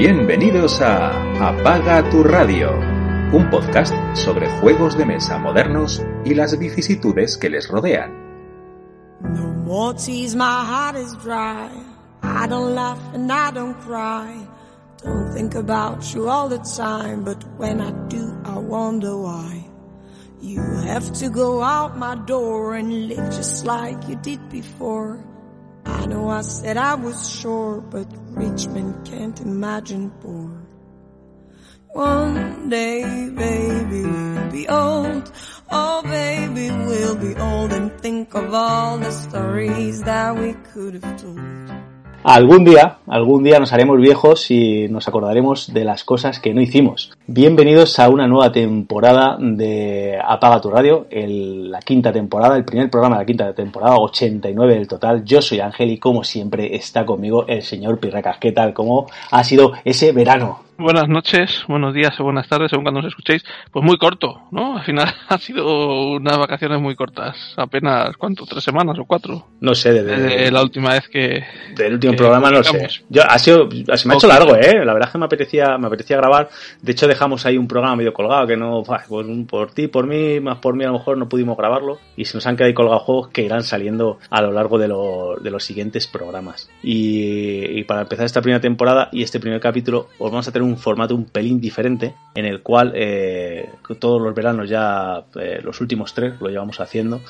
Bienvenidos 0.00 0.80
a 0.80 1.10
Apaga 1.46 2.08
tu 2.08 2.22
radio, 2.22 2.70
un 3.34 3.50
podcast 3.50 3.94
sobre 4.14 4.48
juegos 4.58 4.96
de 4.96 5.04
mesa 5.04 5.36
modernos 5.36 6.02
y 6.24 6.32
las 6.32 6.58
vicisitudes 6.58 7.36
que 7.36 7.50
les 7.50 7.68
rodean. 7.68 8.10
No 9.20 9.52
more 9.66 9.94
tease, 9.94 10.34
my 10.34 10.64
heart 10.64 10.96
is 10.96 11.12
dry. 11.22 11.68
I 12.22 12.46
don't 12.48 12.74
laugh 12.74 12.98
and 13.12 13.30
I 13.30 13.50
don't 13.52 13.78
cry. 13.80 14.48
Don't 15.04 15.34
think 15.34 15.54
about 15.54 16.14
you 16.14 16.30
all 16.30 16.48
the 16.48 16.60
time, 16.60 17.22
but 17.22 17.44
when 17.58 17.82
I 17.82 17.90
do, 18.08 18.40
I 18.46 18.58
wonder 18.58 19.14
why. 19.18 19.66
You 20.40 20.62
have 20.86 21.12
to 21.20 21.28
go 21.28 21.62
out 21.62 21.98
my 21.98 22.14
door 22.24 22.74
and 22.74 23.06
live 23.06 23.30
just 23.36 23.66
like 23.66 24.08
you 24.08 24.16
did 24.16 24.48
before. 24.48 25.22
I 25.84 26.06
know 26.06 26.30
I 26.30 26.40
said 26.40 26.78
I 26.78 26.94
was 26.94 27.28
sure, 27.28 27.82
but 27.82 28.08
rich 28.30 28.66
men 28.68 29.04
can't 29.04 29.40
imagine 29.40 30.10
poor. 30.20 30.50
One 31.92 32.68
day, 32.68 33.30
baby, 33.30 34.02
we'll 34.02 34.50
be 34.50 34.68
old. 34.68 35.32
Oh, 35.70 36.02
baby, 36.02 36.70
we'll 36.70 37.16
be 37.16 37.34
old 37.36 37.72
and 37.72 37.90
think 38.00 38.34
of 38.34 38.54
all 38.54 38.98
the 38.98 39.10
stories 39.10 40.02
that 40.02 40.36
we 40.36 40.52
could 40.72 40.94
have 40.94 41.20
told. 41.20 41.89
Algún 42.22 42.66
día, 42.66 42.98
algún 43.06 43.42
día 43.42 43.58
nos 43.58 43.72
haremos 43.72 43.98
viejos 43.98 44.50
y 44.50 44.88
nos 44.88 45.08
acordaremos 45.08 45.72
de 45.72 45.86
las 45.86 46.04
cosas 46.04 46.38
que 46.38 46.52
no 46.52 46.60
hicimos. 46.60 47.12
Bienvenidos 47.26 47.98
a 47.98 48.10
una 48.10 48.26
nueva 48.28 48.52
temporada 48.52 49.38
de 49.40 50.18
Apaga 50.22 50.60
tu 50.60 50.70
Radio, 50.70 51.06
la 51.10 51.80
quinta 51.80 52.12
temporada, 52.12 52.58
el 52.58 52.66
primer 52.66 52.90
programa 52.90 53.16
de 53.16 53.22
la 53.22 53.26
quinta 53.26 53.54
temporada, 53.54 53.96
89 53.96 54.74
del 54.74 54.86
total. 54.86 55.24
Yo 55.24 55.40
soy 55.40 55.60
Ángel 55.60 55.92
y 55.92 55.98
como 55.98 56.22
siempre 56.22 56.76
está 56.76 57.06
conmigo 57.06 57.46
el 57.48 57.62
señor 57.62 57.98
Pirracas. 57.98 58.36
¿Qué 58.38 58.52
tal? 58.52 58.74
¿Cómo 58.74 59.06
ha 59.30 59.42
sido 59.42 59.72
ese 59.86 60.12
verano? 60.12 60.60
Buenas 60.80 61.08
noches, 61.10 61.64
buenos 61.68 61.92
días 61.92 62.18
o 62.20 62.24
buenas 62.24 62.48
tardes, 62.48 62.70
según 62.70 62.84
cuando 62.84 63.02
nos 63.02 63.10
escuchéis. 63.10 63.44
Pues 63.70 63.84
muy 63.84 63.98
corto, 63.98 64.44
¿no? 64.50 64.78
Al 64.78 64.82
final 64.82 65.12
han 65.28 65.38
sido 65.38 66.12
unas 66.12 66.38
vacaciones 66.38 66.80
muy 66.80 66.96
cortas. 66.96 67.36
Apenas, 67.58 68.16
¿cuánto? 68.16 68.46
¿Tres 68.46 68.64
semanas 68.64 68.98
o 68.98 69.04
cuatro? 69.04 69.46
No 69.60 69.74
sé, 69.74 69.92
desde, 69.92 70.16
Desde 70.16 70.50
la 70.50 70.62
última 70.62 70.94
vez 70.94 71.06
que... 71.08 71.44
del 71.76 71.92
último 71.94 72.12
que 72.12 72.16
programa 72.16 72.50
no 72.50 72.64
sé. 72.64 72.88
Yo, 73.10 73.22
ha 73.28 73.38
sido, 73.38 73.68
se 73.70 74.08
me 74.08 74.14
ha 74.14 74.16
hecho 74.16 74.26
largo, 74.26 74.56
¿eh? 74.56 74.82
La 74.82 74.94
verdad 74.94 75.08
es 75.08 75.12
que 75.12 75.18
me 75.18 75.26
apetecía, 75.26 75.76
me 75.76 75.86
apetecía 75.88 76.16
grabar. 76.16 76.48
De 76.80 76.92
hecho, 76.92 77.06
dejamos 77.06 77.44
ahí 77.44 77.58
un 77.58 77.68
programa 77.68 77.96
medio 77.96 78.14
colgado 78.14 78.46
que 78.46 78.56
no, 78.56 78.82
pues, 78.82 79.02
por 79.46 79.72
ti, 79.72 79.88
por 79.88 80.06
mí, 80.06 80.40
más 80.40 80.60
por 80.60 80.74
mí, 80.76 80.84
a 80.84 80.86
lo 80.86 80.94
mejor 80.94 81.18
no 81.18 81.28
pudimos 81.28 81.58
grabarlo. 81.58 81.98
Y 82.16 82.24
se 82.24 82.38
nos 82.38 82.46
han 82.46 82.56
quedado 82.56 82.68
ahí 82.68 82.74
colgados 82.74 83.02
juegos 83.02 83.28
que 83.28 83.42
irán 83.42 83.64
saliendo 83.64 84.18
a 84.30 84.40
lo 84.40 84.50
largo 84.50 84.78
de, 84.78 84.88
lo- 84.88 85.36
de 85.42 85.50
los 85.50 85.62
siguientes 85.62 86.06
programas. 86.06 86.70
Y, 86.82 87.78
y 87.80 87.84
para 87.84 88.00
empezar 88.00 88.24
esta 88.24 88.40
primera 88.40 88.62
temporada 88.62 89.10
y 89.12 89.22
este 89.22 89.40
primer 89.40 89.60
capítulo, 89.60 90.08
os 90.18 90.30
vamos 90.30 90.48
a 90.48 90.52
tener 90.52 90.66
un 90.66 90.69
formato 90.76 91.14
un 91.14 91.24
pelín 91.24 91.60
diferente 91.60 92.14
en 92.34 92.44
el 92.44 92.62
cual 92.62 92.92
eh, 92.94 93.68
todos 93.98 94.20
los 94.20 94.34
veranos 94.34 94.68
ya, 94.68 95.24
eh, 95.34 95.60
los 95.62 95.80
últimos 95.80 96.14
tres, 96.14 96.34
lo 96.40 96.48
llevamos 96.48 96.80
haciendo. 96.80 97.20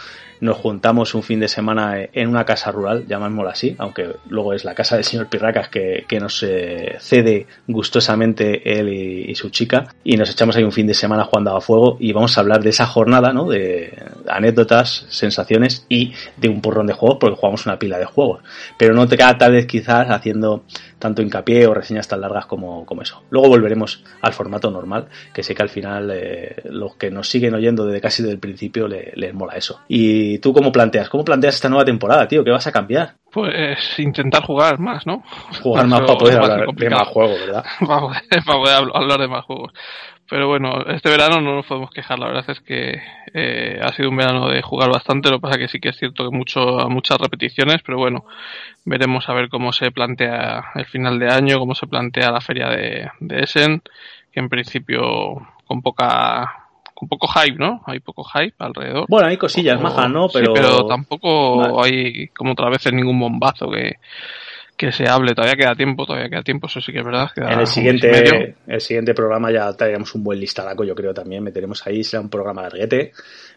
Nos 0.41 0.57
juntamos 0.57 1.15
un 1.15 1.23
fin 1.23 1.41
de 1.41 1.49
semana 1.49 1.97
en 2.13 2.29
una 2.29 2.45
casa 2.45 2.71
rural, 2.71 3.07
llamémosla 3.07 3.51
así, 3.51 3.75
aunque 3.79 4.17
luego 4.29 4.55
es 4.55 4.65
la 4.65 4.75
casa 4.75 4.97
del 4.97 5.05
señor 5.05 5.29
Pirracas 5.29 5.69
que, 5.69 6.05
que 6.09 6.19
nos 6.19 6.43
eh, 6.43 6.97
cede 6.99 7.47
gustosamente 7.67 8.79
él 8.79 8.89
y, 8.89 9.35
su 9.35 9.51
chica, 9.51 9.95
y 10.05 10.17
nos 10.17 10.31
echamos 10.31 10.57
ahí 10.57 10.65
un 10.65 10.73
fin 10.73 10.87
de 10.87 10.95
semana 10.95 11.25
jugando 11.25 11.57
a 11.57 11.61
fuego 11.61 11.97
y 12.01 12.13
vamos 12.13 12.37
a 12.37 12.41
hablar 12.41 12.63
de 12.63 12.71
esa 12.71 12.87
jornada, 12.87 13.33
¿no? 13.33 13.49
De 13.49 13.93
anécdotas, 14.29 15.07
sensaciones 15.09 15.87
y 15.89 16.13
de 16.37 16.49
un 16.49 16.61
porrón 16.61 16.87
de 16.87 16.95
juegos, 16.95 17.19
porque 17.21 17.37
jugamos 17.37 17.67
una 17.67 17.79
pila 17.79 17.99
de 17.99 18.07
juegos, 18.07 18.43
pero 18.79 18.95
no 18.95 19.07
te 19.07 19.17
queda 19.17 19.37
tal 19.37 19.53
vez 19.53 19.67
quizás 19.67 20.09
haciendo 20.11 20.65
tanto 21.01 21.23
hincapié 21.23 21.67
o 21.67 21.75
reseñas 21.75 22.07
tan 22.07 22.21
largas 22.21 22.47
como, 22.47 22.87
como 22.87 23.03
eso. 23.03 23.25
Luego 23.31 23.49
volveremos 23.49 24.05
al 24.23 24.33
formato 24.33 24.71
normal, 24.71 25.09
que 25.35 25.43
sé 25.43 25.55
que 25.57 25.63
al 25.63 25.69
final 25.69 26.11
eh, 26.15 26.63
los 26.67 26.95
que 26.95 27.11
nos 27.11 27.29
siguen 27.29 27.55
oyendo 27.55 27.85
desde 27.87 28.01
casi 28.01 28.23
desde 28.23 28.35
el 28.35 28.39
principio 28.41 28.87
le- 28.87 29.11
les 29.17 29.35
mola 29.35 29.55
eso. 29.55 29.81
¿Y 29.89 30.39
tú 30.39 30.53
cómo 30.53 30.71
planteas? 30.71 31.09
¿Cómo 31.09 31.25
planteas 31.25 31.57
esta 31.57 31.69
nueva 31.69 31.85
temporada, 31.85 32.29
tío? 32.29 32.45
¿Qué 32.45 32.51
vas 32.53 32.67
a 32.69 32.73
cambiar? 32.73 33.15
Pues 33.33 33.79
intentar 33.99 34.45
jugar 34.45 34.79
más, 34.79 35.07
¿no? 35.07 35.23
Jugar 35.63 35.87
más 35.87 36.01
Eso 36.01 36.07
para 36.07 36.19
poder 36.19 36.37
hablar 36.39 36.67
de 36.75 36.91
más 36.91 37.09
juegos, 37.09 37.41
¿verdad? 37.41 37.65
para 37.87 38.01
poder, 38.01 38.23
para 38.47 38.59
poder 38.59 38.77
habl- 38.77 38.91
hablar 38.95 39.21
de 39.21 39.29
más 39.29 39.45
juegos. 39.45 39.73
Pero 40.31 40.47
bueno, 40.47 40.85
este 40.87 41.11
verano 41.11 41.41
no 41.41 41.57
nos 41.57 41.67
podemos 41.67 41.91
quejar. 41.91 42.21
La 42.21 42.29
verdad 42.29 42.49
es 42.49 42.61
que 42.61 43.03
eh, 43.35 43.81
ha 43.83 43.93
sido 43.93 44.11
un 44.11 44.17
verano 44.17 44.49
de 44.49 44.63
jugar 44.63 44.89
bastante. 44.89 45.29
Lo 45.29 45.39
que 45.39 45.43
pasa 45.43 45.59
que 45.59 45.67
sí 45.67 45.81
que 45.81 45.89
es 45.89 45.97
cierto 45.97 46.31
que 46.31 46.37
mucho, 46.37 46.61
muchas 46.89 47.19
repeticiones, 47.19 47.83
pero 47.85 47.99
bueno, 47.99 48.25
veremos 48.85 49.29
a 49.29 49.35
ver 49.35 49.49
cómo 49.49 49.73
se 49.73 49.91
plantea 49.91 50.67
el 50.77 50.87
final 50.87 51.19
de 51.19 51.33
año, 51.33 51.59
cómo 51.59 51.75
se 51.75 51.89
plantea 51.89 52.31
la 52.31 52.41
feria 52.41 52.69
de, 52.69 53.11
de 53.19 53.41
Essen, 53.41 53.83
que 54.31 54.39
en 54.39 54.49
principio 54.49 55.49
con 55.67 55.83
poca 55.83 56.69
con 56.95 57.09
poco 57.09 57.27
hype, 57.29 57.59
¿no? 57.59 57.83
Hay 57.87 57.99
poco 57.99 58.23
hype 58.23 58.55
alrededor. 58.59 59.07
Bueno, 59.09 59.27
hay 59.27 59.37
cosillas 59.37 59.81
majas, 59.81 60.11
¿no? 60.11 60.29
sí, 60.29 60.39
Pero, 60.39 60.53
pero 60.53 60.87
tampoco 60.87 61.57
Vale. 61.57 61.75
hay 61.83 62.29
como 62.29 62.53
otra 62.53 62.69
vez 62.69 62.93
ningún 62.93 63.19
bombazo 63.19 63.71
que, 63.71 63.97
que 64.81 64.93
se 64.93 65.07
hable. 65.07 65.35
Todavía 65.35 65.57
queda 65.57 65.75
tiempo, 65.75 66.07
todavía 66.07 66.31
queda 66.31 66.43
tiempo, 66.43 66.67
eso 66.69 66.81
sí 66.81 66.91
que 66.91 67.01
es 67.01 67.05
verdad. 67.05 67.29
en 67.37 67.61
el 67.61 67.67
siguiente, 67.67 68.55
el 68.67 68.81
siguiente 68.81 69.13
programa 69.13 69.53
ya 69.53 69.71
traeremos 69.75 70.15
un 70.15 70.25
buen 70.25 70.41
listadaco, 70.41 70.85
yo 70.85 70.95
creo 70.95 71.13
también. 71.13 71.45
Meteremos 71.45 71.87
ahí, 71.87 72.03
será 72.03 72.23
un 72.23 72.31
programa 72.31 72.63
larguete. 72.63 73.13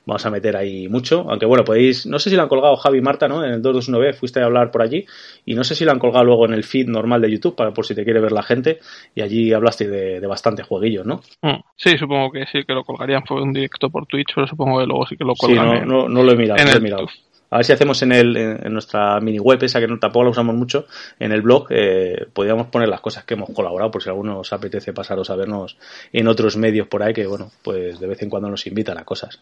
Vamos 0.05 0.25
a 0.25 0.29
meter 0.29 0.57
ahí 0.57 0.89
mucho. 0.89 1.25
Aunque 1.29 1.45
bueno, 1.45 1.63
podéis, 1.63 2.05
no 2.05 2.19
sé 2.19 2.29
si 2.29 2.35
lo 2.35 2.41
han 2.41 2.49
colgado 2.49 2.75
Javi 2.75 2.97
y 2.97 3.01
Marta, 3.01 3.29
¿no? 3.29 3.41
En 3.45 3.53
el 3.53 3.61
221B 3.61 4.13
fuiste 4.15 4.41
a 4.41 4.45
hablar 4.45 4.69
por 4.69 4.81
allí. 4.81 5.05
Y 5.45 5.55
no 5.55 5.63
sé 5.63 5.75
si 5.75 5.85
lo 5.85 5.91
han 5.91 5.99
colgado 5.99 6.25
luego 6.25 6.45
en 6.45 6.53
el 6.53 6.65
feed 6.65 6.87
normal 6.89 7.21
de 7.21 7.31
YouTube, 7.31 7.55
para, 7.55 7.71
por 7.71 7.85
si 7.85 7.95
te 7.95 8.03
quiere 8.03 8.19
ver 8.19 8.33
la 8.33 8.43
gente. 8.43 8.79
Y 9.15 9.21
allí 9.21 9.53
hablaste 9.53 9.87
de, 9.87 10.19
de 10.19 10.27
bastante 10.27 10.63
jueguillos, 10.63 11.05
¿no? 11.05 11.21
Mm, 11.41 11.61
Sí, 11.77 11.97
supongo 11.97 12.31
que 12.31 12.45
sí, 12.51 12.65
que 12.65 12.73
lo 12.73 12.83
colgarían. 12.83 13.23
Fue 13.25 13.41
un 13.41 13.53
directo 13.53 13.89
por 13.89 14.05
Twitch, 14.07 14.33
pero 14.35 14.45
supongo 14.45 14.79
que 14.81 14.85
luego 14.87 15.05
sí 15.07 15.15
que 15.15 15.23
lo 15.23 15.35
Sí, 15.35 15.47
colgan. 15.47 15.65
no, 15.67 15.73
en- 15.75 15.87
no, 15.87 16.09
no 16.09 16.21
lo 16.23 16.31
he 16.33 16.35
mirado, 16.35 16.59
en 16.59 16.65
no 16.65 16.71
lo 16.73 16.77
he 16.77 16.81
mirado. 16.81 17.01
YouTube. 17.03 17.22
A 17.53 17.57
ver 17.57 17.65
si 17.65 17.71
hacemos 17.71 18.01
en, 18.01 18.11
el, 18.11 18.35
en, 18.35 18.73
nuestra 18.73 19.19
mini 19.19 19.37
web, 19.37 19.63
esa 19.63 19.79
que 19.79 19.85
tampoco 19.85 20.23
la 20.23 20.31
usamos 20.31 20.55
mucho, 20.55 20.87
en 21.19 21.31
el 21.31 21.43
blog, 21.43 21.67
eh, 21.69 22.25
podríamos 22.33 22.65
poner 22.67 22.89
las 22.89 22.99
cosas 22.99 23.25
que 23.25 23.35
hemos 23.35 23.51
colaborado, 23.51 23.91
por 23.91 24.01
si 24.01 24.09
alguno 24.09 24.39
os 24.39 24.51
apetece 24.53 24.91
pasaros 24.91 25.29
a 25.29 25.35
vernos 25.35 25.77
en 26.11 26.27
otros 26.27 26.57
medios 26.57 26.87
por 26.87 27.03
ahí, 27.03 27.13
que 27.13 27.27
bueno, 27.27 27.51
pues 27.61 27.99
de 27.99 28.07
vez 28.07 28.19
en 28.23 28.31
cuando 28.31 28.49
nos 28.49 28.65
invitan 28.65 28.97
a 28.97 29.05
cosas. 29.05 29.39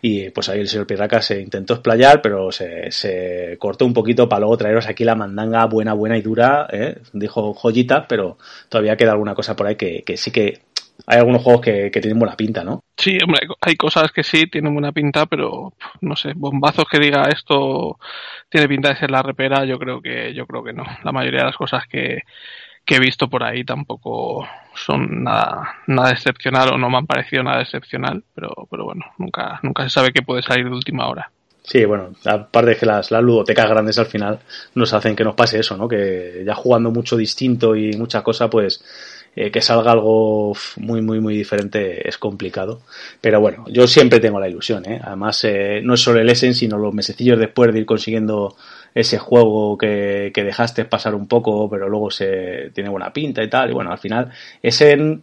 Y 0.00 0.30
pues 0.30 0.48
ahí 0.48 0.60
el 0.60 0.68
señor 0.68 0.86
Pirraca 0.86 1.20
se 1.20 1.40
intentó 1.40 1.74
explayar, 1.74 2.22
pero 2.22 2.52
se, 2.52 2.92
se 2.92 3.56
cortó 3.58 3.84
un 3.84 3.94
poquito 3.94 4.28
para 4.28 4.42
luego 4.42 4.56
traeros 4.56 4.86
aquí 4.86 5.02
la 5.02 5.16
mandanga 5.16 5.66
buena, 5.66 5.92
buena 5.92 6.16
y 6.16 6.22
dura, 6.22 6.68
¿eh? 6.70 6.98
dijo 7.12 7.52
joyita, 7.52 8.06
pero 8.06 8.38
todavía 8.68 8.96
queda 8.96 9.10
alguna 9.10 9.34
cosa 9.34 9.56
por 9.56 9.66
ahí 9.66 9.74
que, 9.74 10.04
que 10.06 10.16
sí 10.16 10.30
que 10.30 10.60
hay 11.06 11.18
algunos 11.18 11.42
juegos 11.42 11.62
que, 11.62 11.90
que 11.90 12.00
tienen 12.00 12.18
buena 12.18 12.36
pinta, 12.36 12.64
¿no? 12.64 12.82
Sí, 12.96 13.18
hombre, 13.22 13.46
hay 13.60 13.76
cosas 13.76 14.12
que 14.12 14.22
sí 14.22 14.46
tienen 14.46 14.72
buena 14.72 14.92
pinta, 14.92 15.26
pero 15.26 15.72
no 16.00 16.16
sé, 16.16 16.32
bombazos 16.34 16.84
que 16.90 16.98
diga 16.98 17.28
esto 17.28 17.98
tiene 18.48 18.68
pinta 18.68 18.90
de 18.90 18.96
ser 18.96 19.10
la 19.10 19.22
repera, 19.22 19.64
yo 19.64 19.78
creo 19.78 20.00
que 20.00 20.34
yo 20.34 20.46
creo 20.46 20.62
que 20.64 20.72
no. 20.72 20.84
La 21.04 21.12
mayoría 21.12 21.40
de 21.40 21.46
las 21.46 21.56
cosas 21.56 21.86
que, 21.86 22.22
que 22.84 22.96
he 22.96 23.00
visto 23.00 23.28
por 23.28 23.42
ahí 23.42 23.64
tampoco 23.64 24.46
son 24.74 25.24
nada 25.24 25.76
nada 25.86 26.10
excepcional 26.10 26.72
o 26.72 26.78
no 26.78 26.90
me 26.90 26.98
han 26.98 27.06
parecido 27.06 27.42
nada 27.42 27.62
excepcional, 27.62 28.24
pero 28.34 28.66
pero 28.70 28.84
bueno, 28.84 29.04
nunca 29.18 29.60
nunca 29.62 29.84
se 29.84 29.90
sabe 29.90 30.12
qué 30.12 30.22
puede 30.22 30.42
salir 30.42 30.64
de 30.66 30.74
última 30.74 31.08
hora. 31.08 31.30
Sí, 31.62 31.84
bueno, 31.84 32.10
aparte 32.24 32.70
de 32.70 32.76
que 32.76 32.86
las, 32.86 33.10
las 33.10 33.22
ludotecas 33.22 33.68
grandes 33.68 33.98
al 33.98 34.06
final 34.06 34.40
nos 34.74 34.92
hacen 34.92 35.14
que 35.14 35.24
nos 35.24 35.34
pase 35.34 35.60
eso, 35.60 35.76
¿no? 35.76 35.86
Que 35.86 36.42
ya 36.44 36.54
jugando 36.54 36.90
mucho 36.90 37.16
distinto 37.16 37.76
y 37.76 37.92
mucha 37.96 38.22
cosa, 38.22 38.48
pues 38.48 38.82
eh, 39.36 39.50
que 39.50 39.60
salga 39.60 39.92
algo 39.92 40.52
muy, 40.76 41.02
muy, 41.02 41.20
muy 41.20 41.36
diferente 41.36 42.08
es 42.08 42.18
complicado. 42.18 42.80
Pero 43.20 43.40
bueno, 43.40 43.64
yo 43.68 43.86
siempre 43.86 44.20
tengo 44.20 44.40
la 44.40 44.48
ilusión, 44.48 44.84
¿eh? 44.86 45.00
Además, 45.02 45.44
eh, 45.44 45.80
no 45.82 45.94
es 45.94 46.00
solo 46.00 46.20
el 46.20 46.28
Essen, 46.28 46.54
sino 46.54 46.78
los 46.78 46.94
mesecillos 46.94 47.38
después 47.38 47.72
de 47.72 47.80
ir 47.80 47.86
consiguiendo 47.86 48.56
ese 48.94 49.18
juego 49.18 49.78
que, 49.78 50.32
que 50.34 50.42
dejaste 50.42 50.84
pasar 50.84 51.14
un 51.14 51.28
poco, 51.28 51.70
pero 51.70 51.88
luego 51.88 52.10
se 52.10 52.70
tiene 52.74 52.90
buena 52.90 53.12
pinta 53.12 53.42
y 53.42 53.48
tal. 53.48 53.70
Y 53.70 53.74
bueno, 53.74 53.92
al 53.92 53.98
final, 53.98 54.30
Essen 54.62 55.22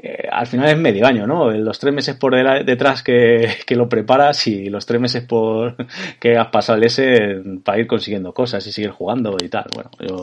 eh, 0.00 0.28
al 0.30 0.46
final 0.46 0.68
es 0.68 0.78
medio 0.78 1.04
año, 1.06 1.26
¿no? 1.26 1.50
Los 1.50 1.80
tres 1.80 1.92
meses 1.92 2.14
por 2.14 2.36
detrás 2.64 3.02
que, 3.02 3.48
que 3.66 3.74
lo 3.74 3.88
preparas 3.88 4.46
y 4.46 4.66
los 4.70 4.86
tres 4.86 5.00
meses 5.00 5.24
por 5.24 5.74
que 6.20 6.36
has 6.36 6.48
pasado 6.48 6.78
el 6.78 6.84
S 6.84 7.42
para 7.64 7.80
ir 7.80 7.88
consiguiendo 7.88 8.32
cosas 8.32 8.64
y 8.66 8.72
seguir 8.72 8.90
jugando 8.90 9.36
y 9.42 9.48
tal. 9.48 9.66
Bueno, 9.74 9.90
yo, 9.98 10.20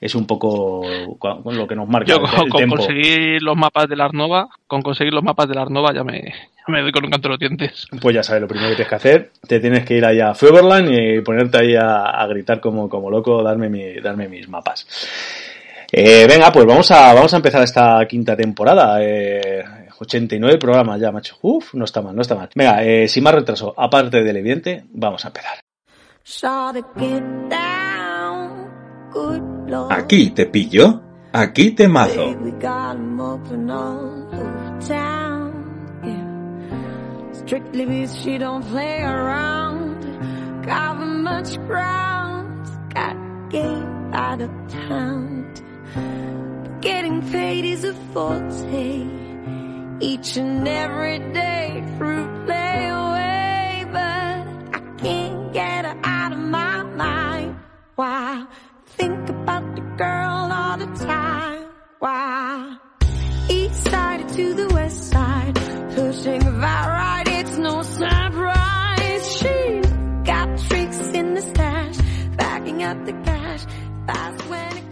es 0.00 0.14
un 0.14 0.26
poco 0.26 0.82
con 1.18 1.56
lo 1.56 1.66
que 1.66 1.74
nos 1.74 1.88
marca 1.88 2.08
Yo 2.12 2.16
el, 2.16 2.22
con, 2.30 2.40
el 2.44 2.48
con 2.50 2.60
tempo. 2.60 2.76
conseguir 2.76 3.42
los 3.42 3.56
mapas 3.56 3.88
de 3.88 3.96
la 3.96 4.04
Arnova, 4.04 4.48
con 4.66 4.82
conseguir 4.82 5.12
los 5.14 5.22
mapas 5.24 5.48
de 5.48 5.54
la 5.54 5.62
Arnova 5.62 5.92
ya 5.94 6.04
me, 6.04 6.20
ya 6.22 6.64
me 6.68 6.82
doy 6.82 6.92
con 6.92 7.04
un 7.04 7.10
canto 7.10 7.28
de 7.28 7.32
los 7.32 7.38
dientes. 7.38 7.86
Pues 8.00 8.14
ya 8.14 8.22
sabes 8.22 8.42
lo 8.42 8.48
primero 8.48 8.70
que 8.70 8.76
tienes 8.76 8.88
que 8.90 8.94
hacer. 8.94 9.30
Te 9.46 9.60
tienes 9.60 9.84
que 9.84 9.94
ir 9.94 10.04
ahí 10.04 10.20
a 10.20 10.34
Feverland 10.34 10.88
y 10.92 11.20
ponerte 11.20 11.58
ahí 11.58 11.74
a, 11.74 12.04
a 12.04 12.26
gritar 12.26 12.60
como, 12.60 12.88
como 12.88 13.10
loco, 13.10 13.42
darme, 13.42 13.68
mi, 13.68 13.94
darme 14.00 14.28
mis 14.28 14.48
mapas. 14.48 14.86
Eh, 15.92 16.26
venga, 16.28 16.50
pues 16.52 16.66
vamos 16.66 16.90
a, 16.90 17.14
vamos 17.14 17.32
a 17.32 17.36
empezar 17.36 17.62
esta 17.62 18.04
quinta 18.08 18.36
temporada. 18.36 18.98
Eh, 19.02 19.64
89 19.98 20.58
programas 20.58 21.00
ya, 21.00 21.12
macho. 21.12 21.36
Uf, 21.42 21.74
no 21.74 21.84
está 21.84 22.02
mal, 22.02 22.14
no 22.14 22.22
está 22.22 22.34
mal. 22.34 22.48
Venga, 22.54 22.82
eh, 22.82 23.08
sin 23.08 23.22
más 23.24 23.34
retraso, 23.34 23.72
aparte 23.76 24.22
del 24.22 24.36
evidente, 24.36 24.84
vamos 24.90 25.24
a 25.24 25.28
empezar. 25.28 25.58
Aquí 29.90 30.30
te 30.30 30.46
pillo 30.46 31.02
aquí 31.32 31.70
te 31.72 31.88
mazo. 31.88 32.28
'em. 32.28 32.52
Strictly 37.32 37.86
because 37.86 38.16
she 38.22 38.38
don't 38.38 38.64
play 38.64 39.02
around. 39.02 40.02
Cover 40.64 41.06
much 41.06 41.56
ground. 41.68 42.66
Got 42.92 43.16
game 43.50 44.10
out 44.12 44.40
of 44.40 44.50
town. 44.68 45.46
But 45.94 46.80
getting 46.80 47.22
paid 47.30 47.64
is 47.64 47.84
a 47.84 47.94
forte. 48.12 49.06
Each 50.00 50.36
and 50.36 50.66
every 50.66 51.18
day 51.32 51.84
through 51.96 52.26
play 52.46 52.88
away. 52.88 53.86
But 53.92 54.74
I 54.74 54.80
can't 54.98 55.52
get 55.52 55.84
her 55.84 55.96
out 56.02 56.32
of 56.32 56.38
my 56.38 56.82
mind. 56.82 57.56
Why? 57.94 58.44
About 59.46 59.76
the 59.76 59.82
girl 59.96 60.50
all 60.50 60.76
the 60.76 61.06
time. 61.06 61.66
Why? 62.00 62.78
East 63.48 63.84
side 63.84 64.28
to 64.30 64.54
the 64.54 64.74
west 64.74 65.04
side, 65.08 65.54
pushing 65.94 66.40
vibe 66.40 66.88
right, 66.88 67.28
it's 67.28 67.56
no 67.56 67.80
surprise. 67.82 69.36
She 69.38 69.82
got 70.24 70.58
tricks 70.66 70.98
in 71.14 71.34
the 71.34 71.42
stash, 71.42 71.96
backing 72.36 72.82
up 72.82 73.06
the 73.06 73.12
cash, 73.12 73.64
fast 74.08 74.48
when 74.48 74.85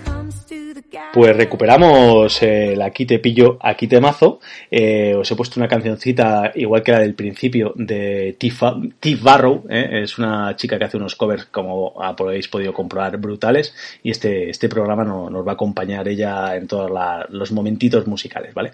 Pues 1.12 1.36
recuperamos 1.36 2.42
el 2.42 2.80
Aquí 2.82 3.06
te 3.06 3.18
pillo, 3.18 3.58
aquí 3.60 3.86
te 3.86 4.00
mazo. 4.00 4.40
Eh, 4.70 5.14
os 5.16 5.30
he 5.30 5.36
puesto 5.36 5.58
una 5.60 5.68
cancioncita 5.68 6.52
igual 6.54 6.82
que 6.82 6.92
la 6.92 7.00
del 7.00 7.14
principio 7.14 7.72
de 7.76 8.36
Tifa- 8.38 8.80
Tiff 9.00 9.22
Barrow. 9.22 9.64
eh, 9.68 10.02
Es 10.02 10.18
una 10.18 10.54
chica 10.56 10.78
que 10.78 10.84
hace 10.84 10.96
unos 10.96 11.14
covers, 11.16 11.46
como 11.46 11.94
habéis 12.02 12.48
podido 12.48 12.72
comprobar, 12.72 13.16
brutales. 13.18 13.74
Y 14.02 14.10
este, 14.10 14.50
este 14.50 14.68
programa 14.68 15.04
no- 15.04 15.30
nos 15.30 15.46
va 15.46 15.52
a 15.52 15.54
acompañar 15.54 16.06
ella 16.08 16.56
en 16.56 16.66
todos 16.66 16.90
los 17.30 17.52
momentitos 17.52 18.06
musicales, 18.06 18.52
¿vale? 18.54 18.72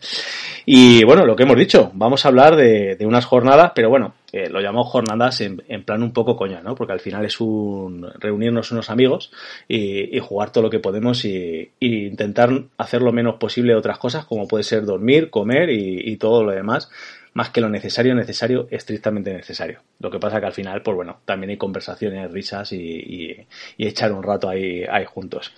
Y 0.67 1.05
bueno, 1.05 1.25
lo 1.26 1.37
que 1.37 1.43
hemos 1.44 1.56
dicho, 1.56 1.90
vamos 1.94 2.25
a 2.25 2.28
hablar 2.28 2.56
de 2.56 2.96
unas 3.06 3.25
jornadas, 3.25 3.72
pero 3.75 3.88
bueno, 3.90 4.14
eh, 4.32 4.49
lo 4.49 4.61
llamamos 4.61 4.88
jornadas 4.88 5.41
en, 5.41 5.62
en 5.69 5.85
plan 5.85 6.03
un 6.03 6.12
poco 6.12 6.37
coña, 6.37 6.62
¿no? 6.62 6.75
Porque 6.75 6.93
al 6.93 7.00
final 7.00 7.25
es 7.25 7.41
un 7.41 8.11
reunirnos 8.19 8.73
unos 8.73 8.91
amigos 8.91 9.32
y, 9.69 10.19
jugar 10.21 10.50
todo 10.50 10.65
lo 10.65 10.71
que 10.71 10.79
podemos 10.79 11.25
y, 11.25 11.73
intentar 11.81 12.50
hacer 12.79 13.03
lo 13.03 13.12
menos 13.12 13.37
posible 13.37 13.75
otras 13.75 13.99
cosas, 13.99 14.25
como 14.25 14.47
puede 14.47 14.65
ser 14.65 14.85
dormir, 14.85 15.31
comer 15.31 15.71
y, 15.71 16.17
todo 16.17 16.44
lo 16.44 16.53
demás, 16.53 16.91
más 17.32 17.50
que 17.50 17.61
lo 17.61 17.69
necesario, 17.69 18.15
necesario, 18.15 18.69
estrictamente 18.71 19.32
necesario. 19.32 19.81
Lo 19.99 20.11
que 20.11 20.19
pasa 20.19 20.41
que 20.41 20.47
al 20.47 20.53
final, 20.53 20.82
pues 20.82 20.94
bueno, 20.94 21.21
también 21.25 21.50
hay 21.50 21.56
conversaciones, 21.56 22.31
risas 22.31 22.73
y 22.73 23.47
echar 23.79 24.12
un 24.12 24.23
rato 24.23 24.49
ahí, 24.49 24.85
ahí 24.88 25.05
juntos. 25.05 25.53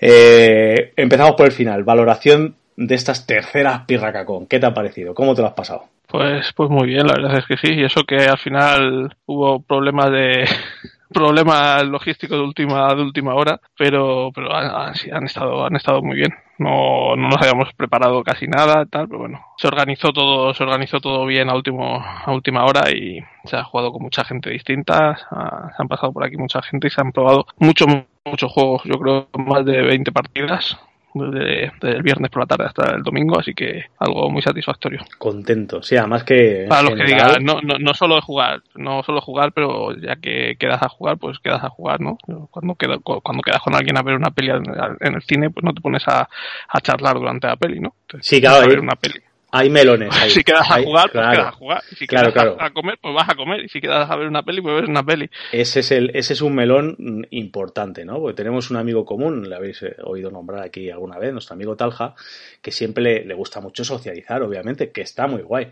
Eh, 0.00 0.92
empezamos 0.96 1.34
por 1.36 1.46
el 1.46 1.52
final. 1.52 1.84
Valoración 1.84 2.56
de 2.76 2.94
estas 2.94 3.26
terceras 3.26 3.82
pirracacón. 3.86 4.46
¿Qué 4.46 4.58
te 4.58 4.66
ha 4.66 4.74
parecido? 4.74 5.14
¿Cómo 5.14 5.34
te 5.34 5.42
lo 5.42 5.48
has 5.48 5.54
pasado? 5.54 5.84
Pues, 6.10 6.52
pues 6.54 6.68
muy 6.70 6.88
bien, 6.88 7.06
la 7.06 7.12
verdad 7.14 7.38
es 7.38 7.46
que 7.46 7.56
sí. 7.56 7.72
Y 7.74 7.84
eso 7.84 8.02
que 8.04 8.16
al 8.16 8.38
final 8.38 9.16
hubo 9.26 9.62
problemas 9.62 10.10
de 10.10 10.44
problemas 11.12 11.84
logísticos 11.86 12.36
de 12.38 12.44
última 12.44 12.92
de 12.94 13.02
última 13.02 13.34
hora, 13.34 13.60
pero 13.78 14.30
pero 14.34 14.52
han, 14.54 14.70
han- 15.12 15.24
estado 15.24 15.64
han 15.66 15.76
estado 15.76 16.02
muy 16.02 16.16
bien. 16.16 16.30
No, 16.58 17.14
no 17.16 17.28
nos 17.28 17.38
habíamos 17.40 17.72
preparado 17.74 18.22
casi 18.24 18.46
nada, 18.46 18.84
tal, 18.86 19.06
pero 19.08 19.20
bueno, 19.20 19.40
se 19.56 19.68
organizó 19.68 20.12
todo 20.12 20.52
se 20.52 20.62
organizó 20.64 21.00
todo 21.00 21.24
bien 21.26 21.48
a 21.48 21.54
último 21.54 22.02
a 22.04 22.32
última 22.32 22.64
hora 22.64 22.90
y 22.90 23.20
se 23.44 23.56
ha 23.56 23.64
jugado 23.64 23.92
con 23.92 24.02
mucha 24.02 24.24
gente 24.24 24.50
distinta. 24.50 25.16
se 25.16 25.26
han 25.82 25.88
pasado 25.88 26.12
por 26.12 26.24
aquí 26.24 26.36
mucha 26.36 26.60
gente 26.62 26.88
y 26.88 26.90
se 26.90 27.00
han 27.00 27.12
probado 27.12 27.46
muchos 27.58 27.86
muchos 28.24 28.52
juegos. 28.52 28.82
Yo 28.84 28.98
creo 28.98 29.28
más 29.38 29.64
de 29.64 29.80
20 29.82 30.10
partidas. 30.12 30.76
Desde, 31.12 31.72
desde 31.80 31.96
el 31.96 32.02
viernes 32.02 32.30
por 32.30 32.42
la 32.42 32.46
tarde 32.46 32.66
hasta 32.66 32.94
el 32.94 33.02
domingo, 33.02 33.38
así 33.38 33.52
que 33.52 33.86
algo 33.98 34.30
muy 34.30 34.42
satisfactorio. 34.42 35.00
Contento. 35.18 35.82
Sí, 35.82 35.96
además 35.96 36.22
que. 36.22 36.66
Para 36.68 36.82
los 36.82 36.94
que 36.94 37.04
digan, 37.04 37.44
no, 37.44 37.60
no, 37.62 37.78
no 37.80 37.94
solo 37.94 38.20
jugar, 38.22 38.62
no 38.76 39.02
solo 39.02 39.20
jugar, 39.20 39.52
pero 39.52 39.92
ya 39.96 40.16
que 40.16 40.54
quedas 40.58 40.80
a 40.82 40.88
jugar, 40.88 41.18
pues 41.18 41.38
quedas 41.40 41.64
a 41.64 41.68
jugar, 41.68 42.00
¿no? 42.00 42.16
Cuando, 42.50 42.74
queda, 42.76 42.98
cu- 42.98 43.20
cuando 43.22 43.42
quedas 43.42 43.60
con 43.60 43.74
alguien 43.74 43.98
a 43.98 44.02
ver 44.02 44.14
una 44.14 44.30
peli 44.30 44.50
en 44.50 45.14
el 45.14 45.22
cine, 45.22 45.50
pues 45.50 45.64
no 45.64 45.72
te 45.74 45.80
pones 45.80 46.06
a, 46.06 46.28
a 46.68 46.80
charlar 46.80 47.16
durante 47.16 47.48
la 47.48 47.56
peli, 47.56 47.80
¿no? 47.80 47.94
Entonces, 48.02 48.28
Sí, 48.28 48.40
claro, 48.40 48.62
a 48.62 48.66
ver 48.68 48.78
una 48.80 48.94
peli. 48.94 49.20
Hay 49.52 49.68
melones. 49.70 50.10
ahí. 50.16 50.30
Si 50.40 50.42
quedas 50.44 50.70
a 50.70 50.74
Hay- 50.76 50.84
jugar, 50.84 51.10
pues 51.10 51.12
claro. 51.22 51.32
quedas 51.36 51.46
a 51.48 51.52
jugar. 51.56 51.82
Si 51.96 52.06
Claro, 52.06 52.32
quedas 52.32 52.44
claro. 52.44 52.56
A, 52.60 52.70
comer, 52.70 52.98
pues 53.00 53.14
vas 53.14 53.28
a 53.28 53.34
comer. 53.34 53.64
Y 53.64 53.68
si 53.68 53.80
quedas 53.80 54.10
a 54.10 54.16
ver 54.16 54.26
una 54.28 54.42
peli, 54.42 54.60
pues 54.60 54.80
ves 54.80 54.88
una 54.88 55.04
peli. 55.04 55.28
Ese 55.52 55.80
es, 55.80 55.90
el, 55.90 56.10
ese 56.14 56.32
es 56.34 56.40
un 56.42 56.54
melón 56.54 57.26
importante, 57.30 58.04
¿no? 58.04 58.18
Porque 58.20 58.36
tenemos 58.36 58.70
un 58.70 58.76
amigo 58.76 59.04
común, 59.04 59.48
le 59.48 59.56
habéis 59.56 59.82
eh, 59.82 59.96
oído 60.04 60.30
nombrar 60.30 60.62
aquí 60.64 60.90
alguna 60.90 61.18
vez, 61.18 61.32
nuestro 61.32 61.54
amigo 61.54 61.76
Talja, 61.76 62.14
que 62.62 62.70
siempre 62.70 63.02
le, 63.02 63.24
le 63.24 63.34
gusta 63.34 63.60
mucho 63.60 63.84
socializar, 63.84 64.42
obviamente, 64.42 64.90
que 64.92 65.00
está 65.02 65.26
muy 65.26 65.42
guay. 65.42 65.68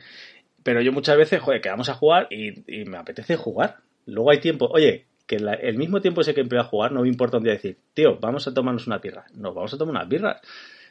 Pero 0.63 0.81
yo 0.81 0.93
muchas 0.93 1.17
veces, 1.17 1.41
joder, 1.41 1.61
quedamos 1.61 1.89
a 1.89 1.95
jugar 1.95 2.27
y, 2.31 2.65
y 2.67 2.85
me 2.85 2.99
apetece 2.99 3.37
jugar. 3.37 3.77
Luego 4.07 4.31
hay 4.31 4.39
tiempo, 4.39 4.67
oye, 4.73 5.07
que 5.27 5.39
la- 5.39 5.55
el 5.55 5.77
mismo 5.77 6.01
tiempo 6.01 6.21
ese 6.23 6.35
que 6.35 6.41
empleo 6.41 6.63
a 6.63 6.65
jugar, 6.65 6.91
no 6.93 7.03
me 7.03 7.09
importa 7.09 7.37
un 7.37 7.45
día 7.45 7.53
decir, 7.53 7.77
tío, 7.95 8.19
vamos 8.21 8.49
a 8.49 8.55
tomarnos 8.55 8.87
una 8.87 8.99
birra. 8.99 9.25
Nos 9.35 9.55
vamos 9.55 9.73
a 9.73 9.79
tomar 9.79 9.95
unas 9.95 10.09
birras. 10.09 10.41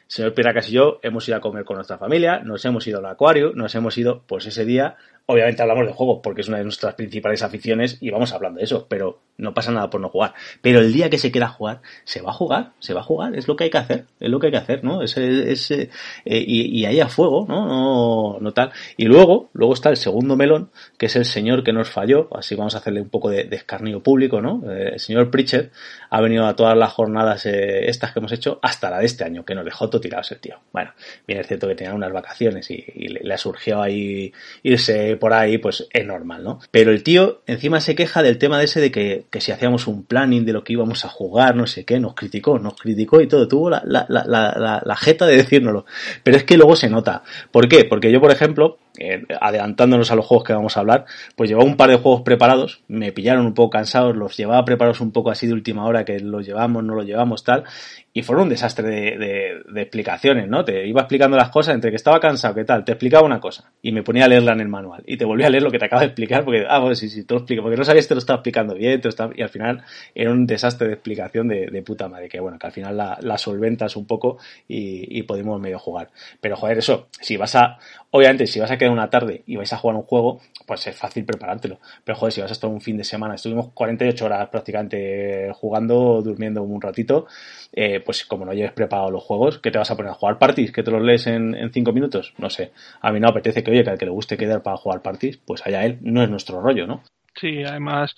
Señor 0.08 0.32
Piracas 0.32 0.70
y 0.70 0.72
yo 0.72 1.00
hemos 1.02 1.28
ido 1.28 1.36
a 1.36 1.40
comer 1.40 1.66
con 1.66 1.76
nuestra 1.76 1.98
familia, 1.98 2.40
nos 2.40 2.64
hemos 2.64 2.86
ido 2.86 2.98
al 2.98 3.06
acuario, 3.06 3.52
nos 3.54 3.74
hemos 3.74 3.96
ido, 3.98 4.22
pues 4.26 4.46
ese 4.46 4.64
día, 4.64 4.96
obviamente 5.30 5.60
hablamos 5.60 5.86
de 5.86 5.92
juegos 5.92 6.20
porque 6.22 6.40
es 6.40 6.48
una 6.48 6.56
de 6.56 6.64
nuestras 6.64 6.94
principales 6.94 7.42
aficiones 7.42 7.98
y 8.00 8.10
vamos 8.10 8.32
hablando 8.32 8.58
de 8.58 8.64
eso, 8.64 8.86
pero 8.88 9.20
no 9.36 9.52
pasa 9.52 9.70
nada 9.70 9.90
por 9.90 10.00
no 10.00 10.08
jugar. 10.08 10.32
Pero 10.62 10.80
el 10.80 10.90
día 10.90 11.10
que 11.10 11.18
se 11.18 11.30
quiera 11.30 11.48
jugar, 11.48 11.82
se 12.04 12.22
va 12.22 12.30
a 12.30 12.32
jugar, 12.32 12.72
se 12.78 12.94
va 12.94 13.00
a 13.00 13.04
jugar, 13.04 13.36
es 13.36 13.46
lo 13.46 13.54
que 13.54 13.64
hay 13.64 13.70
que 13.70 13.76
hacer, 13.76 14.06
es 14.18 14.30
lo 14.30 14.40
que 14.40 14.46
hay 14.46 14.52
que 14.52 14.58
hacer, 14.58 14.84
¿no? 14.84 15.02
Es, 15.02 15.18
es, 15.18 15.70
eh, 15.70 15.90
eh, 16.24 16.44
y, 16.46 16.84
ahí 16.86 16.98
a 17.00 17.08
fuego, 17.08 17.44
¿no? 17.46 17.66
¿no? 17.66 18.38
No 18.40 18.52
tal. 18.54 18.72
Y 18.96 19.04
luego, 19.04 19.50
luego 19.52 19.74
está 19.74 19.90
el 19.90 19.98
segundo 19.98 20.34
melón, 20.34 20.70
que 20.96 21.06
es 21.06 21.16
el 21.16 21.26
señor 21.26 21.62
que 21.62 21.74
nos 21.74 21.90
falló, 21.90 22.30
así 22.34 22.54
vamos 22.54 22.74
a 22.74 22.78
hacerle 22.78 23.02
un 23.02 23.10
poco 23.10 23.28
de, 23.28 23.46
escarnio 23.50 24.02
público, 24.02 24.40
¿no? 24.40 24.62
Eh, 24.72 24.92
el 24.94 25.00
señor 25.00 25.30
Pritchard 25.30 25.68
ha 26.08 26.20
venido 26.22 26.46
a 26.46 26.56
todas 26.56 26.76
las 26.76 26.90
jornadas 26.92 27.44
estas 27.44 28.12
que 28.12 28.20
hemos 28.20 28.32
hecho, 28.32 28.58
hasta 28.62 28.88
la 28.88 29.00
de 29.00 29.06
este 29.06 29.24
año, 29.24 29.44
que 29.44 29.54
nos 29.54 29.64
dejó 29.66 29.90
todo 29.90 30.00
tirados 30.00 30.32
el 30.32 30.40
tío. 30.40 30.58
Bueno, 30.72 30.92
bien 31.26 31.40
es 31.40 31.46
cierto 31.46 31.68
que 31.68 31.74
tenía 31.74 31.92
unas 31.92 32.12
vacaciones 32.12 32.70
y, 32.70 32.82
y 32.94 33.08
le, 33.08 33.20
le 33.20 33.34
ha 33.34 33.38
surgido 33.38 33.82
ahí 33.82 34.32
irse 34.62 35.17
por 35.18 35.32
ahí, 35.32 35.58
pues 35.58 35.86
es 35.92 36.06
normal, 36.06 36.44
¿no? 36.44 36.60
Pero 36.70 36.90
el 36.90 37.02
tío 37.02 37.42
encima 37.46 37.80
se 37.80 37.94
queja 37.94 38.22
del 38.22 38.38
tema 38.38 38.58
de 38.58 38.64
ese 38.64 38.80
de 38.80 38.90
que, 38.90 39.24
que 39.30 39.40
si 39.40 39.52
hacíamos 39.52 39.86
un 39.86 40.04
planning 40.04 40.44
de 40.44 40.52
lo 40.52 40.64
que 40.64 40.72
íbamos 40.72 41.04
a 41.04 41.08
jugar, 41.08 41.54
no 41.54 41.66
sé 41.66 41.84
qué, 41.84 42.00
nos 42.00 42.14
criticó, 42.14 42.58
nos 42.58 42.74
criticó 42.74 43.20
y 43.20 43.28
todo, 43.28 43.46
tuvo 43.48 43.70
la, 43.70 43.82
la, 43.84 44.06
la, 44.08 44.24
la, 44.24 44.82
la 44.84 44.96
jeta 44.96 45.26
de 45.26 45.36
decírnoslo. 45.36 45.84
Pero 46.22 46.36
es 46.36 46.44
que 46.44 46.56
luego 46.56 46.76
se 46.76 46.88
nota. 46.88 47.22
¿Por 47.50 47.68
qué? 47.68 47.84
Porque 47.84 48.10
yo, 48.10 48.20
por 48.20 48.30
ejemplo, 48.30 48.78
eh, 48.98 49.22
adelantándonos 49.40 50.10
a 50.10 50.16
los 50.16 50.26
juegos 50.26 50.44
que 50.44 50.52
vamos 50.52 50.76
a 50.76 50.80
hablar, 50.80 51.04
pues 51.36 51.48
llevaba 51.48 51.68
un 51.68 51.76
par 51.76 51.90
de 51.90 51.96
juegos 51.96 52.22
preparados, 52.22 52.82
me 52.88 53.12
pillaron 53.12 53.46
un 53.46 53.54
poco 53.54 53.70
cansados, 53.70 54.16
los 54.16 54.36
llevaba 54.36 54.64
preparados 54.64 55.00
un 55.00 55.12
poco 55.12 55.30
así 55.30 55.46
de 55.46 55.52
última 55.52 55.84
hora, 55.86 56.04
que 56.04 56.18
los 56.20 56.44
llevamos, 56.44 56.82
no 56.84 56.94
los 56.94 57.06
llevamos, 57.06 57.44
tal, 57.44 57.64
y 58.12 58.22
fueron 58.22 58.44
un 58.44 58.48
desastre 58.48 58.88
de, 59.16 59.80
explicaciones, 59.80 60.48
¿no? 60.48 60.64
Te 60.64 60.86
iba 60.86 61.02
explicando 61.02 61.36
las 61.36 61.50
cosas 61.50 61.74
entre 61.74 61.90
que 61.90 61.96
estaba 61.96 62.18
cansado, 62.18 62.54
¿qué 62.54 62.64
tal? 62.64 62.84
Te 62.84 62.92
explicaba 62.92 63.24
una 63.24 63.38
cosa 63.38 63.70
y 63.80 63.92
me 63.92 64.02
ponía 64.02 64.24
a 64.24 64.28
leerla 64.28 64.52
en 64.52 64.60
el 64.60 64.68
manual 64.68 65.04
y 65.06 65.16
te 65.16 65.24
volvía 65.24 65.46
a 65.46 65.50
leer 65.50 65.62
lo 65.62 65.70
que 65.70 65.78
te 65.78 65.84
acabo 65.84 66.00
de 66.00 66.06
explicar 66.06 66.44
porque, 66.44 66.66
ah, 66.68 66.80
pues 66.80 66.98
sí, 66.98 67.08
sí, 67.08 67.24
te 67.24 67.34
lo 67.34 67.38
explico, 67.38 67.62
porque 67.62 67.76
no 67.76 67.84
sabías 67.84 68.06
que 68.06 68.08
te 68.08 68.14
lo 68.14 68.18
estaba 68.18 68.38
explicando 68.38 68.74
bien, 68.74 69.00
te 69.00 69.06
lo 69.06 69.10
estaba... 69.10 69.32
y 69.36 69.42
al 69.42 69.48
final 69.48 69.84
era 70.14 70.32
un 70.32 70.46
desastre 70.46 70.88
de 70.88 70.94
explicación 70.94 71.46
de, 71.46 71.82
puta 71.86 72.08
madre, 72.08 72.28
que 72.28 72.40
bueno, 72.40 72.58
que 72.58 72.66
al 72.66 72.72
final 72.72 72.96
la, 72.96 73.18
la 73.20 73.38
solventas 73.38 73.94
un 73.94 74.06
poco 74.06 74.38
y, 74.66 75.18
y 75.18 75.22
podemos 75.22 75.60
medio 75.60 75.78
jugar. 75.78 76.10
Pero 76.40 76.56
joder, 76.56 76.78
eso, 76.78 77.08
si 77.20 77.36
vas 77.36 77.54
a, 77.54 77.78
obviamente, 78.10 78.46
si 78.46 78.60
vas 78.60 78.70
a 78.70 78.78
quedar 78.78 78.92
una 78.92 79.10
tarde 79.10 79.42
y 79.46 79.56
vais 79.56 79.72
a 79.72 79.76
jugar 79.76 79.96
un 79.96 80.02
juego, 80.02 80.40
pues 80.66 80.86
es 80.86 80.96
fácil 80.96 81.24
preparártelo. 81.24 81.78
Pero 82.04 82.18
joder, 82.18 82.32
si 82.32 82.40
vas 82.40 82.50
a 82.50 82.54
estar 82.54 82.70
un 82.70 82.80
fin 82.80 82.96
de 82.96 83.04
semana, 83.04 83.34
estuvimos 83.34 83.72
48 83.72 84.24
horas 84.24 84.48
prácticamente 84.48 85.50
jugando, 85.54 86.22
durmiendo 86.22 86.62
un 86.62 86.80
ratito, 86.80 87.26
eh, 87.72 88.00
pues 88.00 88.24
como 88.24 88.44
no 88.44 88.52
lleves 88.52 88.72
preparado 88.72 89.10
los 89.10 89.22
juegos, 89.22 89.58
¿qué 89.58 89.70
te 89.70 89.78
vas 89.78 89.90
a 89.90 89.96
poner 89.96 90.12
a 90.12 90.14
jugar 90.14 90.38
parties? 90.38 90.72
¿Que 90.72 90.82
te 90.82 90.90
los 90.90 91.02
lees 91.02 91.26
en, 91.26 91.54
en 91.54 91.72
cinco 91.72 91.92
minutos? 91.92 92.34
No 92.38 92.50
sé. 92.50 92.72
A 93.00 93.12
mí 93.12 93.20
no 93.20 93.28
apetece 93.28 93.62
que, 93.62 93.70
oye, 93.70 93.84
que 93.84 93.90
al 93.90 93.98
que 93.98 94.06
le 94.06 94.10
guste 94.10 94.36
quedar 94.36 94.62
para 94.62 94.76
jugar 94.76 95.02
parties, 95.02 95.38
pues 95.38 95.66
allá 95.66 95.84
él, 95.84 95.98
no 96.02 96.22
es 96.22 96.30
nuestro 96.30 96.60
rollo, 96.60 96.86
¿no? 96.86 97.02
Sí, 97.34 97.62
además 97.62 98.14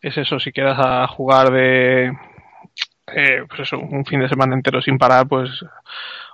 es 0.00 0.16
eso, 0.16 0.38
si 0.38 0.52
quedas 0.52 0.78
a 0.78 1.06
jugar 1.08 1.50
de, 1.50 2.12
eh, 3.14 3.44
pues 3.48 3.60
eso, 3.60 3.78
un 3.78 4.04
fin 4.04 4.20
de 4.20 4.28
semana 4.28 4.54
entero 4.54 4.80
sin 4.80 4.98
parar, 4.98 5.26
pues 5.28 5.50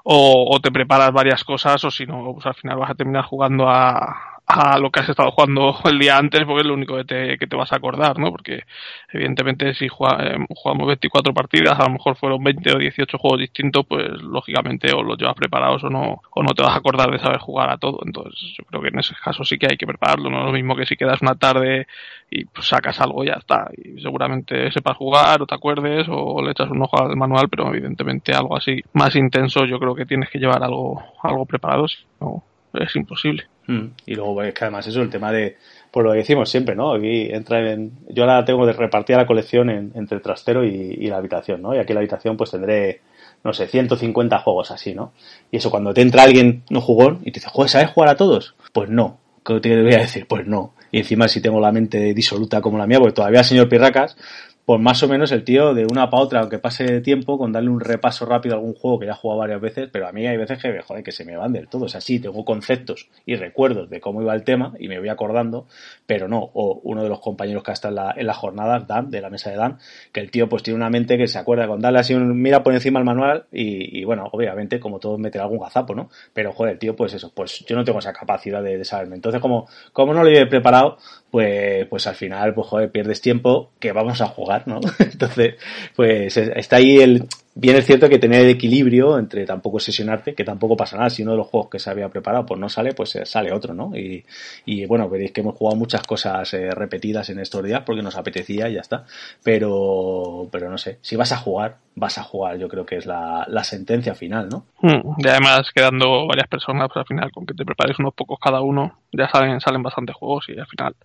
o, 0.05 0.55
o, 0.55 0.61
te 0.61 0.71
preparas 0.71 1.13
varias 1.13 1.45
cosas 1.45 1.83
o 1.85 1.91
si 1.91 2.07
no, 2.07 2.33
pues 2.35 2.47
al 2.47 2.55
final 2.55 2.79
vas 2.79 2.91
a 2.91 2.95
terminar 2.95 3.25
jugando 3.25 3.69
a, 3.69 4.34
a 4.47 4.79
lo 4.79 4.91
que 4.91 5.01
has 5.01 5.09
estado 5.09 5.31
jugando 5.31 5.75
el 5.85 5.99
día 5.99 6.17
antes, 6.17 6.45
porque 6.45 6.61
es 6.61 6.67
lo 6.67 6.75
único 6.75 6.97
que 6.97 7.05
te, 7.05 7.39
que 7.39 7.47
te 7.47 7.57
vas 7.57 7.73
a 7.73 7.77
acordar, 7.77 8.19
¿no? 8.19 8.31
Porque 8.31 8.65
evidentemente 9.13 9.75
si 9.75 9.87
eh, 9.87 9.89
jugamos 9.91 10.87
24 10.87 11.33
partidas, 11.33 11.79
a 11.79 11.85
lo 11.85 11.91
mejor 11.91 12.17
fueron 12.17 12.43
20 12.45 12.73
o 12.73 12.79
18 12.79 13.19
juegos 13.19 13.41
distintos, 13.41 13.87
pues 13.87 14.05
lógicamente 14.23 14.93
o 14.93 15.03
los 15.03 15.19
llevas 15.19 15.35
preparados 15.35 15.85
o 15.85 15.91
no, 15.91 16.21
o 16.31 16.43
no 16.43 16.55
te 16.55 16.63
vas 16.63 16.75
a 16.75 16.79
acordar 16.79 17.11
de 17.11 17.19
saber 17.19 17.39
jugar 17.39 17.71
a 17.71 17.79
todo. 17.79 18.01
Entonces 18.05 18.55
yo 18.57 18.65
creo 18.65 18.83
que 18.83 18.89
en 18.89 18.99
ese 18.99 19.15
caso 19.23 19.45
sí 19.45 19.59
que 19.59 19.67
hay 19.71 19.77
que 19.77 19.87
prepararlo, 19.87 20.31
no 20.31 20.41
es 20.41 20.47
lo 20.47 20.53
mismo 20.53 20.77
que 20.77 20.87
si 20.87 20.97
quedas 20.97 21.23
una 21.23 21.37
tarde 21.37 21.87
y 22.31 22.45
pues 22.47 22.69
sacas 22.69 23.01
algo 23.01 23.25
y 23.25 23.29
ya 23.29 23.35
está. 23.35 23.71
Y 23.77 24.01
seguramente 24.01 24.71
sepas 24.73 24.97
jugar 24.97 25.41
o 25.43 25.47
te 25.47 25.55
acuerdes 25.55 26.07
o 26.11 26.43
le 26.43 26.51
echas 26.51 26.71
un 26.71 26.83
ojo 26.83 27.03
al 27.03 27.17
manual, 27.17 27.49
pero 27.49 27.69
evidentemente 27.69 28.35
algo 28.35 28.57
así 28.57 28.83
más 28.93 29.15
intenso 29.17 29.65
yo 29.65 29.79
creo 29.79 29.95
que 29.95 30.07
tienes 30.07 30.29
que 30.31 30.39
llevar 30.39 30.63
algo, 30.63 31.03
algo 31.23 31.47
preparado, 31.47 31.87
no, 32.21 32.43
es 32.75 32.97
imposible. 32.97 33.45
Mm. 33.67 33.87
Y 34.07 34.15
luego 34.15 34.43
es 34.43 34.55
que 34.55 34.65
además 34.65 34.87
eso, 34.87 35.01
el 35.01 35.11
tema 35.11 35.33
de, 35.33 35.57
por 35.91 36.05
lo 36.05 36.13
que 36.13 36.19
decimos 36.19 36.51
siempre, 36.51 36.75
¿no? 36.75 36.95
Aquí 36.95 37.29
entra 37.31 37.73
en, 37.73 37.93
yo 38.09 38.25
ahora 38.25 38.45
tengo 38.45 38.67
de 38.67 38.73
repartir 38.73 39.17
la 39.17 39.27
colección 39.27 39.71
entre 39.71 40.17
el 40.17 40.23
trastero 40.23 40.65
y, 40.65 41.07
la 41.07 41.19
habitación, 41.19 41.63
¿no? 41.63 41.75
Y 41.75 41.79
aquí 41.79 41.93
en 41.93 41.95
la 41.95 42.01
habitación 42.01 42.37
pues 42.37 42.51
tendré, 42.51 43.01
no 43.45 43.53
sé, 43.53 43.67
150 43.67 44.39
juegos 44.41 44.71
así, 44.71 44.95
¿no? 44.95 45.13
Y 45.51 45.59
eso 45.59 45.71
cuando 45.71 45.95
te 45.95 46.03
entra 46.03 46.25
alguien 46.25 46.65
no 46.71 46.81
jugón 46.81 47.21
y 47.23 47.31
te 47.31 47.41
dice, 47.41 47.49
joder, 47.51 47.71
¿sabes 47.71 47.91
jugar 47.91 48.11
a 48.11 48.17
todos? 48.17 48.55
Pues 48.73 48.91
no. 48.91 49.19
¿Qué 49.45 49.61
te 49.61 49.83
voy 49.83 49.95
a 49.95 49.99
decir? 49.99 50.27
Pues 50.27 50.47
no. 50.47 50.75
Y 50.91 50.99
encima 50.99 51.29
si 51.29 51.41
tengo 51.41 51.61
la 51.61 51.71
mente 51.71 52.15
disoluta 52.15 52.61
como 52.61 52.79
la 52.79 52.87
mía, 52.87 52.99
porque 52.99 53.15
todavía 53.15 53.41
el 53.41 53.45
señor 53.45 53.69
Pirracas, 53.69 54.17
pues 54.65 54.81
más 54.81 55.03
o 55.03 55.09
menos 55.09 55.31
el 55.33 55.45
tío 55.45 55.75
de 55.75 55.85
una 55.85 56.09
para 56.09 56.23
otra, 56.23 56.41
aunque 56.41 56.59
pase 56.59 57.01
tiempo, 57.03 57.37
con 57.37 57.53
darle 57.53 57.69
un 57.69 57.81
repaso 57.81 58.25
rápido 58.25 58.55
a 58.55 58.59
algún 58.59 58.75
juego 58.75 58.99
que 58.99 59.07
ya 59.07 59.13
he 59.13 59.15
jugado 59.15 59.41
varias 59.41 59.61
veces, 59.61 59.91
pero 59.93 60.09
a 60.09 60.13
mí 60.13 60.27
hay 60.27 60.39
veces 60.39 60.61
que, 60.61 60.81
joder, 60.81 61.05
que 61.05 61.13
se 61.13 61.25
me 61.25 61.37
van 61.37 61.53
del 61.53 61.69
todo. 61.69 61.87
Es 61.87 61.95
así, 61.95 62.19
tengo 62.19 62.45
conceptos 62.45 63.09
y 63.27 63.37
recuerdos 63.37 63.91
de 63.91 64.01
cómo 64.01 64.23
iba 64.23 64.35
el 64.35 64.43
tema 64.43 64.73
y 64.79 64.89
me 64.89 64.99
voy 64.99 65.11
acordando, 65.11 65.67
pero 66.07 66.29
no. 66.29 66.51
O 66.55 66.81
uno 66.85 67.03
de 67.03 67.09
los 67.11 67.21
compañeros 67.21 67.63
que 67.63 67.73
está 67.73 67.89
en 67.89 67.97
la, 67.97 68.15
en 68.17 68.27
la 68.27 68.35
jornada, 68.35 68.81
Dan, 68.81 69.11
de 69.11 69.21
la 69.21 69.29
mesa 69.29 69.51
de 69.51 69.57
Dan, 69.57 69.79
que 70.13 70.21
el 70.21 70.31
tío 70.31 70.49
pues 70.49 70.63
tiene 70.63 70.77
una 70.77 70.89
mente 70.89 71.19
que 71.19 71.27
se 71.27 71.39
acuerda 71.39 71.67
con 71.67 71.81
darle 71.81 71.99
así 71.99 72.15
un 72.15 72.41
mira 72.41 72.63
por 72.63 72.73
encima 72.73 72.99
el 72.99 73.05
manual 73.05 73.47
y, 73.53 74.03
bueno, 74.05 74.29
obviamente, 74.33 74.81
como 74.81 74.99
todos 74.99 75.19
meter 75.19 75.43
algún 75.43 75.59
gazapo, 75.59 75.95
¿no? 75.95 76.09
Pero 76.33 76.53
joder, 76.53 76.75
el 76.75 76.79
tío, 76.79 76.97
pues 76.97 77.13
eso, 77.13 77.33
pues 77.35 77.65
yo 77.67 77.77
no 77.77 77.85
tengo 77.85 77.99
esa 77.99 78.13
capacidad 78.13 78.63
de, 78.63 78.79
de 78.79 78.85
saberme. 78.85 79.17
Entonces, 79.17 79.41
como, 79.41 79.69
como 79.93 80.15
no 80.15 80.23
lo 80.25 80.31
he 80.31 80.47
preparado, 80.47 80.97
pues, 81.35 81.87
pues 81.89 82.07
al 82.07 82.15
final, 82.15 82.55
pues 82.55 82.69
joder, 82.69 82.93
pierdes 82.93 83.21
tiempo 83.21 83.73
que 83.81 83.91
vamos 83.91 84.21
a 84.21 84.27
jugar, 84.27 84.54
Entonces, 84.99 85.57
pues 85.95 86.37
está 86.37 86.77
ahí 86.77 86.99
el, 86.99 87.27
bien 87.55 87.77
es 87.77 87.87
cierto 87.87 88.09
que 88.09 88.19
tener 88.19 88.43
el 88.43 88.51
equilibrio 88.51 89.19
entre 89.19 89.45
tampoco 89.47 89.79
sesionarte, 89.79 90.35
que 90.35 90.45
tampoco 90.45 90.77
pasa 90.77 90.97
nada, 90.97 91.11
si 91.11 91.23
uno 91.23 91.33
de 91.33 91.39
los 91.39 91.47
juegos 91.47 91.71
que 91.71 91.79
se 91.79 91.91
había 91.91 92.09
preparado 92.09 92.45
pues 92.45 92.59
no 92.59 92.69
sale, 92.69 92.93
pues 92.93 93.15
eh, 93.17 93.27
sale 93.27 93.53
otro, 93.53 93.75
¿no? 93.75 93.97
Y, 93.97 94.25
y 94.65 94.87
bueno, 94.87 95.09
veréis 95.09 95.33
que 95.33 95.41
hemos 95.41 95.57
jugado 95.57 95.77
muchas 95.77 96.03
cosas 96.03 96.53
eh, 96.55 96.71
repetidas 96.71 97.31
en 97.31 97.39
estos 97.39 97.63
días 97.63 97.83
porque 97.87 98.03
nos 98.03 98.17
apetecía 98.17 98.69
y 98.69 98.75
ya 98.75 98.81
está. 98.81 99.05
Pero, 99.43 100.49
pero 100.51 100.69
no 100.69 100.79
sé, 100.79 100.99
si 101.01 101.17
vas 101.17 101.33
a 101.33 101.37
jugar, 101.37 101.77
vas 101.95 102.19
a 102.19 102.25
jugar, 102.25 102.59
yo 102.59 102.69
creo 102.69 102.85
que 102.85 102.97
es 102.97 103.07
la, 103.07 103.45
la 103.49 103.63
sentencia 103.63 104.15
final, 104.15 104.49
¿no? 104.49 104.67
Hmm, 104.81 105.15
y 105.19 105.29
además 105.29 105.71
quedando 105.73 106.27
varias 106.27 106.49
personas, 106.49 106.89
pues 106.93 107.03
al 107.03 107.07
final 107.07 107.31
con 107.31 107.47
que 107.47 107.55
te 107.55 107.65
prepares 107.65 107.99
unos 107.99 108.15
pocos 108.15 108.39
cada 108.41 108.61
uno, 108.61 108.99
ya 109.13 109.29
salen, 109.29 109.61
salen 109.61 109.83
bastantes 109.83 110.17
juegos 110.17 110.47
y 110.49 110.59
al 110.59 110.67
final 110.67 110.97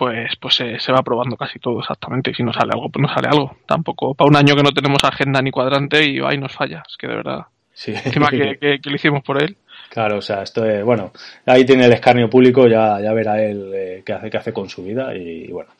pues, 0.00 0.30
pues 0.40 0.54
se, 0.54 0.92
va 0.92 1.02
probando 1.02 1.36
casi 1.36 1.58
todo 1.58 1.80
exactamente. 1.80 2.30
Y 2.30 2.34
si 2.34 2.42
no 2.42 2.54
sale 2.54 2.70
algo, 2.72 2.88
pues 2.88 3.02
no 3.02 3.14
sale 3.14 3.28
algo. 3.28 3.54
Tampoco 3.66 4.14
para 4.14 4.30
un 4.30 4.36
año 4.36 4.56
que 4.56 4.62
no 4.62 4.72
tenemos 4.72 5.04
agenda 5.04 5.42
ni 5.42 5.50
cuadrante 5.50 6.02
y 6.08 6.20
ahí 6.24 6.38
nos 6.38 6.54
falla. 6.54 6.82
Es 6.88 6.96
que 6.96 7.06
de 7.06 7.16
verdad. 7.16 7.40
Sí. 7.74 7.92
Encima 7.92 8.28
que, 8.30 8.56
que, 8.58 8.90
lo 8.90 8.96
hicimos 8.96 9.22
por 9.22 9.42
él. 9.42 9.58
Claro, 9.90 10.18
o 10.18 10.22
sea, 10.22 10.42
esto 10.42 10.64
es, 10.64 10.84
bueno, 10.84 11.12
ahí 11.46 11.64
tiene 11.64 11.84
el 11.84 11.92
escarnio 11.92 12.30
público, 12.30 12.68
ya, 12.68 13.00
ya 13.02 13.12
verá 13.12 13.42
él 13.42 13.72
eh, 13.74 14.02
qué 14.06 14.12
hace, 14.12 14.30
qué 14.30 14.36
hace 14.36 14.52
con 14.52 14.68
su 14.68 14.84
vida 14.84 15.14
y, 15.16 15.50
bueno. 15.50 15.70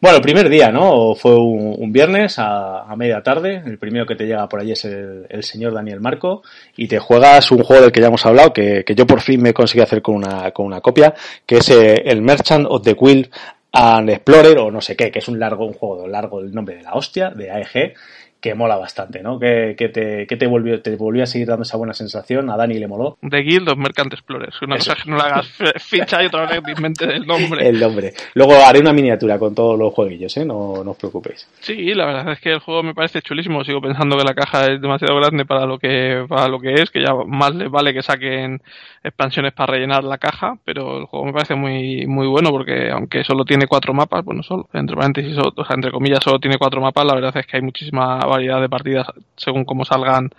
Bueno, 0.00 0.16
el 0.16 0.22
primer 0.22 0.48
día, 0.48 0.70
¿no? 0.70 1.14
Fue 1.14 1.36
un, 1.36 1.92
viernes 1.92 2.36
a, 2.38 2.86
media 2.96 3.22
tarde, 3.22 3.62
el 3.64 3.78
primero 3.78 4.06
que 4.06 4.16
te 4.16 4.24
llega 4.24 4.48
por 4.48 4.60
allí 4.60 4.72
es 4.72 4.84
el, 4.86 5.26
el, 5.28 5.42
señor 5.42 5.74
Daniel 5.74 6.00
Marco 6.00 6.42
y 6.76 6.88
te 6.88 6.98
juegas 6.98 7.50
un 7.52 7.62
juego 7.62 7.82
del 7.82 7.92
que 7.92 8.00
ya 8.00 8.06
hemos 8.06 8.24
hablado, 8.24 8.52
que, 8.52 8.82
que 8.84 8.94
yo 8.94 9.06
por 9.06 9.20
fin 9.20 9.42
me 9.42 9.52
conseguí 9.52 9.82
hacer 9.82 10.00
con 10.00 10.14
una, 10.14 10.50
con 10.52 10.64
una 10.64 10.80
copia, 10.80 11.12
que 11.44 11.58
es 11.58 11.68
eh, 11.68 12.02
el 12.06 12.22
Merchant 12.22 12.66
of 12.66 12.82
the 12.82 12.94
Quill 12.94 13.30
and 13.72 14.10
Explorer 14.10 14.58
o 14.58 14.70
no 14.70 14.80
sé 14.80 14.96
qué, 14.96 15.10
que 15.10 15.20
es 15.20 15.28
un 15.28 15.38
largo, 15.38 15.66
un 15.66 15.74
juego 15.74 16.06
largo 16.08 16.40
el 16.40 16.52
nombre 16.52 16.76
de 16.76 16.82
la 16.82 16.94
hostia, 16.94 17.30
de 17.30 17.50
AEG, 17.50 17.94
que 18.40 18.54
mola 18.54 18.76
bastante, 18.76 19.22
¿no? 19.22 19.38
Que, 19.38 19.74
que, 19.76 19.88
te, 19.88 20.26
que 20.26 20.36
te, 20.36 20.46
volvió, 20.46 20.80
te 20.80 20.96
volvió 20.96 21.22
a 21.22 21.26
seguir 21.26 21.46
dando 21.46 21.62
esa 21.62 21.76
buena 21.76 21.92
sensación, 21.92 22.48
a 22.50 22.56
Dani 22.56 22.78
le 22.78 22.88
moló. 22.88 23.18
The 23.28 23.42
Guild 23.42 23.68
of 23.68 23.78
Mercant 23.78 24.12
Explorers, 24.14 24.62
una 24.62 24.78
cosa 24.78 24.96
que 24.96 25.10
no 25.10 25.16
le 25.16 25.22
hagas 25.22 25.46
ficha 25.78 26.22
y 26.22 26.26
otra 26.26 26.46
vez 26.46 26.62
te 26.62 26.72
inventes 26.72 27.08
el 27.08 27.26
nombre. 27.26 27.68
El 27.68 27.78
nombre. 27.78 28.14
Luego 28.34 28.54
haré 28.54 28.80
una 28.80 28.92
miniatura 28.92 29.38
con 29.38 29.54
todos 29.54 29.78
los 29.78 29.92
jueguillos, 29.92 30.34
¿eh? 30.38 30.44
No, 30.44 30.82
no 30.82 30.92
os 30.92 30.96
preocupéis. 30.96 31.46
Sí, 31.60 31.94
la 31.94 32.06
verdad 32.06 32.32
es 32.32 32.40
que 32.40 32.52
el 32.52 32.60
juego 32.60 32.82
me 32.82 32.94
parece 32.94 33.20
chulísimo, 33.20 33.62
sigo 33.62 33.80
pensando 33.80 34.16
que 34.16 34.24
la 34.24 34.34
caja 34.34 34.72
es 34.72 34.80
demasiado 34.80 35.16
grande 35.16 35.44
para 35.44 35.66
lo 35.66 35.78
que, 35.78 36.24
para 36.28 36.48
lo 36.48 36.58
que 36.60 36.72
es, 36.74 36.90
que 36.90 37.02
ya 37.02 37.14
más 37.26 37.54
le 37.54 37.68
vale 37.68 37.92
que 37.92 38.02
saquen 38.02 38.62
expansiones 39.02 39.52
para 39.54 39.72
rellenar 39.72 40.04
la 40.04 40.18
caja, 40.18 40.58
pero 40.64 40.98
el 40.98 41.06
juego 41.06 41.26
me 41.26 41.32
parece 41.32 41.54
muy, 41.54 42.06
muy 42.06 42.26
bueno 42.26 42.50
porque 42.50 42.90
aunque 42.90 43.24
solo 43.24 43.44
tiene 43.44 43.66
cuatro 43.66 43.94
mapas, 43.94 44.24
bueno, 44.24 44.42
solo, 44.42 44.68
entre 44.74 44.94
paréntesis, 44.94 45.36
o 45.38 45.64
sea, 45.64 45.74
entre 45.74 45.90
comillas, 45.90 46.22
solo 46.22 46.38
tiene 46.38 46.58
cuatro 46.58 46.80
mapas, 46.82 47.06
la 47.06 47.14
verdad 47.14 47.36
es 47.36 47.46
que 47.46 47.56
hay 47.56 47.62
muchísima 47.62 48.18
variedad 48.18 48.60
de 48.60 48.68
partidas 48.68 49.06
según 49.36 49.64
cómo 49.64 49.84
salgan 49.84 50.30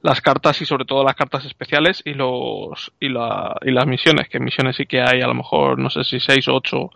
las 0.00 0.22
cartas 0.22 0.60
y 0.62 0.66
sobre 0.66 0.86
todo 0.86 1.04
las 1.04 1.14
cartas 1.14 1.44
especiales 1.44 2.02
y 2.04 2.14
los 2.14 2.92
y, 3.00 3.10
la, 3.10 3.54
y 3.62 3.70
las 3.70 3.86
misiones, 3.86 4.28
que 4.28 4.40
misiones 4.40 4.76
sí 4.76 4.86
que 4.86 5.02
hay 5.02 5.20
a 5.20 5.26
lo 5.26 5.34
mejor, 5.34 5.78
no 5.78 5.90
sé 5.90 6.04
si 6.04 6.18
seis 6.18 6.48
o 6.48 6.54
ocho 6.54 6.90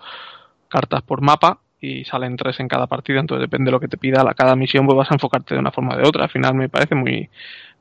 cartas 0.68 1.02
por 1.02 1.20
mapa 1.20 1.58
y 1.80 2.04
salen 2.04 2.36
tres 2.36 2.60
en 2.60 2.68
cada 2.68 2.86
partida, 2.86 3.20
entonces 3.20 3.42
depende 3.42 3.68
de 3.68 3.72
lo 3.72 3.80
que 3.80 3.88
te 3.88 3.96
pida 3.96 4.22
la 4.22 4.34
cada 4.34 4.54
misión, 4.54 4.86
pues 4.86 4.96
vas 4.96 5.10
a 5.10 5.14
enfocarte 5.14 5.54
de 5.54 5.60
una 5.60 5.70
forma 5.70 5.94
o 5.94 5.98
de 5.98 6.06
otra. 6.06 6.24
Al 6.24 6.30
final 6.30 6.54
me 6.54 6.68
parece 6.68 6.94
muy, 6.94 7.28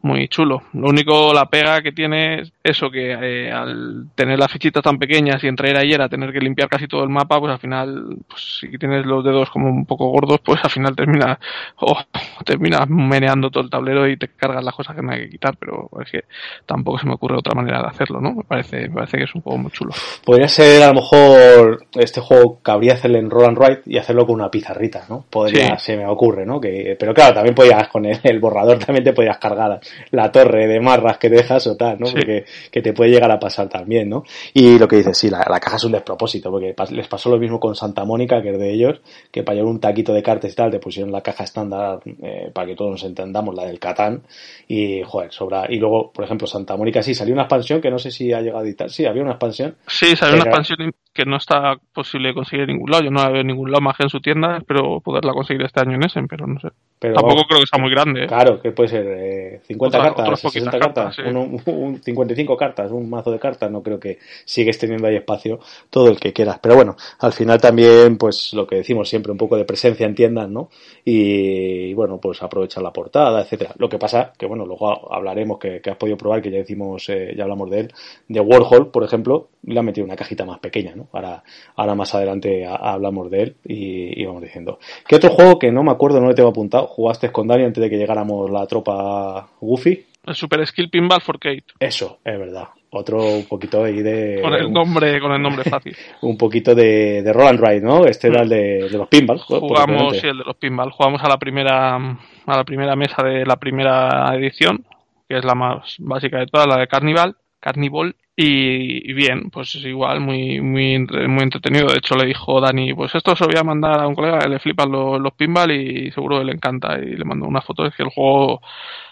muy 0.01 0.27
chulo. 0.27 0.62
Lo 0.74 0.88
único, 0.88 1.34
la 1.34 1.48
pega 1.48 1.82
que 1.82 1.91
tiene 1.91 2.41
es 2.41 2.53
eso, 2.63 2.89
que 2.89 3.12
eh, 3.12 3.51
al 3.51 4.08
tener 4.15 4.39
las 4.39 4.51
fichitas 4.51 4.84
tan 4.84 4.98
pequeñas 4.98 5.44
y 5.44 5.48
entrar 5.48 5.75
ayer 5.77 6.01
a 6.01 6.10
tener 6.10 6.32
que 6.32 6.39
limpiar 6.39 6.70
casi 6.70 6.88
todo 6.88 7.03
el 7.03 7.10
mapa, 7.10 7.39
pues 7.39 7.51
al 7.51 7.60
final, 7.60 8.18
pues 8.27 8.60
si 8.60 8.77
tienes 8.77 9.06
los 9.06 9.24
dedos 9.24 9.50
como 9.50 9.70
un 9.70 9.86
poco 9.86 10.10
gordos, 10.10 10.39
pues 10.44 10.60
al 10.63 10.70
final 10.70 10.96
terminas, 10.96 11.38
oh, 11.77 11.98
terminas 12.46 12.89
meneando 12.89 13.50
todo 13.50 13.63
el 13.63 13.70
tablero 13.70 14.08
y 14.08 14.18
te 14.18 14.29
cargas 14.29 14.63
las 14.63 14.74
cosas 14.74 14.96
que 14.96 15.01
no 15.01 15.12
hay 15.12 15.22
que 15.22 15.29
quitar, 15.29 15.58
pero 15.58 15.89
es 16.03 16.12
que 16.12 16.24
tampoco 16.65 17.00
se 17.00 17.08
me 17.08 17.13
ocurre 17.13 17.38
otra 17.38 17.53
manera 17.53 17.82
de 17.82 17.88
hacerlo, 17.88 18.22
¿no? 18.22 18.34
Me 18.34 18.44
parece, 18.44 18.88
me 18.88 18.96
parece 18.96 19.18
que 19.18 19.24
es 19.24 19.36
un 19.36 19.41
juego 19.41 19.58
muy 19.58 19.72
chulo. 19.72 19.91
Podría 20.24 20.48
ser 20.48 20.84
a 20.84 20.88
lo 20.88 20.94
mejor 20.96 21.86
este 21.96 22.22
juego 22.22 22.60
cabría 22.62 22.94
hacerle 22.94 23.20
en 23.20 23.29
Roll 23.29 23.46
and 23.46 23.58
Ride 23.58 23.82
y 23.86 23.98
hacerlo 23.98 24.25
con 24.25 24.36
una 24.36 24.50
pizarrita, 24.50 25.06
¿no? 25.10 25.25
Podría, 25.29 25.77
se 25.77 25.98
me 25.98 26.06
ocurre, 26.08 26.46
¿no? 26.46 26.60
Que, 26.60 26.96
pero 26.98 27.13
claro, 27.13 27.34
también 27.34 27.56
podías 27.56 27.89
con 27.89 28.06
el, 28.06 28.20
el 28.24 28.39
borrador 28.39 28.79
también 28.79 29.03
te 29.03 29.13
podías 29.13 29.38
cargar 29.38 29.79
la 30.12 30.31
torre 30.31 30.67
de 30.67 30.79
marras 30.79 31.17
que 31.17 31.29
dejas 31.29 31.67
o 31.67 31.75
tal, 31.75 32.00
¿no? 32.00 32.08
Porque 32.10 32.46
que 32.72 32.81
te 32.81 32.93
puede 32.93 33.12
llegar 33.12 33.31
a 33.31 33.39
pasar 33.39 33.69
también, 33.69 34.10
¿no? 34.10 34.24
Y 34.53 34.77
lo 34.77 34.88
que 34.88 34.98
dices, 34.98 35.17
sí, 35.17 35.29
la, 35.29 35.43
caja 35.60 35.75
es 35.77 35.84
un 35.84 35.91
despropósito, 35.91 36.51
porque 36.51 36.75
les 36.91 37.08
pasó 37.08 37.29
lo 37.29 37.38
mismo 37.38 37.60
con 37.60 37.75
Santa 37.75 38.05
Mónica, 38.05 38.41
que 38.41 38.51
es 38.51 38.60
de 38.60 38.72
ellos, 38.72 39.01
que 39.31 39.43
para 39.43 39.55
llevar 39.55 39.72
un 39.72 39.79
taquito 39.79 40.13
de 40.13 40.24
cartas 40.24 40.51
y 40.51 40.55
tal, 40.55 40.72
te 40.72 40.79
pusieron 40.79 41.12
la 41.12 41.22
caja 41.22 41.43
estándar 41.43 42.00
eh, 42.24 42.51
para 42.53 42.67
que 42.67 42.75
todos 42.75 42.91
nos 42.91 43.03
entendamos, 43.03 43.55
la 43.55 43.65
del 43.65 43.79
Catán, 43.79 44.24
y 44.67 45.01
joder, 45.03 45.31
sobra. 45.31 45.65
Y 45.69 45.77
luego, 45.77 46.12
por 46.12 46.25
ejemplo, 46.25 46.48
Santa 46.48 46.77
Mónica 46.77 47.03
sí, 47.03 47.13
salió 47.13 47.34
una 47.34 47.43
expansión 47.43 47.81
que 47.81 47.91
no 47.91 48.00
sé 48.00 48.12
si 48.12 48.34
ha 48.34 48.41
llegado 48.41 48.60
a 48.60 48.67
editar, 48.67 48.89
sí, 48.89 49.05
había 49.05 49.24
una 49.24 49.31
expansión. 49.31 49.75
Sí, 49.88 50.15
salió 50.15 50.36
una 50.36 50.46
expansión 50.46 50.91
que 51.13 51.25
no 51.25 51.38
está 51.38 51.75
posible 51.93 52.34
conseguir 52.34 52.69
en 52.69 52.75
ningún 52.75 52.91
lado, 52.91 53.03
yo 53.03 53.12
no 53.12 53.22
la 53.22 53.29
veo 53.29 53.43
ningún 53.43 53.72
lado 53.72 53.81
más 53.81 53.98
que 53.98 54.03
en 54.03 54.10
su 54.10 54.22
tienda, 54.22 54.58
espero 54.58 55.01
poderla 55.01 55.34
conseguir 55.34 55.63
este 55.63 55.81
año 55.81 55.96
en 55.96 56.03
Essen, 56.03 56.27
pero 56.27 56.48
no 56.48 56.60
sé. 56.60 56.69
Tampoco 57.00 57.46
creo 57.48 57.62
que 57.62 57.67
sea 57.67 57.81
muy 57.81 57.91
grande. 57.91 58.24
¿eh? 58.24 58.27
Claro, 58.27 58.62
que 58.62 58.72
puede 58.72 58.89
ser 58.89 59.05
eh, 59.08 59.62
50 59.79 59.98
cartas, 59.98 60.39
60 60.39 60.79
cartas, 60.79 61.17
un, 61.19 62.01
55 62.03 62.57
cartas, 62.57 62.91
un 62.91 63.09
mazo 63.09 63.31
de 63.31 63.39
cartas, 63.39 63.71
no 63.71 63.81
creo 63.81 64.00
que 64.00 64.19
sigues 64.43 64.77
teniendo 64.77 65.07
ahí 65.07 65.15
espacio 65.15 65.59
todo 65.89 66.09
el 66.09 66.19
que 66.19 66.33
quieras. 66.33 66.59
Pero 66.62 66.75
bueno, 66.75 66.98
al 67.19 67.31
final 67.31 67.62
también, 67.62 68.17
pues 68.17 68.53
lo 68.53 68.67
que 68.67 68.77
decimos 68.77 69.07
siempre, 69.07 69.31
un 69.31 69.38
poco 69.38 69.55
de 69.55 69.65
presencia 69.65 70.05
en 70.05 70.15
tiendas, 70.15 70.50
¿no? 70.50 70.69
Y, 71.05 71.93
bueno, 71.93 72.19
pues 72.19 72.41
aprovechar 72.43 72.83
la 72.83 72.91
portada, 72.91 73.41
etcétera. 73.41 73.74
Lo 73.77 73.88
que 73.88 73.98
pasa, 73.98 74.33
que 74.38 74.45
bueno, 74.45 74.65
luego 74.65 75.13
hablaremos, 75.13 75.59
que, 75.59 75.81
has 75.89 75.98
podido 75.98 76.17
probar, 76.17 76.41
que 76.41 76.51
ya 76.51 76.57
decimos, 76.57 77.07
eh, 77.09 77.33
ya 77.36 77.43
hablamos 77.43 77.69
de 77.69 77.79
él, 77.79 77.93
de 78.27 78.39
Warhol, 78.41 78.91
por 78.91 79.03
ejemplo, 79.03 79.48
le 79.63 79.79
ha 79.79 79.83
metido 79.83 80.05
una 80.05 80.15
cajita 80.15 80.45
más 80.45 80.59
pequeña, 80.59 80.95
¿no? 80.95 81.07
Ahora, 81.13 81.43
ahora 81.75 81.95
más 81.95 82.13
adelante 82.15 82.65
hablamos 82.65 83.29
de 83.29 83.41
él 83.41 83.55
y, 83.65 84.21
y, 84.21 84.25
vamos 84.25 84.41
diciendo. 84.41 84.79
¿Qué 85.07 85.15
otro 85.15 85.29
juego 85.31 85.59
que 85.59 85.71
no 85.71 85.83
me 85.83 85.91
acuerdo, 85.91 86.19
no 86.19 86.27
le 86.27 86.33
tengo 86.33 86.50
apuntado? 86.50 86.88
¿Jugaste 86.88 87.31
con 87.31 87.48
Dani 87.48 87.63
antes 87.63 87.81
de 87.81 87.89
que 87.89 87.98
llegáramos 87.98 88.50
la 88.50 88.65
tropa 88.67 89.50
Goofy? 89.69 90.05
El 90.25 90.35
Super 90.35 90.65
Skill 90.67 90.89
Pinball 90.89 91.21
for 91.21 91.39
Kate. 91.39 91.63
Eso, 91.79 92.19
es 92.23 92.38
verdad. 92.38 92.69
Otro 92.91 93.23
un 93.23 93.45
poquito 93.45 93.83
ahí 93.83 94.01
de. 94.01 94.39
Con 94.41 94.53
el 94.53 94.71
nombre, 94.71 95.19
con 95.19 95.31
el 95.31 95.41
nombre 95.41 95.63
fácil. 95.63 95.95
un 96.21 96.38
poquito 96.38 96.73
de, 96.73 97.21
de 97.21 97.33
Roll 97.33 97.47
and 97.47 97.59
Ride, 97.59 97.81
¿no? 97.81 98.05
Este 98.05 98.27
era 98.27 98.41
el 98.41 98.49
de, 98.49 98.89
los 98.91 99.07
pinball. 99.07 99.38
Jugamos, 99.39 100.17
sí, 100.17 100.27
el 100.27 100.39
de 100.39 100.43
los 100.43 100.55
pinball. 100.55 100.91
Jugamos 100.91 101.23
a 101.23 101.29
la 101.29 101.38
primera 101.38 101.95
a 101.95 102.57
la 102.57 102.63
primera 102.63 102.95
mesa 102.95 103.23
de 103.23 103.45
la 103.45 103.57
primera 103.57 104.35
edición, 104.35 104.83
que 105.27 105.38
es 105.38 105.45
la 105.45 105.53
más 105.53 105.95
básica 105.99 106.39
de 106.39 106.47
todas, 106.47 106.67
la 106.67 106.77
de 106.77 106.88
Carnival. 106.88 107.35
Carnival 107.59 108.15
y, 108.41 109.11
bien, 109.11 109.49
pues 109.49 109.75
es 109.75 109.83
igual, 109.83 110.21
muy, 110.21 110.61
muy, 110.61 110.97
muy 111.27 111.43
entretenido. 111.43 111.88
De 111.88 111.97
hecho, 111.97 112.15
le 112.15 112.25
dijo 112.25 112.61
Dani, 112.61 112.93
pues 112.93 113.13
esto 113.13 113.35
se 113.35 113.43
lo 113.43 113.49
voy 113.49 113.59
a 113.59 113.65
mandar 113.65 113.99
a 113.99 114.07
un 114.07 114.15
colega, 114.15 114.47
le 114.47 114.59
flipan 114.59 114.89
los, 114.89 115.19
los 115.19 115.33
pinball 115.33 115.69
y 115.71 116.09
seguro 116.11 116.39
que 116.39 116.45
le 116.45 116.53
encanta. 116.53 116.97
Y 116.97 117.17
le 117.17 117.25
mandó 117.25 117.47
una 117.47 117.59
foto. 117.59 117.85
Es 117.85 117.93
que 117.95 118.03
el 118.03 118.09
juego, 118.09 118.61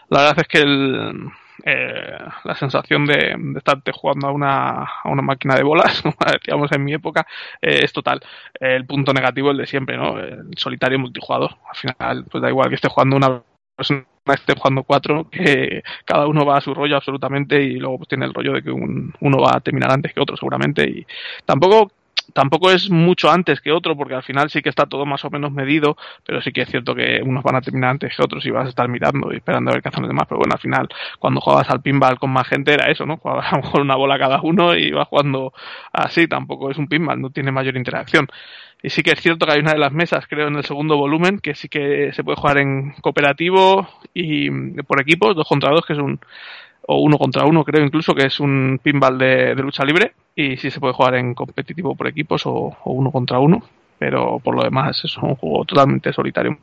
la 0.09 0.19
verdad 0.19 0.39
es 0.39 0.47
que 0.47 0.59
el, 0.59 1.29
eh, 1.65 2.17
la 2.43 2.55
sensación 2.55 3.05
de, 3.05 3.35
de 3.37 3.57
estarte 3.57 3.91
jugando 3.91 4.27
a 4.27 4.31
una, 4.31 4.83
a 4.83 5.09
una 5.09 5.21
máquina 5.21 5.55
de 5.55 5.63
bolas, 5.63 6.01
como 6.03 6.15
decíamos 6.31 6.71
en 6.71 6.83
mi 6.83 6.93
época, 6.93 7.25
eh, 7.61 7.81
es 7.83 7.93
total. 7.93 8.21
el 8.59 8.85
punto 8.85 9.13
negativo 9.13 9.51
el 9.51 9.57
de 9.57 9.67
siempre, 9.67 9.97
¿no? 9.97 10.19
El 10.19 10.51
solitario 10.57 10.99
multijugador. 10.99 11.51
Al 11.69 11.75
final, 11.75 12.25
pues 12.29 12.41
da 12.41 12.49
igual 12.49 12.69
que 12.69 12.75
esté 12.75 12.87
jugando 12.87 13.15
una 13.17 13.41
persona 13.75 14.05
esté 14.33 14.53
jugando 14.57 14.83
cuatro, 14.83 15.29
que 15.29 15.83
cada 16.05 16.27
uno 16.27 16.45
va 16.45 16.57
a 16.57 16.61
su 16.61 16.73
rollo 16.73 16.95
absolutamente 16.97 17.61
y 17.61 17.75
luego 17.77 17.97
pues 17.97 18.09
tiene 18.09 18.25
el 18.25 18.33
rollo 18.33 18.53
de 18.53 18.63
que 18.63 18.71
uno 18.71 19.37
va 19.39 19.55
a 19.55 19.61
terminar 19.61 19.91
antes 19.91 20.13
que 20.13 20.19
otro 20.19 20.35
seguramente 20.35 20.83
y 20.83 21.05
tampoco 21.45 21.91
tampoco 22.33 22.71
es 22.71 22.89
mucho 22.89 23.29
antes 23.29 23.61
que 23.61 23.71
otro, 23.71 23.95
porque 23.95 24.15
al 24.15 24.23
final 24.23 24.49
sí 24.49 24.61
que 24.61 24.69
está 24.69 24.85
todo 24.85 25.05
más 25.05 25.23
o 25.25 25.29
menos 25.29 25.51
medido, 25.51 25.97
pero 26.25 26.41
sí 26.41 26.51
que 26.51 26.61
es 26.61 26.69
cierto 26.69 26.95
que 26.95 27.21
unos 27.23 27.43
van 27.43 27.55
a 27.55 27.61
terminar 27.61 27.91
antes 27.91 28.15
que 28.15 28.23
otros 28.23 28.45
y 28.45 28.51
vas 28.51 28.65
a 28.65 28.69
estar 28.69 28.87
mirando 28.87 29.31
y 29.31 29.37
esperando 29.37 29.71
a 29.71 29.73
ver 29.73 29.81
qué 29.81 29.89
hacen 29.89 30.03
los 30.03 30.09
demás. 30.09 30.25
Pero 30.27 30.39
bueno, 30.39 30.53
al 30.53 30.59
final, 30.59 30.87
cuando 31.19 31.41
jugabas 31.41 31.69
al 31.69 31.81
pinball 31.81 32.19
con 32.19 32.31
más 32.31 32.47
gente 32.47 32.73
era 32.73 32.89
eso, 32.91 33.05
¿no? 33.05 33.17
Jugabas 33.17 33.51
a 33.51 33.57
lo 33.57 33.63
mejor 33.63 33.81
una 33.81 33.95
bola 33.95 34.19
cada 34.19 34.41
uno 34.41 34.75
y 34.75 34.91
vas 34.91 35.07
jugando 35.07 35.53
así, 35.93 36.27
tampoco 36.27 36.71
es 36.71 36.77
un 36.77 36.87
pinball, 36.87 37.21
no 37.21 37.29
tiene 37.29 37.51
mayor 37.51 37.77
interacción. 37.77 38.27
Y 38.81 38.89
sí 38.89 39.01
que 39.01 39.11
es 39.11 39.21
cierto 39.21 39.45
que 39.45 39.53
hay 39.53 39.59
una 39.59 39.73
de 39.73 39.79
las 39.79 39.91
mesas, 39.91 40.27
creo, 40.27 40.47
en 40.47 40.55
el 40.55 40.63
segundo 40.63 40.97
volumen, 40.97 41.39
que 41.39 41.55
sí 41.55 41.67
que 41.67 42.11
se 42.13 42.23
puede 42.23 42.37
jugar 42.37 42.59
en 42.59 42.93
cooperativo 43.01 43.89
y 44.13 44.51
por 44.83 45.01
equipos, 45.01 45.35
dos 45.35 45.47
contra 45.47 45.71
dos, 45.71 45.83
que 45.85 45.93
es 45.93 45.99
un, 45.99 46.19
o 46.87 47.01
uno 47.01 47.17
contra 47.17 47.45
uno, 47.45 47.63
creo 47.63 47.85
incluso, 47.85 48.15
que 48.15 48.25
es 48.25 48.39
un 48.39 48.79
pinball 48.81 49.17
de, 49.17 49.53
lucha 49.55 49.83
libre. 49.83 50.13
Y 50.35 50.57
sí 50.57 50.71
se 50.71 50.79
puede 50.79 50.93
jugar 50.93 51.15
en 51.15 51.33
competitivo 51.33 51.95
por 51.95 52.07
equipos 52.07 52.45
o, 52.45 52.75
o, 52.83 52.91
uno 52.91 53.11
contra 53.11 53.39
uno. 53.39 53.61
Pero 53.99 54.39
por 54.39 54.55
lo 54.55 54.63
demás 54.63 55.03
es 55.03 55.17
un 55.17 55.35
juego 55.35 55.65
totalmente 55.65 56.13
solitario, 56.13 56.57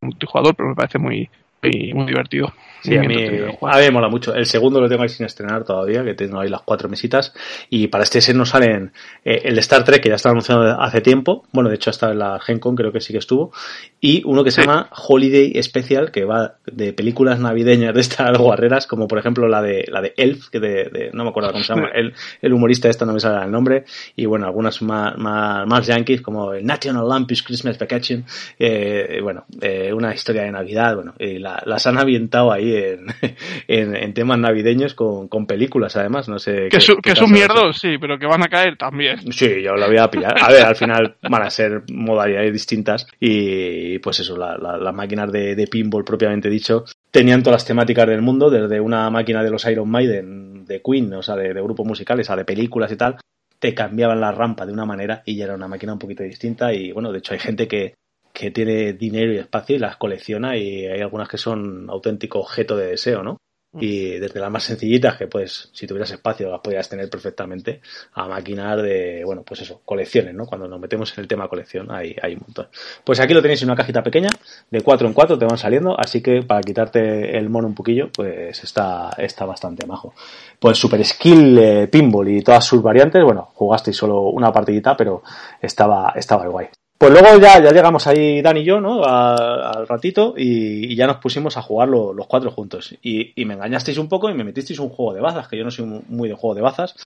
multijugador, 0.00 0.54
pero 0.54 0.70
me 0.70 0.74
parece 0.74 0.98
muy, 0.98 1.28
y 1.62 1.92
muy 1.92 2.06
divertido. 2.06 2.52
Sí, 2.80 2.96
a 2.96 3.02
mí, 3.02 3.16
a 3.16 3.76
mí 3.76 3.82
me 3.82 3.90
mola 3.90 4.08
mucho. 4.08 4.32
El 4.34 4.46
segundo 4.46 4.80
lo 4.80 4.88
tengo 4.88 5.02
ahí 5.02 5.08
sin 5.08 5.26
estrenar 5.26 5.64
todavía, 5.64 6.04
que 6.04 6.14
tengo 6.14 6.40
ahí 6.40 6.48
las 6.48 6.62
cuatro 6.62 6.88
mesitas. 6.88 7.34
Y 7.68 7.88
para 7.88 8.04
este 8.04 8.20
set 8.20 8.36
nos 8.36 8.50
salen 8.50 8.92
eh, 9.24 9.42
el 9.44 9.58
Star 9.58 9.82
Trek, 9.82 10.00
que 10.00 10.08
ya 10.08 10.14
estaba 10.14 10.32
anunciado 10.32 10.80
hace 10.80 11.00
tiempo. 11.00 11.44
Bueno, 11.52 11.70
de 11.70 11.76
hecho, 11.76 11.90
hasta 11.90 12.12
en 12.12 12.20
la 12.20 12.38
Gen 12.38 12.60
Con 12.60 12.76
creo 12.76 12.92
que 12.92 13.00
sí 13.00 13.12
que 13.12 13.18
estuvo. 13.18 13.52
Y 14.00 14.22
uno 14.24 14.44
que 14.44 14.52
se 14.52 14.60
llama 14.60 14.88
Holiday 14.92 15.60
Special, 15.60 16.12
que 16.12 16.24
va 16.24 16.54
de 16.66 16.92
películas 16.92 17.40
navideñas 17.40 17.94
de 17.94 18.00
estas 18.00 18.38
guarreras, 18.38 18.86
como 18.86 19.08
por 19.08 19.18
ejemplo 19.18 19.48
la 19.48 19.60
de 19.60 19.84
la 19.88 20.00
de 20.00 20.14
Elf, 20.16 20.48
que 20.48 20.60
de, 20.60 21.10
no 21.12 21.24
me 21.24 21.30
acuerdo 21.30 21.50
cómo 21.50 21.64
se 21.64 21.74
llama, 21.74 21.88
el, 21.92 22.14
el 22.40 22.52
humorista 22.52 22.88
esta 22.88 23.04
no 23.04 23.12
me 23.12 23.20
sale 23.20 23.44
el 23.44 23.50
nombre. 23.50 23.84
Y 24.14 24.26
bueno, 24.26 24.46
algunas 24.46 24.80
más, 24.82 25.18
más, 25.18 25.66
más 25.66 25.86
yankees, 25.86 26.22
como 26.22 26.52
el 26.52 26.64
National 26.64 27.08
Lampoon's 27.08 27.42
Christmas 27.42 27.76
Vacation. 27.76 28.24
Eh, 28.56 29.18
bueno, 29.20 29.46
eh, 29.60 29.92
una 29.92 30.14
historia 30.14 30.42
de 30.42 30.52
Navidad, 30.52 30.94
bueno, 30.94 31.14
y 31.18 31.38
la, 31.38 31.47
las 31.64 31.86
han 31.86 31.98
ambientado 31.98 32.52
ahí 32.52 32.74
en, 33.68 33.96
en, 33.96 34.14
temas 34.14 34.38
navideños 34.38 34.94
con, 34.94 35.28
con, 35.28 35.46
películas, 35.46 35.96
además, 35.96 36.28
no 36.28 36.38
sé. 36.38 36.68
Que, 36.70 36.78
que 37.02 37.12
es 37.12 37.22
un 37.22 37.32
mierdo, 37.32 37.72
sí, 37.72 37.98
pero 38.00 38.18
que 38.18 38.26
van 38.26 38.42
a 38.42 38.48
caer 38.48 38.76
también. 38.76 39.32
Sí, 39.32 39.62
yo 39.62 39.74
lo 39.74 39.86
voy 39.86 39.98
a 39.98 40.10
pillar. 40.10 40.34
A 40.40 40.50
ver, 40.50 40.64
al 40.64 40.76
final 40.76 41.16
van 41.28 41.42
a 41.42 41.50
ser 41.50 41.82
modalidades 41.92 42.52
distintas 42.52 43.06
y 43.20 43.98
pues 43.98 44.20
eso, 44.20 44.36
las 44.36 44.58
la, 44.60 44.92
máquinas 44.92 45.30
de, 45.30 45.54
de 45.54 45.66
pinball 45.66 46.04
propiamente 46.04 46.48
dicho 46.48 46.84
tenían 47.10 47.42
todas 47.42 47.62
las 47.62 47.66
temáticas 47.66 48.06
del 48.06 48.22
mundo, 48.22 48.50
desde 48.50 48.80
una 48.80 49.08
máquina 49.10 49.42
de 49.42 49.50
los 49.50 49.64
Iron 49.64 49.88
Maiden, 49.88 50.64
de 50.66 50.82
Queen, 50.82 51.12
o 51.14 51.22
sea, 51.22 51.36
de, 51.36 51.54
de, 51.54 51.62
grupos 51.62 51.86
musicales, 51.86 52.28
a 52.30 52.36
de 52.36 52.44
películas 52.44 52.92
y 52.92 52.96
tal, 52.96 53.16
te 53.58 53.74
cambiaban 53.74 54.20
la 54.20 54.32
rampa 54.32 54.66
de 54.66 54.72
una 54.72 54.84
manera 54.84 55.22
y 55.24 55.36
ya 55.36 55.44
era 55.44 55.54
una 55.54 55.68
máquina 55.68 55.92
un 55.92 55.98
poquito 55.98 56.22
distinta 56.22 56.72
y 56.72 56.92
bueno, 56.92 57.12
de 57.12 57.18
hecho 57.18 57.32
hay 57.32 57.40
gente 57.40 57.66
que, 57.66 57.94
que 58.38 58.52
tiene 58.52 58.92
dinero 58.92 59.32
y 59.32 59.38
espacio 59.38 59.74
y 59.74 59.78
las 59.80 59.96
colecciona 59.96 60.56
y 60.56 60.86
hay 60.86 61.00
algunas 61.00 61.28
que 61.28 61.38
son 61.38 61.90
auténtico 61.90 62.38
objeto 62.38 62.76
de 62.76 62.86
deseo, 62.86 63.24
¿no? 63.24 63.38
Mm. 63.72 63.78
Y 63.82 64.18
desde 64.20 64.38
las 64.38 64.50
más 64.50 64.62
sencillitas, 64.62 65.16
que 65.16 65.26
pues 65.26 65.70
si 65.72 65.88
tuvieras 65.88 66.12
espacio 66.12 66.48
las 66.48 66.60
podrías 66.60 66.88
tener 66.88 67.10
perfectamente, 67.10 67.80
a 68.12 68.28
maquinar 68.28 68.80
de, 68.80 69.22
bueno, 69.24 69.42
pues 69.42 69.62
eso, 69.62 69.82
colecciones, 69.84 70.34
¿no? 70.34 70.46
Cuando 70.46 70.68
nos 70.68 70.78
metemos 70.78 71.12
en 71.18 71.22
el 71.22 71.28
tema 71.28 71.48
colección 71.48 71.90
hay, 71.90 72.14
hay 72.22 72.34
un 72.34 72.42
montón. 72.46 72.68
Pues 73.02 73.18
aquí 73.18 73.34
lo 73.34 73.42
tenéis 73.42 73.60
en 73.62 73.68
una 73.68 73.76
cajita 73.76 74.04
pequeña, 74.04 74.28
de 74.70 74.80
4 74.80 75.08
en 75.08 75.14
4 75.14 75.36
te 75.36 75.44
van 75.44 75.58
saliendo, 75.58 75.98
así 75.98 76.22
que 76.22 76.42
para 76.42 76.60
quitarte 76.60 77.36
el 77.36 77.50
mono 77.50 77.66
un 77.66 77.74
poquillo, 77.74 78.08
pues 78.14 78.62
está, 78.62 79.10
está 79.18 79.46
bastante 79.46 79.84
majo. 79.84 80.14
Pues 80.60 80.78
Super 80.78 81.04
Skill 81.04 81.58
eh, 81.58 81.88
Pinball 81.88 82.28
y 82.28 82.42
todas 82.42 82.64
sus 82.64 82.80
variantes, 82.80 83.24
bueno, 83.24 83.50
jugasteis 83.54 83.96
solo 83.96 84.22
una 84.30 84.52
partidita, 84.52 84.96
pero 84.96 85.24
estaba, 85.60 86.12
estaba 86.14 86.46
guay. 86.46 86.68
Pues 86.98 87.12
luego 87.12 87.38
ya, 87.38 87.62
ya 87.62 87.70
llegamos 87.70 88.08
ahí 88.08 88.42
Dan 88.42 88.56
y 88.56 88.64
yo, 88.64 88.80
¿no? 88.80 89.04
al 89.04 89.86
ratito 89.86 90.34
y, 90.36 90.96
ya 90.96 91.06
nos 91.06 91.18
pusimos 91.18 91.56
a 91.56 91.62
jugar 91.62 91.88
los 91.88 92.26
cuatro 92.26 92.50
juntos. 92.50 92.92
Y, 93.00 93.32
me 93.44 93.54
engañasteis 93.54 93.98
un 93.98 94.08
poco 94.08 94.28
y 94.28 94.34
me 94.34 94.42
metisteis 94.42 94.80
un 94.80 94.88
juego 94.88 95.14
de 95.14 95.20
bazas, 95.20 95.46
que 95.46 95.56
yo 95.56 95.64
no 95.64 95.70
soy 95.70 95.86
muy 96.08 96.28
de 96.28 96.34
juego 96.34 96.56
de 96.56 96.62
bazas. 96.62 96.96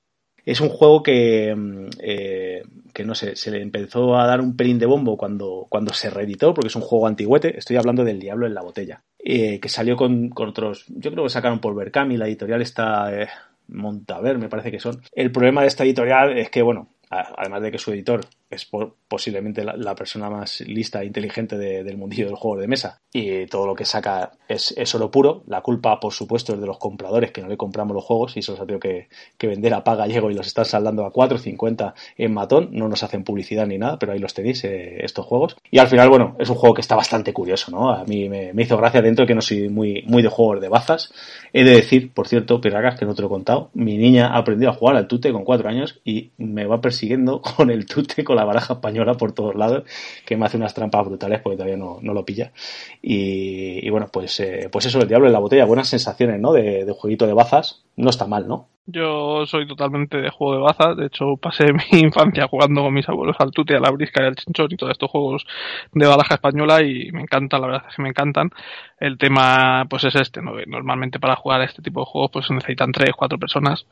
Es 0.45 0.61
un 0.61 0.71
juego 0.71 1.03
que, 1.03 1.55
mm, 1.55 1.87
eh, 2.01 2.63
que 2.93 3.05
no 3.05 3.15
sé, 3.15 3.37
se 3.37 3.51
le 3.51 3.63
empezó 3.63 4.17
a 4.17 4.27
dar 4.27 4.41
un 4.41 4.57
pelín 4.57 4.79
de 4.79 4.87
bombo 4.87 5.17
cuando, 5.17 5.67
cuando 5.69 5.93
se 5.93 6.11
reeditó, 6.11 6.53
porque 6.55 6.69
es 6.69 6.75
un 6.77 6.83
juego 6.83 7.07
antigüete. 7.07 7.57
Estoy 7.57 7.77
hablando 7.77 8.03
del 8.03 8.19
Diablo 8.19 8.47
en 8.47 8.55
la 8.55 8.63
botella. 8.63 9.03
Eh, 9.23 9.61
que 9.61 9.69
salió 9.69 9.95
con, 9.95 10.31
con, 10.31 10.49
otros, 10.49 10.87
yo 10.89 11.13
creo 11.13 11.25
que 11.25 11.31
sacaron 11.31 11.61
por 11.61 11.77
Berkami, 11.77 12.17
la 12.17 12.27
editorial 12.27 12.63
está 12.63 13.15
eh, 13.15 13.29
Montaver, 13.69 14.39
me 14.39 14.49
parece 14.49 14.73
que 14.73 14.81
son. 14.81 15.01
El 15.13 15.31
problema 15.31 15.61
de 15.61 15.69
esta 15.69 15.85
editorial 15.85 16.37
es 16.37 16.51
que, 16.51 16.63
bueno, 16.63 16.89
además 17.11 17.63
de 17.63 17.71
que 17.71 17.79
su 17.79 17.93
editor 17.93 18.23
es 18.53 18.69
posiblemente 19.09 19.65
la, 19.65 19.95
persona 19.95 20.31
más 20.31 20.61
lista 20.63 21.03
e 21.03 21.07
inteligente 21.07 21.57
del 21.57 21.97
mundillo 21.97 22.27
del 22.27 22.37
juego 22.37 22.61
de 22.61 22.69
mesa 22.69 23.01
y 23.13 23.47
todo 23.47 23.67
lo 23.67 23.75
que 23.75 23.85
saca 23.85 24.33
es, 24.49 24.75
es, 24.77 24.95
oro 24.95 25.11
puro. 25.11 25.43
La 25.47 25.61
culpa, 25.61 26.01
por 26.01 26.13
supuesto, 26.13 26.55
es 26.55 26.61
de 26.61 26.67
los 26.67 26.79
compradores 26.79 27.31
que 27.31 27.43
no 27.43 27.49
le 27.49 27.57
compramos 27.57 27.95
los 27.95 28.05
juegos 28.05 28.37
y 28.37 28.43
se 28.43 28.53
los 28.53 28.61
ha 28.61 28.67
tenido 28.67 28.81
que, 28.81 29.09
vender 29.47 29.75
a 29.75 29.85
paga 29.85 30.07
llego 30.07 30.31
y 30.31 30.35
los 30.35 30.47
están 30.47 30.65
saldando 30.65 31.05
a 31.05 31.13
4.50 31.13 31.93
en 32.17 32.33
matón. 32.33 32.71
No 32.73 32.89
nos 32.89 33.03
hacen 33.03 33.23
publicidad 33.23 33.67
ni 33.67 33.77
nada, 33.77 33.99
pero 33.99 34.13
ahí 34.13 34.19
los 34.19 34.33
tenéis, 34.33 34.65
eh, 34.65 35.05
estos 35.05 35.27
juegos. 35.27 35.57
Y 35.71 35.79
al 35.79 35.89
final, 35.89 36.09
bueno, 36.09 36.37
es 36.39 36.49
un 36.49 36.57
juego 36.57 36.75
que 36.75 36.81
está 36.81 36.97
bastante 36.97 37.33
curioso, 37.33 37.71
¿no? 37.71 37.91
A 37.91 38.05
mí 38.05 38.29
me, 38.29 38.53
hizo 38.57 38.77
gracia 38.79 39.03
dentro 39.03 39.27
que 39.27 39.35
no 39.35 39.43
soy 39.43 39.69
muy, 39.69 40.05
muy 40.07 40.23
de 40.23 40.29
juegos 40.29 40.61
de 40.61 40.69
bazas. 40.69 41.13
He 41.53 41.65
de 41.65 41.73
decir, 41.73 42.13
por 42.13 42.29
cierto, 42.29 42.61
Pirragas, 42.61 42.99
que 42.99 43.05
no 43.05 43.15
te 43.15 43.23
lo 43.23 43.29
he 43.29 43.31
contado, 43.31 43.71
mi 43.75 43.99
niña 43.99 44.29
ha 44.29 44.39
aprendido 44.39 44.71
a 44.71 44.75
jugar 44.75 44.97
al 44.97 45.07
tute 45.07 45.33
con 45.33 45.45
4 45.45 45.69
años 45.69 46.01
y 46.05 46.31
me 46.39 46.67
va 46.67 46.81
persiguiendo 46.81 47.43
con 47.57 47.71
el 47.71 47.85
tute, 47.87 48.25
con 48.25 48.37
la 48.37 48.42
baraja 48.45 48.75
española 48.75 49.15
por 49.15 49.33
todos 49.33 49.55
lados, 49.55 49.85
que 50.27 50.37
me 50.37 50.47
hace 50.47 50.57
unas 50.57 50.75
trampas 50.75 51.07
brutales 51.07 51.41
porque 51.41 51.57
todavía 51.57 51.77
no, 51.77 51.99
no 52.03 52.15
lo 52.15 52.25
pilla. 52.25 52.53
Y, 53.01 53.89
bueno, 53.91 54.09
pues, 54.13 54.39
eh, 54.41 54.69
pues 54.71 54.87
eso, 54.87 55.01
el 55.01 55.09
diablo 55.09 55.27
en 55.27 55.33
la 55.33 55.39
botella, 55.39 55.65
buenas 55.65 55.89
sensaciones, 55.89 56.41
¿no? 56.41 56.53
De, 56.53 56.85
de 56.85 56.93
jueguito 56.93 57.27
de 57.27 57.35
bazas, 57.35 57.85
no 57.97 58.11
está 58.11 58.27
mal, 58.27 58.49
¿no? 58.49 58.69
Yo 58.87 59.47
soy 59.47 59.69
totalmente 59.69 60.17
de 60.17 60.31
juego 60.31 60.55
de 60.55 60.61
bazas, 60.61 60.97
de 60.97 61.07
hecho 61.07 61.37
pasé 61.37 61.73
mi 61.73 62.01
infancia 62.01 62.49
jugando 62.49 62.83
con 62.83 62.93
mis 62.93 63.09
abuelos 63.09 63.37
al 63.39 63.53
tute, 63.53 63.77
a 63.77 63.81
la 63.81 63.91
brisca 63.93 64.23
y 64.23 64.27
al 64.27 64.35
chinchón 64.35 64.69
y 64.71 64.77
todos 64.77 64.91
estos 64.91 65.09
juegos 65.09 65.47
de 65.93 66.07
baraja 66.07 66.35
española 66.35 66.83
y 66.83 67.13
me 67.13 67.23
encantan, 67.23 67.61
la 67.61 67.69
verdad 67.69 67.85
es 67.89 67.95
que 67.95 68.03
me 68.03 68.09
encantan. 68.09 68.51
El 68.99 69.19
tema 69.19 69.87
pues 69.89 70.03
es 70.05 70.17
este, 70.17 70.43
¿no? 70.43 70.55
normalmente 70.67 71.21
para 71.21 71.37
jugar 71.37 71.63
este 71.63 71.81
tipo 71.81 72.01
de 72.01 72.07
juegos 72.07 72.31
pues 72.33 72.51
necesitan 72.51 72.91
tres, 72.91 73.13
cuatro 73.17 73.39
personas 73.39 73.87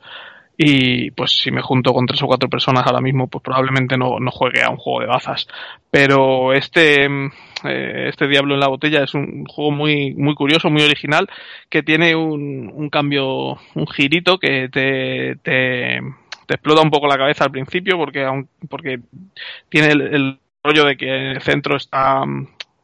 y 0.63 1.09
pues 1.09 1.31
si 1.31 1.49
me 1.49 1.63
junto 1.63 1.91
con 1.91 2.05
tres 2.05 2.21
o 2.21 2.27
cuatro 2.27 2.47
personas 2.47 2.85
ahora 2.85 3.01
mismo 3.01 3.27
pues 3.27 3.43
probablemente 3.43 3.97
no, 3.97 4.19
no 4.19 4.29
juegue 4.29 4.61
a 4.61 4.69
un 4.69 4.77
juego 4.77 5.01
de 5.01 5.07
bazas. 5.07 5.47
Pero 5.89 6.53
este 6.53 7.05
eh, 7.05 8.09
este 8.09 8.27
diablo 8.27 8.53
en 8.53 8.59
la 8.59 8.67
botella 8.67 9.03
es 9.03 9.15
un 9.15 9.45
juego 9.45 9.71
muy 9.71 10.13
muy 10.13 10.35
curioso 10.35 10.69
muy 10.69 10.83
original 10.83 11.27
que 11.67 11.81
tiene 11.81 12.15
un, 12.15 12.71
un 12.71 12.89
cambio 12.91 13.57
un 13.73 13.87
girito 13.87 14.37
que 14.37 14.69
te, 14.69 15.31
explota 16.47 16.81
un 16.81 16.91
poco 16.91 17.07
la 17.07 17.17
cabeza 17.17 17.45
al 17.45 17.51
principio 17.51 17.97
porque 17.97 18.23
porque 18.69 18.99
tiene 19.67 19.93
el, 19.93 20.01
el 20.01 20.39
rollo 20.63 20.85
de 20.85 20.95
que 20.95 21.07
en 21.07 21.27
el 21.37 21.41
centro 21.41 21.75
está 21.75 22.23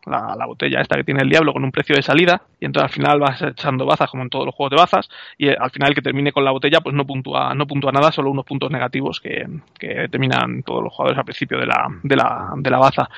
la, 0.10 0.46
botella 0.46 0.82
esta 0.82 0.96
que 0.96 1.04
tiene 1.04 1.22
el 1.22 1.30
diablo 1.30 1.54
con 1.54 1.64
un 1.64 1.72
precio 1.72 1.96
de 1.96 2.02
salida 2.02 2.42
y 2.60 2.66
entonces 2.66 2.90
al 2.90 2.94
final 2.94 3.20
vas 3.20 3.42
echando 3.42 3.86
bazas 3.86 4.10
como 4.10 4.24
en 4.24 4.30
todos 4.30 4.46
los 4.46 4.56
juegos 4.56 4.72
de 4.72 4.78
bazas 4.78 5.10
y 5.38 5.50
al 5.50 5.72
final 5.72 5.90
el 5.90 5.96
que 5.96 6.02
termine 6.02 6.32
con 6.32 6.44
la 6.46 6.52
botella 6.52 6.82
pues 6.82 6.96
no 6.96 7.06
puntúa, 7.06 7.54
no 7.54 7.68
puntúa 7.68 7.92
nada, 7.92 8.12
solo 8.12 8.32
unos 8.32 8.46
puntos 8.46 8.72
negativos 8.72 9.20
que, 9.20 9.46
que 9.78 10.08
terminan 10.10 10.64
todos 10.64 10.84
los 10.84 10.94
jugadores 10.94 11.20
al 11.20 11.26
principio 11.26 11.60
de 11.60 11.66
la, 11.66 11.88
de 12.04 12.16
la, 12.16 12.54
de 12.58 12.70
la 12.70 12.78
baza. 12.78 13.10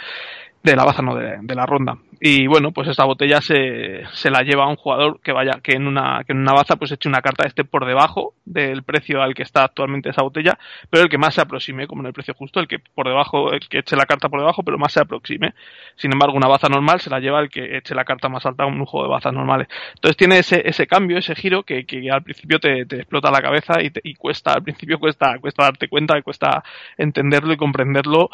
De 0.62 0.76
la 0.76 0.84
baza, 0.84 1.02
no, 1.02 1.16
de, 1.16 1.56
la 1.56 1.66
ronda. 1.66 1.98
Y 2.20 2.48
bueno, 2.48 2.72
pues 2.72 2.90
esta 2.90 3.06
botella 3.06 3.40
se, 3.40 4.04
se, 4.12 4.30
la 4.30 4.42
lleva 4.42 4.66
a 4.66 4.68
un 4.68 4.76
jugador 4.76 5.22
que 5.22 5.32
vaya, 5.32 5.60
que 5.64 5.72
en 5.72 5.88
una, 5.88 6.24
que 6.26 6.34
en 6.34 6.40
una 6.40 6.52
baza 6.52 6.76
pues 6.76 6.92
eche 6.92 7.08
una 7.08 7.22
carta 7.22 7.48
este 7.48 7.64
por 7.64 7.86
debajo 7.86 8.34
del 8.44 8.84
precio 8.84 9.22
al 9.22 9.34
que 9.34 9.44
está 9.44 9.64
actualmente 9.64 10.10
esa 10.10 10.22
botella, 10.22 10.58
pero 10.90 11.04
el 11.04 11.10
que 11.10 11.18
más 11.18 11.36
se 11.36 11.42
aproxime, 11.42 11.88
como 11.88 12.02
en 12.02 12.08
el 12.08 12.14
precio 12.14 12.34
justo, 12.34 12.60
el 12.60 12.68
que 12.68 12.80
por 12.80 13.08
debajo, 13.08 13.54
el 13.54 13.62
que 13.70 13.80
eche 13.80 13.96
la 13.96 14.06
carta 14.06 14.28
por 14.28 14.40
debajo, 14.40 14.64
pero 14.64 14.78
más 14.78 14.92
se 14.92 15.00
aproxime. 15.00 15.54
Sin 15.96 16.12
embargo, 16.12 16.36
una 16.36 16.50
baza 16.50 16.68
normal 16.68 17.00
se 17.00 17.10
la 17.10 17.20
lleva 17.20 17.40
el 17.40 17.50
que 17.50 17.78
eche 17.78 17.96
la 17.96 18.04
carta 18.04 18.28
más 18.28 18.46
alta 18.46 18.64
a 18.64 18.68
un 18.68 18.84
juego 18.86 19.08
de 19.08 19.14
bazas 19.14 19.34
normales. 19.34 19.70
Entonces 19.96 20.18
tiene 20.18 20.40
ese, 20.40 20.68
ese 20.68 20.88
cambio, 20.88 21.18
ese 21.18 21.36
giro 21.36 21.64
que, 21.64 21.86
que 21.86 22.12
al 22.12 22.24
principio 22.24 22.60
te, 22.60 22.86
te, 22.86 22.98
explota 22.98 23.32
la 23.32 23.42
cabeza 23.42 23.82
y, 23.82 23.92
te, 23.92 24.02
y 24.04 24.16
cuesta, 24.16 24.54
al 24.54 24.64
principio 24.64 25.00
cuesta, 25.00 25.40
cuesta 25.40 25.64
darte 25.64 25.88
cuenta, 25.88 26.22
cuesta 26.22 26.64
entenderlo 26.98 27.54
y 27.54 27.58
comprenderlo 27.58 28.30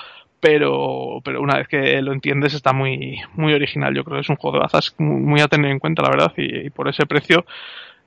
pero, 0.45 1.21
pero 1.23 1.41
una 1.41 1.57
vez 1.57 1.67
que 1.67 1.99
lo 2.03 2.13
entiendes 2.13 2.53
está 2.53 2.71
muy, 2.71 3.19
muy 3.33 3.51
original. 3.53 3.95
Yo 3.95 4.03
creo 4.03 4.17
que 4.17 4.21
es 4.21 4.29
un 4.29 4.35
juego 4.35 4.57
de 4.57 4.61
bazas 4.61 4.93
muy, 4.99 5.41
a 5.41 5.47
tener 5.47 5.71
en 5.71 5.79
cuenta, 5.79 6.03
la 6.03 6.11
verdad, 6.11 6.33
y, 6.37 6.69
por 6.69 6.87
ese 6.87 7.07
precio 7.07 7.45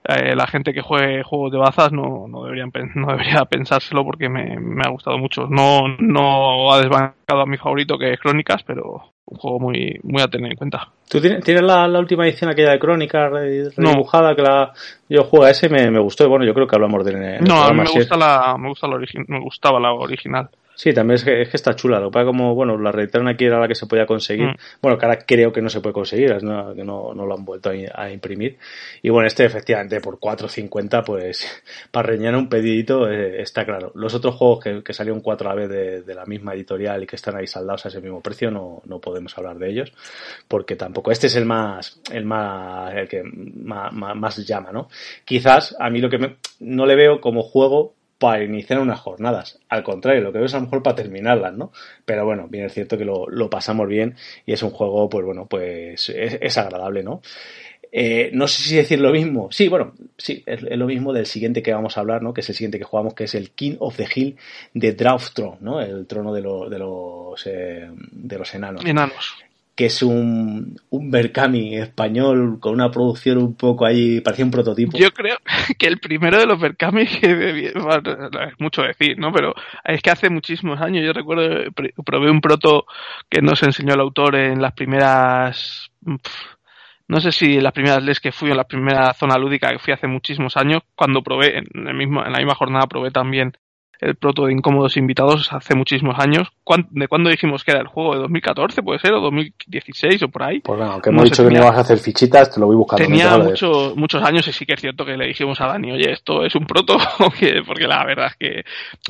eh, 0.04 0.36
la 0.36 0.46
gente 0.46 0.72
que 0.72 0.80
juegue 0.80 1.24
juegos 1.24 1.50
de 1.50 1.58
bazas 1.58 1.90
no, 1.90 2.28
no, 2.28 2.44
deberían, 2.44 2.70
no 2.94 3.08
debería 3.08 3.44
pensárselo 3.50 4.04
porque 4.04 4.28
me, 4.28 4.56
me, 4.60 4.84
ha 4.86 4.90
gustado 4.90 5.18
mucho. 5.18 5.48
No, 5.50 5.88
no 5.98 6.72
ha 6.72 6.78
desbancado 6.78 7.40
a 7.40 7.46
mi 7.46 7.56
favorito 7.56 7.98
que 7.98 8.12
es 8.12 8.20
Crónicas, 8.20 8.62
pero 8.62 9.10
un 9.26 9.36
juego 9.36 9.58
muy, 9.58 9.98
muy 10.04 10.22
a 10.22 10.28
tener 10.28 10.52
en 10.52 10.56
cuenta. 10.56 10.90
¿Tú 11.10 11.20
tienes, 11.20 11.62
la, 11.62 11.88
la, 11.88 11.98
última 11.98 12.24
edición 12.24 12.52
aquella 12.52 12.70
de 12.70 12.78
Crónicas 12.78 13.32
redibujada 13.32 14.36
que 14.36 14.42
la 14.42 14.72
yo 15.08 15.24
juego 15.24 15.44
a 15.44 15.50
ese 15.50 15.68
me, 15.68 15.90
me 15.90 15.98
gustó 15.98 16.22
y 16.22 16.28
bueno 16.28 16.44
yo 16.44 16.54
creo 16.54 16.68
que 16.68 16.76
hablamos 16.76 17.04
de 17.04 17.40
no 17.40 17.60
a 17.64 17.72
mí 17.72 17.80
me 17.80 17.90
gusta 17.90 18.16
la 18.16 18.56
me 18.56 18.68
gusta 18.68 18.86
la 18.86 18.98
me 19.26 19.40
gustaba 19.40 19.80
la 19.80 19.92
original 19.92 20.48
Sí, 20.78 20.92
también 20.92 21.16
es 21.16 21.24
que, 21.24 21.42
es 21.42 21.48
que 21.48 21.56
está 21.56 21.74
chula. 21.74 21.98
Lo 21.98 22.08
que 22.08 22.12
pasa 22.12 22.26
como, 22.26 22.54
bueno, 22.54 22.78
la 22.78 22.92
reeditaron 22.92 23.26
aquí 23.26 23.46
era 23.46 23.58
la 23.58 23.66
que 23.66 23.74
se 23.74 23.86
podía 23.86 24.06
conseguir. 24.06 24.46
Mm. 24.46 24.56
Bueno, 24.80 24.96
que 24.96 25.06
ahora 25.06 25.18
creo 25.26 25.52
que 25.52 25.60
no 25.60 25.68
se 25.68 25.80
puede 25.80 25.92
conseguir, 25.92 26.30
es 26.30 26.44
no, 26.44 26.72
que 26.72 26.84
no, 26.84 27.12
no, 27.14 27.26
lo 27.26 27.34
han 27.34 27.44
vuelto 27.44 27.72
a, 27.92 28.10
imprimir. 28.12 28.58
Y 29.02 29.10
bueno, 29.10 29.26
este 29.26 29.44
efectivamente 29.44 30.00
por 30.00 30.20
4.50, 30.20 31.04
pues 31.04 31.44
para 31.90 32.06
reñar 32.06 32.36
un 32.36 32.48
pedidito 32.48 33.10
eh, 33.10 33.42
está 33.42 33.64
claro. 33.64 33.90
Los 33.96 34.14
otros 34.14 34.36
juegos 34.36 34.62
que, 34.62 34.84
que 34.84 34.92
salieron 34.92 35.20
cuatro 35.20 35.50
a 35.50 35.54
la 35.54 35.60
vez 35.62 35.68
de, 35.68 36.02
de, 36.02 36.14
la 36.14 36.24
misma 36.26 36.54
editorial 36.54 37.02
y 37.02 37.08
que 37.08 37.16
están 37.16 37.36
ahí 37.36 37.48
saldados 37.48 37.84
a 37.84 37.88
ese 37.88 38.00
mismo 38.00 38.20
precio, 38.20 38.52
no, 38.52 38.80
no 38.84 39.00
podemos 39.00 39.36
hablar 39.36 39.58
de 39.58 39.70
ellos, 39.70 39.92
porque 40.46 40.76
tampoco. 40.76 41.10
Este 41.10 41.26
es 41.26 41.34
el 41.34 41.44
más, 41.44 42.00
el 42.12 42.24
más, 42.24 42.94
el 42.94 43.08
que 43.08 43.24
más, 43.24 43.92
más, 43.92 44.14
más 44.14 44.46
llama, 44.46 44.70
¿no? 44.70 44.88
Quizás 45.24 45.74
a 45.76 45.90
mí 45.90 46.00
lo 46.00 46.08
que 46.08 46.18
me, 46.18 46.36
no 46.60 46.86
le 46.86 46.94
veo 46.94 47.20
como 47.20 47.42
juego 47.42 47.97
para 48.18 48.42
iniciar 48.42 48.80
unas 48.80 49.00
jornadas. 49.00 49.60
Al 49.68 49.82
contrario, 49.82 50.22
lo 50.22 50.32
que 50.32 50.38
veo 50.38 50.46
es 50.46 50.54
a 50.54 50.58
lo 50.58 50.64
mejor 50.64 50.82
para 50.82 50.96
terminarlas, 50.96 51.54
¿no? 51.54 51.72
Pero 52.04 52.24
bueno, 52.24 52.48
bien 52.48 52.64
es 52.64 52.74
cierto 52.74 52.98
que 52.98 53.04
lo, 53.04 53.50
pasamos 53.50 53.88
bien 53.88 54.16
y 54.44 54.52
es 54.52 54.62
un 54.62 54.70
juego, 54.70 55.08
pues 55.08 55.24
bueno, 55.24 55.46
pues 55.46 56.08
es, 56.08 56.58
agradable, 56.58 57.02
¿no? 57.02 57.22
Eh, 57.90 58.30
no 58.34 58.48
sé 58.48 58.62
si 58.62 58.76
decir 58.76 59.00
lo 59.00 59.12
mismo. 59.12 59.48
Sí, 59.50 59.68
bueno, 59.68 59.94
sí, 60.16 60.42
es, 60.44 60.62
lo 60.62 60.86
mismo 60.86 61.12
del 61.12 61.26
siguiente 61.26 61.62
que 61.62 61.72
vamos 61.72 61.96
a 61.96 62.00
hablar, 62.00 62.22
¿no? 62.22 62.34
Que 62.34 62.42
es 62.42 62.48
el 62.48 62.54
siguiente 62.54 62.78
que 62.78 62.84
jugamos, 62.84 63.14
que 63.14 63.24
es 63.24 63.34
el 63.34 63.50
King 63.52 63.76
of 63.78 63.96
the 63.96 64.06
Hill 64.14 64.36
de 64.74 64.92
Throne, 64.92 65.58
¿no? 65.60 65.80
El 65.80 66.06
trono 66.06 66.34
de, 66.34 66.42
de 66.42 66.78
los, 66.78 67.46
eh, 67.46 67.88
de 68.10 68.38
los 68.38 68.54
enanos. 68.54 68.84
Enanos 68.84 69.36
que 69.78 69.86
es 69.86 70.02
un, 70.02 70.76
un 70.90 71.10
Berkami 71.12 71.76
español 71.76 72.58
con 72.58 72.74
una 72.74 72.90
producción 72.90 73.38
un 73.38 73.54
poco 73.54 73.86
ahí, 73.86 74.20
parecía 74.20 74.44
un 74.44 74.50
prototipo. 74.50 74.98
Yo 74.98 75.12
creo 75.12 75.36
que 75.78 75.86
el 75.86 76.00
primero 76.00 76.36
de 76.36 76.46
los 76.46 76.58
Berkami, 76.58 77.06
que 77.20 77.66
es 77.68 77.74
mucho 78.58 78.82
decir, 78.82 79.16
¿no? 79.20 79.30
Pero 79.32 79.54
es 79.84 80.02
que 80.02 80.10
hace 80.10 80.30
muchísimos 80.30 80.80
años, 80.80 81.06
yo 81.06 81.12
recuerdo, 81.12 81.70
probé 82.04 82.28
un 82.28 82.40
proto 82.40 82.86
que 83.30 83.40
nos 83.40 83.62
enseñó 83.62 83.94
el 83.94 84.00
autor 84.00 84.34
en 84.34 84.60
las 84.60 84.72
primeras... 84.72 85.92
no 87.06 87.20
sé 87.20 87.30
si 87.30 87.58
en 87.58 87.62
las 87.62 87.72
primeras 87.72 88.02
leyes 88.02 88.18
que 88.18 88.32
fui, 88.32 88.50
en 88.50 88.56
la 88.56 88.66
primera 88.66 89.14
zona 89.14 89.38
lúdica 89.38 89.70
que 89.70 89.78
fui 89.78 89.92
hace 89.92 90.08
muchísimos 90.08 90.56
años, 90.56 90.82
cuando 90.96 91.22
probé, 91.22 91.58
en, 91.58 91.86
el 91.86 91.94
mismo, 91.94 92.26
en 92.26 92.32
la 92.32 92.38
misma 92.38 92.56
jornada 92.56 92.88
probé 92.88 93.12
también 93.12 93.52
el 94.00 94.14
proto 94.16 94.46
de 94.46 94.52
Incómodos 94.52 94.96
Invitados 94.96 95.52
hace 95.52 95.74
muchísimos 95.74 96.18
años. 96.18 96.48
¿De 96.90 97.08
cuándo 97.08 97.30
dijimos 97.30 97.64
que 97.64 97.72
era 97.72 97.80
el 97.80 97.86
juego? 97.86 98.14
¿De 98.14 98.20
2014 98.20 98.82
puede 98.82 98.98
ser? 98.98 99.12
¿O 99.12 99.20
2016 99.20 100.22
o 100.22 100.28
por 100.28 100.42
ahí? 100.42 100.60
Pues 100.60 100.78
bueno, 100.78 101.00
que 101.00 101.10
hemos 101.10 101.24
dicho 101.24 101.44
que 101.44 101.50
no 101.50 101.58
ibas 101.58 101.76
a 101.76 101.80
hacer 101.80 101.98
fichitas, 101.98 102.52
te 102.52 102.60
lo 102.60 102.66
voy 102.66 102.76
buscando. 102.76 103.04
Tenía 103.04 103.36
muchos 103.38 103.96
muchos 103.96 104.22
años 104.22 104.46
y 104.48 104.52
sí 104.52 104.66
que 104.66 104.74
es 104.74 104.80
cierto 104.80 105.04
que 105.04 105.16
le 105.16 105.26
dijimos 105.26 105.60
a 105.60 105.66
Dani, 105.66 105.92
oye, 105.92 106.12
esto 106.12 106.44
es 106.44 106.54
un 106.54 106.66
proto, 106.66 106.96
porque 107.18 107.86
la 107.86 108.04
verdad 108.04 108.26
es 108.26 108.36
que... 108.36 108.64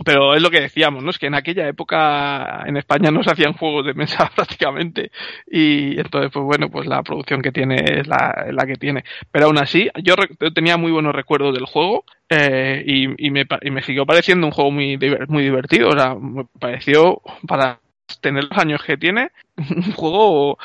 Pero 0.04 0.34
es 0.34 0.42
lo 0.42 0.50
que 0.50 0.60
decíamos, 0.60 1.02
¿no? 1.02 1.10
Es 1.10 1.18
que 1.18 1.26
en 1.26 1.34
aquella 1.34 1.68
época 1.68 2.62
en 2.66 2.76
España 2.76 3.10
no 3.10 3.22
se 3.22 3.30
hacían 3.30 3.54
juegos 3.54 3.86
de 3.86 3.94
mesa 3.94 4.30
prácticamente 4.34 5.10
y 5.46 5.98
entonces, 5.98 6.30
pues 6.32 6.44
bueno, 6.44 6.68
pues 6.70 6.86
la 6.86 7.02
producción 7.02 7.42
que 7.42 7.52
tiene 7.52 8.00
es 8.00 8.06
la, 8.06 8.46
la 8.50 8.66
que 8.66 8.74
tiene. 8.74 9.04
Pero 9.30 9.46
aún 9.46 9.58
así, 9.58 9.88
yo 10.02 10.14
tenía 10.54 10.76
muy 10.76 10.92
buenos 10.92 11.14
recuerdos 11.14 11.54
del 11.54 11.66
juego 11.66 12.04
eh, 12.28 12.82
y, 12.86 13.30
me, 13.30 13.46
y 13.62 13.70
me 13.70 13.82
siguió 13.82 14.04
pareciendo 14.04 14.46
un 14.46 14.52
juego 14.52 14.70
muy, 14.70 14.98
muy 15.28 15.42
divertido. 15.42 15.88
O 15.88 15.92
sea, 15.92 16.14
me 16.14 16.44
pareció 16.58 17.20
para 17.46 17.80
tener 18.20 18.44
los 18.44 18.58
años 18.58 18.82
que 18.84 18.96
tiene, 18.96 19.30
un 19.76 19.92
juego 19.92 20.58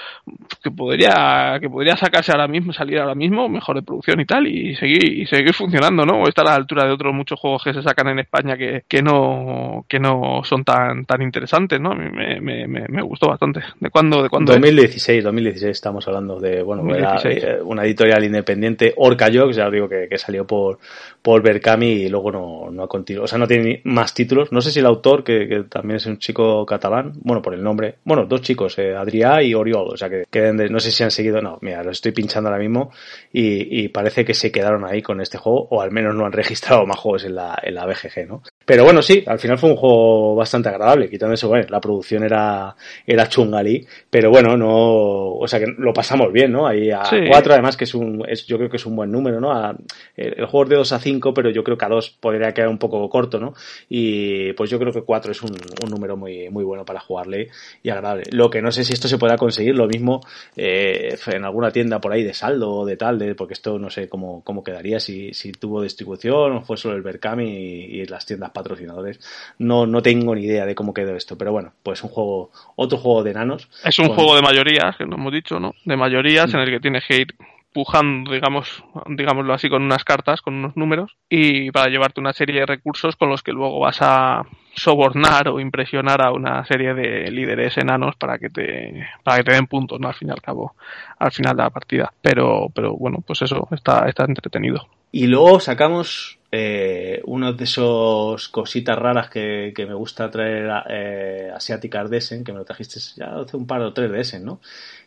que 0.62 0.72
podría 0.72 1.58
que 1.60 1.70
podría 1.70 1.98
sacarse 1.98 2.32
ahora 2.32 2.48
mismo, 2.48 2.74
salir 2.74 3.00
ahora 3.00 3.16
mismo, 3.16 3.50
mejor 3.50 3.76
de 3.76 3.82
producción 3.82 4.20
y 4.20 4.26
tal, 4.26 4.48
y 4.48 4.76
seguir 4.76 5.04
y 5.04 5.26
seguir 5.26 5.54
funcionando, 5.54 6.06
¿no? 6.06 6.22
O 6.22 6.28
estar 6.28 6.46
a 6.46 6.52
la 6.52 6.56
altura 6.56 6.86
de 6.86 6.92
otros 6.92 7.14
muchos 7.14 7.40
juegos 7.40 7.64
que 7.64 7.74
se 7.74 7.82
sacan 7.82 8.10
en 8.10 8.20
España 8.20 8.58
que, 8.58 8.84
que 8.88 9.02
no 9.02 9.86
que 9.88 10.00
no 10.00 10.42
son 10.44 10.64
tan 10.64 11.06
tan 11.06 11.22
interesantes, 11.22 11.80
¿no? 11.80 11.96
Me, 11.96 12.40
me, 12.40 12.68
me, 12.68 12.88
me 12.88 13.02
gustó 13.02 13.28
bastante. 13.28 13.62
¿De 13.80 13.90
cuándo? 13.90 14.22
De 14.22 14.30
cuándo 14.30 14.54
2016, 14.54 15.24
2016 15.24 15.72
estamos 15.72 16.08
hablando 16.08 16.40
de, 16.40 16.62
bueno, 16.62 16.84
eh, 16.96 17.60
una 17.64 17.84
editorial 17.84 18.24
independiente, 18.24 18.94
Orca 18.98 19.28
Jokes, 19.34 19.56
ya 19.56 19.68
os 19.68 19.72
digo 19.72 19.90
que, 19.90 20.08
que 20.10 20.18
salió 20.18 20.46
por 20.46 20.80
por 21.22 21.42
Berkami 21.42 21.88
y 21.88 22.10
luego 22.10 22.32
no, 22.32 22.70
no 22.70 22.84
ha 22.84 22.88
continuado, 22.88 23.24
o 23.24 23.28
sea, 23.28 23.40
no 23.40 23.48
tiene 23.48 23.82
más 23.86 24.14
títulos. 24.14 24.52
No 24.52 24.62
sé 24.62 24.72
si 24.72 24.80
el 24.80 24.86
autor, 24.86 25.24
que, 25.24 25.48
que 25.48 25.64
también 25.64 25.96
es 25.96 26.06
un 26.06 26.18
chico 26.18 26.66
catalán, 26.66 27.14
bueno, 27.22 27.42
por 27.42 27.54
el 27.54 27.64
nombre, 27.64 27.96
bueno, 28.04 28.26
dos 28.26 28.42
chicos, 28.42 28.78
eh, 28.78 28.83
Adrià 28.92 29.42
y 29.44 29.54
Oriol, 29.54 29.90
o 29.94 29.98
sea 29.98 30.10
que, 30.10 30.54
no 30.54 30.80
sé 30.80 30.92
si 30.92 31.04
han 31.04 31.12
seguido, 31.12 31.42
no, 31.42 31.58
mira, 31.62 31.84
los 31.84 31.98
estoy 31.98 32.12
pinchando 32.12 32.50
ahora 32.50 32.62
mismo 32.62 32.92
y, 33.32 33.88
parece 33.90 34.26
que 34.26 34.34
se 34.34 34.52
quedaron 34.52 34.86
ahí 34.86 35.02
con 35.02 35.22
este 35.22 35.38
juego, 35.38 35.68
o 35.70 35.82
al 35.82 35.92
menos 35.92 36.16
no 36.16 36.26
han 36.26 36.32
registrado 36.32 36.86
más 36.86 37.00
juegos 37.00 37.26
en 37.26 37.36
la, 37.36 37.60
en 37.62 37.76
la 37.76 37.86
BGG, 37.86 38.28
¿no? 38.28 38.44
Pero 38.66 38.86
bueno, 38.86 39.02
sí, 39.02 39.24
al 39.28 39.40
final 39.40 39.58
fue 39.58 39.72
un 39.72 39.76
juego 39.76 40.36
bastante 40.36 40.70
agradable, 40.70 41.10
quitando 41.10 41.34
eso, 41.34 41.50
bueno, 41.50 41.66
la 41.70 41.82
producción 41.82 42.24
era, 42.24 42.76
era 43.06 43.28
chungalí, 43.28 43.86
pero 44.10 44.30
bueno, 44.30 44.56
no, 44.56 45.34
o 45.36 45.48
sea 45.48 45.60
que 45.60 45.68
lo 45.78 45.94
pasamos 45.94 46.32
bien, 46.32 46.52
¿no? 46.52 46.66
Ahí 46.66 46.90
a 46.90 47.04
cuatro, 47.28 47.54
además 47.54 47.76
que 47.76 47.84
es 47.84 47.94
un, 47.94 48.24
es, 48.28 48.46
yo 48.46 48.58
creo 48.58 48.70
que 48.70 48.78
es 48.78 48.86
un 48.86 48.96
buen 48.96 49.12
número, 49.12 49.42
¿no? 49.42 49.52
A, 49.52 49.76
el, 50.16 50.46
juego 50.46 50.64
es 50.64 50.70
de 50.70 50.76
2 50.78 50.92
a 50.94 51.00
5, 51.00 51.34
pero 51.34 51.50
yo 51.50 51.64
creo 51.64 51.78
que 51.78 51.86
a 51.86 51.90
2 51.90 52.18
podría 52.22 52.54
quedar 52.54 52.70
un 52.70 52.78
poco 52.78 53.10
corto, 53.10 53.40
¿no? 53.40 53.54
Y 53.90 54.54
pues 54.54 54.70
yo 54.70 54.80
creo 54.80 54.94
que 54.94 55.02
4 55.02 55.32
es 55.32 55.42
un, 55.42 55.52
un 55.84 55.90
número 55.90 56.16
muy, 56.16 56.50
muy 56.50 56.64
bueno 56.64 56.86
para 56.86 57.00
jugarle 57.02 57.50
y 57.82 57.90
agradable. 57.90 58.24
Lo 58.32 58.50
que 58.50 58.62
no 58.62 58.72
sé 58.72 58.84
si 58.86 58.94
esto 58.94 59.08
se 59.08 59.18
podrá 59.18 59.38
conseguir, 59.38 59.76
lo 59.76 59.88
mismo 59.88 60.22
eh, 60.56 61.18
en 61.28 61.44
alguna 61.44 61.72
tienda 61.72 62.00
por 62.00 62.14
ahí 62.14 62.24
de 62.24 62.34
saldo 62.34 62.72
o 62.72 62.86
de 62.86 62.96
tal, 62.96 63.20
de, 63.20 63.36
porque 63.36 63.54
esto 63.54 63.78
no 63.78 63.90
sé 63.90 64.08
cómo, 64.08 64.42
cómo 64.44 64.64
quedaría, 64.64 65.00
si, 65.00 65.34
si 65.34 65.52
tuvo 65.52 65.82
distribución 65.82 66.54
o 66.54 66.62
fue 66.62 66.78
solo 66.78 66.96
el 66.96 67.02
Berkami 67.02 67.50
y, 67.50 68.02
y 68.02 68.06
las 68.06 68.26
tiendas 68.26 68.53
patrocinadores. 68.54 69.20
No, 69.58 69.86
no 69.86 70.02
tengo 70.02 70.36
ni 70.36 70.44
idea 70.44 70.66
de 70.66 70.76
cómo 70.76 70.94
quedó 70.94 71.16
esto, 71.16 71.38
pero 71.38 71.52
bueno, 71.52 71.74
pues 71.84 72.04
un 72.04 72.10
juego, 72.10 72.52
otro 72.76 72.98
juego 72.98 73.24
de 73.24 73.32
enanos. 73.32 73.70
Es 73.84 74.00
un 74.00 74.10
juego 74.10 74.36
de 74.36 74.42
mayorías, 74.42 74.96
que 74.98 75.06
no 75.06 75.16
hemos 75.16 75.34
dicho, 75.34 75.60
¿no? 75.60 75.74
De 75.86 75.98
mayorías 75.98 76.54
en 76.54 76.62
el 76.62 76.70
que 76.70 76.80
tienes 76.80 77.04
que 77.08 77.18
ir 77.18 77.36
pujando, 77.74 78.32
digamos, 78.32 78.84
digámoslo 79.08 79.54
así, 79.54 79.68
con 79.68 79.84
unas 79.84 80.04
cartas, 80.04 80.42
con 80.42 80.54
unos 80.54 80.78
números, 80.78 81.18
y 81.28 81.72
para 81.72 81.90
llevarte 81.90 82.22
una 82.22 82.32
serie 82.32 82.62
de 82.62 82.66
recursos 82.66 83.16
con 83.16 83.30
los 83.30 83.42
que 83.42 83.52
luego 83.52 83.80
vas 83.80 83.98
a 84.02 84.44
sobornar 84.76 85.50
o 85.50 85.60
impresionar 85.60 86.22
a 86.22 86.32
una 86.32 86.64
serie 86.66 86.94
de 86.94 87.30
líderes 87.32 87.78
enanos 87.78 88.16
para 88.16 88.38
que 88.38 88.50
te, 88.50 89.08
para 89.24 89.38
que 89.38 89.44
te 89.44 89.54
den 89.54 89.68
puntos, 89.68 90.00
¿no? 90.00 90.08
Al 90.08 90.14
fin 90.14 90.30
y 90.30 90.32
al 90.32 90.42
cabo, 90.42 90.76
al 91.18 91.32
final 91.32 91.58
de 91.58 91.64
la 91.64 91.70
partida. 91.70 92.14
Pero, 92.22 92.68
pero 92.74 92.94
bueno, 92.94 93.24
pues 93.26 93.42
eso, 93.42 93.68
está, 93.72 94.08
está 94.08 94.26
entretenido. 94.26 94.88
Y 95.12 95.28
luego 95.28 95.60
sacamos 95.60 96.40
eh, 96.56 97.20
uno 97.26 97.54
de 97.54 97.64
esos 97.64 98.48
cositas 98.50 98.96
raras 98.96 99.28
que, 99.28 99.74
que 99.76 99.88
me 99.88 99.96
gusta 99.96 100.30
traer 100.30 100.70
eh, 100.88 101.52
asiáticas 101.52 102.12
de 102.12 102.18
Essen, 102.18 102.44
que 102.44 102.54
me 102.54 102.60
lo 102.60 102.64
trajiste 102.64 103.00
ya 103.16 103.38
hace 103.38 103.58
un 103.58 103.66
par 103.66 103.82
o 103.82 103.92
tres 103.92 104.12
de 104.12 104.22
Essen, 104.22 104.46
¿no? 104.46 104.60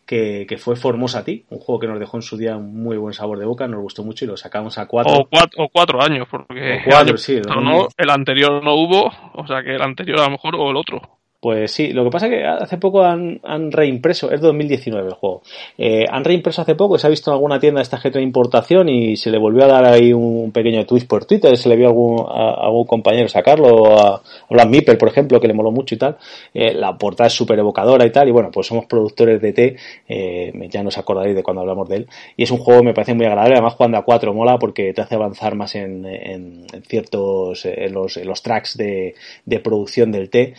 Que, 0.05 0.45
que, 0.49 0.59
fue 0.59 0.75
Formosa 0.75 1.21
a 1.21 1.25
ti, 1.25 1.45
un 1.51 1.61
juego 1.61 1.79
que 1.79 1.87
nos 1.87 2.01
dejó 2.01 2.17
en 2.17 2.23
su 2.23 2.37
día 2.37 2.57
un 2.57 2.83
muy 2.83 2.97
buen 2.97 3.15
sabor 3.15 3.39
de 3.39 3.45
boca, 3.45 3.69
nos 3.69 3.81
gustó 3.81 4.03
mucho 4.03 4.25
y 4.25 4.29
lo 4.29 4.37
sacamos 4.37 4.77
a 4.79 4.87
cuatro. 4.87 5.21
O 5.21 5.29
cuatro, 5.29 5.65
o 5.65 5.69
cuatro 5.69 6.03
años, 6.03 6.27
porque 6.29 6.81
cuatro, 6.85 7.17
sí, 7.17 7.41
no, 7.47 7.87
el 7.97 8.11
anterior 8.11 8.65
no 8.65 8.75
hubo, 8.75 9.13
o 9.35 9.47
sea 9.47 9.63
que 9.63 9.77
el 9.77 9.83
anterior 9.83 10.19
a 10.19 10.25
lo 10.25 10.31
mejor 10.31 10.57
o 10.57 10.71
el 10.71 10.77
otro. 10.77 11.01
Pues 11.39 11.71
sí, 11.71 11.93
lo 11.93 12.03
que 12.05 12.11
pasa 12.11 12.27
es 12.27 12.33
que 12.33 12.45
hace 12.45 12.79
poco 12.79 13.05
han, 13.05 13.41
reimpreso, 13.71 14.33
es 14.33 14.41
2019 14.41 15.07
el 15.07 15.15
juego, 15.15 15.43
eh, 15.77 16.07
han 16.11 16.25
reimpreso 16.25 16.63
hace 16.63 16.75
poco, 16.75 16.99
se 16.99 17.07
ha 17.07 17.11
visto 17.11 17.31
en 17.31 17.35
alguna 17.35 17.61
tienda 17.61 17.83
esta 17.83 17.99
gente 17.99 18.19
de 18.19 18.25
importación 18.25 18.89
y 18.89 19.17
se 19.19 19.31
le 19.31 19.39
volvió 19.39 19.65
a 19.65 19.67
dar 19.67 19.85
ahí 19.85 20.15
un 20.15 20.51
pequeño 20.51 20.87
twist 20.87 21.07
por 21.07 21.27
Twitter, 21.27 21.55
se 21.59 21.69
le 21.69 21.77
vio 21.77 21.89
a 22.31 22.65
algún, 22.65 22.87
compañero 22.87 23.29
sacarlo, 23.29 24.01
a, 24.01 24.23
Black 24.49 24.69
Mipper, 24.69 24.97
por 24.97 25.09
ejemplo, 25.09 25.39
que 25.39 25.47
le 25.47 25.53
moló 25.53 25.71
mucho 25.71 25.95
y 25.95 25.99
tal. 25.99 26.17
Eh, 26.55 26.73
la 26.73 26.97
portada 26.97 27.27
es 27.27 27.35
súper 27.35 27.59
evocadora 27.59 28.07
y 28.07 28.11
tal, 28.11 28.29
y 28.29 28.33
bueno, 28.33 28.51
pues 28.51 28.67
somos 28.67 28.87
productores 28.87 29.41
de 29.41 29.53
T, 29.53 29.77
eh, 30.09 30.69
ya 30.71 30.83
nos 30.83 30.97
acordaréis 30.97 31.37
de 31.37 31.43
cuando 31.43 31.61
hablamos 31.61 31.89
de 31.89 31.97
él, 31.97 32.09
y 32.37 32.45
es 32.45 32.51
un 32.51 32.59
juego 32.59 32.83
me 32.83 32.95
parece 32.95 33.13
muy 33.13 33.27
agradable, 33.27 33.57
además 33.57 33.75
jugando 33.75 33.99
a 33.99 34.05
4 34.05 34.33
mola 34.33 34.59
porque 34.59 34.95
te 34.95 35.03
hace 35.03 35.17
avanzar 35.17 35.55
más 35.55 35.75
en, 35.75 36.07
en, 36.07 36.67
en 36.73 36.83
ciertos, 36.83 37.67
en 37.67 37.93
los, 37.93 38.17
en 38.17 38.27
los 38.27 38.43
tracks 38.43 38.77
de, 38.77 39.15
de 39.45 39.61
producción 39.61 40.11
del 40.13 40.31
T, 40.31 40.55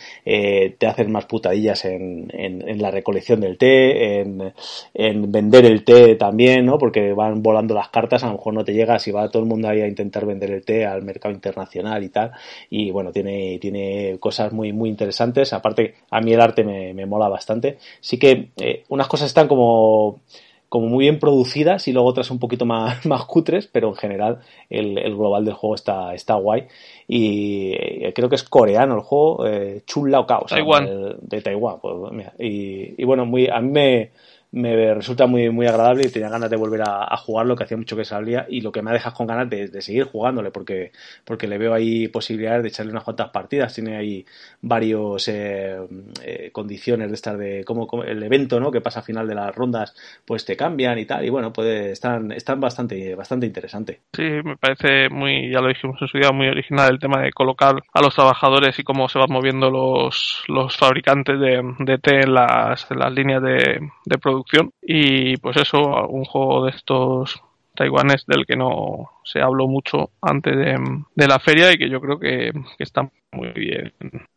te 0.70 0.86
hacen 0.86 1.10
más 1.10 1.26
putadillas 1.26 1.84
en, 1.84 2.28
en, 2.32 2.68
en, 2.68 2.82
la 2.82 2.90
recolección 2.90 3.40
del 3.40 3.58
té, 3.58 4.20
en, 4.20 4.52
en, 4.94 5.32
vender 5.32 5.64
el 5.64 5.84
té 5.84 6.16
también, 6.16 6.66
¿no? 6.66 6.78
Porque 6.78 7.12
van 7.12 7.42
volando 7.42 7.74
las 7.74 7.88
cartas, 7.88 8.22
a 8.22 8.26
lo 8.26 8.34
mejor 8.34 8.54
no 8.54 8.64
te 8.64 8.74
llega 8.74 8.98
si 8.98 9.10
va 9.10 9.28
todo 9.28 9.42
el 9.42 9.48
mundo 9.48 9.68
ahí 9.68 9.80
a 9.80 9.88
intentar 9.88 10.26
vender 10.26 10.50
el 10.50 10.64
té 10.64 10.86
al 10.86 11.02
mercado 11.02 11.34
internacional 11.34 12.02
y 12.02 12.08
tal. 12.08 12.32
Y 12.70 12.90
bueno, 12.90 13.12
tiene, 13.12 13.58
tiene 13.58 14.18
cosas 14.20 14.52
muy, 14.52 14.72
muy 14.72 14.88
interesantes. 14.88 15.52
Aparte, 15.52 15.94
a 16.10 16.20
mí 16.20 16.32
el 16.32 16.40
arte 16.40 16.64
me, 16.64 16.94
me 16.94 17.06
mola 17.06 17.28
bastante. 17.28 17.78
Sí 18.00 18.18
que 18.18 18.50
eh, 18.56 18.84
unas 18.88 19.08
cosas 19.08 19.28
están 19.28 19.48
como 19.48 20.20
como 20.68 20.88
muy 20.88 21.04
bien 21.04 21.18
producidas 21.18 21.88
y 21.88 21.92
luego 21.92 22.08
otras 22.08 22.30
un 22.30 22.38
poquito 22.38 22.66
más, 22.66 23.04
más 23.06 23.24
cutres, 23.24 23.66
pero 23.66 23.88
en 23.88 23.94
general 23.94 24.38
el, 24.68 24.98
el 24.98 25.16
global 25.16 25.44
del 25.44 25.54
juego 25.54 25.74
está, 25.74 26.14
está 26.14 26.34
guay. 26.34 26.66
Y 27.06 27.72
eh, 27.72 28.12
creo 28.14 28.28
que 28.28 28.34
es 28.34 28.42
coreano 28.42 28.94
el 28.94 29.00
juego, 29.00 29.46
eh, 29.46 29.82
Chun 29.86 30.10
Lao 30.10 30.26
Kao, 30.26 30.46
Taiwán. 30.48 30.86
De, 30.86 31.16
de, 31.20 31.42
Taiwán. 31.42 31.78
Pues, 31.80 32.12
mira, 32.12 32.32
y, 32.38 33.00
y, 33.00 33.04
bueno, 33.04 33.24
muy, 33.24 33.48
a 33.48 33.60
mí 33.60 33.70
me, 33.70 34.10
me 34.50 34.94
resulta 34.94 35.26
muy, 35.26 35.50
muy 35.50 35.66
agradable 35.66 36.06
y 36.06 36.10
tenía 36.10 36.30
ganas 36.30 36.48
de 36.48 36.56
volver 36.56 36.82
a, 36.82 37.16
jugarlo, 37.18 37.54
que 37.54 37.64
hacía 37.64 37.76
mucho 37.76 37.96
que 37.96 38.04
salía, 38.04 38.46
y 38.48 38.60
lo 38.62 38.72
que 38.72 38.80
me 38.80 38.90
ha 38.90 38.94
dejado 38.94 39.16
con 39.16 39.26
ganas 39.26 39.50
de, 39.50 39.68
de, 39.68 39.82
seguir 39.82 40.04
jugándole, 40.04 40.50
porque, 40.50 40.92
porque 41.24 41.46
le 41.46 41.58
veo 41.58 41.74
ahí 41.74 42.08
posibilidades 42.08 42.62
de 42.62 42.68
echarle 42.68 42.92
unas 42.92 43.04
cuantas 43.04 43.28
partidas, 43.30 43.74
tiene 43.74 43.96
ahí 43.96 44.24
varios 44.62 45.28
eh, 45.28 45.76
eh, 46.24 46.50
condiciones 46.52 47.08
de 47.08 47.14
estar 47.14 47.36
de 47.36 47.64
como, 47.64 47.86
el 48.04 48.22
evento, 48.22 48.58
¿no? 48.58 48.70
Que 48.70 48.80
pasa 48.80 49.00
a 49.00 49.02
final 49.02 49.28
de 49.28 49.34
las 49.34 49.54
rondas, 49.54 49.94
pues 50.24 50.44
te 50.44 50.56
cambian 50.56 50.98
y 50.98 51.04
tal, 51.04 51.24
y 51.24 51.30
bueno, 51.30 51.52
pues 51.52 51.92
están, 51.92 52.32
están 52.32 52.60
bastante, 52.60 53.14
bastante 53.14 53.46
interesante. 53.46 54.00
Sí, 54.14 54.22
me 54.22 54.56
parece 54.56 55.10
muy, 55.10 55.52
ya 55.52 55.60
lo 55.60 55.68
dijimos 55.68 56.00
en 56.00 56.08
su 56.08 56.18
día, 56.18 56.30
muy 56.32 56.48
original 56.48 56.90
el 56.90 56.98
tema 56.98 57.20
de 57.20 57.32
colocar 57.32 57.74
a 57.92 58.02
los 58.02 58.14
trabajadores 58.14 58.78
y 58.78 58.82
cómo 58.82 59.08
se 59.08 59.18
van 59.18 59.30
moviendo 59.30 59.70
los, 59.70 60.42
los 60.48 60.76
fabricantes 60.76 61.38
de, 61.38 61.62
de 61.80 61.98
té 61.98 62.20
en 62.20 62.32
las, 62.32 62.90
en 62.90 62.98
las 62.98 63.12
líneas 63.12 63.42
de, 63.42 63.80
de 64.06 64.18
producción 64.18 64.37
producción. 64.38 64.70
Y 64.82 65.36
pues 65.38 65.56
eso, 65.56 66.08
un 66.08 66.24
juego 66.24 66.64
de 66.64 66.70
estos 66.70 67.42
taiwanes 67.74 68.26
del 68.26 68.44
que 68.44 68.56
no 68.56 69.10
se 69.24 69.40
habló 69.40 69.68
mucho 69.68 70.10
antes 70.20 70.56
de, 70.56 71.26
la 71.26 71.38
feria 71.38 71.72
y 71.72 71.78
que 71.78 71.88
yo 71.88 72.00
creo 72.00 72.18
que, 72.18 72.52
está 72.78 73.08
muy 73.32 73.48
bien, 73.50 73.92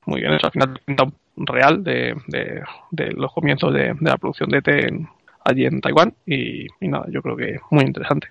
muy 0.06 0.22
bien 0.22 0.34
hecho. 0.34 0.48
Al 0.48 0.52
final 0.52 0.82
real 1.38 1.84
de, 1.84 2.16
de, 2.28 3.12
los 3.14 3.34
comienzos 3.34 3.74
de, 3.74 3.96
la 4.02 4.18
producción 4.18 4.50
de 4.50 4.62
té 4.62 4.88
en, 4.88 5.08
allí 5.44 5.66
en 5.66 5.82
Taiwán. 5.82 6.14
Y, 6.26 6.68
y 6.80 6.88
nada, 6.88 7.06
yo 7.10 7.22
creo 7.22 7.36
que 7.36 7.60
muy 7.72 7.84
interesante 7.84 8.30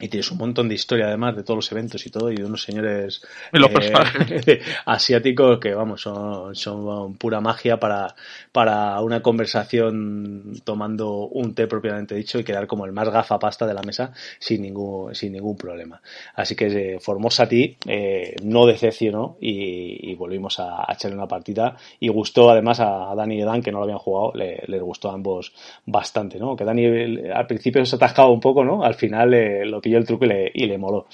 y 0.00 0.08
tienes 0.08 0.30
un 0.30 0.38
montón 0.38 0.68
de 0.68 0.74
historia 0.74 1.06
además 1.06 1.36
de 1.36 1.42
todos 1.42 1.56
los 1.56 1.72
eventos 1.72 2.06
y 2.06 2.10
todo 2.10 2.30
y 2.30 2.36
de 2.36 2.44
unos 2.44 2.62
señores 2.62 3.22
eh, 3.52 4.60
asiáticos 4.86 5.58
que 5.58 5.74
vamos 5.74 6.02
son, 6.02 6.54
son 6.54 7.14
pura 7.14 7.40
magia 7.40 7.78
para, 7.78 8.14
para 8.52 9.00
una 9.00 9.20
conversación 9.20 10.54
tomando 10.64 11.26
un 11.26 11.54
té 11.54 11.66
propiamente 11.66 12.14
dicho 12.14 12.38
y 12.38 12.44
quedar 12.44 12.66
como 12.66 12.84
el 12.86 12.92
más 12.92 13.08
gafapasta 13.08 13.66
de 13.66 13.74
la 13.74 13.82
mesa 13.82 14.12
sin 14.38 14.62
ningún 14.62 15.14
sin 15.14 15.32
ningún 15.32 15.56
problema. 15.56 16.00
Así 16.34 16.54
que 16.54 16.66
eh, 16.66 17.00
Formosa 17.00 17.48
ti 17.48 17.76
eh, 17.86 18.36
no 18.42 18.66
decepcionó 18.66 19.36
y, 19.40 20.10
y 20.10 20.14
volvimos 20.14 20.58
a, 20.60 20.82
a, 20.82 20.92
echarle 20.92 21.16
una 21.16 21.26
partida. 21.26 21.76
Y 22.00 22.08
gustó 22.08 22.50
además 22.50 22.80
a, 22.80 23.14
Dani 23.14 23.40
y 23.40 23.42
Dan 23.42 23.62
que 23.62 23.72
no 23.72 23.78
lo 23.78 23.84
habían 23.84 23.98
jugado 23.98 24.32
le, 24.34 24.62
les 24.66 24.82
gustó 24.82 25.10
a 25.10 25.14
ambos 25.14 25.52
bastante 25.86 26.38
no 26.38 26.54
que 26.56 26.64
Dani 26.64 27.28
al 27.30 27.46
principio 27.46 27.84
se 27.84 27.96
atascaba 27.96 28.28
un 28.28 28.40
poco 28.40 28.64
no 28.64 28.84
al 28.84 28.94
final 28.94 29.34
eh, 29.34 29.64
lo 29.64 29.80
pilló 29.88 29.98
el 29.98 30.06
truco 30.06 30.26
y 30.26 30.28
le, 30.28 30.52
y 30.54 30.78
moló. 30.78 31.06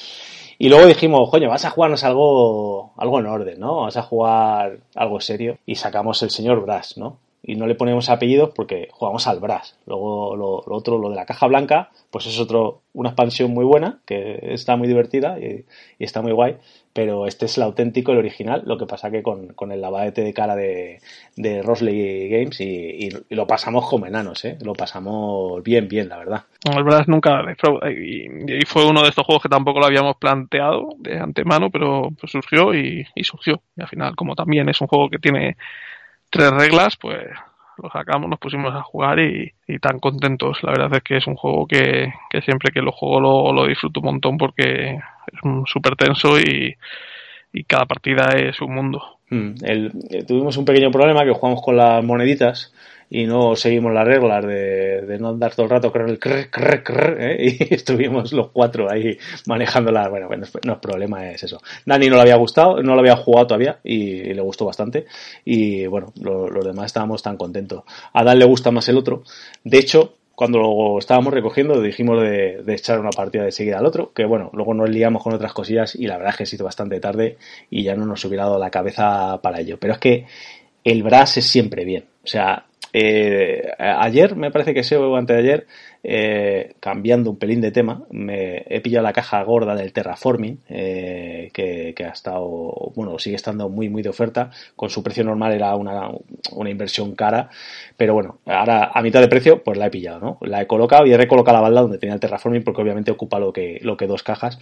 Y 0.59 0.69
luego 0.69 0.87
dijimos, 0.87 1.31
coño, 1.31 1.49
vas 1.49 1.65
a 1.65 1.71
jugarnos 1.71 2.05
algo, 2.05 2.93
algo 2.97 3.21
en 3.21 3.27
orden, 3.27 3.61
¿no? 3.61 3.83
Vas 3.83 3.97
a 3.97 4.03
jugar 4.03 4.79
algo 4.95 5.21
serio. 5.21 5.59
Y 5.67 5.77
sacamos 5.77 6.23
el 6.23 6.31
señor 6.31 6.63
Brass, 6.63 6.97
¿no? 6.97 7.19
Y 7.43 7.57
no 7.57 7.67
le 7.67 7.75
ponemos 7.75 8.09
apellidos 8.09 8.51
porque 8.55 8.89
jugamos 8.91 9.27
al 9.27 9.41
Brass. 9.41 9.77
Luego 9.87 10.37
lo, 10.37 10.63
otro, 10.67 10.99
lo 10.99 11.11
de 11.11 11.17
la 11.17 11.27
caja 11.27 11.47
blanca, 11.47 11.91
pues 12.11 12.27
es 12.27 12.39
otro, 12.39 12.83
una 12.93 13.11
expansión 13.11 13.53
muy 13.53 13.65
buena, 13.65 14.01
que 14.07 14.39
está 14.43 14.77
muy 14.77 14.89
divertida 14.89 15.39
y 15.39 15.65
está 15.99 16.23
muy 16.23 16.33
guay 16.33 16.57
pero 16.95 17.27
este 17.27 17.47
es 17.47 17.57
el 17.57 17.65
auténtico, 17.65 18.13
el 18.13 18.19
original, 18.19 18.63
lo 18.65 18.79
que 18.79 18.87
pasa 18.87 19.11
que 19.11 19.23
con, 19.23 19.49
con 19.49 19.73
el 19.73 19.81
lavadete 19.81 20.23
de 20.23 20.33
cara 20.33 20.55
de, 20.55 21.01
de 21.35 21.61
Rosley 21.61 22.29
Games 22.29 22.61
y, 22.61 23.09
y, 23.29 23.35
lo 23.35 23.49
pasamos 23.49 23.89
como 23.91 24.07
enanos, 24.07 24.45
¿eh? 24.45 24.57
lo 24.63 24.75
pasamos 24.75 25.61
bien, 25.65 25.89
bien, 25.89 26.09
la 26.09 26.19
verdad. 26.19 26.45
El 26.65 26.85
Brass 26.85 27.09
nunca 27.09 27.43
y, 27.91 28.61
y, 28.61 28.65
fue 28.65 28.87
uno 28.87 29.03
de 29.03 29.09
estos 29.09 29.27
juegos 29.27 29.43
que 29.43 29.49
tampoco 29.49 29.81
lo 29.81 29.87
habíamos 29.87 30.17
planteado 30.19 30.95
de 30.99 31.19
antemano, 31.19 31.69
pero 31.69 32.11
pues 32.19 32.31
surgió 32.31 32.73
y, 32.73 33.05
y 33.17 33.25
surgió. 33.25 33.61
Y 33.77 33.83
al 33.83 33.89
final, 33.89 34.15
como 34.15 34.37
también 34.37 34.69
es 34.69 34.81
un 34.81 34.87
juego 34.87 35.11
que 35.11 35.19
tiene 35.19 35.57
tres 36.31 36.53
reglas, 36.53 36.97
pues 36.97 37.27
lo 37.83 37.91
sacamos, 37.91 38.29
nos 38.29 38.39
pusimos 38.39 38.75
a 38.75 38.83
jugar 38.83 39.19
y, 39.19 39.53
y, 39.67 39.79
tan 39.79 39.99
contentos. 39.99 40.59
La 40.63 40.71
verdad 40.71 40.95
es 40.95 41.03
que 41.03 41.17
es 41.17 41.27
un 41.27 41.37
juego 41.37 41.67
que, 41.67 42.13
que 42.31 42.43
siempre 42.43 42.71
que 42.73 42.81
lo 42.81 42.93
juego 42.93 43.21
lo, 43.21 43.53
lo, 43.53 43.67
disfruto 43.67 44.01
un 44.01 44.07
montón 44.07 44.39
porque 44.39 44.95
es 44.97 45.41
súper 45.67 45.97
tenso 45.97 46.39
y, 46.39 46.77
y, 47.53 47.65
cada 47.65 47.87
partida 47.87 48.29
es 48.37 48.61
un 48.61 48.75
mundo. 48.75 49.19
Mm, 49.31 49.55
eh, 49.63 50.25
tuvimos 50.27 50.57
un 50.57 50.65
pequeño 50.65 50.91
problema 50.91 51.25
que 51.25 51.33
jugamos 51.33 51.63
con 51.63 51.77
las 51.77 52.05
moneditas 52.05 52.73
y 53.11 53.27
no 53.27 53.57
seguimos 53.57 53.93
las 53.93 54.07
reglas 54.07 54.45
de, 54.45 55.03
de 55.03 55.19
no 55.19 55.31
andar 55.31 55.55
todo 55.55 55.65
el 55.65 55.71
rato 55.71 55.93
con 55.93 56.09
el 56.09 56.19
crr, 56.19 56.51
crr, 56.51 56.83
crr, 56.83 57.17
¿eh? 57.21 57.37
y 57.71 57.75
estuvimos 57.75 58.33
los 58.33 58.51
cuatro 58.51 58.91
ahí 58.91 59.17
manejándolas. 59.47 60.09
Bueno, 60.11 60.29
bueno, 60.29 60.47
no 60.65 60.73
es 60.73 60.79
problema, 60.79 61.31
es 61.31 61.43
eso. 61.43 61.61
Dani 61.85 62.09
no 62.09 62.17
le 62.17 62.23
había 62.23 62.37
gustado, 62.37 62.83
no 62.83 62.95
lo 62.95 63.01
había 63.01 63.17
jugado 63.17 63.47
todavía 63.49 63.79
y, 63.85 64.35
le 64.35 64.41
gustó 64.41 64.67
bastante. 64.67 65.07
Y 65.45 65.87
bueno, 65.87 66.13
lo, 66.21 66.49
los 66.49 66.65
demás 66.65 66.87
estábamos 66.87 67.23
tan 67.23 67.37
contentos. 67.37 67.85
A 68.13 68.25
Dan 68.25 68.39
le 68.39 68.45
gusta 68.45 68.71
más 68.71 68.89
el 68.89 68.99
otro. 68.99 69.23
De 69.63 69.79
hecho, 69.79 70.15
cuando 70.35 70.59
lo 70.59 70.99
estábamos 70.99 71.33
recogiendo 71.33 71.81
dijimos 71.81 72.21
de, 72.21 72.63
de, 72.65 72.75
echar 72.75 72.99
una 72.99 73.11
partida 73.11 73.45
de 73.45 73.53
seguida 73.53 73.79
al 73.79 73.87
otro, 73.87 74.13
que 74.13 74.25
bueno, 74.25 74.51
luego 74.53 74.75
nos 74.75 74.91
liamos 74.91 75.23
con 75.23 75.33
otras 75.33 75.53
cosillas 75.53 75.95
y 75.95 76.07
la 76.07 76.17
verdad 76.17 76.33
es 76.33 76.39
que 76.39 76.47
se 76.47 76.57
hizo 76.57 76.65
bastante 76.65 76.99
tarde 76.99 77.39
y 77.71 77.85
ya 77.85 77.95
no 77.95 78.05
nos 78.07 78.25
hubiera 78.25 78.45
dado 78.45 78.59
la 78.59 78.71
cabeza 78.71 79.41
para 79.43 79.61
ello. 79.61 79.79
Pero 79.79 79.95
es 79.95 79.99
que 80.01 80.27
el 80.83 81.03
Brass 81.03 81.39
es 81.39 81.47
siempre 81.47 81.85
bien. 81.85 82.05
O 82.25 82.27
sea, 82.27 82.67
eh, 82.97 83.73
ayer, 83.77 84.37
me 84.37 84.53
parece 84.53 84.73
que 84.73 84.85
se 84.85 84.97
o 84.97 85.17
antes 85.17 85.37
de 85.37 85.43
ayer, 85.43 85.67
eh, 86.05 86.75
cambiando 86.79 87.29
un 87.29 87.39
pelín 87.39 87.61
de 87.61 87.73
tema, 87.73 88.05
me 88.11 88.63
he 88.69 88.81
pillado 88.81 89.03
la 89.03 89.13
caja 89.13 89.43
gorda 89.43 89.75
del 89.75 89.93
Terraforming, 89.93 90.61
eh, 90.69 91.51
que, 91.53 91.93
que, 91.97 92.05
ha 92.05 92.11
estado, 92.11 92.93
bueno, 92.95 93.19
sigue 93.19 93.35
estando 93.35 93.69
muy, 93.69 93.89
muy 93.89 94.01
de 94.01 94.11
oferta. 94.11 94.51
Con 94.77 94.91
su 94.91 95.03
precio 95.03 95.25
normal 95.25 95.55
era 95.55 95.75
una, 95.75 96.09
una 96.53 96.71
inversión 96.71 97.17
cara, 97.17 97.51
pero 97.97 98.15
bueno, 98.15 98.39
ahora 98.47 98.93
a 98.95 99.03
mitad 99.03 99.21
de 99.21 99.27
precio, 99.27 99.65
pues 99.65 99.77
la 99.77 99.87
he 99.87 99.91
pillado, 99.91 100.21
¿no? 100.21 100.39
La 100.43 100.63
he 100.63 100.69
colocado 100.69 101.05
y 101.05 101.13
he 101.13 101.17
recolocado 101.17 101.57
la 101.57 101.63
balda 101.63 101.81
donde 101.81 101.99
tenía 101.99 102.15
el 102.15 102.21
Terraforming, 102.21 102.63
porque 102.63 102.83
obviamente 102.83 103.11
ocupa 103.11 103.41
lo 103.41 103.53
que, 103.53 103.81
lo 103.83 103.97
que 103.97 104.07
dos 104.07 104.23
cajas. 104.23 104.61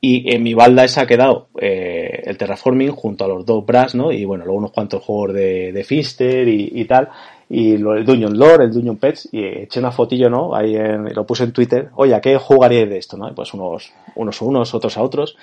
Y 0.00 0.34
en 0.34 0.42
mi 0.42 0.54
balda 0.54 0.82
esa 0.84 1.02
ha 1.02 1.06
quedado 1.06 1.48
eh, 1.60 2.22
el 2.24 2.38
Terraforming 2.38 2.92
junto 2.92 3.26
a 3.26 3.28
los 3.28 3.44
dos 3.44 3.66
Brass, 3.66 3.94
¿no? 3.94 4.12
Y 4.12 4.24
bueno, 4.24 4.46
luego 4.46 4.60
unos 4.60 4.72
cuantos 4.72 5.02
juegos 5.02 5.34
de, 5.34 5.72
de 5.72 5.84
Finster 5.84 6.48
y 6.48 6.84
tal 6.86 7.10
y 7.48 7.76
lo, 7.76 7.94
el 7.94 8.04
Dungeon 8.04 8.36
Lore, 8.36 8.64
el 8.64 8.72
Dungeon 8.72 8.96
Pets, 8.96 9.28
y 9.32 9.44
eché 9.44 9.78
una 9.78 9.92
fotillo, 9.92 10.28
¿no? 10.28 10.54
Ahí 10.54 10.74
en, 10.74 11.14
lo 11.14 11.24
puse 11.24 11.44
en 11.44 11.52
Twitter, 11.52 11.90
oye, 11.94 12.14
¿a 12.14 12.20
qué 12.20 12.36
jugaría 12.38 12.86
de 12.86 12.98
esto, 12.98 13.16
no? 13.16 13.32
pues 13.34 13.54
unos, 13.54 13.92
unos 14.16 14.42
a 14.42 14.44
unos, 14.44 14.74
otros 14.74 14.96
a 14.96 15.02
otros. 15.02 15.36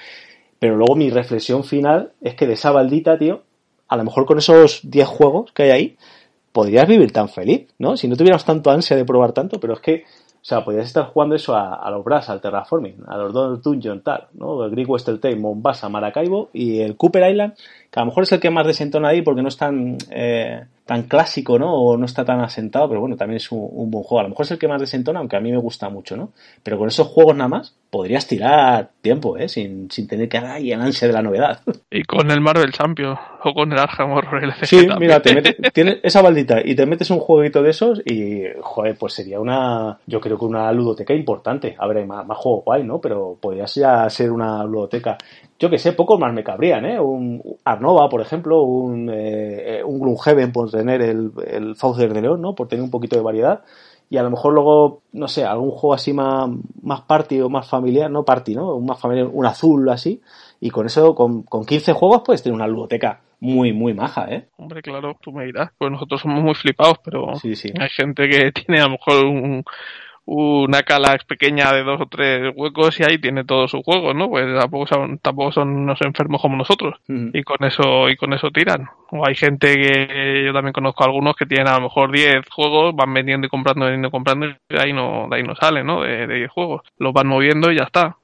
Pero 0.60 0.76
luego 0.76 0.96
mi 0.96 1.10
reflexión 1.10 1.64
final 1.64 2.12
es 2.22 2.36
que 2.36 2.48
de 2.48 2.54
esa 2.54 2.72
baldita, 2.72 3.18
tío, 3.18 3.42
a 3.88 3.98
lo 3.98 4.04
mejor 4.04 4.26
con 4.26 4.38
esos 4.38 4.82
10 4.84 5.08
juegos 5.08 5.52
que 5.52 5.64
hay 5.64 5.70
ahí, 5.70 5.98
podrías 6.52 6.88
vivir 6.88 7.12
tan 7.12 7.30
feliz, 7.30 7.68
¿no? 7.80 7.98
Si 7.98 8.08
no 8.08 8.16
tuvieras 8.16 8.46
tanto 8.46 8.70
ansia 8.70 8.96
de 8.96 9.06
probar 9.06 9.34
tanto, 9.34 9.60
pero 9.60 9.74
es 9.74 9.80
que, 9.80 10.04
o 10.06 10.46
sea, 10.46 10.64
podrías 10.64 10.86
estar 10.86 11.06
jugando 11.06 11.36
eso 11.36 11.56
a, 11.56 11.76
a 11.76 11.90
los 11.90 12.04
Brass, 12.04 12.30
al 12.30 12.42
Terraforming, 12.42 12.98
a 13.08 13.18
los 13.18 13.62
Dungeon, 13.62 14.02
tal, 14.02 14.28
¿no? 14.34 14.64
El 14.64 14.72
Greek 14.72 14.90
Western 14.90 15.20
Tale, 15.20 15.36
Mombasa, 15.36 15.90
Maracaibo 15.90 16.50
y 16.54 16.80
el 16.80 16.96
Cooper 16.96 17.30
Island, 17.30 17.54
que 17.94 18.00
a 18.00 18.02
lo 18.02 18.08
mejor 18.08 18.24
es 18.24 18.32
el 18.32 18.40
que 18.40 18.50
más 18.50 18.66
desentona 18.66 19.10
ahí 19.10 19.22
porque 19.22 19.44
no 19.44 19.50
es 19.50 19.58
tan, 19.58 20.00
eh, 20.10 20.64
tan 20.84 21.04
clásico, 21.04 21.60
¿no? 21.60 21.72
O 21.76 21.96
no 21.96 22.08
está 22.08 22.26
tan 22.26 22.42
asentado, 22.42 22.90
pero 22.90 23.00
bueno, 23.00 23.16
también 23.16 23.38
es 23.38 23.52
un, 23.52 23.92
buen 23.92 24.04
juego. 24.04 24.20
A 24.22 24.24
lo 24.24 24.30
mejor 24.30 24.46
es 24.46 24.52
el 24.52 24.58
que 24.58 24.68
más 24.68 24.82
desentona, 24.82 25.20
aunque 25.20 25.38
a 25.38 25.40
mí 25.40 25.52
me 25.52 25.60
gusta 25.60 25.90
mucho, 25.90 26.18
¿no? 26.18 26.32
Pero 26.64 26.80
con 26.80 26.88
esos 26.88 27.06
juegos 27.06 27.36
nada 27.36 27.50
más 27.50 27.76
podrías 27.92 28.26
tirar 28.26 28.90
tiempo, 29.00 29.38
¿eh? 29.38 29.48
Sin, 29.48 29.92
sin 29.92 30.08
tener 30.08 30.28
que 30.28 30.42
dar 30.42 30.54
ahí 30.54 30.72
el 30.72 30.82
ansia 30.82 31.08
de 31.08 31.14
la 31.14 31.22
novedad. 31.22 31.60
Y 31.92 32.02
con 32.06 32.32
el 32.32 32.42
Marvel 32.42 32.72
Champion, 32.72 33.16
o 33.44 33.54
con 33.54 33.72
el 33.72 33.78
Arkham 33.78 34.12
Horror 34.14 34.44
LCG 34.44 34.66
Sí, 34.66 34.88
mira, 35.00 35.22
te 35.22 35.36
metes, 35.36 35.56
tienes 35.74 36.00
esa 36.02 36.24
baldita 36.24 36.60
y 36.66 36.74
te 36.74 36.88
metes 36.88 37.12
un 37.12 37.20
jueguito 37.20 37.62
de 37.62 37.70
esos 37.70 38.02
y, 38.04 38.46
joder, 38.60 38.98
pues 38.98 39.14
sería 39.14 39.40
una, 39.40 40.00
yo 40.08 40.20
creo 40.20 40.40
que 40.40 40.46
una 40.46 40.72
ludoteca 40.72 41.14
importante. 41.14 41.76
A 41.78 41.86
ver, 41.86 42.04
más, 42.08 42.26
más 42.26 42.38
juegos 42.40 42.66
guay, 42.66 42.84
¿no? 42.84 43.00
Pero 43.00 43.38
podría 43.40 43.66
ya 43.66 44.10
ser 44.10 44.32
una 44.32 44.64
ludoteca 44.64 45.16
yo 45.64 45.70
que 45.70 45.80
sé, 45.80 45.94
pocos 45.94 46.20
más 46.20 46.34
me 46.34 46.44
cabrían, 46.44 46.86
¿eh? 46.86 47.00
Un 47.00 47.42
Arnova, 47.64 48.10
por 48.10 48.20
ejemplo, 48.20 48.64
un, 48.64 49.10
eh, 49.10 49.82
un 49.86 49.98
Gloomhaven 49.98 50.52
por 50.52 50.70
tener 50.70 51.02
el, 51.02 51.32
el 51.48 51.78
Faucer 51.78 52.14
de 52.14 52.22
León, 52.22 52.42
¿no? 52.42 52.54
Por 52.54 52.68
tener 52.68 52.84
un 52.84 52.92
poquito 52.92 53.16
de 53.16 53.22
variedad. 53.22 53.64
Y 54.10 54.18
a 54.18 54.24
lo 54.24 54.30
mejor 54.30 54.54
luego, 54.54 55.04
no 55.14 55.30
sé, 55.30 55.46
algún 55.46 55.72
juego 55.72 55.94
así 55.94 56.12
más, 56.12 56.50
más 56.82 57.04
party 57.04 57.40
o 57.40 57.48
más 57.48 57.70
familiar, 57.70 58.12
no 58.12 58.26
party, 58.26 58.56
¿no? 58.56 58.76
Un 58.76 58.86
más 58.86 59.00
familiar, 59.00 59.30
un 59.32 59.46
azul 59.46 59.88
así. 59.88 60.22
Y 60.60 60.70
con 60.70 60.86
eso, 60.86 61.16
con, 61.16 61.44
con 61.44 61.66
15 61.66 61.94
juegos, 61.94 62.24
puedes 62.26 62.44
tener 62.44 62.58
una 62.58 62.68
ludoteca 62.68 63.22
muy, 63.40 63.72
muy 63.72 63.94
maja, 63.94 64.26
¿eh? 64.30 64.50
Hombre, 64.58 64.82
claro, 64.82 65.16
tú 65.22 65.32
me 65.32 65.46
dirás. 65.46 65.72
Pues 65.78 65.90
nosotros 65.90 66.20
somos 66.20 66.44
muy 66.44 66.56
flipados, 66.56 66.98
pero 67.06 67.36
sí, 67.36 67.56
sí. 67.56 67.72
hay 67.80 67.90
gente 67.90 68.28
que 68.28 68.52
tiene 68.52 68.82
a 68.82 68.88
lo 68.88 68.92
mejor 68.92 69.26
un, 69.26 69.64
una 70.26 70.84
cala 70.84 71.18
pequeña 71.28 71.74
de 71.74 71.84
dos 71.84 72.00
o 72.02 72.06
tres 72.06 72.54
huecos 72.56 73.00
y 73.00 73.04
ahí 73.04 73.18
tiene 73.18 73.44
todos 73.44 73.72
sus 73.72 73.84
juegos, 73.84 74.16
¿no? 74.16 74.30
Pues 74.30 74.46
tampoco 74.58 74.88
son, 74.88 75.18
tampoco 75.20 75.52
son 75.52 75.70
unos 75.70 76.02
enfermos 76.02 76.42
como 76.42 76.56
nosotros 76.56 76.96
y 77.08 77.44
con 77.44 77.64
eso 77.66 78.10
y 78.10 78.16
con 78.16 78.34
eso 78.34 78.50
tiran. 78.52 78.88
O 79.12 79.28
hay 79.28 79.36
gente 79.36 79.74
que 79.76 80.44
yo 80.46 80.54
también 80.54 80.74
conozco 80.74 81.04
algunos 81.04 81.36
que 81.36 81.46
tienen 81.46 81.68
a 81.68 81.76
lo 81.76 81.82
mejor 81.82 82.12
10 82.12 82.50
juegos, 82.50 82.96
van 82.96 83.14
vendiendo 83.14 83.48
y 83.48 83.50
comprando, 83.50 83.86
vendiendo 83.86 84.08
y 84.08 84.12
comprando 84.12 84.48
y 84.48 84.56
de 84.70 84.82
ahí 84.82 84.94
no, 84.94 85.28
de 85.30 85.38
ahí 85.38 85.44
no 85.44 85.56
sale, 85.56 85.84
¿no? 85.84 86.02
De 86.02 86.28
10 86.28 86.52
juegos. 86.52 86.82
Los 86.98 87.14
van 87.14 87.28
moviendo 87.28 87.72
y 87.72 87.78
ya 87.78 87.84
está. 87.84 88.18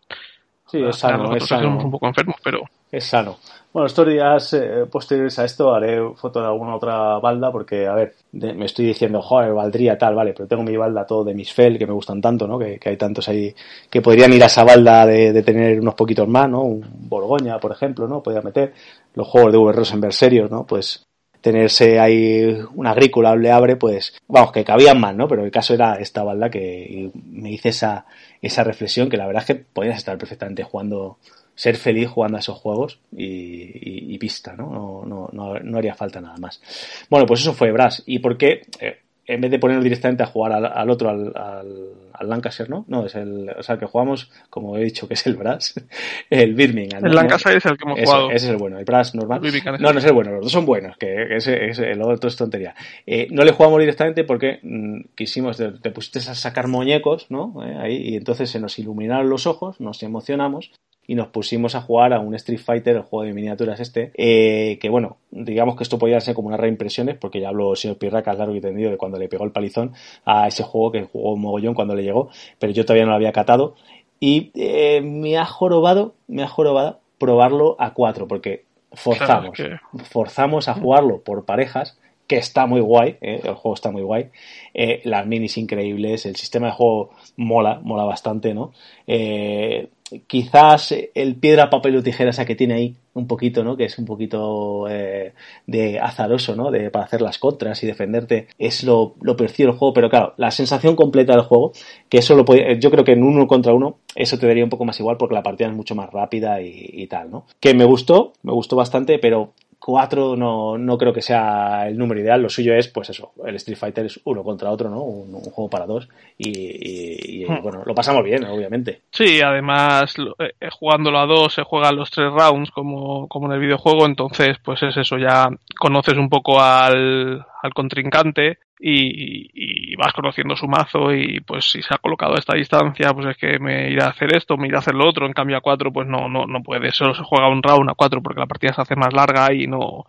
Sí, 0.70 0.84
es 0.84 0.96
sano, 0.98 1.18
nosotros 1.24 1.42
es 1.44 1.48
sano. 1.50 1.78
un 1.84 1.92
poco 1.92 2.08
enfermos, 2.08 2.36
pero 2.44 2.62
Es 2.92 3.06
sano. 3.06 3.38
Bueno, 3.72 3.86
estos 3.88 4.08
días 4.08 4.54
eh, 4.54 4.86
posteriores 4.92 5.38
a 5.40 5.46
esto 5.46 5.74
haré 5.74 6.00
foto 6.16 6.40
de 6.42 6.48
alguna 6.48 6.76
otra 6.76 7.20
balda 7.20 7.52
porque, 7.52 7.86
a 7.88 7.94
ver, 7.94 8.16
de- 8.32 8.54
me 8.54 8.66
estoy 8.66 8.86
diciendo, 8.88 9.22
joder, 9.22 9.54
valdría 9.54 9.98
tal, 9.98 10.16
vale, 10.16 10.34
pero 10.34 10.48
tengo 10.48 10.64
mi 10.64 10.76
balda 10.76 11.06
todo 11.06 11.24
de 11.24 11.36
mis 11.36 11.54
fel 11.54 11.78
que 11.78 11.86
me 11.86 11.94
gustan 11.94 12.20
tanto, 12.20 12.48
¿no? 12.48 12.58
Que, 12.58 12.80
que 12.80 12.90
hay 12.90 12.98
tantos 12.98 13.30
ahí 13.30 13.54
que 13.90 14.02
podrían 14.02 14.34
ir 14.34 14.42
a 14.44 14.48
esa 14.48 14.64
balda 14.64 15.06
de, 15.06 15.32
de 15.34 15.44
tener 15.44 15.80
unos 15.80 15.94
poquitos 15.96 16.28
más, 16.28 16.50
¿no? 16.50 16.62
Un 16.64 16.84
Borgoña, 17.10 17.60
por 17.60 17.72
ejemplo, 17.72 18.08
¿no? 18.08 18.24
Podría 18.24 18.42
meter 18.42 18.74
los 19.14 19.28
juegos 19.28 19.52
de 19.52 19.58
V. 19.60 19.72
Rosenberg 19.74 20.14
serios, 20.14 20.50
¿no? 20.50 20.66
Pues 20.66 21.04
tenerse 21.42 22.00
ahí 22.00 22.58
una 22.76 22.92
agrícola, 22.92 23.34
le 23.36 23.50
abre, 23.52 23.76
pues, 23.78 24.18
vamos, 24.28 24.52
que 24.52 24.66
cabían 24.66 25.00
más, 25.00 25.16
¿no? 25.16 25.28
Pero 25.28 25.46
el 25.46 25.52
caso 25.52 25.74
era 25.74 25.94
esta 25.96 26.22
balda 26.24 26.50
que 26.50 27.12
me 27.14 27.52
hice 27.52 27.70
esa, 27.70 28.06
esa 28.42 28.64
reflexión 28.64 29.10
que 29.10 29.18
la 29.18 29.28
verdad 29.28 29.44
es 29.44 29.48
que 29.48 29.56
podías 29.56 29.98
estar 29.98 30.18
perfectamente 30.18 30.64
jugando, 30.64 31.18
ser 31.56 31.76
feliz 31.76 32.10
jugando 32.10 32.38
a 32.38 32.40
esos 32.40 32.58
juegos 32.58 33.00
y, 33.12 33.26
y, 33.26 34.14
y 34.14 34.18
pista, 34.18 34.56
¿no? 34.56 35.04
No, 35.06 35.30
no, 35.32 35.60
no, 35.60 35.78
haría 35.78 35.96
falta 35.96 36.22
nada 36.22 36.38
más. 36.38 36.62
Bueno, 37.10 37.26
pues 37.26 37.42
eso 37.42 37.54
fue 37.54 37.72
Brass. 37.72 38.04
¿Y 38.06 38.20
por 38.20 38.38
qué? 38.38 38.62
Eh, 38.80 39.00
en 39.34 39.42
vez 39.42 39.52
de 39.52 39.60
ponernos 39.60 39.84
directamente 39.84 40.24
a 40.24 40.26
jugar 40.28 40.52
al, 40.54 40.66
al 40.66 40.90
otro, 40.90 41.10
al, 41.10 41.32
al, 41.36 41.68
al, 42.14 42.30
Lancaster, 42.30 42.70
¿no? 42.70 42.86
No, 42.88 43.06
es 43.06 43.16
el, 43.16 43.50
o 43.58 43.62
sea, 43.64 43.76
el 43.76 43.80
que 43.80 43.86
jugamos, 43.86 44.32
como 44.50 44.78
he 44.78 44.84
dicho, 44.84 45.08
que 45.08 45.14
es 45.14 45.26
el 45.28 45.36
Brass, 45.36 45.74
el 46.30 46.56
Birmingham. 46.56 47.06
el 47.06 47.12
¿no? 47.12 47.16
Lancaster 47.16 47.58
es 47.58 47.66
el 47.66 47.78
que 47.78 47.84
hemos 47.86 48.00
jugado. 48.00 48.28
ese 48.32 48.46
es 48.48 48.52
el 48.52 48.58
bueno, 48.58 48.80
el 48.80 48.86
Brass 48.86 49.14
normal. 49.16 49.42
No, 49.80 49.94
no 49.94 50.00
es 50.00 50.06
el 50.06 50.14
bueno, 50.14 50.32
los 50.32 50.42
dos 50.44 50.52
son 50.52 50.66
buenos, 50.66 50.98
que, 50.98 51.08
que 51.28 51.36
ese, 51.38 51.66
ese- 51.70 51.92
el 51.92 52.02
otro 52.02 52.28
es 52.28 52.36
tontería. 52.36 52.76
Eh, 53.06 53.28
no 53.32 53.44
le 53.44 53.52
jugamos 53.52 53.80
directamente 53.80 54.24
porque 54.24 54.60
mm, 54.64 55.02
quisimos, 55.16 55.58
te, 55.58 55.72
te 55.74 55.92
pusiste 55.92 56.20
a 56.20 56.36
sacar 56.36 56.68
muñecos, 56.68 57.28
¿no? 57.30 57.54
Eh, 57.66 57.78
ahí, 57.80 57.96
y 57.98 58.16
entonces 58.16 58.50
se 58.50 58.60
nos 58.60 58.78
iluminaron 58.80 59.30
los 59.30 59.48
ojos, 59.48 59.80
nos 59.80 60.02
emocionamos 60.04 60.72
y 61.10 61.16
nos 61.16 61.30
pusimos 61.30 61.74
a 61.74 61.82
jugar 61.82 62.14
a 62.14 62.20
un 62.20 62.36
Street 62.36 62.60
Fighter, 62.60 62.96
el 62.96 63.02
juego 63.02 63.26
de 63.26 63.34
miniaturas 63.34 63.80
este, 63.80 64.12
eh, 64.14 64.78
que 64.78 64.90
bueno, 64.90 65.18
digamos 65.32 65.76
que 65.76 65.82
esto 65.82 65.98
podía 65.98 66.22
ser 66.22 66.36
como 66.36 66.50
unas 66.50 66.60
reimpresiones, 66.60 67.18
porque 67.18 67.42
ya 67.42 67.50
habló 67.50 67.72
el 67.72 67.78
señor 67.78 67.98
Pirracas 67.98 68.38
largo 68.38 68.54
y 68.54 68.62
tendido 68.62 68.92
de 68.92 68.98
cuando 68.98 69.18
le 69.18 69.28
pegó 69.28 69.44
el 69.44 69.52
palizón 69.52 69.94
a 70.24 70.48
ese 70.48 70.62
juego 70.62 70.92
que 70.92 71.02
jugó 71.06 71.34
un 71.34 71.42
mogollón 71.42 71.74
cuando 71.74 71.96
le 71.96 72.04
llegó, 72.04 72.30
pero 72.60 72.72
yo 72.74 72.86
todavía 72.86 73.06
no 73.06 73.10
lo 73.10 73.16
había 73.16 73.32
catado 73.32 73.74
y 74.20 74.52
eh, 74.54 75.02
me 75.02 75.36
ha 75.40 75.46
jorobado, 75.46 76.14
me 76.28 76.44
ha 76.44 76.48
jorobado 76.48 77.00
probarlo 77.18 77.76
a 77.80 77.96
cuatro, 77.96 78.28
porque 78.28 78.66
forzamos, 78.94 79.56
Claro, 79.56 79.80
forzamos 80.12 80.68
a 80.68 80.76
jugarlo 80.76 81.24
por 81.24 81.44
parejas, 81.44 81.98
que 82.30 82.38
está 82.38 82.68
muy 82.68 82.82
guay, 82.82 83.18
¿eh? 83.22 83.42
el 83.44 83.56
juego 83.56 83.74
está 83.74 83.90
muy 83.90 84.04
guay, 84.04 84.30
eh, 84.76 85.02
las 85.06 85.26
minis 85.26 85.58
increíbles, 85.58 86.28
el 86.28 86.36
sistema 86.36 86.68
de 86.68 86.74
juego 86.74 87.10
mola, 87.36 87.80
mola 87.82 88.04
bastante, 88.04 88.54
¿no? 88.54 88.74
Eh, 89.08 89.90
quizás 90.28 90.94
el 91.14 91.36
piedra, 91.36 91.70
papel 91.70 91.98
o 91.98 92.04
tijera 92.04 92.32
esa 92.32 92.46
que 92.46 92.56
tiene 92.56 92.74
ahí 92.74 92.96
un 93.14 93.28
poquito, 93.28 93.64
¿no? 93.64 93.76
Que 93.76 93.86
es 93.86 93.98
un 93.98 94.06
poquito 94.06 94.88
eh, 94.90 95.34
de 95.68 96.00
azaroso, 96.00 96.56
¿no? 96.56 96.72
De, 96.72 96.90
para 96.90 97.06
hacer 97.06 97.22
las 97.22 97.38
contras 97.38 97.84
y 97.84 97.88
defenderte, 97.88 98.48
es 98.58 98.84
lo, 98.84 99.16
lo 99.22 99.36
del 99.36 99.72
juego, 99.72 99.94
pero 99.94 100.10
claro, 100.10 100.34
la 100.38 100.52
sensación 100.52 100.96
completa 100.96 101.34
del 101.34 101.44
juego, 101.44 101.74
que 102.08 102.20
eso 102.20 102.36
lo 102.36 102.46
puede, 102.46 102.80
yo 102.80 102.92
creo 102.92 103.04
que 103.04 103.14
en 103.14 103.24
uno 103.24 103.48
contra 103.48 103.74
uno, 103.74 103.98
eso 104.16 104.38
te 104.38 104.48
daría 104.48 104.64
un 104.64 104.70
poco 104.70 104.86
más 104.86 105.00
igual 105.00 105.18
porque 105.18 105.36
la 105.36 105.44
partida 105.44 105.68
es 105.68 105.76
mucho 105.76 105.96
más 105.96 106.10
rápida 106.12 106.62
y, 106.62 106.90
y 106.94 107.08
tal, 107.08 107.30
¿no? 107.32 107.46
Que 107.60 107.74
me 107.74 107.86
gustó, 107.86 108.34
me 108.44 108.54
gustó 108.54 108.76
bastante, 108.76 109.20
pero 109.20 109.54
4 109.80 110.36
no, 110.36 110.78
no 110.78 110.98
creo 110.98 111.14
que 111.14 111.22
sea 111.22 111.88
el 111.88 111.98
número 111.98 112.20
ideal. 112.20 112.42
Lo 112.42 112.50
suyo 112.50 112.74
es, 112.76 112.88
pues 112.90 113.10
eso, 113.10 113.32
el 113.46 113.56
Street 113.56 113.78
Fighter 113.78 114.06
es 114.06 114.20
uno 114.26 114.44
contra 114.44 114.70
otro, 114.72 114.90
¿no? 114.90 115.02
Un, 115.02 115.34
un 115.34 115.42
juego 115.42 115.70
para 115.70 115.86
dos. 115.86 116.08
Y, 116.38 116.50
y- 116.50 117.44
y, 117.44 117.46
Hmm. 117.46 117.62
bueno, 117.64 117.84
lo 117.86 117.96
pasamos 117.96 118.24
bien, 118.24 118.44
obviamente. 118.46 119.02
Sí, 119.12 119.42
además 119.42 120.14
eh, 120.40 120.52
eh, 120.60 120.70
jugándolo 120.72 121.20
a 121.20 121.26
dos 121.26 121.54
se 121.54 121.64
juegan 121.64 121.96
los 121.96 122.12
tres 122.12 122.32
rounds 122.32 122.70
como, 122.72 123.28
como 123.28 123.48
en 123.48 123.54
el 123.54 123.60
videojuego, 123.60 124.06
entonces 124.06 124.58
pues 124.64 124.84
es 124.84 124.96
eso, 124.98 125.18
ya 125.18 125.50
conoces 125.80 126.16
un 126.18 126.30
poco 126.30 126.60
al, 126.62 127.46
al 127.62 127.74
contrincante 127.74 128.60
y, 128.80 129.92
y 129.92 129.96
vas 129.96 130.14
conociendo 130.14 130.56
su 130.56 130.68
mazo 130.68 131.14
y 131.14 131.42
pues 131.42 131.70
si 131.70 131.82
se 131.82 131.94
ha 131.94 131.98
colocado 131.98 132.36
a 132.36 132.40
esta 132.40 132.56
distancia 132.56 133.14
pues 133.14 133.28
es 133.28 133.38
que 133.38 133.60
me 133.60 133.90
irá 133.90 134.06
a 134.06 134.10
hacer 134.10 134.36
esto, 134.36 134.58
me 134.58 134.68
irá 134.68 134.78
a 134.78 134.82
hacer 134.82 134.96
lo 134.96 135.08
otro, 135.08 135.26
en 135.26 135.34
cambio 135.34 135.58
a 135.58 135.62
cuatro 135.62 135.92
pues 135.92 136.08
no, 136.08 136.30
no, 136.30 136.46
no 136.46 136.64
puede, 136.64 136.92
solo 136.92 137.14
se 137.14 137.24
juega 137.24 137.50
un 137.50 137.62
round 137.62 137.90
a 137.90 137.96
cuatro 137.96 138.22
porque 138.22 138.40
la 138.40 138.48
partida 138.48 138.74
se 138.74 138.82
hace 138.82 138.96
más 138.96 139.14
larga 139.14 139.54
y 139.54 139.68
no 139.68 140.06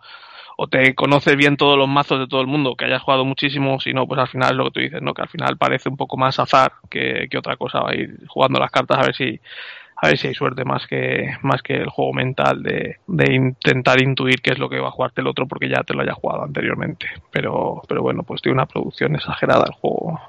o 0.57 0.67
te 0.67 0.93
conoces 0.93 1.35
bien 1.35 1.57
todos 1.57 1.77
los 1.77 1.87
mazos 1.87 2.19
de 2.19 2.27
todo 2.27 2.41
el 2.41 2.45
mundo, 2.45 2.75
que 2.75 2.85
hayas 2.85 3.01
jugado 3.01 3.25
muchísimo, 3.25 3.79
si 3.79 3.93
no, 3.93 4.05
pues 4.07 4.19
al 4.19 4.27
final 4.27 4.51
es 4.51 4.57
lo 4.57 4.65
que 4.65 4.71
tú 4.71 4.79
dices, 4.79 5.01
¿no? 5.01 5.13
Que 5.13 5.23
al 5.23 5.29
final 5.29 5.57
parece 5.57 5.89
un 5.89 5.97
poco 5.97 6.17
más 6.17 6.37
azar 6.39 6.73
que, 6.87 7.27
que 7.31 7.37
otra 7.39 7.57
cosa, 7.57 7.81
ir 7.95 8.19
jugando 8.27 8.59
las 8.59 8.69
cartas 8.69 8.99
a 8.99 9.01
ver 9.01 9.15
si 9.15 9.39
a 10.03 10.07
ver 10.07 10.17
si 10.17 10.27
hay 10.29 10.33
suerte 10.33 10.65
más 10.65 10.87
que 10.87 11.29
más 11.43 11.61
que 11.61 11.73
el 11.75 11.89
juego 11.89 12.11
mental 12.13 12.63
de, 12.63 12.97
de 13.07 13.33
intentar 13.33 14.01
intuir 14.01 14.41
qué 14.41 14.51
es 14.53 14.59
lo 14.59 14.67
que 14.69 14.79
va 14.79 14.87
a 14.87 14.91
jugarte 14.91 15.21
el 15.21 15.27
otro 15.27 15.47
porque 15.47 15.69
ya 15.69 15.83
te 15.83 15.93
lo 15.93 16.01
haya 16.01 16.13
jugado 16.13 16.43
anteriormente. 16.43 17.05
Pero, 17.31 17.81
pero 17.87 18.01
bueno, 18.01 18.23
pues 18.23 18.41
tiene 18.41 18.55
una 18.55 18.65
producción 18.65 19.15
exagerada 19.15 19.65
el 19.67 19.73
juego. 19.73 20.19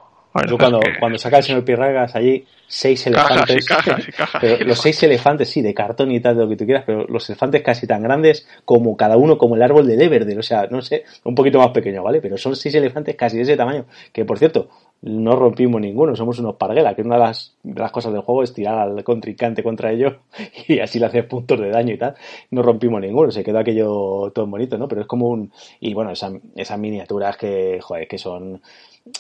Yo 0.49 0.57
cuando, 0.57 0.81
que- 0.81 0.99
cuando 0.99 1.19
saca 1.19 1.39
el 1.39 1.43
señor 1.43 1.63
Pirragas 1.65 2.15
allí 2.17 2.47
seis 2.67 3.05
Cajas 3.13 3.31
y 3.51 3.53
elefantes. 3.53 3.67
cajas 3.69 4.09
y 4.09 4.13
cajas. 4.13 4.41
pero 4.41 4.65
los 4.65 4.79
seis 4.81 5.03
elefantes, 5.03 5.51
sí, 5.51 5.61
de 5.61 5.75
cartón 5.75 6.11
y 6.11 6.21
tal, 6.21 6.37
de 6.37 6.43
lo 6.45 6.49
que 6.49 6.57
tú 6.57 6.65
quieras, 6.65 6.85
pero 6.87 7.05
los 7.07 7.29
elefantes 7.29 7.61
casi 7.63 7.87
tan 7.87 8.03
grandes 8.03 8.49
como 8.65 8.97
cada 8.97 9.19
uno, 9.19 9.37
como 9.37 9.57
el 9.57 9.63
árbol 9.63 9.87
de 9.87 10.03
Everdell, 10.03 10.39
o 10.39 10.43
sea, 10.43 10.67
no 10.71 10.81
sé, 10.81 11.05
un 11.25 11.35
poquito 11.35 11.59
más 11.59 11.69
pequeño, 11.73 12.03
¿vale? 12.03 12.23
Pero 12.23 12.39
son 12.39 12.57
seis 12.57 12.75
elefantes 12.75 13.15
casi 13.15 13.37
de 13.37 13.43
ese 13.43 13.57
tamaño, 13.59 13.85
que 14.11 14.25
por 14.25 14.39
cierto, 14.39 14.71
no 15.03 15.35
rompimos 15.37 15.81
ninguno, 15.81 16.15
somos 16.15 16.39
unos 16.39 16.55
parguela, 16.57 16.95
que 16.95 17.03
una 17.03 17.17
de 17.17 17.23
las, 17.23 17.57
cosas 17.93 18.13
del 18.13 18.23
juego 18.23 18.43
es 18.43 18.55
tirar 18.55 18.79
al 18.79 19.03
contrincante 19.05 19.63
contra 19.63 19.91
ellos 19.91 20.15
y 20.69 20.79
así 20.79 20.99
le 20.99 21.07
haces 21.07 21.25
puntos 21.25 21.61
de 21.61 21.71
daño 21.71 21.95
y 21.95 21.99
tal. 21.99 22.15
No 22.51 22.63
rompimos 22.63 23.01
ninguno, 23.01 23.31
se 23.31 23.43
quedó 23.45 23.59
aquello 23.59 24.31
todo 24.35 24.47
bonito, 24.47 24.79
¿no? 24.79 24.89
Pero 24.89 25.01
es 25.03 25.07
como 25.07 25.29
un... 25.29 25.51
Y 25.81 25.93
bueno, 25.95 26.13
esa- 26.13 26.33
esas 26.57 26.79
miniaturas 26.79 27.37
que, 27.37 27.81
joder, 27.83 28.07
que 28.09 28.19
son 28.19 28.61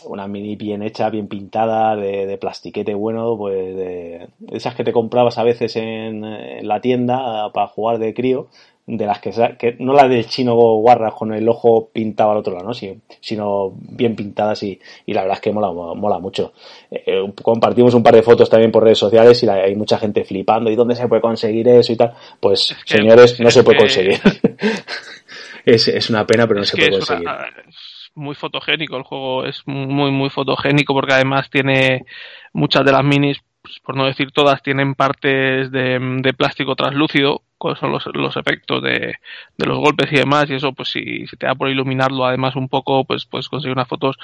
una 0.04 0.28
mini 0.28 0.54
bien 0.56 0.82
hecha, 0.82 1.10
bien 1.10 1.26
pintada, 1.28 1.96
de, 1.96 2.26
de 2.26 2.38
plastiquete 2.38 2.94
bueno, 2.94 3.36
pues 3.36 3.74
de, 3.76 4.28
esas 4.52 4.74
que 4.74 4.84
te 4.84 4.92
comprabas 4.92 5.38
a 5.38 5.42
veces 5.42 5.74
en 5.76 6.66
la 6.66 6.80
tienda 6.80 7.50
para 7.52 7.66
jugar 7.66 7.98
de 7.98 8.14
crío, 8.14 8.48
de 8.96 9.06
las 9.06 9.20
que, 9.20 9.30
que 9.58 9.76
no 9.78 9.92
la 9.92 10.06
del 10.08 10.26
chino 10.26 10.54
guarra 10.54 11.10
con 11.12 11.32
el 11.32 11.48
ojo 11.48 11.88
pintado 11.92 12.30
al 12.32 12.38
otro 12.38 12.52
lado, 12.52 12.66
¿no? 12.68 12.74
Si- 12.74 13.00
sino 13.20 13.72
bien 13.76 14.14
pintadas 14.16 14.62
y, 14.62 14.78
y 15.06 15.12
la 15.14 15.22
verdad 15.22 15.36
es 15.38 15.40
que 15.42 15.52
mola, 15.52 15.70
mola 15.72 16.18
mucho. 16.18 16.52
Eh, 16.90 17.22
compartimos 17.42 17.94
un 17.94 18.02
par 18.02 18.14
de 18.14 18.22
fotos 18.22 18.50
también 18.50 18.70
por 18.72 18.82
redes 18.84 18.98
sociales 18.98 19.42
y 19.42 19.46
la- 19.46 19.54
hay 19.54 19.74
mucha 19.74 19.98
gente 19.98 20.24
flipando 20.24 20.70
y 20.70 20.76
dónde 20.76 20.94
se 20.96 21.08
puede 21.08 21.22
conseguir 21.22 21.66
eso 21.68 21.92
y 21.92 21.96
tal. 21.96 22.12
Pues 22.40 22.76
que- 22.86 22.98
señores, 22.98 23.38
no 23.40 23.50
se 23.50 23.62
puede 23.64 23.78
que- 23.78 23.82
conseguir. 23.84 24.20
es, 25.64 25.88
es 25.88 26.10
una 26.10 26.26
pena, 26.26 26.46
pero 26.46 26.58
no 26.58 26.62
es 26.64 26.68
se 26.70 26.76
puede 26.76 26.88
una- 26.90 26.98
conseguir. 26.98 27.28
es 27.68 28.10
muy 28.14 28.34
fotogénico 28.34 28.96
el 28.96 29.02
juego, 29.04 29.44
es 29.46 29.62
muy 29.66 30.10
muy 30.10 30.28
fotogénico 30.30 30.92
porque 30.94 31.14
además 31.14 31.48
tiene 31.50 32.04
muchas 32.52 32.84
de 32.84 32.92
las 32.92 33.04
minis, 33.04 33.38
pues, 33.62 33.76
por 33.82 33.96
no 33.96 34.04
decir 34.06 34.32
todas, 34.32 34.62
tienen 34.62 34.94
partes 34.94 35.70
de, 35.70 35.98
de 36.22 36.34
plástico 36.34 36.74
translúcido 36.74 37.42
cuáles 37.62 37.78
son 37.78 37.92
los, 37.92 38.04
los 38.12 38.36
efectos 38.36 38.82
de, 38.82 39.14
de, 39.56 39.66
los 39.66 39.78
golpes 39.78 40.12
y 40.12 40.16
demás 40.16 40.50
y 40.50 40.54
eso 40.54 40.72
pues 40.72 40.88
si, 40.90 41.28
si, 41.28 41.36
te 41.36 41.46
da 41.46 41.54
por 41.54 41.68
iluminarlo 41.68 42.26
además 42.26 42.56
un 42.56 42.68
poco 42.68 43.04
pues 43.04 43.24
puedes 43.24 43.48
conseguir 43.48 43.76
unas 43.76 43.86
fotos 43.86 44.16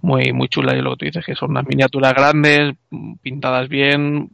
muy 0.00 0.32
muy 0.32 0.46
chulas 0.48 0.76
y 0.76 0.80
lo 0.80 0.92
que 0.92 0.96
tú 0.96 1.04
dices 1.06 1.26
que 1.26 1.34
son 1.34 1.50
unas 1.50 1.66
miniaturas 1.66 2.14
grandes 2.14 2.76
pintadas 3.20 3.68
bien 3.68 4.30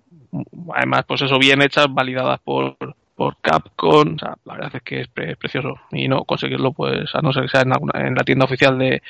además 0.74 1.04
pues 1.08 1.22
eso 1.22 1.38
bien 1.38 1.62
hechas 1.62 1.86
validadas 1.88 2.38
por 2.40 2.76
por 3.14 3.36
Capcom, 3.42 4.14
o 4.14 4.18
sea, 4.18 4.34
la 4.46 4.54
verdad 4.54 4.76
es 4.76 4.82
que 4.82 5.00
es, 5.02 5.08
pre 5.08 5.36
precioso 5.36 5.74
y 5.92 6.08
no 6.08 6.24
conseguirlo 6.24 6.72
pues 6.72 7.14
a 7.14 7.20
no 7.20 7.32
ser 7.32 7.42
que 7.44 7.48
sea 7.48 7.62
en, 7.62 7.72
alguna, 7.72 7.92
en 8.06 8.14
la 8.14 8.24
tienda 8.24 8.46
oficial 8.46 8.78
de, 8.78 9.02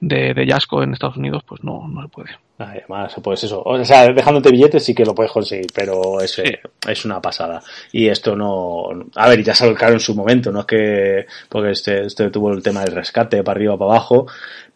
de, 0.00 0.34
de 0.34 0.46
Yasco 0.46 0.82
en 0.82 0.92
Estados 0.92 1.16
Unidos 1.16 1.42
pues 1.44 1.62
no, 1.64 1.86
no 1.88 2.02
se 2.02 2.08
puede. 2.08 2.30
Además, 2.56 3.12
pues 3.20 3.42
eso, 3.42 3.62
o 3.64 3.84
sea, 3.84 4.12
dejándote 4.12 4.50
billetes 4.50 4.84
sí 4.84 4.94
que 4.94 5.04
lo 5.04 5.12
puedes 5.12 5.32
conseguir, 5.32 5.66
pero 5.74 6.20
es, 6.20 6.30
sí. 6.30 6.42
es 6.88 7.04
una 7.04 7.20
pasada. 7.20 7.60
Y 7.90 8.06
esto 8.06 8.36
no, 8.36 8.90
a 9.16 9.28
ver, 9.28 9.42
ya 9.42 9.54
salió 9.56 9.74
caro 9.74 9.94
en 9.94 10.00
su 10.00 10.14
momento, 10.14 10.52
no 10.52 10.60
es 10.60 10.66
que, 10.66 11.26
porque 11.48 11.72
este, 11.72 12.06
este 12.06 12.30
tuvo 12.30 12.52
el 12.52 12.62
tema 12.62 12.84
del 12.84 12.94
rescate 12.94 13.42
para 13.42 13.56
arriba, 13.56 13.76
para 13.76 13.90
abajo, 13.90 14.26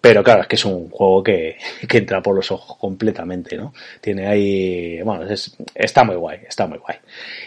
pero 0.00 0.22
claro, 0.22 0.42
es 0.42 0.46
que 0.48 0.54
es 0.56 0.64
un 0.64 0.90
juego 0.90 1.22
que, 1.22 1.56
que 1.88 1.98
entra 1.98 2.22
por 2.22 2.34
los 2.34 2.50
ojos 2.52 2.76
completamente, 2.78 3.56
¿no? 3.56 3.72
Tiene 4.00 4.26
ahí, 4.28 5.02
bueno, 5.02 5.24
es, 5.24 5.56
está 5.74 6.04
muy 6.04 6.14
guay, 6.14 6.40
está 6.48 6.66
muy 6.66 6.78
guay. 6.78 6.98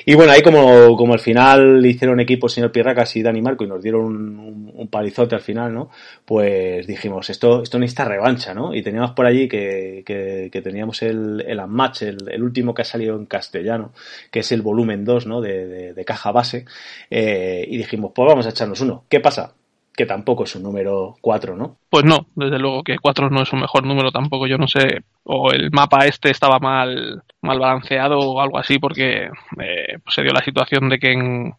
Y 0.05 0.15
bueno, 0.15 0.33
ahí 0.33 0.41
como, 0.41 0.95
como 0.97 1.13
al 1.13 1.19
final 1.19 1.85
hicieron 1.85 2.19
equipo 2.19 2.47
el 2.47 2.51
señor 2.51 2.71
Pirracas 2.71 3.15
y 3.15 3.21
Dani 3.21 3.41
Marco 3.41 3.63
y 3.63 3.67
nos 3.67 3.81
dieron 3.81 4.03
un, 4.03 4.39
un, 4.39 4.71
un, 4.75 4.87
palizote 4.89 5.35
al 5.35 5.41
final, 5.41 5.73
¿no? 5.73 5.89
Pues 6.25 6.85
dijimos, 6.87 7.29
esto, 7.29 7.63
esto 7.63 7.79
necesita 7.79 8.05
revancha, 8.05 8.53
¿no? 8.53 8.73
Y 8.75 8.81
teníamos 8.81 9.11
por 9.11 9.25
allí 9.25 9.47
que, 9.47 10.03
que 10.05 10.20
que, 10.51 10.61
teníamos 10.61 11.01
el, 11.01 11.43
el 11.47 11.59
Unmatch, 11.59 12.03
el, 12.03 12.17
el, 12.29 12.43
último 12.43 12.73
que 12.73 12.81
ha 12.81 12.85
salido 12.85 13.15
en 13.15 13.25
castellano, 13.25 13.93
que 14.31 14.39
es 14.39 14.51
el 14.51 14.61
volumen 14.61 15.05
2 15.05 15.27
¿no? 15.27 15.41
de, 15.41 15.93
de, 15.93 16.05
caja 16.05 16.31
base, 16.31 16.65
eh, 17.09 17.65
y 17.67 17.77
dijimos, 17.77 18.11
pues 18.13 18.27
vamos 18.27 18.45
a 18.45 18.49
echarnos 18.49 18.81
uno. 18.81 19.05
¿Qué 19.09 19.19
pasa? 19.19 19.53
que 19.93 20.05
tampoco 20.05 20.45
es 20.45 20.55
un 20.55 20.63
número 20.63 21.15
4, 21.21 21.55
¿no? 21.55 21.77
Pues 21.89 22.05
no, 22.05 22.25
desde 22.35 22.59
luego 22.59 22.81
que 22.81 22.97
4 22.97 23.29
no 23.29 23.41
es 23.41 23.51
un 23.51 23.59
mejor 23.59 23.85
número 23.85 24.09
tampoco, 24.09 24.47
yo 24.47 24.57
no 24.57 24.67
sé, 24.67 25.03
o 25.23 25.51
el 25.51 25.69
mapa 25.71 26.05
este 26.05 26.31
estaba 26.31 26.59
mal, 26.59 27.23
mal 27.41 27.59
balanceado 27.59 28.17
o 28.19 28.41
algo 28.41 28.57
así, 28.57 28.79
porque 28.79 29.25
eh, 29.25 29.97
pues 30.03 30.15
se 30.15 30.23
dio 30.23 30.31
la 30.31 30.43
situación 30.43 30.89
de 30.89 30.97
que 30.97 31.11
en, 31.11 31.53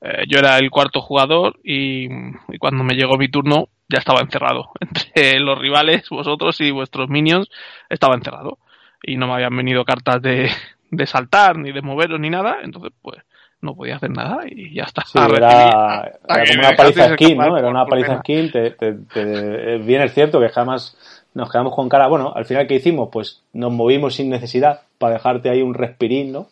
eh, 0.00 0.24
yo 0.28 0.38
era 0.38 0.58
el 0.58 0.70
cuarto 0.70 1.00
jugador 1.00 1.58
y, 1.64 2.06
y, 2.06 2.58
cuando 2.58 2.84
me 2.84 2.94
llegó 2.94 3.16
mi 3.16 3.28
turno 3.28 3.68
ya 3.88 3.98
estaba 3.98 4.20
encerrado. 4.20 4.70
Entre 4.80 5.40
los 5.40 5.58
rivales, 5.58 6.08
vosotros 6.10 6.60
y 6.60 6.70
vuestros 6.70 7.08
minions, 7.08 7.48
estaba 7.88 8.14
encerrado. 8.14 8.58
Y 9.02 9.16
no 9.16 9.26
me 9.26 9.34
habían 9.34 9.56
venido 9.56 9.84
cartas 9.84 10.20
de, 10.22 10.50
de 10.90 11.06
saltar, 11.06 11.56
ni 11.56 11.72
de 11.72 11.82
moveros, 11.82 12.20
ni 12.20 12.30
nada. 12.30 12.58
Entonces, 12.62 12.92
pues, 13.02 13.18
no 13.60 13.74
podía 13.74 13.96
hacer 13.96 14.10
nada 14.10 14.44
y 14.48 14.74
ya 14.74 14.84
está. 14.84 15.02
Sí, 15.04 15.18
era, 15.18 16.12
era 16.28 16.44
como 16.46 16.60
una 16.60 16.76
paliza 16.76 17.12
skin, 17.14 17.38
¿no? 17.38 17.58
Era 17.58 17.68
una 17.68 17.86
paliza 17.86 18.18
skin. 18.18 18.52
Te, 18.52 18.70
te, 18.70 18.92
te, 18.92 19.78
bien 19.78 20.02
es 20.02 20.14
cierto 20.14 20.40
que 20.40 20.48
jamás 20.48 20.96
nos 21.34 21.50
quedamos 21.50 21.74
con 21.74 21.88
cara. 21.88 22.06
Bueno, 22.06 22.32
al 22.34 22.44
final, 22.44 22.66
¿qué 22.66 22.76
hicimos? 22.76 23.08
Pues 23.10 23.42
nos 23.52 23.72
movimos 23.72 24.14
sin 24.14 24.30
necesidad 24.30 24.82
para 24.98 25.14
dejarte 25.14 25.50
ahí 25.50 25.62
un 25.62 25.74
respirín, 25.74 26.32
¿no? 26.32 26.48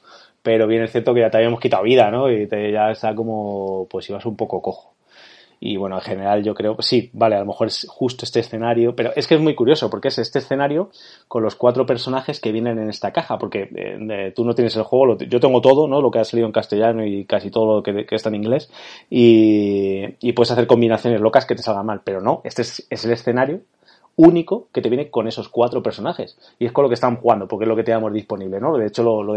Pero 0.47 0.69
bien 0.69 0.85
es 0.85 0.93
cierto 0.93 1.13
que 1.13 1.23
ya 1.23 1.29
te 1.29 1.39
habíamos 1.39 1.59
quitado 1.59 1.83
vida, 1.83 2.09
¿no? 2.09 2.31
Y 2.31 2.47
te, 2.47 2.71
ya 2.71 2.93
está 2.93 3.17
como, 3.17 3.89
pues 3.91 4.09
ibas 4.09 4.25
un 4.27 4.37
poco 4.37 4.63
cojo. 4.63 4.95
Y 5.59 5.77
bueno, 5.77 5.97
en 5.97 6.03
general 6.03 6.45
yo 6.45 6.55
creo, 6.55 6.77
sí, 6.79 7.11
vale, 7.15 7.35
a 7.35 7.41
lo 7.41 7.47
mejor 7.47 7.67
es 7.67 7.85
justo 7.91 8.25
este 8.25 8.39
escenario, 8.39 8.95
pero 8.95 9.11
es 9.17 9.27
que 9.27 9.35
es 9.35 9.41
muy 9.41 9.57
curioso 9.57 9.91
porque 9.91 10.07
es 10.07 10.19
este 10.19 10.39
escenario 10.39 10.91
con 11.27 11.43
los 11.43 11.57
cuatro 11.57 11.85
personajes 11.85 12.39
que 12.39 12.53
vienen 12.53 12.79
en 12.79 12.89
esta 12.89 13.13
caja, 13.13 13.39
porque 13.39 13.69
eh, 13.75 14.33
tú 14.37 14.45
no 14.45 14.55
tienes 14.55 14.77
el 14.77 14.85
juego, 14.85 15.07
lo, 15.07 15.19
yo 15.19 15.41
tengo 15.41 15.61
todo, 15.61 15.89
¿no? 15.89 16.01
Lo 16.01 16.13
que 16.13 16.21
ha 16.21 16.25
salido 16.25 16.47
en 16.47 16.53
castellano 16.53 17.05
y 17.05 17.25
casi 17.25 17.51
todo 17.51 17.79
lo 17.79 17.83
que, 17.83 18.07
que 18.07 18.15
está 18.15 18.29
en 18.29 18.37
inglés, 18.37 18.71
y, 19.11 20.05
y, 20.21 20.33
puedes 20.33 20.53
hacer 20.53 20.69
combinaciones 20.69 21.21
locas 21.21 21.45
que 21.45 21.57
te 21.57 21.63
salgan 21.63 21.87
mal, 21.87 22.03
pero 22.05 22.21
no, 22.21 22.41
este 22.45 22.63
es, 22.63 22.87
es 22.89 23.05
el 23.05 23.11
escenario 23.11 23.63
único 24.17 24.69
que 24.73 24.81
te 24.81 24.89
viene 24.89 25.11
con 25.11 25.29
esos 25.29 25.49
cuatro 25.49 25.83
personajes. 25.83 26.39
Y 26.59 26.67
es 26.67 26.73
con 26.73 26.83
lo 26.83 26.89
que 26.89 26.95
están 26.95 27.17
jugando, 27.17 27.47
porque 27.47 27.65
es 27.65 27.69
lo 27.69 27.77
que 27.77 27.85
teníamos 27.85 28.13
disponible, 28.13 28.61
¿no? 28.61 28.77
De 28.77 28.87
hecho, 28.87 29.03
lo, 29.03 29.23
lo, 29.23 29.37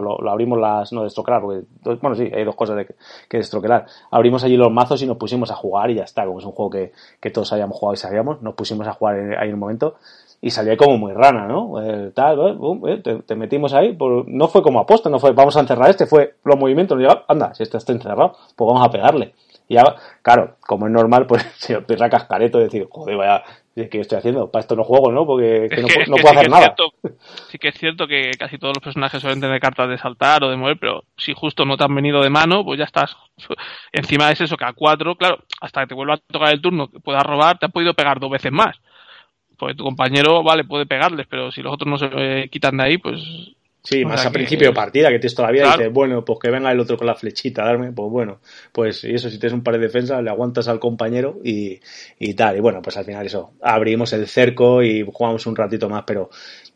lo, 0.00 0.30
abrimos 0.30 0.58
las, 0.58 0.92
no 0.92 1.02
destroquelar, 1.02 1.40
porque, 1.40 1.64
bueno, 2.00 2.14
sí, 2.14 2.30
hay 2.32 2.44
dos 2.44 2.54
cosas 2.54 2.76
de 2.76 2.86
que, 2.86 2.94
que 3.28 3.38
destroquelar. 3.38 3.86
Abrimos 4.10 4.44
allí 4.44 4.56
los 4.56 4.70
mazos 4.70 5.02
y 5.02 5.06
nos 5.06 5.16
pusimos 5.16 5.50
a 5.50 5.54
jugar 5.54 5.90
y 5.90 5.96
ya 5.96 6.04
está, 6.04 6.26
como 6.26 6.38
es 6.38 6.44
un 6.44 6.52
juego 6.52 6.70
que, 6.70 6.92
que 7.20 7.30
todos 7.30 7.52
habíamos 7.52 7.76
jugado 7.78 7.94
y 7.94 7.96
sabíamos, 7.96 8.42
nos 8.42 8.54
pusimos 8.54 8.86
a 8.86 8.92
jugar 8.92 9.16
ahí 9.38 9.48
en 9.48 9.54
un 9.54 9.60
momento 9.60 9.96
y 10.40 10.50
salía 10.50 10.76
como 10.76 10.98
muy 10.98 11.12
rana, 11.12 11.46
¿no? 11.46 11.82
Eh, 11.82 12.12
tal, 12.14 12.58
eh, 12.86 13.00
te, 13.02 13.22
te, 13.22 13.34
metimos 13.34 13.74
ahí, 13.74 13.96
no 14.26 14.48
fue 14.48 14.62
como 14.62 14.78
aposta, 14.78 15.10
no 15.10 15.18
fue 15.18 15.32
vamos 15.32 15.56
a 15.56 15.60
encerrar 15.60 15.90
este, 15.90 16.06
fue 16.06 16.36
los 16.44 16.56
movimientos, 16.56 16.98
anda, 17.26 17.54
si 17.54 17.64
este 17.64 17.76
está 17.76 17.92
encerrado, 17.92 18.36
pues 18.54 18.68
vamos 18.68 18.86
a 18.86 18.90
pegarle. 18.90 19.34
Y 19.68 19.74
ya, 19.74 19.96
claro, 20.22 20.56
como 20.66 20.86
es 20.86 20.92
normal, 20.92 21.26
pues 21.26 21.44
se 21.58 21.74
empieza 21.74 22.08
cascareto 22.08 22.58
decir, 22.58 22.88
joder, 22.90 23.16
vaya, 23.16 23.42
¿qué 23.86 24.00
estoy 24.00 24.18
haciendo? 24.18 24.50
Para 24.50 24.60
esto 24.62 24.74
no 24.74 24.84
juego, 24.84 25.12
¿no? 25.12 25.24
Porque 25.24 25.66
es 25.66 25.70
que 25.70 25.82
no, 25.82 25.88
es 25.88 26.08
no 26.08 26.16
que 26.16 26.22
puedo 26.22 26.34
sí 26.34 26.38
hacer 26.38 26.50
nada. 26.50 26.74
Cierto, 26.74 26.92
sí 27.48 27.58
que 27.58 27.68
es 27.68 27.74
cierto 27.76 28.06
que 28.06 28.30
casi 28.38 28.58
todos 28.58 28.74
los 28.76 28.82
personajes 28.82 29.20
suelen 29.20 29.40
tener 29.40 29.60
cartas 29.60 29.88
de 29.88 29.98
saltar 29.98 30.42
o 30.44 30.50
de 30.50 30.56
mover, 30.56 30.78
pero 30.78 31.04
si 31.16 31.34
justo 31.34 31.64
no 31.64 31.76
te 31.76 31.84
han 31.84 31.94
venido 31.94 32.22
de 32.22 32.30
mano, 32.30 32.64
pues 32.64 32.78
ya 32.78 32.84
estás. 32.84 33.16
Encima 33.92 34.30
es 34.30 34.40
eso, 34.40 34.56
que 34.56 34.64
a 34.64 34.72
cuatro, 34.72 35.16
claro, 35.16 35.38
hasta 35.60 35.82
que 35.82 35.88
te 35.88 35.94
vuelva 35.94 36.14
a 36.14 36.18
tocar 36.18 36.52
el 36.52 36.60
turno, 36.60 36.88
que 36.88 37.00
puedas 37.00 37.22
robar, 37.22 37.58
te 37.58 37.66
ha 37.66 37.70
podido 37.70 37.94
pegar 37.94 38.18
dos 38.18 38.30
veces 38.30 38.52
más. 38.52 38.76
Porque 39.56 39.74
tu 39.74 39.84
compañero, 39.84 40.42
vale, 40.42 40.64
puede 40.64 40.86
pegarles, 40.86 41.26
pero 41.28 41.50
si 41.50 41.62
los 41.62 41.72
otros 41.72 41.88
no 41.88 41.98
se 41.98 42.08
eh, 42.12 42.48
quitan 42.48 42.76
de 42.76 42.84
ahí, 42.84 42.98
pues 42.98 43.20
Sí, 43.88 44.04
más 44.04 44.26
a 44.26 44.30
principio 44.30 44.68
de 44.68 44.74
partida, 44.74 45.08
que 45.08 45.18
tienes 45.18 45.34
toda 45.34 45.48
la 45.48 45.52
vida 45.52 45.62
claro. 45.64 45.80
y 45.80 45.84
dices, 45.84 45.94
bueno, 45.94 46.22
pues 46.22 46.38
que 46.40 46.50
venga 46.50 46.70
el 46.70 46.78
otro 46.78 46.98
con 46.98 47.06
la 47.06 47.14
flechita 47.14 47.64
darme, 47.64 47.90
pues 47.90 48.10
bueno, 48.10 48.38
pues 48.70 49.02
y 49.04 49.14
eso, 49.14 49.30
si 49.30 49.38
tienes 49.38 49.54
un 49.54 49.62
par 49.62 49.78
de 49.78 49.80
defensas, 49.80 50.22
le 50.22 50.28
aguantas 50.28 50.68
al 50.68 50.78
compañero 50.78 51.40
y, 51.42 51.80
y 52.18 52.34
tal. 52.34 52.58
Y 52.58 52.60
bueno, 52.60 52.82
pues 52.82 52.98
al 52.98 53.06
final 53.06 53.24
eso, 53.24 53.54
abrimos 53.62 54.12
el 54.12 54.26
cerco 54.28 54.82
y 54.82 55.06
jugamos 55.10 55.46
un 55.46 55.56
ratito 55.56 55.88
más, 55.88 56.04
pero 56.06 56.28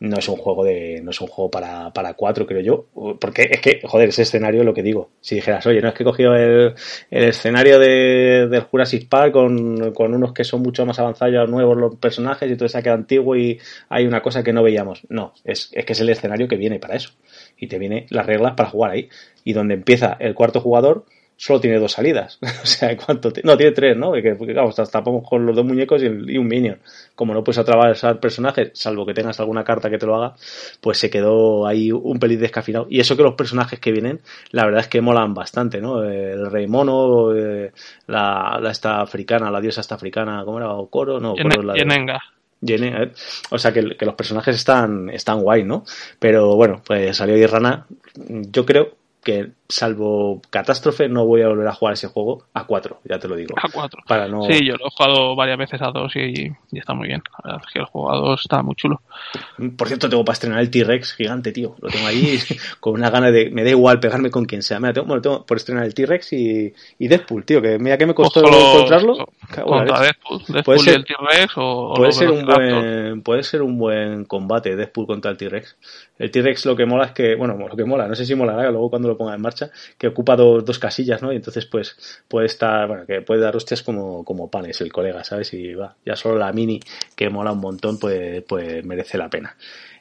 no 0.03 0.17
es 0.17 0.27
un 0.27 0.35
juego 0.35 0.65
de, 0.65 0.99
no 1.01 1.11
es 1.11 1.21
un 1.21 1.27
juego 1.27 1.49
para, 1.49 1.93
para 1.93 2.13
cuatro, 2.13 2.45
creo 2.45 2.59
yo, 2.59 3.15
porque 3.21 3.47
es 3.49 3.61
que, 3.61 3.79
joder, 3.85 4.09
ese 4.09 4.23
escenario 4.23 4.59
es 4.59 4.65
lo 4.65 4.73
que 4.73 4.83
digo. 4.83 5.11
Si 5.21 5.35
dijeras, 5.35 5.65
oye, 5.65 5.81
no 5.81 5.87
es 5.87 5.93
que 5.93 6.03
he 6.03 6.05
cogido 6.05 6.35
el, 6.35 6.73
el 7.09 7.23
escenario 7.23 7.79
de, 7.79 8.49
del 8.49 8.63
Jurassic 8.63 9.07
Park 9.07 9.31
con, 9.31 9.93
con 9.93 10.13
unos 10.13 10.33
que 10.33 10.43
son 10.43 10.61
mucho 10.61 10.85
más 10.85 10.99
avanzados, 10.99 11.49
nuevos 11.49 11.77
los 11.77 11.95
personajes, 11.95 12.51
y 12.51 12.57
todo 12.57 12.67
se 12.67 12.77
ha 12.77 12.81
quedado 12.81 12.99
antiguo 12.99 13.37
y 13.37 13.57
hay 13.87 14.05
una 14.05 14.21
cosa 14.21 14.43
que 14.43 14.51
no 14.51 14.61
veíamos. 14.61 15.03
No, 15.07 15.33
es, 15.45 15.69
es 15.71 15.85
que 15.85 15.93
es 15.93 15.99
el 16.01 16.09
escenario 16.09 16.49
que 16.49 16.57
viene 16.57 16.79
para 16.79 16.95
eso. 16.95 17.11
Y 17.57 17.67
te 17.67 17.79
viene 17.79 18.05
las 18.09 18.25
reglas 18.25 18.55
para 18.55 18.69
jugar 18.69 18.91
ahí. 18.91 19.07
Y 19.45 19.53
donde 19.53 19.75
empieza 19.75 20.17
el 20.19 20.33
cuarto 20.33 20.59
jugador, 20.59 21.05
solo 21.35 21.59
tiene 21.59 21.79
dos 21.79 21.91
salidas. 21.91 22.39
o 22.63 22.65
sea, 22.65 22.95
¿cuánto? 22.97 23.31
No, 23.43 23.57
tiene 23.57 23.71
tres, 23.71 23.97
¿no? 23.97 24.11
Porque, 24.11 24.35
claro, 24.35 24.71
tapamos 24.71 25.27
con 25.27 25.45
los 25.45 25.55
dos 25.55 25.65
muñecos 25.65 26.01
y, 26.01 26.05
el, 26.05 26.29
y, 26.29 26.37
un 26.37 26.47
minion. 26.47 26.79
Como 27.15 27.33
no 27.33 27.43
puedes 27.43 27.59
atravesar 27.59 28.19
personajes, 28.19 28.71
salvo 28.73 29.05
que 29.05 29.13
tengas 29.13 29.39
alguna 29.39 29.63
carta 29.63 29.89
que 29.89 29.97
te 29.97 30.05
lo 30.05 30.15
haga, 30.15 30.35
pues 30.81 30.97
se 30.97 31.09
quedó 31.09 31.67
ahí 31.67 31.91
un 31.91 32.19
pelín 32.19 32.39
descafinado. 32.39 32.87
Y 32.89 32.99
eso 32.99 33.17
que 33.17 33.23
los 33.23 33.35
personajes 33.35 33.79
que 33.79 33.91
vienen, 33.91 34.21
la 34.51 34.65
verdad 34.65 34.81
es 34.81 34.87
que 34.87 35.01
molan 35.01 35.33
bastante, 35.33 35.81
¿no? 35.81 36.03
El 36.03 36.49
rey 36.51 36.67
mono, 36.67 37.35
eh, 37.35 37.71
la, 38.07 38.59
la 38.61 38.71
esta 38.71 39.01
africana, 39.01 39.51
la 39.51 39.61
diosa 39.61 39.81
esta 39.81 39.95
africana, 39.95 40.43
¿cómo 40.45 40.57
era? 40.59 40.71
¿Okoro? 40.73 41.19
No, 41.19 41.33
Okoro 41.33 41.59
es 41.59 41.65
la 41.65 41.73
de... 41.73 41.79
Jenny, 42.65 42.91
o 43.49 43.57
sea 43.57 43.73
que, 43.73 43.97
que, 43.97 44.05
los 44.05 44.15
personajes 44.15 44.55
están, 44.55 45.09
están 45.09 45.41
guay, 45.41 45.63
¿no? 45.63 45.83
Pero 46.17 46.55
bueno, 46.55 46.81
pues 46.85 47.17
salió 47.17 47.37
Irrana. 47.37 47.85
Yo 48.15 48.65
creo 48.65 48.95
que 49.23 49.51
salvo 49.73 50.41
catástrofe 50.49 51.09
no 51.09 51.25
voy 51.25 51.41
a 51.41 51.47
volver 51.47 51.67
a 51.67 51.73
jugar 51.73 51.95
ese 51.95 52.07
juego 52.07 52.43
a 52.53 52.65
4, 52.65 52.99
ya 53.05 53.17
te 53.17 53.27
lo 53.27 53.35
digo. 53.35 53.55
A 53.57 53.67
4. 53.69 54.03
Para 54.07 54.27
no... 54.27 54.43
Sí, 54.43 54.65
yo 54.65 54.75
lo 54.75 54.87
he 54.87 54.89
jugado 54.91 55.35
varias 55.35 55.57
veces 55.57 55.81
a 55.81 55.91
2 55.91 56.15
y, 56.15 56.51
y, 56.71 56.77
está 56.77 56.93
muy 56.93 57.07
bien. 57.07 57.23
La 57.43 57.53
verdad 57.53 57.65
es 57.67 57.73
que 57.73 57.79
el 57.79 57.85
juego 57.85 58.11
a 58.11 58.17
2 58.17 58.41
está 58.41 58.61
muy 58.61 58.75
chulo. 58.75 59.01
Por 59.75 59.87
cierto, 59.87 60.09
tengo 60.09 60.23
para 60.23 60.33
estrenar 60.33 60.59
el 60.59 60.69
T-Rex 60.69 61.15
gigante, 61.15 61.51
tío. 61.51 61.75
Lo 61.81 61.89
tengo 61.89 62.05
ahí 62.05 62.37
con 62.79 62.93
una 62.93 63.09
gana 63.09 63.31
de... 63.31 63.49
Me 63.49 63.63
da 63.63 63.71
igual 63.71 63.99
pegarme 63.99 64.29
con 64.29 64.45
quien 64.45 64.61
sea. 64.61 64.79
Mira, 64.79 64.93
tengo, 64.93 65.07
bueno, 65.07 65.21
tengo 65.21 65.45
por 65.45 65.57
estrenar 65.57 65.85
el 65.85 65.93
T-Rex 65.93 66.33
y, 66.33 66.73
y 66.99 67.07
Deadpool, 67.07 67.43
tío. 67.43 67.61
Que 67.61 67.79
mira 67.79 67.97
que 67.97 68.05
me 68.05 68.13
costó 68.13 68.41
Ojo, 68.41 68.75
encontrarlo. 68.75 69.27
Contra 69.63 70.01
Deadpool. 70.01 70.43
Deadpool 70.47 70.63
puede 70.63 70.79
ser, 70.79 70.93
y 70.93 70.95
el 70.97 71.05
T-Rex 71.05 71.53
o... 71.57 71.93
Puede, 71.95 72.11
ser 72.11 72.29
un 72.29 72.45
buen, 72.45 73.21
puede 73.23 73.43
ser 73.43 73.61
un 73.63 73.77
buen 73.77 74.25
combate 74.25 74.75
Deadpool 74.75 75.07
contra 75.07 75.31
el 75.31 75.37
T-Rex. 75.37 75.77
El 76.19 76.29
T-Rex 76.29 76.65
lo 76.67 76.75
que 76.75 76.85
mola 76.85 77.05
es 77.05 77.11
que... 77.11 77.35
Bueno, 77.35 77.57
lo 77.57 77.75
que 77.75 77.85
mola, 77.85 78.07
no 78.07 78.13
sé 78.13 78.25
si 78.25 78.35
molará 78.35 78.69
luego 78.69 78.89
cuando 78.91 79.07
lo 79.07 79.17
ponga 79.17 79.33
en 79.33 79.41
marcha, 79.41 79.62
que 79.97 80.07
ocupa 80.07 80.35
dos, 80.35 80.79
casillas, 80.79 81.21
¿no? 81.21 81.31
Y 81.31 81.37
entonces, 81.37 81.65
pues, 81.65 82.21
puede 82.27 82.47
estar, 82.47 82.87
bueno, 82.87 83.05
que 83.05 83.21
puede 83.21 83.41
dar 83.41 83.55
hostias 83.55 83.83
como, 83.83 84.23
como 84.23 84.49
panes 84.49 84.81
el 84.81 84.91
colega, 84.91 85.23
¿sabes? 85.23 85.53
Y 85.53 85.73
va, 85.73 85.95
ya 86.05 86.15
solo 86.15 86.37
la 86.37 86.51
mini, 86.51 86.79
que 87.15 87.29
mola 87.29 87.51
un 87.51 87.59
montón, 87.59 87.99
pues, 87.99 88.43
pues 88.43 88.83
merece 88.85 89.17
la 89.17 89.29
pena. 89.29 89.55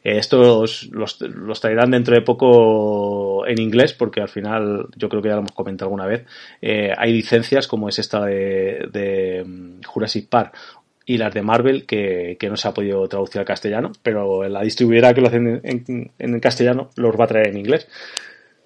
Eh, 0.05 0.19
estos 0.19 0.89
los, 0.91 1.21
los 1.21 1.61
traerán 1.61 1.91
dentro 1.91 2.15
de 2.15 2.23
poco 2.23 3.47
en 3.47 3.61
inglés, 3.61 3.93
porque 3.93 4.21
al 4.21 4.29
final, 4.29 4.87
yo 4.97 5.09
creo 5.09 5.23
que 5.23 5.29
ya 5.29 5.35
lo 5.35 5.41
hemos 5.41 5.53
comentado 5.53 5.87
alguna 5.87 6.07
vez, 6.07 6.25
eh, 6.61 6.93
hay 6.97 7.13
licencias 7.13 7.69
como 7.69 7.89
es 7.89 7.99
esta 7.99 8.25
de, 8.25 8.89
de 8.93 9.45
Jurassic 9.87 10.29
Park 10.29 10.57
y 11.05 11.19
las 11.19 11.35
de 11.35 11.43
Marvel 11.43 11.87
que, 11.87 12.37
que, 12.39 12.49
no 12.49 12.57
se 12.57 12.69
ha 12.69 12.75
podido 12.75 13.07
traducir 13.09 13.41
al 13.41 13.45
castellano, 13.45 13.93
pero 14.03 14.49
la 14.49 14.63
distribuidora 14.63 15.15
que 15.15 15.21
lo 15.21 15.29
hacen 15.29 15.61
en, 15.65 15.85
en, 15.89 16.11
en, 16.19 16.41
castellano 16.41 16.91
los 16.97 17.19
va 17.19 17.25
a 17.25 17.29
traer 17.29 17.49
en 17.49 17.59
inglés. 17.59 17.89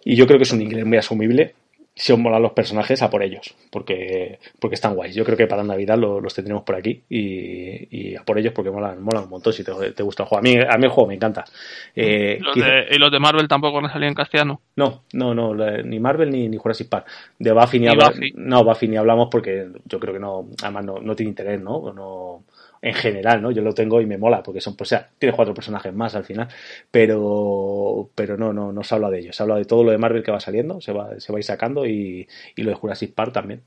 Y 0.09 0.15
yo 0.15 0.25
creo 0.25 0.39
que 0.39 0.45
es 0.45 0.53
un 0.53 0.63
inglés 0.63 0.87
muy 0.87 0.99
asumible 0.99 1.53
si 1.93 2.13
os 2.13 2.19
molan 2.19 2.43
los 2.43 2.53
personajes, 2.53 3.03
a 3.03 3.11
por 3.11 3.23
ellos, 3.23 3.57
porque, 3.71 4.39
porque 4.61 4.75
están 4.75 4.95
guays. 4.95 5.17
Yo 5.17 5.25
creo 5.25 5.37
que 5.37 5.49
para 5.49 5.65
Navidad 5.65 5.99
los 5.99 6.33
tendremos 6.33 6.63
por 6.63 6.77
aquí 6.77 7.03
y, 7.09 8.15
a 8.15 8.23
por 8.23 8.39
ellos 8.39 8.53
porque 8.55 8.71
molan, 8.71 9.03
molan 9.03 9.25
un 9.25 9.31
montón 9.31 9.53
si 9.53 9.65
te, 9.65 9.73
gusta 10.03 10.23
el 10.23 10.29
juego. 10.29 10.39
A 10.39 10.43
mí, 10.43 10.57
a 10.57 10.77
mí 10.77 10.85
el 10.85 10.91
juego 10.91 11.09
me 11.09 11.15
encanta. 11.15 11.45
Eh, 11.97 12.39
¿Y 12.91 12.99
los 12.99 13.11
de 13.11 13.19
Marvel 13.19 13.49
tampoco 13.49 13.77
van 13.77 13.87
a 13.87 13.93
salir 13.93 14.09
en 14.09 14.15
castellano? 14.15 14.61
No, 14.77 15.05
no, 15.15 15.35
no, 15.35 15.55
ni 15.55 15.99
Marvel 15.99 16.31
ni, 16.31 16.49
ni 16.49 16.57
Jurassic 16.57 16.89
Park. 16.89 17.07
De 17.39 17.51
Buffy 17.51 17.81
ni, 17.81 17.89
hablamos. 17.89 18.17
No, 18.35 18.63
Buffy 18.63 18.87
ni 18.87 18.99
hablamos 18.99 19.29
porque 19.29 19.67
yo 19.87 19.99
creo 19.99 20.15
que 20.15 20.21
no, 20.21 20.51
además 20.63 20.85
no, 20.85 20.99
no 21.01 21.17
tiene 21.17 21.31
interés, 21.31 21.61
¿no? 21.61 21.93
no 21.93 22.45
en 22.83 22.95
general, 22.95 23.43
¿no? 23.43 23.51
Yo 23.51 23.63
lo 23.63 23.73
tengo 23.73 24.01
y 24.01 24.07
me 24.07 24.19
mola, 24.19 24.43
porque 24.43 24.61
son, 24.61 24.77
pues, 24.77 24.89
o 24.89 24.97
sea, 24.97 25.09
tiene 25.19 25.35
cuatro 25.35 25.55
personajes 25.55 25.93
más 25.93 26.15
al 26.15 26.25
final, 26.25 26.49
pero, 26.91 28.11
pero 28.15 28.37
no, 28.37 28.53
no, 28.53 28.73
no 28.73 28.83
se 28.83 28.95
habla 28.95 29.11
de 29.11 29.21
ellos, 29.21 29.37
se 29.37 29.43
habla 29.43 29.57
de 29.57 29.65
todo 29.65 29.85
lo 29.85 29.91
de 29.91 29.99
Marvel 29.99 30.23
que 30.23 30.33
va 30.33 30.41
saliendo, 30.41 30.81
se 30.81 30.93
va, 30.93 31.19
se 31.19 31.33
va 31.33 31.39
a 31.39 31.41
ir 31.41 31.45
sacando 31.45 31.87
y, 31.87 32.27
y 32.55 32.63
lo 32.63 32.71
de 32.71 32.77
Jurassic 32.77 33.15
Park 33.15 33.33
también. 33.33 33.63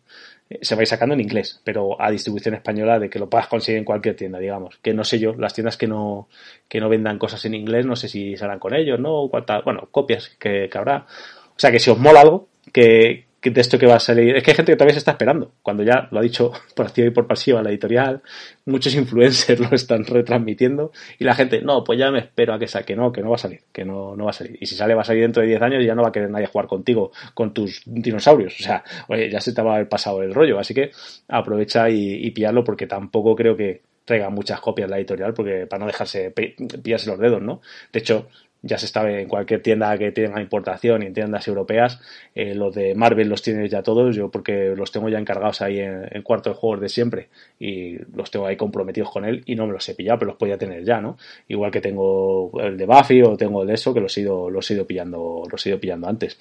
Eh, 0.49 0.59
se 0.61 0.75
va 0.75 0.81
a 0.81 0.83
ir 0.83 0.87
sacando 0.87 1.13
en 1.13 1.21
inglés, 1.21 1.61
pero 1.63 2.01
a 2.01 2.09
distribución 2.09 2.55
española 2.55 2.99
de 2.99 3.09
que 3.09 3.19
lo 3.19 3.29
puedas 3.29 3.47
conseguir 3.47 3.79
en 3.79 3.85
cualquier 3.85 4.15
tienda, 4.15 4.39
digamos. 4.39 4.77
Que 4.81 4.93
no 4.93 5.03
sé 5.03 5.19
yo, 5.19 5.33
las 5.35 5.53
tiendas 5.53 5.77
que 5.77 5.87
no, 5.87 6.27
que 6.67 6.79
no 6.79 6.89
vendan 6.89 7.19
cosas 7.19 7.43
en 7.45 7.53
inglés, 7.53 7.85
no 7.85 7.95
sé 7.95 8.07
si 8.07 8.35
saldrán 8.35 8.59
con 8.59 8.73
ellos, 8.73 8.99
¿no? 8.99 9.27
Cuántas, 9.29 9.63
bueno, 9.63 9.87
copias 9.91 10.29
que, 10.39 10.67
que 10.69 10.77
habrá. 10.77 11.05
O 11.49 11.59
sea 11.59 11.71
que 11.71 11.79
si 11.79 11.89
os 11.89 11.99
mola 11.99 12.21
algo, 12.21 12.47
que 12.73 13.28
de 13.41 13.61
esto 13.61 13.79
que 13.79 13.85
va 13.85 13.95
a 13.95 13.99
salir. 13.99 14.35
Es 14.35 14.43
que 14.43 14.51
hay 14.51 14.55
gente 14.55 14.71
que 14.71 14.75
todavía 14.75 14.93
se 14.93 14.99
está 14.99 15.11
esperando, 15.11 15.53
cuando 15.61 15.83
ya 15.83 16.07
lo 16.11 16.19
ha 16.19 16.21
dicho 16.21 16.51
por 16.75 16.87
activa 16.87 17.07
y 17.07 17.11
por 17.11 17.27
pasiva 17.27 17.61
la 17.63 17.69
editorial, 17.69 18.21
muchos 18.65 18.93
influencers 18.95 19.59
lo 19.71 19.75
están 19.75 20.05
retransmitiendo 20.05 20.91
y 21.17 21.23
la 21.23 21.35
gente, 21.35 21.61
no, 21.61 21.83
pues 21.83 21.99
ya 21.99 22.11
me 22.11 22.19
espero 22.19 22.53
a 22.53 22.59
que 22.59 22.67
saque, 22.67 22.95
no, 22.95 23.11
que 23.11 23.21
no 23.21 23.29
va 23.29 23.35
a 23.35 23.39
salir, 23.39 23.61
que 23.71 23.85
no, 23.85 24.15
no 24.15 24.25
va 24.25 24.31
a 24.31 24.33
salir. 24.33 24.57
Y 24.59 24.65
si 24.65 24.75
sale 24.75 24.93
va 24.93 25.01
a 25.01 25.05
salir 25.05 25.23
dentro 25.23 25.41
de 25.41 25.47
10 25.49 25.61
años 25.61 25.83
y 25.83 25.85
ya 25.85 25.95
no 25.95 26.01
va 26.01 26.09
a 26.09 26.11
querer 26.11 26.29
nadie 26.29 26.47
jugar 26.47 26.67
contigo, 26.67 27.11
con 27.33 27.53
tus 27.53 27.81
dinosaurios. 27.85 28.59
O 28.59 28.63
sea, 28.63 28.83
ya 29.31 29.39
se 29.39 29.53
te 29.53 29.61
va 29.61 29.71
a 29.71 29.75
haber 29.75 29.89
pasado 29.89 30.21
el 30.21 30.33
rollo, 30.33 30.59
así 30.59 30.73
que 30.73 30.91
aprovecha 31.27 31.89
y, 31.89 32.25
y 32.25 32.31
pillarlo 32.31 32.63
porque 32.63 32.87
tampoco 32.87 33.35
creo 33.35 33.55
que 33.55 33.81
traiga 34.09 34.31
muchas 34.31 34.59
copias 34.59 34.89
la 34.89 34.97
editorial 34.97 35.35
porque 35.35 35.67
para 35.67 35.81
no 35.81 35.85
dejarse 35.85 36.31
pillarse 36.31 37.09
los 37.09 37.19
dedos, 37.19 37.43
¿no? 37.43 37.61
De 37.93 37.99
hecho, 37.99 38.27
ya 38.61 38.77
se 38.77 38.87
sabe 38.87 39.21
en 39.21 39.29
cualquier 39.29 39.61
tienda 39.61 39.97
que 39.97 40.11
tenga 40.11 40.41
importación 40.41 41.03
y 41.03 41.07
en 41.07 41.13
tiendas 41.13 41.47
europeas, 41.47 41.99
eh, 42.35 42.53
los 42.53 42.75
de 42.75 42.93
Marvel 42.93 43.29
los 43.29 43.41
tienes 43.41 43.71
ya 43.71 43.81
todos, 43.83 44.15
yo 44.15 44.29
porque 44.29 44.73
los 44.75 44.91
tengo 44.91 45.07
ya 45.09 45.17
encargados 45.17 45.61
ahí 45.61 45.79
en, 45.79 46.21
cuarto 46.23 46.49
de 46.49 46.55
juegos 46.55 46.81
de 46.81 46.89
siempre 46.89 47.29
y 47.59 47.97
los 48.13 48.29
tengo 48.31 48.45
ahí 48.45 48.57
comprometidos 48.57 49.11
con 49.11 49.25
él 49.25 49.43
y 49.45 49.55
no 49.55 49.65
me 49.65 49.73
los 49.73 49.87
he 49.87 49.95
pillado, 49.95 50.19
pero 50.19 50.31
los 50.31 50.37
podía 50.37 50.57
tener 50.57 50.83
ya, 50.83 50.99
¿no? 50.99 51.17
Igual 51.47 51.71
que 51.71 51.81
tengo 51.81 52.51
el 52.61 52.77
de 52.77 52.85
Buffy 52.85 53.21
o 53.21 53.37
tengo 53.37 53.61
el 53.61 53.67
de 53.67 53.75
eso, 53.75 53.93
que 53.93 54.01
los 54.01 54.17
he 54.17 54.21
ido, 54.21 54.49
los 54.49 54.69
he 54.69 54.73
ido 54.73 54.85
pillando, 54.85 55.43
los 55.49 55.65
he 55.65 55.69
ido 55.69 55.79
pillando 55.79 56.07
antes. 56.07 56.37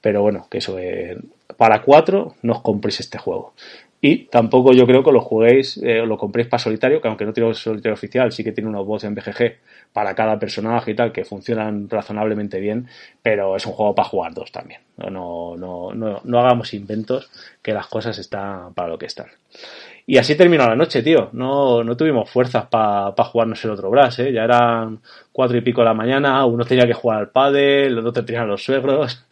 Pero 0.00 0.22
bueno, 0.22 0.46
que 0.48 0.58
eso, 0.58 0.78
eh, 0.78 1.18
para 1.56 1.82
cuatro 1.82 2.34
no 2.42 2.52
os 2.52 2.62
compréis 2.62 3.00
este 3.00 3.18
juego. 3.18 3.54
Y 4.08 4.26
tampoco 4.26 4.72
yo 4.72 4.86
creo 4.86 5.02
que 5.02 5.10
lo 5.10 5.20
juguéis, 5.20 5.78
eh, 5.78 6.06
lo 6.06 6.16
compréis 6.16 6.46
para 6.46 6.62
solitario, 6.62 7.00
que 7.00 7.08
aunque 7.08 7.24
no 7.24 7.32
tiene 7.32 7.52
solitario 7.54 7.94
oficial, 7.94 8.30
sí 8.30 8.44
que 8.44 8.52
tiene 8.52 8.70
unos 8.70 8.86
bots 8.86 9.02
en 9.02 9.16
BGG 9.16 9.56
para 9.92 10.14
cada 10.14 10.38
personaje 10.38 10.92
y 10.92 10.94
tal, 10.94 11.10
que 11.10 11.24
funcionan 11.24 11.90
razonablemente 11.90 12.60
bien, 12.60 12.86
pero 13.20 13.56
es 13.56 13.66
un 13.66 13.72
juego 13.72 13.96
para 13.96 14.08
jugar 14.08 14.32
dos 14.32 14.52
también. 14.52 14.80
No, 14.96 15.56
no, 15.56 15.92
no, 15.92 16.20
no 16.22 16.38
hagamos 16.38 16.72
inventos, 16.72 17.28
que 17.60 17.72
las 17.72 17.88
cosas 17.88 18.16
están 18.18 18.74
para 18.74 18.86
lo 18.86 18.96
que 18.96 19.06
están. 19.06 19.26
Y 20.08 20.18
así 20.18 20.36
terminó 20.36 20.68
la 20.68 20.76
noche, 20.76 21.02
tío. 21.02 21.30
No, 21.32 21.82
no 21.82 21.96
tuvimos 21.96 22.30
fuerzas 22.30 22.66
para 22.66 23.12
jugarnos 23.24 23.64
el 23.64 23.72
otro 23.72 23.90
brass, 23.90 24.20
¿eh? 24.20 24.32
Ya 24.32 24.44
eran 24.44 25.00
cuatro 25.32 25.56
y 25.58 25.62
pico 25.62 25.80
de 25.80 25.86
la 25.86 25.94
mañana, 25.94 26.44
uno 26.46 26.64
tenía 26.64 26.86
que 26.86 26.94
jugar 26.94 27.18
al 27.18 27.30
pádel, 27.30 27.98
el 27.98 28.06
otro 28.06 28.24
tenían 28.24 28.46
los 28.46 28.62
suegros 28.62 29.26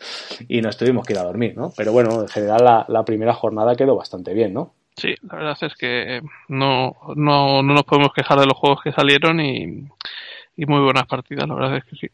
y 0.48 0.60
nos 0.60 0.76
tuvimos 0.76 1.06
que 1.06 1.12
ir 1.12 1.20
a 1.20 1.24
dormir, 1.24 1.56
¿no? 1.56 1.72
Pero 1.76 1.92
bueno, 1.92 2.22
en 2.22 2.28
general 2.28 2.64
la, 2.64 2.84
la 2.88 3.04
primera 3.04 3.32
jornada 3.34 3.76
quedó 3.76 3.94
bastante 3.94 4.34
bien, 4.34 4.52
¿no? 4.52 4.74
Sí, 4.96 5.14
la 5.22 5.36
verdad 5.36 5.56
es 5.60 5.74
que 5.76 6.20
no, 6.48 6.96
no, 7.14 7.62
no 7.62 7.74
nos 7.74 7.84
podemos 7.84 8.12
quejar 8.12 8.40
de 8.40 8.46
los 8.46 8.56
juegos 8.56 8.82
que 8.82 8.92
salieron 8.92 9.40
y, 9.40 9.88
y 10.56 10.66
muy 10.66 10.80
buenas 10.80 11.06
partidas, 11.06 11.48
la 11.48 11.54
verdad 11.54 11.76
es 11.76 11.84
que 11.84 11.96
sí. 11.96 12.08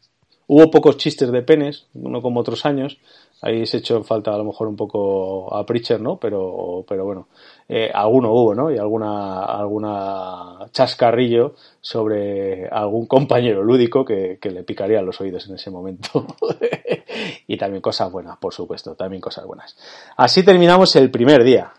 Hubo 0.53 0.69
pocos 0.69 0.97
chistes 0.97 1.31
de 1.31 1.43
penes, 1.43 1.87
uno 1.93 2.21
como 2.21 2.41
otros 2.41 2.65
años. 2.65 2.97
Ahí 3.41 3.65
se 3.65 3.77
echó 3.77 3.95
en 3.95 4.03
falta 4.03 4.33
a 4.33 4.37
lo 4.37 4.43
mejor 4.43 4.67
un 4.67 4.75
poco 4.75 5.55
a 5.55 5.65
Preacher, 5.65 6.01
¿no? 6.01 6.19
Pero, 6.19 6.83
pero 6.89 7.05
bueno, 7.05 7.29
eh, 7.69 7.89
alguno 7.93 8.33
hubo, 8.33 8.53
¿no? 8.53 8.69
Y 8.69 8.77
alguna, 8.77 9.45
alguna 9.45 10.69
chascarrillo 10.73 11.55
sobre 11.79 12.67
algún 12.67 13.05
compañero 13.05 13.63
lúdico 13.63 14.03
que, 14.03 14.39
que 14.41 14.51
le 14.51 14.63
picaría 14.63 15.01
los 15.01 15.21
oídos 15.21 15.47
en 15.47 15.55
ese 15.55 15.71
momento. 15.71 16.27
y 17.47 17.55
también 17.55 17.81
cosas 17.81 18.11
buenas, 18.11 18.35
por 18.35 18.53
supuesto, 18.53 18.93
también 18.95 19.21
cosas 19.21 19.45
buenas. 19.45 19.77
Así 20.17 20.43
terminamos 20.43 20.97
el 20.97 21.09
primer 21.09 21.45
día. 21.45 21.71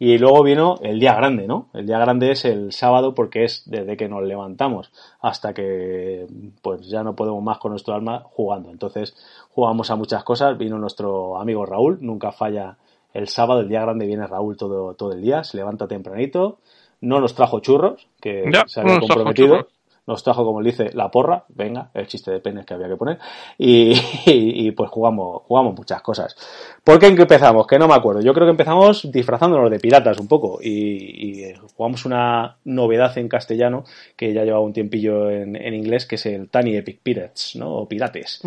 Y 0.00 0.16
luego 0.18 0.44
vino 0.44 0.76
el 0.82 1.00
día 1.00 1.14
grande, 1.14 1.46
¿no? 1.48 1.68
El 1.74 1.86
día 1.86 1.98
grande 1.98 2.30
es 2.30 2.44
el 2.44 2.72
sábado 2.72 3.14
porque 3.14 3.44
es 3.44 3.62
desde 3.66 3.96
que 3.96 4.08
nos 4.08 4.22
levantamos 4.22 4.92
hasta 5.20 5.52
que 5.52 6.26
pues 6.62 6.88
ya 6.88 7.02
no 7.02 7.16
podemos 7.16 7.42
más 7.42 7.58
con 7.58 7.72
nuestro 7.72 7.94
alma 7.94 8.22
jugando. 8.30 8.70
Entonces 8.70 9.16
jugamos 9.50 9.90
a 9.90 9.96
muchas 9.96 10.22
cosas. 10.22 10.56
Vino 10.56 10.78
nuestro 10.78 11.38
amigo 11.38 11.66
Raúl, 11.66 11.98
nunca 12.00 12.30
falla 12.30 12.76
el 13.12 13.26
sábado, 13.26 13.60
el 13.60 13.68
día 13.68 13.80
grande 13.80 14.06
viene 14.06 14.26
Raúl 14.26 14.56
todo, 14.56 14.94
todo 14.94 15.12
el 15.12 15.22
día, 15.22 15.42
se 15.42 15.56
levanta 15.56 15.88
tempranito, 15.88 16.58
no 17.00 17.20
nos 17.20 17.34
trajo 17.34 17.60
churros, 17.60 18.06
que 18.20 18.50
se 18.66 18.80
había 18.80 19.00
comprometido 19.00 19.66
nos 20.08 20.22
trajo, 20.24 20.42
como 20.42 20.62
le 20.62 20.70
dice, 20.70 20.90
la 20.94 21.10
porra, 21.10 21.44
venga, 21.50 21.90
el 21.92 22.06
chiste 22.06 22.30
de 22.30 22.40
penes 22.40 22.64
que 22.64 22.72
había 22.72 22.88
que 22.88 22.96
poner, 22.96 23.18
y, 23.58 24.70
pues 24.72 24.90
jugamos, 24.90 25.42
jugamos 25.42 25.76
muchas 25.76 26.00
cosas. 26.00 26.34
¿Por 26.82 26.98
qué 26.98 27.08
empezamos? 27.08 27.66
Que 27.66 27.78
no 27.78 27.86
me 27.86 27.92
acuerdo. 27.92 28.22
Yo 28.22 28.32
creo 28.32 28.46
que 28.46 28.52
empezamos 28.52 29.12
disfrazándonos 29.12 29.70
de 29.70 29.78
piratas 29.78 30.18
un 30.18 30.26
poco, 30.26 30.60
y, 30.62 31.52
jugamos 31.76 32.06
una 32.06 32.56
novedad 32.64 33.16
en 33.18 33.28
castellano, 33.28 33.84
que 34.16 34.32
ya 34.32 34.44
llevaba 34.44 34.64
un 34.64 34.72
tiempillo 34.72 35.30
en, 35.30 35.74
inglés, 35.74 36.06
que 36.06 36.14
es 36.14 36.24
el 36.24 36.48
Tiny 36.48 36.76
Epic 36.76 37.00
Pirates, 37.02 37.54
¿no? 37.56 37.70
O 37.74 37.86
Pirates. 37.86 38.40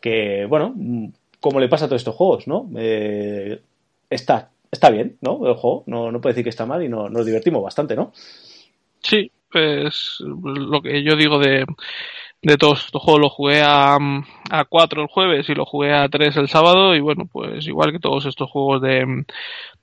Que, 0.00 0.46
bueno, 0.48 0.72
como 1.40 1.58
le 1.58 1.68
pasa 1.68 1.86
a 1.86 1.88
todos 1.88 2.00
estos 2.00 2.14
juegos, 2.14 2.46
¿no? 2.46 2.70
Eh, 2.76 3.60
está, 4.08 4.50
está 4.70 4.88
bien, 4.90 5.18
¿no? 5.20 5.44
El 5.48 5.54
juego, 5.54 5.82
no, 5.86 6.12
no 6.12 6.20
puede 6.20 6.34
decir 6.34 6.44
que 6.44 6.50
está 6.50 6.64
mal 6.64 6.80
y 6.84 6.88
no, 6.88 7.08
nos 7.08 7.26
divertimos 7.26 7.60
bastante, 7.60 7.96
¿no? 7.96 8.12
Sí, 9.02 9.32
pues 9.50 10.18
lo 10.20 10.80
que 10.82 11.02
yo 11.02 11.16
digo 11.16 11.38
de, 11.38 11.64
de 12.42 12.56
todos 12.56 12.84
estos 12.86 13.02
juegos 13.02 13.20
lo 13.20 13.30
jugué 13.30 13.62
a, 13.62 13.98
a 14.50 14.64
4 14.64 15.02
el 15.02 15.08
jueves 15.08 15.48
y 15.48 15.54
lo 15.54 15.64
jugué 15.64 15.92
a 15.92 16.08
3 16.08 16.36
el 16.36 16.48
sábado 16.48 16.94
y 16.94 17.00
bueno, 17.00 17.26
pues 17.30 17.66
igual 17.66 17.92
que 17.92 17.98
todos 17.98 18.26
estos 18.26 18.50
juegos 18.50 18.82
de, 18.82 19.24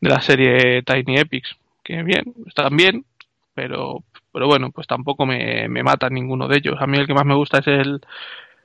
de 0.01 0.09
la 0.09 0.21
serie 0.21 0.83
Tiny 0.83 1.17
Epics, 1.17 1.55
que 1.83 2.03
bien, 2.03 2.33
están 2.47 2.75
bien, 2.77 3.05
pero, 3.53 4.03
pero 4.31 4.47
bueno, 4.47 4.71
pues 4.71 4.87
tampoco 4.87 5.25
me, 5.25 5.67
me 5.69 5.83
matan 5.83 6.13
ninguno 6.13 6.47
de 6.47 6.57
ellos. 6.57 6.77
A 6.79 6.87
mí 6.87 6.97
el 6.97 7.07
que 7.07 7.13
más 7.13 7.25
me 7.25 7.35
gusta 7.35 7.59
es 7.59 7.67
el, 7.67 8.01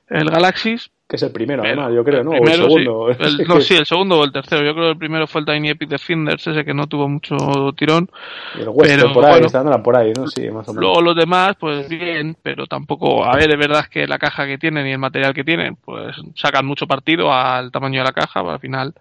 el 0.09 0.29
Galaxis, 0.29 0.91
que 1.11 1.17
es 1.17 1.23
el 1.23 1.33
primero, 1.33 1.61
además, 1.61 1.91
yo 1.93 2.05
creo, 2.05 2.23
¿no? 2.23 2.31
o 2.31 2.35
el 2.35 2.53
segundo. 2.53 3.07
Sí. 3.13 3.41
El, 3.41 3.45
no, 3.49 3.59
sí, 3.59 3.75
el 3.75 3.85
segundo 3.85 4.17
o 4.17 4.23
el 4.23 4.31
tercero. 4.31 4.63
Yo 4.63 4.73
creo 4.73 4.85
que 4.85 4.91
el 4.91 4.97
primero 4.97 5.27
fue 5.27 5.41
el 5.41 5.45
Tiny 5.45 5.71
Epic 5.71 5.89
Defenders, 5.89 6.47
ese 6.47 6.63
que 6.63 6.73
no 6.73 6.87
tuvo 6.87 7.09
mucho 7.09 7.35
tirón. 7.75 8.09
Y 8.57 8.61
el 8.61 8.69
Western 8.69 9.11
por 9.11 9.25
ahí, 9.25 9.41
bueno, 9.41 9.83
por 9.83 9.97
ahí, 9.97 10.13
¿no? 10.13 10.25
Sí, 10.27 10.49
más 10.49 10.69
o 10.69 10.73
menos. 10.73 10.81
Luego 10.81 11.01
los 11.01 11.17
demás, 11.17 11.57
pues 11.59 11.89
bien, 11.89 12.37
pero 12.41 12.65
tampoco. 12.65 13.25
A 13.25 13.35
ver, 13.35 13.49
de 13.49 13.57
verdad 13.57 13.81
es 13.81 13.89
que 13.89 14.07
la 14.07 14.17
caja 14.17 14.47
que 14.47 14.57
tienen 14.57 14.87
y 14.87 14.93
el 14.93 14.99
material 14.99 15.33
que 15.33 15.43
tienen, 15.43 15.75
pues 15.75 16.15
sacan 16.35 16.65
mucho 16.65 16.87
partido 16.87 17.33
al 17.33 17.73
tamaño 17.73 17.99
de 17.99 18.05
la 18.05 18.13
caja. 18.13 18.39
Al 18.39 18.61
final 18.61 18.93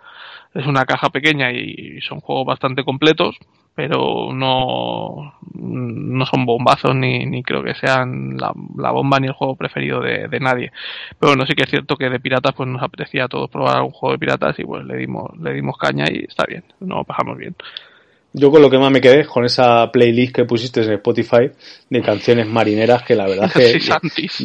es 0.53 0.67
una 0.67 0.85
caja 0.87 1.11
pequeña 1.11 1.53
y 1.53 2.01
son 2.01 2.19
juegos 2.19 2.45
bastante 2.45 2.83
completos 2.83 3.37
pero 3.75 4.31
no, 4.35 5.35
no 5.55 6.27
son 6.27 6.45
bombazos 6.45 6.95
ni, 6.95 7.25
ni 7.25 7.43
creo 7.43 7.63
que 7.63 7.75
sean 7.75 8.37
la, 8.37 8.53
la 8.77 8.91
bomba 8.91 9.19
ni 9.19 9.29
el 9.29 9.33
juego 9.33 9.57
preferido 9.57 10.01
de, 10.01 10.29
de, 10.29 10.41
nadie. 10.41 10.73
Pero 11.19 11.31
bueno, 11.31 11.47
sí 11.47 11.55
que 11.55 11.63
es 11.63 11.71
cierto 11.71 11.97
que 12.01 12.09
de 12.11 12.19
piratas 12.19 12.55
pues 12.57 12.69
nos 12.69 12.83
apetecía 12.83 13.25
a 13.25 13.29
todos 13.29 13.51
probar 13.51 13.83
un 13.83 13.91
juego 13.91 14.15
de 14.15 14.19
piratas 14.19 14.59
y 14.59 14.65
pues 14.65 14.85
le 14.85 14.97
dimos, 14.97 15.31
le 15.39 15.53
dimos 15.53 15.77
caña 15.77 16.07
y 16.11 16.25
está 16.25 16.45
bien, 16.49 16.65
nos 16.81 17.07
pasamos 17.07 17.37
bien. 17.37 17.55
Yo 18.33 18.53
con 18.53 18.63
lo 18.63 18.71
que 18.71 18.79
más 18.79 18.93
me 18.93 19.01
quedé, 19.01 19.27
con 19.27 19.45
esa 19.45 19.91
playlist 19.91 20.33
que 20.33 20.45
pusiste 20.45 20.83
en 20.83 20.93
Spotify 20.93 21.51
de 21.89 22.01
canciones 22.01 22.47
marineras, 22.47 23.03
que 23.03 23.17
la 23.17 23.27
verdad 23.27 23.51
que 23.55 23.81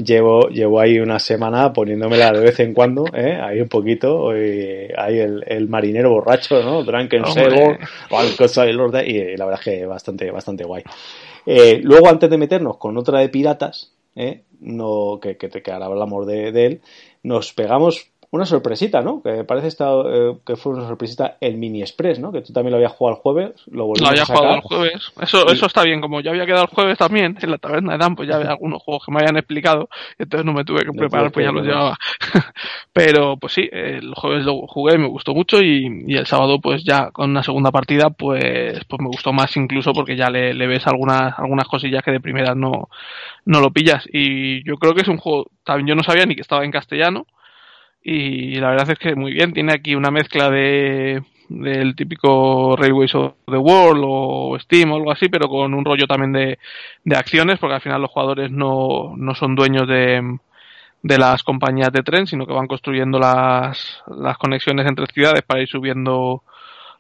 llevo, 0.04 0.50
llevo 0.50 0.80
ahí 0.80 1.00
una 1.00 1.20
semana 1.20 1.72
poniéndomela 1.72 2.32
de 2.32 2.40
vez 2.40 2.60
en 2.62 2.74
cuando, 2.74 3.06
¿eh? 3.14 3.40
ahí 3.40 3.62
un 3.62 3.70
poquito, 3.70 4.36
y 4.36 4.88
ahí 4.98 5.20
el, 5.20 5.44
el 5.46 5.70
marinero 5.70 6.10
borracho, 6.10 6.64
¿no? 6.64 6.84
Drunken 6.84 7.26
Sailor, 7.28 7.78
y 9.06 9.38
la 9.38 9.46
verdad 9.46 9.62
es 9.62 9.66
que 9.66 9.86
bastante, 9.86 10.32
bastante 10.32 10.64
guay. 10.64 10.84
Eh, 11.46 11.80
luego, 11.84 12.10
antes 12.10 12.28
de 12.28 12.40
meternos 12.40 12.78
con 12.78 12.98
otra 12.98 13.20
de 13.20 13.30
piratas, 13.30 13.94
¿eh? 14.16 14.42
no, 14.62 15.20
que, 15.22 15.38
que, 15.38 15.50
que 15.50 15.72
ahora 15.72 15.86
hablamos 15.86 16.26
de, 16.26 16.52
de 16.52 16.66
él, 16.66 16.82
nos 17.26 17.52
pegamos 17.52 18.12
una 18.32 18.46
sorpresita, 18.46 19.02
¿no? 19.02 19.22
Que 19.22 19.44
parece 19.44 19.68
eh, 19.80 20.38
que 20.46 20.56
fue 20.56 20.74
una 20.74 20.88
sorpresita 20.88 21.38
el 21.40 21.58
Mini 21.58 21.82
Express, 21.82 22.20
¿no? 22.20 22.32
Que 22.32 22.42
tú 22.42 22.54
también 22.54 22.72
lo 22.72 22.78
habías 22.78 22.92
jugado 22.92 23.18
el 23.18 23.22
jueves, 23.22 23.52
lo 23.68 23.94
Lo 23.94 24.08
había 24.08 24.26
jugado 24.26 24.56
el 24.56 24.62
jueves. 24.62 25.12
Eso, 25.22 25.48
eso 25.48 25.66
está 25.66 25.84
bien, 25.84 26.02
como 26.02 26.22
ya 26.22 26.32
había 26.32 26.46
quedado 26.46 26.64
el 26.64 26.70
jueves 26.70 26.98
también 26.98 27.38
en 27.42 27.52
la 27.52 27.58
taberna 27.58 27.94
de 27.94 28.00
Dan, 28.00 28.16
pues 28.16 28.28
ya 28.28 28.36
había 28.36 28.50
algunos 28.50 28.82
juegos 28.82 29.06
que 29.06 29.12
me 29.12 29.20
habían 29.20 29.38
explicado, 29.38 29.90
y 30.20 30.24
entonces 30.24 30.46
no 30.46 30.54
me 30.54 30.66
tuve 30.66 30.84
que 30.84 30.92
preparar, 30.92 31.32
pues 31.32 31.46
ya 31.46 31.52
los 31.52 31.66
llevaba. 31.66 31.98
Pero 32.94 33.38
pues 33.38 33.54
sí, 33.54 33.70
el 33.72 34.14
jueves 34.16 34.46
lo 34.46 34.68
jugué, 34.68 34.98
me 34.98 35.08
gustó 35.08 35.34
mucho 35.34 35.62
y, 35.62 36.04
y, 36.08 36.16
el 36.16 36.26
sábado 36.26 36.60
pues 36.60 36.84
ya 36.84 37.12
con 37.12 37.30
una 37.32 37.44
segunda 37.44 37.72
partida 37.72 38.10
pues 38.10 38.84
pues 38.86 39.02
me 39.02 39.08
gustó 39.08 39.34
más 39.34 39.56
incluso 39.58 39.94
porque 39.94 40.16
ya 40.16 40.30
le, 40.30 40.54
le 40.54 40.68
ves 40.68 40.88
algunas 40.88 41.38
algunas 41.38 41.68
cosillas 41.68 42.04
que 42.04 42.12
de 42.12 42.20
primera 42.20 42.56
no 42.56 42.90
no 43.46 43.60
lo 43.60 43.72
pillas 43.72 44.08
y 44.12 44.64
yo 44.64 44.76
creo 44.78 44.94
que 44.94 45.02
es 45.02 45.08
un 45.08 45.18
juego 45.18 45.48
también 45.64 45.88
yo 45.88 45.96
no 45.96 46.04
sabía 46.04 46.26
ni 46.26 46.36
que 46.36 46.42
estaba 46.42 46.64
en 46.64 46.72
castellano 46.72 47.26
y 48.06 48.56
la 48.56 48.70
verdad 48.70 48.92
es 48.92 49.00
que 49.00 49.16
muy 49.16 49.34
bien, 49.34 49.52
tiene 49.52 49.74
aquí 49.74 49.96
una 49.96 50.12
mezcla 50.12 50.50
de 50.50 51.24
del 51.50 51.96
típico 51.96 52.76
Railways 52.76 53.14
of 53.16 53.34
the 53.48 53.58
World 53.58 54.04
o 54.06 54.58
Steam 54.60 54.92
o 54.92 54.96
algo 54.96 55.12
así, 55.12 55.28
pero 55.30 55.48
con 55.48 55.74
un 55.74 55.86
rollo 55.86 56.08
también 56.08 56.32
de, 56.32 56.60
de 57.04 57.16
acciones, 57.16 57.60
porque 57.60 57.76
al 57.76 57.82
final 57.82 58.02
los 58.02 58.12
jugadores 58.12 58.52
no, 58.52 59.14
no 59.18 59.36
son 59.36 59.56
dueños 59.56 59.88
de, 59.88 60.38
de 61.02 61.18
las 61.18 61.44
compañías 61.44 61.92
de 61.92 62.04
tren, 62.04 62.28
sino 62.28 62.46
que 62.46 62.54
van 62.54 62.68
construyendo 62.68 63.20
las, 63.20 64.04
las 64.08 64.38
conexiones 64.38 64.88
entre 64.88 65.08
ciudades 65.08 65.44
para 65.44 65.62
ir 65.62 65.68
subiendo 65.68 66.44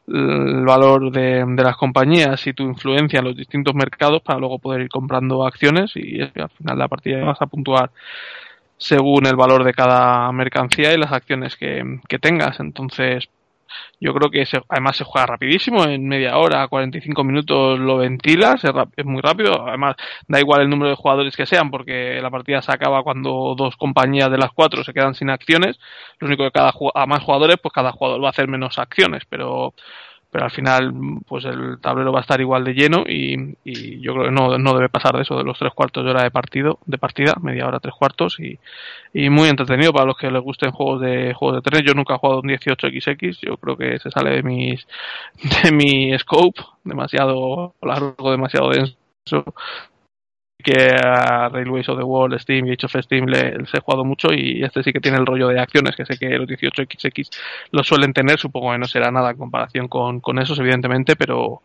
el 0.07 0.63
valor 0.65 1.11
de, 1.11 1.43
de, 1.47 1.63
las 1.63 1.75
compañías 1.75 2.45
y 2.45 2.53
tu 2.53 2.61
influencia 2.63 3.19
en 3.19 3.25
los 3.25 3.35
distintos 3.35 3.73
mercados 3.73 4.21
para 4.21 4.37
luego 4.39 4.59
poder 4.59 4.81
ir 4.81 4.89
comprando 4.89 5.45
acciones 5.45 5.93
y 5.95 6.21
al 6.21 6.49
final 6.49 6.77
la 6.77 6.87
partida 6.87 7.25
vas 7.25 7.41
a 7.41 7.47
puntuar 7.47 7.89
según 8.85 9.25
el 9.25 9.35
valor 9.35 9.63
de 9.63 9.73
cada 9.73 10.31
mercancía 10.31 10.93
y 10.93 10.97
las 10.97 11.11
acciones 11.11 11.55
que, 11.55 11.99
que 12.07 12.19
tengas. 12.19 12.59
Entonces, 12.59 13.27
yo 13.99 14.13
creo 14.13 14.29
que 14.29 14.45
además 14.69 14.95
se 14.95 15.03
juega 15.03 15.25
rapidísimo, 15.25 15.85
en 15.85 16.07
media 16.07 16.37
hora, 16.37 16.67
45 16.67 17.23
minutos 17.23 17.79
lo 17.79 17.97
ventilas, 17.97 18.63
es, 18.63 18.71
es, 18.95 19.05
muy 19.05 19.21
rápido. 19.21 19.67
Además, 19.67 19.95
da 20.27 20.39
igual 20.39 20.61
el 20.61 20.69
número 20.69 20.91
de 20.91 20.95
jugadores 20.95 21.35
que 21.35 21.47
sean, 21.47 21.71
porque 21.71 22.19
la 22.21 22.29
partida 22.29 22.61
se 22.61 22.71
acaba 22.71 23.01
cuando 23.01 23.55
dos 23.57 23.75
compañías 23.75 24.29
de 24.29 24.37
las 24.37 24.51
cuatro 24.51 24.83
se 24.83 24.93
quedan 24.93 25.15
sin 25.15 25.31
acciones. 25.31 25.79
Lo 26.19 26.27
único 26.27 26.43
que 26.43 26.51
cada 26.51 26.71
a 26.93 27.05
más 27.07 27.23
jugadores, 27.23 27.57
pues 27.59 27.73
cada 27.73 27.91
jugador 27.91 28.23
va 28.23 28.27
a 28.27 28.31
hacer 28.31 28.47
menos 28.47 28.77
acciones, 28.77 29.23
pero 29.27 29.73
pero 30.35 30.47
al 30.47 30.51
final 30.51 30.93
pues 31.25 31.45
el 31.45 31.79
tablero 31.79 32.11
va 32.11 32.19
a 32.19 32.21
estar 32.23 32.41
igual 32.41 32.65
de 32.65 32.73
lleno 32.73 33.05
y, 33.07 33.55
y 33.63 34.01
yo 34.01 34.11
creo 34.11 34.25
que 34.25 34.31
no, 34.31 34.57
no, 34.57 34.73
debe 34.73 34.89
pasar 34.89 35.15
de 35.15 35.21
eso, 35.21 35.37
de 35.37 35.45
los 35.45 35.57
tres 35.57 35.71
cuartos 35.73 36.03
de 36.03 36.09
hora 36.09 36.23
de 36.23 36.29
partido, 36.29 36.77
de 36.85 36.97
partida, 36.97 37.35
media 37.41 37.65
hora, 37.65 37.79
tres 37.79 37.93
cuartos 37.97 38.37
y, 38.41 38.59
y 39.13 39.29
muy 39.29 39.47
entretenido 39.47 39.93
para 39.93 40.07
los 40.07 40.17
que 40.17 40.29
les 40.29 40.41
gusten 40.41 40.71
juegos 40.71 40.99
de 40.99 41.33
juegos 41.33 41.63
de 41.63 41.71
tren. 41.71 41.85
Yo 41.85 41.93
nunca 41.93 42.15
he 42.15 42.17
jugado 42.17 42.41
un 42.41 42.49
18XX, 42.49 43.37
yo 43.43 43.55
creo 43.55 43.77
que 43.77 43.97
se 43.97 44.11
sale 44.11 44.31
de 44.31 44.43
mis 44.43 44.85
de 45.63 45.71
mi 45.71 46.19
scope, 46.19 46.61
demasiado 46.83 47.73
largo, 47.81 48.29
demasiado 48.29 48.71
denso 48.71 49.53
que 50.65 50.89
a 50.91 51.47
Railways 51.49 51.87
of 51.89 51.99
the 51.99 52.03
World, 52.03 52.39
Steam 52.39 52.65
y 52.65 52.71
Age 52.71 52.87
of 52.87 52.95
Steam 53.03 53.27
le, 53.27 53.59
les 53.59 53.73
he 53.73 53.79
jugado 53.79 54.03
mucho 54.03 54.33
y 54.33 54.63
este 54.63 54.81
sí 54.81 54.91
que 54.91 54.99
tiene 54.99 55.19
el 55.19 55.25
rollo 55.25 55.47
de 55.49 55.59
acciones, 55.59 55.95
que 55.95 56.05
sé 56.05 56.17
que 56.17 56.29
los 56.29 56.47
18XX 56.47 57.29
lo 57.71 57.83
suelen 57.83 58.13
tener, 58.13 58.39
supongo 58.39 58.71
que 58.71 58.79
no 58.79 58.87
será 58.87 59.11
nada 59.11 59.29
en 59.29 59.37
comparación 59.37 59.87
con, 59.87 60.19
con 60.21 60.39
esos, 60.39 60.57
evidentemente, 60.59 61.15
pero 61.15 61.61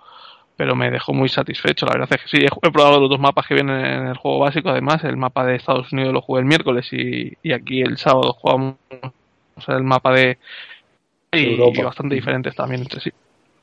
pero 0.56 0.76
me 0.76 0.90
dejó 0.90 1.14
muy 1.14 1.30
satisfecho. 1.30 1.86
La 1.86 1.92
verdad 1.92 2.08
es 2.10 2.22
que 2.22 2.28
sí, 2.28 2.44
he, 2.44 2.70
probado 2.70 3.00
los 3.00 3.08
dos 3.08 3.18
mapas 3.18 3.46
que 3.46 3.54
vienen 3.54 3.82
en 3.82 4.06
el 4.08 4.16
juego 4.18 4.40
básico. 4.40 4.68
Además, 4.68 5.02
el 5.04 5.16
mapa 5.16 5.46
de 5.46 5.56
Estados 5.56 5.90
Unidos 5.90 6.12
lo 6.12 6.20
jugué 6.20 6.40
el 6.40 6.46
miércoles 6.46 6.86
y, 6.92 7.32
y 7.42 7.52
aquí 7.54 7.80
el 7.80 7.96
sábado 7.96 8.34
jugamos 8.34 8.76
el 9.68 9.82
mapa 9.82 10.12
de. 10.12 10.36
Y, 11.32 11.62
y 11.62 11.82
bastante 11.82 12.14
diferentes 12.14 12.54
también 12.54 12.82
entre 12.82 13.00
sí. 13.00 13.10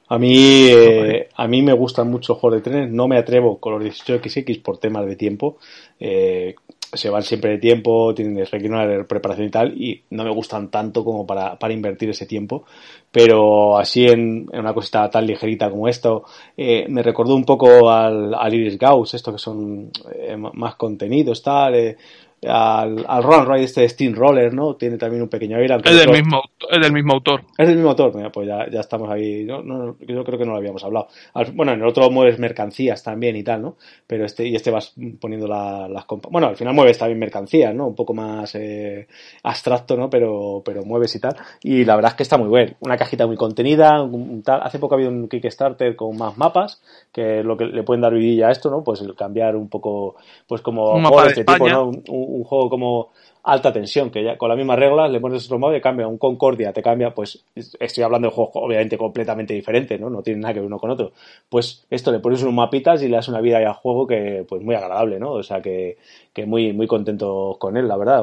A 0.09 0.17
mí, 0.17 0.67
eh, 0.69 1.29
a 1.35 1.47
mí 1.47 1.61
me 1.61 1.73
gustan 1.73 2.09
mucho 2.09 2.33
los 2.33 2.39
juegos 2.39 2.63
de 2.63 2.69
trenes, 2.69 2.91
no 2.91 3.07
me 3.07 3.17
atrevo 3.17 3.59
con 3.59 3.73
los 3.73 3.83
18XX 3.83 4.61
por 4.61 4.77
temas 4.77 5.05
de 5.05 5.15
tiempo. 5.15 5.57
Eh, 5.99 6.55
se 6.93 7.09
van 7.09 7.23
siempre 7.23 7.51
de 7.51 7.57
tiempo, 7.57 8.13
tienen, 8.15 8.45
requieren 8.45 8.73
una 8.73 9.03
preparación 9.03 9.47
y 9.47 9.51
tal, 9.51 9.81
y 9.81 10.03
no 10.11 10.23
me 10.23 10.31
gustan 10.31 10.69
tanto 10.69 11.03
como 11.03 11.25
para, 11.25 11.59
para 11.59 11.73
invertir 11.73 12.09
ese 12.09 12.25
tiempo. 12.25 12.63
Pero 13.11 13.77
así 13.77 14.05
en, 14.05 14.47
en 14.51 14.59
una 14.59 14.73
cosita 14.73 15.09
tan 15.09 15.25
ligerita 15.27 15.69
como 15.69 15.87
esto, 15.87 16.23
eh, 16.55 16.85
me 16.89 17.03
recordó 17.03 17.35
un 17.35 17.43
poco 17.43 17.89
al, 17.89 18.33
al 18.33 18.53
Iris 18.53 18.77
Gauss, 18.77 19.13
esto 19.13 19.33
que 19.33 19.39
son 19.39 19.91
eh, 20.13 20.37
más 20.37 20.75
contenidos, 20.75 21.43
tal, 21.43 21.75
eh, 21.75 21.97
al, 22.45 23.03
al 23.07 23.23
Run 23.23 23.47
Ride 23.47 23.63
este 23.63 23.81
de 23.81 23.89
Steam 23.89 24.13
Roller, 24.13 24.53
¿no? 24.53 24.75
Tiene 24.75 24.97
también 24.97 25.23
un 25.23 25.29
pequeño 25.29 25.57
aire. 25.57 25.75
Es 25.83 25.97
del, 25.97 26.11
mismo, 26.11 26.41
es 26.69 26.81
del 26.81 26.93
mismo 26.93 27.13
autor. 27.13 27.41
Es 27.57 27.67
del 27.67 27.77
mismo 27.77 27.89
autor, 27.89 28.15
Mira, 28.15 28.31
pues 28.31 28.47
ya, 28.47 28.69
ya 28.69 28.79
estamos 28.79 29.09
ahí. 29.09 29.43
No, 29.43 29.63
no, 29.63 29.95
yo 29.99 30.23
creo 30.23 30.37
que 30.37 30.45
no 30.45 30.51
lo 30.51 30.57
habíamos 30.57 30.83
hablado. 30.83 31.07
Al, 31.33 31.51
bueno, 31.53 31.73
en 31.73 31.81
el 31.81 31.87
otro 31.87 32.09
mueves 32.11 32.37
mercancías 32.37 33.03
también 33.03 33.35
y 33.35 33.43
tal, 33.43 33.61
¿no? 33.61 33.75
Pero 34.05 34.25
este, 34.25 34.47
y 34.47 34.55
este 34.55 34.69
vas 34.69 34.93
poniendo 35.19 35.47
la, 35.47 35.87
las 35.87 36.05
Bueno, 36.29 36.47
al 36.47 36.55
final 36.55 36.73
mueves 36.73 36.97
también 36.97 37.19
mercancías, 37.19 37.73
¿no? 37.73 37.87
Un 37.87 37.95
poco 37.95 38.13
más 38.13 38.53
eh, 38.55 39.07
abstracto, 39.43 39.97
¿no? 39.97 40.09
Pero, 40.09 40.61
pero 40.63 40.83
mueves 40.83 41.15
y 41.15 41.19
tal. 41.19 41.35
Y 41.63 41.85
la 41.85 41.95
verdad 41.95 42.11
es 42.11 42.17
que 42.17 42.23
está 42.23 42.37
muy 42.37 42.49
bien. 42.49 42.75
Una 42.81 42.97
cajita 42.97 43.25
muy 43.25 43.35
contenida, 43.35 44.01
un, 44.03 44.43
tal. 44.43 44.61
Hace 44.61 44.77
poco 44.77 44.93
ha 44.93 44.97
habido 44.97 45.11
un 45.11 45.27
Kickstarter 45.27 45.95
con 45.95 46.15
más 46.17 46.37
mapas, 46.37 46.81
que 47.11 47.41
lo 47.43 47.57
que 47.57 47.65
le 47.65 47.83
pueden 47.83 48.01
dar 48.01 48.13
vidilla 48.13 48.47
a 48.47 48.51
esto, 48.51 48.69
¿no? 48.69 48.83
Pues 48.83 49.01
el 49.01 49.15
cambiar 49.15 49.55
un 49.55 49.69
poco, 49.69 50.15
pues 50.47 50.61
como 50.61 50.91
un 50.91 51.01
mapa 51.01 51.23
de 51.23 51.27
este 51.29 51.39
España. 51.41 51.57
tipo, 51.57 51.69
¿no? 51.69 51.91
Un, 52.09 52.26
un, 52.27 52.43
juego 52.43 52.69
como 52.69 53.09
alta 53.47 53.71
tensión, 53.71 54.11
que 54.11 54.23
ya 54.23 54.37
con 54.37 54.49
las 54.49 54.57
mismas 54.57 54.77
reglas 54.77 55.09
le 55.09 55.21
pones 55.21 55.45
otro 55.45 55.57
modo 55.57 55.75
y 55.75 55.79
cambia 55.79 56.05
un 56.05 56.17
Concordia, 56.17 56.73
te 56.73 56.81
cambia, 56.81 57.11
pues 57.11 57.45
estoy 57.55 58.03
hablando 58.03 58.27
de 58.27 58.33
juegos 58.33 58.51
obviamente 58.55 58.97
completamente 58.97 59.53
diferentes, 59.53 59.99
¿no? 59.99 60.09
No 60.09 60.21
tiene 60.21 60.41
nada 60.41 60.53
que 60.53 60.59
ver 60.59 60.67
uno 60.67 60.77
con 60.77 60.89
otro. 60.89 61.13
Pues 61.47 61.85
esto 61.89 62.11
le 62.11 62.19
pones 62.19 62.41
unos 62.41 62.53
mapitas 62.53 63.01
y 63.01 63.07
le 63.07 63.15
das 63.15 63.29
una 63.29 63.39
vida 63.39 63.59
al 63.59 63.73
juego 63.73 64.05
que 64.05 64.45
pues 64.47 64.61
muy 64.61 64.75
agradable, 64.75 65.17
¿no? 65.17 65.31
O 65.31 65.43
sea 65.43 65.61
que, 65.61 65.97
que 66.33 66.45
muy, 66.45 66.73
muy 66.73 66.87
contento 66.87 67.55
con 67.57 67.77
él, 67.77 67.87
la 67.87 67.95
verdad. 67.95 68.21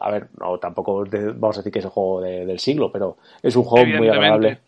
A 0.00 0.10
ver, 0.10 0.28
no, 0.38 0.58
tampoco 0.58 1.06
vamos 1.06 1.56
a 1.56 1.60
decir 1.60 1.72
que 1.72 1.78
es 1.78 1.86
el 1.86 1.90
juego 1.90 2.20
de, 2.20 2.44
del 2.44 2.58
siglo, 2.58 2.92
pero 2.92 3.16
es 3.42 3.56
un 3.56 3.64
juego 3.64 3.86
muy 3.96 4.08
agradable. 4.08 4.58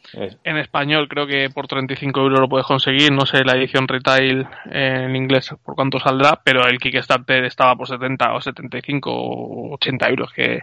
En 0.44 0.57
español 0.57 1.09
creo 1.09 1.26
que 1.26 1.51
por 1.51 1.66
35 1.66 2.20
euros 2.20 2.40
lo 2.40 2.48
puedes 2.48 2.66
conseguir, 2.66 3.12
no 3.12 3.26
sé 3.26 3.44
la 3.44 3.53
edición 3.53 3.86
retail 3.86 4.46
en 4.70 5.14
inglés 5.14 5.55
por 5.62 5.74
cuánto 5.74 6.01
saldrá, 6.01 6.40
pero 6.42 6.66
el 6.66 6.78
Kickstarter 6.78 7.44
estaba 7.44 7.76
por 7.76 7.86
70 7.86 8.34
o 8.34 8.40
75 8.40 9.11
o 9.12 9.74
80 9.74 9.89
euros 10.09 10.32
que 10.32 10.61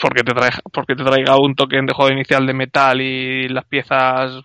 porque 0.00 0.22
te 0.22 0.32
traiga, 0.32 0.58
porque 0.72 0.94
te 0.94 1.04
traiga 1.04 1.36
un 1.36 1.54
token 1.54 1.86
de 1.86 1.94
juego 1.94 2.12
inicial 2.12 2.46
de 2.46 2.54
metal 2.54 3.00
y 3.00 3.48
las 3.48 3.64
piezas 3.64 4.42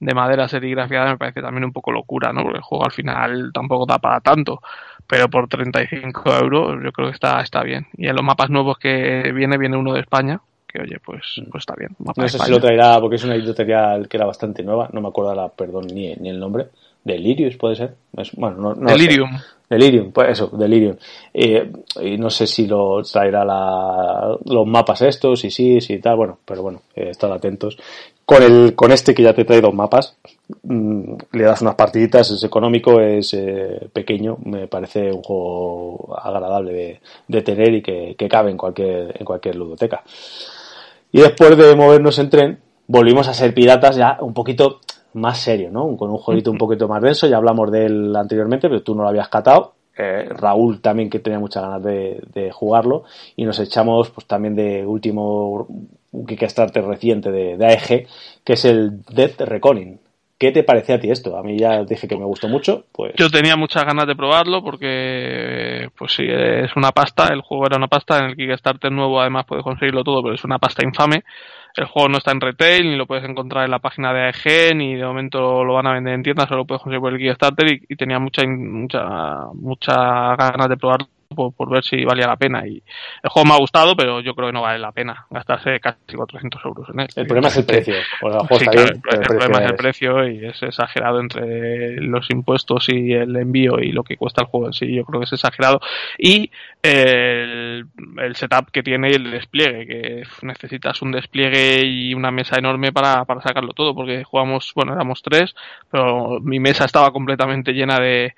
de 0.00 0.14
madera 0.14 0.48
serigrafiada 0.48 1.12
me 1.12 1.18
parece 1.18 1.40
también 1.40 1.64
un 1.64 1.72
poco 1.72 1.92
locura, 1.92 2.32
¿no? 2.32 2.42
Porque 2.42 2.58
el 2.58 2.64
juego 2.64 2.84
al 2.84 2.92
final 2.92 3.50
tampoco 3.52 3.86
da 3.86 3.98
para 3.98 4.20
tanto, 4.20 4.60
pero 5.06 5.28
por 5.28 5.48
35 5.48 6.36
euros 6.36 6.78
yo 6.84 6.92
creo 6.92 7.08
que 7.08 7.14
está, 7.14 7.40
está 7.40 7.62
bien. 7.62 7.86
Y 7.96 8.06
en 8.06 8.16
los 8.16 8.24
mapas 8.24 8.50
nuevos 8.50 8.78
que 8.78 9.32
viene, 9.32 9.56
viene 9.56 9.76
uno 9.76 9.94
de 9.94 10.00
España, 10.00 10.40
que 10.66 10.82
oye, 10.82 10.98
pues, 11.04 11.40
pues 11.50 11.62
está 11.62 11.74
bien. 11.76 11.90
Mapa 11.98 12.22
no 12.22 12.28
sé 12.28 12.38
si 12.38 12.50
lo 12.50 12.60
traerá 12.60 13.00
porque 13.00 13.16
es 13.16 13.24
una 13.24 13.36
editorial 13.36 14.08
que 14.08 14.16
era 14.16 14.26
bastante 14.26 14.62
nueva, 14.62 14.88
no 14.92 15.00
me 15.00 15.08
acuerdo 15.08 15.34
la, 15.34 15.48
perdón, 15.48 15.86
ni, 15.86 16.14
ni 16.16 16.28
el 16.28 16.38
nombre. 16.38 16.66
Delirius 17.04 17.56
puede 17.56 17.76
ser. 17.76 17.94
Es, 18.16 18.32
bueno, 18.34 18.56
no, 18.56 18.74
no 18.74 18.90
Delirium. 18.90 19.30
Sé. 19.38 19.44
Delirium, 19.74 20.12
pues 20.12 20.30
eso, 20.30 20.48
Delirium. 20.48 20.96
Eh, 21.32 21.70
y 22.00 22.16
no 22.16 22.30
sé 22.30 22.46
si 22.46 22.66
lo 22.66 23.02
traerá 23.02 23.44
la, 23.44 24.36
los 24.44 24.66
mapas 24.66 25.02
estos, 25.02 25.44
y 25.44 25.50
sí, 25.50 25.80
sí, 25.80 25.98
tal, 25.98 26.16
bueno, 26.16 26.38
pero 26.44 26.62
bueno, 26.62 26.82
eh, 26.94 27.08
estad 27.10 27.32
atentos. 27.32 27.76
Con 28.24 28.42
el, 28.42 28.74
con 28.74 28.92
este 28.92 29.14
que 29.14 29.22
ya 29.22 29.34
te 29.34 29.44
trae 29.44 29.60
dos 29.60 29.74
mapas, 29.74 30.16
mmm, 30.62 31.14
le 31.32 31.44
das 31.44 31.60
unas 31.62 31.74
partiditas, 31.74 32.30
es 32.30 32.42
económico, 32.44 33.00
es 33.00 33.34
eh, 33.34 33.88
pequeño, 33.92 34.38
me 34.44 34.68
parece 34.68 35.10
un 35.10 35.22
juego 35.22 36.16
agradable 36.16 36.72
de, 36.72 37.00
de 37.28 37.42
tener 37.42 37.74
y 37.74 37.82
que, 37.82 38.14
que, 38.16 38.28
cabe 38.28 38.50
en 38.50 38.56
cualquier, 38.56 39.16
en 39.18 39.24
cualquier 39.24 39.56
ludoteca. 39.56 40.02
Y 41.12 41.20
después 41.20 41.56
de 41.56 41.74
movernos 41.74 42.18
en 42.18 42.30
tren, 42.30 42.58
volvimos 42.86 43.28
a 43.28 43.34
ser 43.34 43.52
piratas 43.52 43.96
ya 43.96 44.18
un 44.20 44.34
poquito 44.34 44.80
más 45.14 45.38
serio, 45.38 45.70
¿no? 45.70 45.96
Con 45.96 46.10
un 46.10 46.18
jueguito 46.18 46.50
un 46.50 46.58
poquito 46.64 46.88
más 46.88 47.02
denso, 47.02 47.26
ya 47.26 47.36
hablamos 47.36 47.70
de 47.70 47.86
él 47.86 48.16
anteriormente, 48.16 48.68
pero 48.68 48.82
tú 48.82 48.94
no 48.94 49.02
lo 49.02 49.08
habías 49.08 49.28
catado. 49.28 49.74
Eh, 49.96 50.28
Raúl 50.28 50.80
también 50.80 51.08
que 51.08 51.20
tenía 51.20 51.38
muchas 51.38 51.62
ganas 51.62 51.82
de, 51.84 52.20
de, 52.32 52.50
jugarlo 52.50 53.04
y 53.36 53.44
nos 53.44 53.60
echamos 53.60 54.10
pues 54.10 54.26
también 54.26 54.56
de 54.56 54.84
último 54.84 55.68
Kickstarter 56.26 56.84
reciente 56.84 57.30
de, 57.30 57.56
de 57.56 57.64
AEG 57.64 58.08
que 58.42 58.54
es 58.54 58.64
el 58.64 59.04
Death 59.04 59.42
Reckoning 59.42 60.00
¿Qué 60.36 60.50
te 60.50 60.64
parece 60.64 60.92
a 60.92 61.00
ti 61.00 61.10
esto? 61.10 61.38
A 61.38 61.42
mí 61.42 61.56
ya 61.56 61.84
dije 61.84 62.08
que 62.08 62.16
me 62.16 62.24
gustó 62.24 62.48
mucho. 62.48 62.84
Pues... 62.92 63.14
Yo 63.16 63.30
tenía 63.30 63.56
muchas 63.56 63.84
ganas 63.84 64.06
de 64.06 64.16
probarlo 64.16 64.64
porque, 64.64 65.88
pues 65.96 66.12
sí, 66.12 66.24
es 66.28 66.74
una 66.76 66.90
pasta. 66.90 67.32
El 67.32 67.40
juego 67.40 67.66
era 67.66 67.76
una 67.76 67.86
pasta. 67.86 68.18
En 68.18 68.24
el 68.26 68.36
Kickstarter 68.36 68.90
nuevo, 68.90 69.20
además, 69.20 69.46
puedes 69.46 69.64
conseguirlo 69.64 70.02
todo, 70.02 70.22
pero 70.22 70.34
es 70.34 70.44
una 70.44 70.58
pasta 70.58 70.84
infame. 70.84 71.22
El 71.76 71.86
juego 71.86 72.08
no 72.08 72.18
está 72.18 72.30
en 72.30 72.40
retail, 72.40 72.88
ni 72.88 72.96
lo 72.96 73.06
puedes 73.06 73.24
encontrar 73.24 73.64
en 73.64 73.70
la 73.70 73.80
página 73.80 74.12
de 74.12 74.20
AEG, 74.20 74.76
ni 74.76 74.94
de 74.94 75.04
momento 75.04 75.64
lo 75.64 75.74
van 75.74 75.88
a 75.88 75.92
vender 75.92 76.14
en 76.14 76.22
tiendas, 76.22 76.48
solo 76.48 76.58
lo 76.58 76.66
puedes 76.66 76.82
conseguir 76.82 77.00
por 77.00 77.12
el 77.12 77.18
Kickstarter. 77.18 77.72
Y, 77.72 77.82
y 77.88 77.96
tenía 77.96 78.18
mucha, 78.20 78.46
mucha, 78.46 79.46
mucha 79.54 80.36
ganas 80.36 80.68
de 80.68 80.76
probarlo 80.76 81.08
por, 81.34 81.70
ver 81.70 81.84
si 81.84 82.04
valía 82.04 82.26
la 82.26 82.36
pena. 82.36 82.66
Y 82.66 82.82
el 83.22 83.30
juego 83.30 83.48
me 83.48 83.54
ha 83.54 83.58
gustado, 83.58 83.96
pero 83.96 84.20
yo 84.20 84.34
creo 84.34 84.48
que 84.48 84.52
no 84.52 84.62
vale 84.62 84.78
la 84.78 84.92
pena 84.92 85.26
gastarse 85.30 85.80
casi 85.80 86.14
400 86.14 86.64
euros 86.64 86.88
en 86.90 87.00
él. 87.00 87.08
El 87.16 87.26
problema 87.26 87.48
es 87.48 87.56
el 87.56 87.66
precio. 87.66 87.94
el, 87.94 89.00
problema 89.26 89.58
es 89.58 89.70
el 89.70 89.76
precio 89.76 90.28
y 90.28 90.46
es 90.46 90.62
exagerado 90.62 91.20
entre 91.20 91.96
los 91.96 92.28
impuestos 92.30 92.88
y 92.88 93.12
el 93.12 93.34
envío 93.36 93.78
y 93.80 93.92
lo 93.92 94.02
que 94.02 94.16
cuesta 94.16 94.42
el 94.42 94.48
juego 94.48 94.66
en 94.66 94.72
sí. 94.72 94.94
Yo 94.94 95.04
creo 95.04 95.20
que 95.20 95.24
es 95.24 95.32
exagerado. 95.32 95.80
Y 96.18 96.50
el, 96.82 97.86
el 98.18 98.36
setup 98.36 98.70
que 98.70 98.82
tiene 98.82 99.10
y 99.10 99.14
el 99.14 99.30
despliegue, 99.30 99.86
que 99.86 100.22
necesitas 100.42 101.02
un 101.02 101.12
despliegue 101.12 101.84
y 101.84 102.14
una 102.14 102.30
mesa 102.30 102.56
enorme 102.58 102.92
para, 102.92 103.24
para 103.24 103.40
sacarlo 103.40 103.72
todo, 103.72 103.94
porque 103.94 104.24
jugamos, 104.24 104.72
bueno, 104.74 104.92
éramos 104.92 105.22
tres, 105.22 105.54
pero 105.90 106.40
mi 106.40 106.60
mesa 106.60 106.84
estaba 106.84 107.12
completamente 107.12 107.72
llena 107.72 107.98
de 107.98 108.34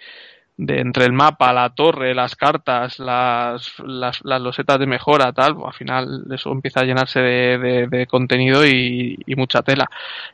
de 0.58 0.80
entre 0.80 1.04
el 1.04 1.12
mapa, 1.12 1.52
la 1.52 1.70
torre, 1.70 2.14
las 2.14 2.34
cartas, 2.34 2.98
las, 2.98 3.78
las, 3.84 4.24
las 4.24 4.40
losetas 4.40 4.78
de 4.78 4.86
mejora, 4.86 5.32
tal, 5.32 5.56
al 5.64 5.72
final 5.74 6.24
eso 6.30 6.50
empieza 6.50 6.80
a 6.80 6.84
llenarse 6.84 7.20
de, 7.20 7.86
de, 7.88 8.06
contenido 8.06 8.64
y, 8.66 9.18
y, 9.26 9.34
mucha 9.36 9.62
tela. 9.62 9.86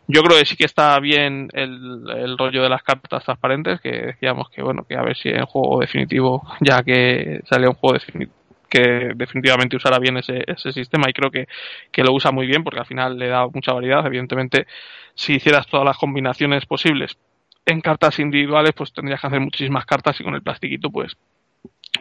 Yo 0.07 0.23
creo 0.23 0.39
que 0.39 0.47
sí 0.47 0.57
que 0.57 0.65
está 0.65 0.99
bien 1.01 1.49
el, 1.53 2.05
el, 2.17 2.39
rollo 2.39 2.63
de 2.63 2.69
las 2.69 2.83
cartas 2.85 3.25
transparentes, 3.25 3.81
que 3.81 3.91
decíamos 3.91 4.49
que 4.51 4.63
bueno, 4.63 4.85
que 4.85 4.97
a 4.97 5.03
ver 5.03 5.17
si 5.17 5.29
en 5.29 5.45
juego 5.47 5.81
definitivo, 5.81 6.43
ya 6.61 6.83
que 6.83 7.41
sale 7.45 7.67
un 7.69 7.75
juego 7.75 7.95
definitivo 7.95 8.33
que 8.71 9.13
definitivamente 9.15 9.77
usará 9.77 9.99
bien 9.99 10.17
ese, 10.17 10.45
ese 10.47 10.73
sistema 10.73 11.05
y 11.07 11.13
creo 11.13 11.31
que, 11.31 11.47
que 11.91 12.03
lo 12.03 12.15
usa 12.15 12.33
muy 12.33 12.47
bien 12.47 12.65
porque 12.65 12.81
al 12.81 12.87
final 12.87 13.19
le 13.19 13.29
da 13.29 13.47
mucha 13.47 13.75
variedad. 13.75 14.07
Evidentemente, 14.07 14.67
si 15.15 15.35
hicieras 15.35 15.67
todas 15.67 15.85
las 15.85 15.99
combinaciones 15.99 16.65
posibles 16.65 17.19
en 17.67 17.81
cartas 17.81 18.19
individuales 18.19 18.73
pues 18.77 18.93
tendrías 18.93 19.21
que 19.21 19.27
hacer 19.27 19.41
muchísimas 19.41 19.87
cartas 19.87 20.19
y 20.21 20.25
con 20.25 20.35
el 20.35 20.43
plastiquito 20.43 20.91
pues 20.91 21.17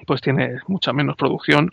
pues 0.08 0.22
tiene 0.22 0.60
mucha 0.68 0.94
menos 0.94 1.16
producción 1.16 1.72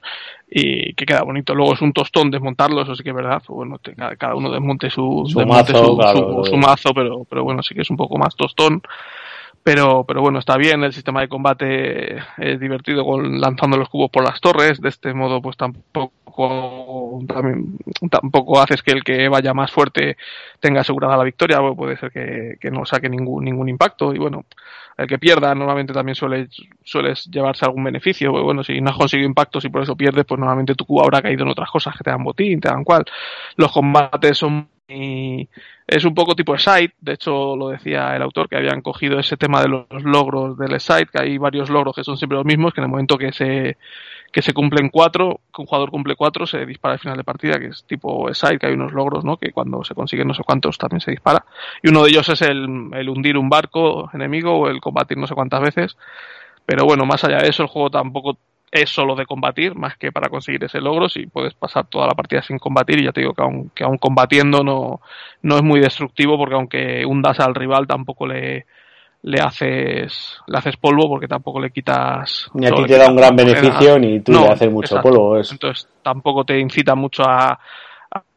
y 0.51 0.93
que 0.95 1.07
queda 1.07 1.23
bonito. 1.23 1.55
Luego 1.55 1.75
es 1.75 1.81
un 1.81 1.93
tostón 1.93 2.31
desmontarlo, 2.31 2.83
eso 2.83 2.95
sí 2.97 3.03
que 3.03 3.11
es 3.11 3.15
verdad. 3.15 3.43
Bueno, 3.49 3.81
cada 4.19 4.35
uno 4.35 4.51
desmonte 4.51 4.91
su, 4.91 5.25
su 5.27 5.47
mazo, 5.47 6.45
su, 6.45 6.57
mazo, 6.57 6.93
pero, 6.95 7.25
pero 7.25 7.45
bueno, 7.45 7.63
sí 7.63 7.75
que 7.75 7.83
es 7.83 7.91
un 7.91 7.97
poco 7.97 8.19
más 8.19 8.35
tostón 8.35 8.83
pero, 9.69 10.03
pero 10.05 10.23
bueno, 10.23 10.39
está 10.39 10.57
bien, 10.57 10.83
el 10.83 10.95
sistema 10.95 11.21
de 11.21 11.29
combate 11.29 12.17
es 12.39 12.59
divertido 12.59 13.05
con, 13.05 13.39
lanzando 13.39 13.77
los 13.77 13.91
cubos 13.91 14.11
por 14.11 14.25
las 14.25 14.41
torres, 14.41 14.81
de 14.81 14.89
este 14.89 15.13
modo 15.13 15.43
pues 15.43 15.59
tampoco, 15.59 17.21
tampoco 18.11 18.63
haces 18.63 18.83
que 18.83 18.93
el 18.93 19.05
que 19.05 19.29
vaya 19.29 19.53
más 19.53 19.71
fuerte 19.71 20.17
tenga 20.59 20.81
asegurada 20.81 21.19
la 21.19 21.25
victoria, 21.25 21.59
puede 21.77 21.99
ser 21.99 22.11
que, 22.11 22.57
que, 22.59 22.71
no 22.71 22.87
saque 22.87 23.11
ningún, 23.11 23.45
ningún 23.45 23.69
impacto 23.69 24.15
y 24.15 24.19
bueno, 24.19 24.47
el 24.97 25.07
que 25.07 25.19
pierda 25.19 25.55
normalmente 25.55 25.93
también 25.93 26.15
suele, 26.15 26.49
sueles 26.83 27.27
llevarse 27.27 27.67
algún 27.67 27.85
beneficio, 27.85 28.33
pues 28.33 28.45
bueno, 28.45 28.65
si 28.65 28.81
no 28.81 28.89
has 28.89 28.97
conseguido 28.97 29.29
impactos 29.29 29.67
y 29.67 29.69
por 29.69 29.83
eso 29.83 29.95
pierdes, 29.95 30.25
pues 30.25 30.39
normalmente 30.39 30.77
tu 30.77 30.87
cubo 30.87 31.03
habrá 31.03 31.21
caído 31.21 31.43
en 31.43 31.51
otras 31.51 31.71
cosas 31.71 31.95
que 31.95 32.05
te 32.05 32.11
dan 32.11 32.25
botín, 32.25 32.59
te 32.59 32.71
dan 32.71 32.85
cual. 32.85 33.05
Los 33.57 33.71
combates 33.71 34.39
son 34.39 34.67
y 34.89 35.49
es 35.87 36.05
un 36.05 36.15
poco 36.15 36.35
tipo 36.35 36.57
site, 36.59 36.95
de 37.01 37.13
hecho 37.13 37.55
lo 37.57 37.69
decía 37.69 38.17
el 38.17 38.23
autor 38.23 38.49
que 38.49 38.57
habían 38.57 38.81
cogido 38.81 39.19
ese 39.19 39.37
tema 39.37 39.63
de 39.63 39.69
los 39.69 39.87
logros 40.03 40.57
del 40.59 40.81
site, 40.81 41.09
que 41.13 41.23
hay 41.23 41.39
varios 41.39 41.69
logros 41.71 41.95
que 41.95 42.05
son 42.05 42.17
siempre 42.17 42.37
los 42.37 42.47
mismos, 42.47 42.73
que 42.73 42.81
en 42.81 42.85
el 42.87 42.91
momento 42.91 43.19
que 43.19 43.33
se 43.33 43.77
que 44.31 44.43
se 44.43 44.53
cumplen 44.53 44.91
cuatro, 44.91 45.41
que 45.55 45.63
un 45.63 45.67
jugador 45.67 45.91
cumple 45.91 46.15
cuatro, 46.15 46.47
se 46.47 46.67
dispara 46.67 46.95
al 46.95 47.01
final 47.01 47.17
de 47.17 47.25
partida, 47.25 47.59
que 47.59 47.69
es 47.69 47.85
tipo 47.85 48.33
site, 48.35 48.59
que 48.59 48.67
hay 48.67 48.75
unos 48.75 48.93
logros, 48.93 49.25
¿no? 49.25 49.39
Que 49.39 49.53
cuando 49.53 49.83
se 49.85 49.95
consiguen 49.95 50.29
no 50.29 50.35
sé 50.35 50.43
cuántos 50.45 50.77
también 50.77 51.01
se 51.01 51.11
dispara. 51.11 51.45
Y 51.83 51.89
uno 51.89 52.03
de 52.03 52.11
ellos 52.11 52.29
es 52.29 52.43
el, 52.43 52.91
el 52.93 53.09
hundir 53.09 53.39
un 53.39 53.49
barco 53.49 54.11
enemigo 54.13 54.53
o 54.53 54.69
el 54.69 54.81
combatir 54.81 55.17
no 55.17 55.27
sé 55.27 55.35
cuántas 55.35 55.63
veces. 55.63 55.97
Pero 56.67 56.85
bueno, 56.85 57.07
más 57.07 57.25
allá 57.25 57.39
de 57.39 57.49
eso, 57.49 57.63
el 57.63 57.69
juego 57.69 57.91
tampoco 57.91 58.37
es 58.71 58.91
solo 58.91 59.15
de 59.15 59.27
combatir, 59.27 59.75
más 59.75 59.97
que 59.97 60.13
para 60.13 60.29
conseguir 60.29 60.63
ese 60.65 60.81
logro, 60.81 61.09
si 61.09 61.27
puedes 61.27 61.55
pasar 61.55 61.87
toda 61.87 62.07
la 62.07 62.15
partida 62.15 62.43
sin 62.43 62.59
combatir, 62.59 63.01
y 63.01 63.05
ya 63.05 63.13
te 63.13 63.21
digo 63.21 63.35
que 63.35 63.43
aún, 63.43 63.71
que 63.75 63.85
aún 63.85 63.99
combatiendo 63.99 64.63
no, 64.63 65.01
no 65.43 65.57
es 65.57 65.63
muy 65.63 65.81
destructivo, 65.81 66.37
porque 66.37 66.55
aunque 66.55 67.07
hundas 67.07 67.41
al 67.41 67.55
rival 67.55 67.87
tampoco 67.87 68.27
le, 68.27 68.67
le 69.23 69.41
haces 69.41 70.39
le 70.47 70.59
haces 70.59 70.77
polvo 70.77 71.09
porque 71.09 71.27
tampoco 71.27 71.61
le 71.61 71.71
quitas 71.71 72.49
ni 72.55 72.67
a 72.67 72.71
ti 72.71 72.85
te 72.85 72.97
da 72.97 73.11
un 73.11 73.17
gran 73.17 73.35
beneficio 73.35 73.99
ni 73.99 74.21
tú 74.21 74.31
le 74.31 74.47
haces 74.47 74.71
mucho 74.71 75.03
polvo 75.03 75.37
entonces 75.39 75.89
tampoco 76.03 76.45
te 76.45 76.61
incita 76.61 76.95
mucho 76.95 77.25
a, 77.25 77.59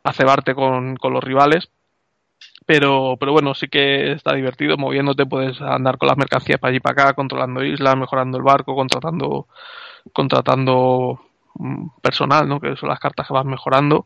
a 0.03 0.13
cebarte 0.13 0.53
con, 0.53 0.95
con, 0.95 1.13
los 1.13 1.23
rivales. 1.23 1.69
Pero 2.65 3.17
pero 3.19 3.34
bueno 3.34 3.53
sí 3.53 3.67
que 3.67 4.13
está 4.13 4.34
divertido 4.34 4.77
moviéndote 4.77 5.25
puedes 5.25 5.59
andar 5.61 5.97
con 5.97 6.07
las 6.07 6.17
mercancías 6.17 6.59
para 6.59 6.69
allí 6.69 6.79
para 6.79 7.03
acá 7.03 7.13
controlando 7.13 7.63
islas 7.63 7.97
mejorando 7.97 8.38
el 8.38 8.43
barco 8.43 8.75
contratando 8.75 9.47
contratando 10.13 11.21
mm, 11.55 11.87
personal, 12.01 12.47
¿no? 12.47 12.59
Que 12.59 12.75
son 12.75 12.89
las 12.89 12.99
cartas 12.99 13.27
que 13.27 13.33
vas 13.33 13.45
mejorando. 13.45 14.05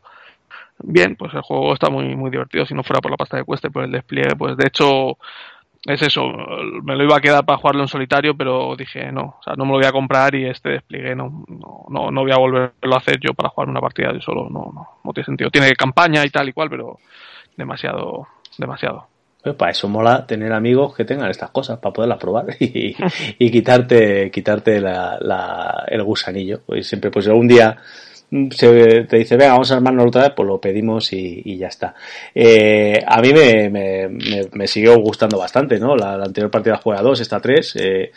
Bien, 0.78 1.16
pues 1.16 1.32
el 1.34 1.40
juego 1.42 1.72
está 1.72 1.90
muy, 1.90 2.14
muy 2.16 2.30
divertido. 2.30 2.66
Si 2.66 2.74
no 2.74 2.82
fuera 2.82 3.00
por 3.00 3.10
la 3.10 3.16
pasta 3.16 3.36
de 3.36 3.44
cueste, 3.44 3.70
por 3.70 3.84
el 3.84 3.92
despliegue, 3.92 4.36
pues 4.36 4.56
de 4.56 4.66
hecho 4.66 5.16
es 5.84 6.02
eso. 6.02 6.26
Me 6.82 6.96
lo 6.96 7.04
iba 7.04 7.16
a 7.16 7.20
quedar 7.20 7.44
para 7.46 7.58
jugarlo 7.58 7.82
en 7.82 7.88
solitario, 7.88 8.36
pero 8.36 8.76
dije 8.76 9.10
no, 9.12 9.36
o 9.40 9.42
sea, 9.42 9.54
no 9.56 9.64
me 9.64 9.72
lo 9.72 9.78
voy 9.78 9.86
a 9.86 9.92
comprar 9.92 10.34
y 10.34 10.44
este 10.46 10.70
despliegue 10.70 11.14
no, 11.14 11.44
no, 11.48 12.10
no, 12.10 12.20
voy 12.22 12.32
a 12.32 12.38
volverlo 12.38 12.94
a 12.94 12.98
hacer 12.98 13.18
yo 13.20 13.34
para 13.34 13.48
jugar 13.48 13.68
una 13.68 13.80
partida 13.80 14.12
de 14.12 14.20
solo. 14.20 14.48
No, 14.50 14.70
no, 14.74 14.88
no 15.04 15.12
tiene 15.12 15.26
sentido. 15.26 15.50
Tiene 15.50 15.72
campaña 15.74 16.24
y 16.24 16.30
tal 16.30 16.48
y 16.48 16.52
cual, 16.52 16.68
pero 16.70 16.98
demasiado, 17.56 18.26
demasiado. 18.58 19.08
Pues 19.46 19.56
para 19.56 19.70
eso 19.70 19.88
mola 19.88 20.26
tener 20.26 20.52
amigos 20.52 20.92
que 20.96 21.04
tengan 21.04 21.30
estas 21.30 21.50
cosas, 21.50 21.78
para 21.78 21.92
poderlas 21.92 22.18
probar 22.18 22.46
y, 22.58 22.96
y 23.38 23.50
quitarte, 23.52 24.28
quitarte 24.28 24.80
la, 24.80 25.18
la, 25.20 25.84
el 25.86 26.02
gusanillo. 26.02 26.62
Pues 26.66 26.88
siempre, 26.88 27.12
pues 27.12 27.28
algún 27.28 27.46
día 27.46 27.76
se 28.50 29.04
te 29.04 29.18
dice, 29.18 29.36
venga, 29.36 29.52
vamos 29.52 29.70
a 29.70 29.76
armarnos 29.76 30.06
otra 30.08 30.22
vez, 30.22 30.32
pues 30.34 30.48
lo 30.48 30.60
pedimos 30.60 31.12
y, 31.12 31.42
y 31.44 31.58
ya 31.58 31.68
está. 31.68 31.94
Eh, 32.34 32.98
a 33.06 33.20
mí 33.20 33.32
me, 33.32 33.70
me, 33.70 34.08
me, 34.08 34.40
me, 34.50 34.66
siguió 34.66 34.98
gustando 34.98 35.38
bastante, 35.38 35.78
¿no? 35.78 35.94
La, 35.94 36.16
la 36.16 36.24
anterior 36.24 36.50
partida 36.50 36.80
juega 36.82 37.02
dos, 37.02 37.20
esta 37.20 37.38
tres. 37.38 37.76
Eh, 37.76 38.10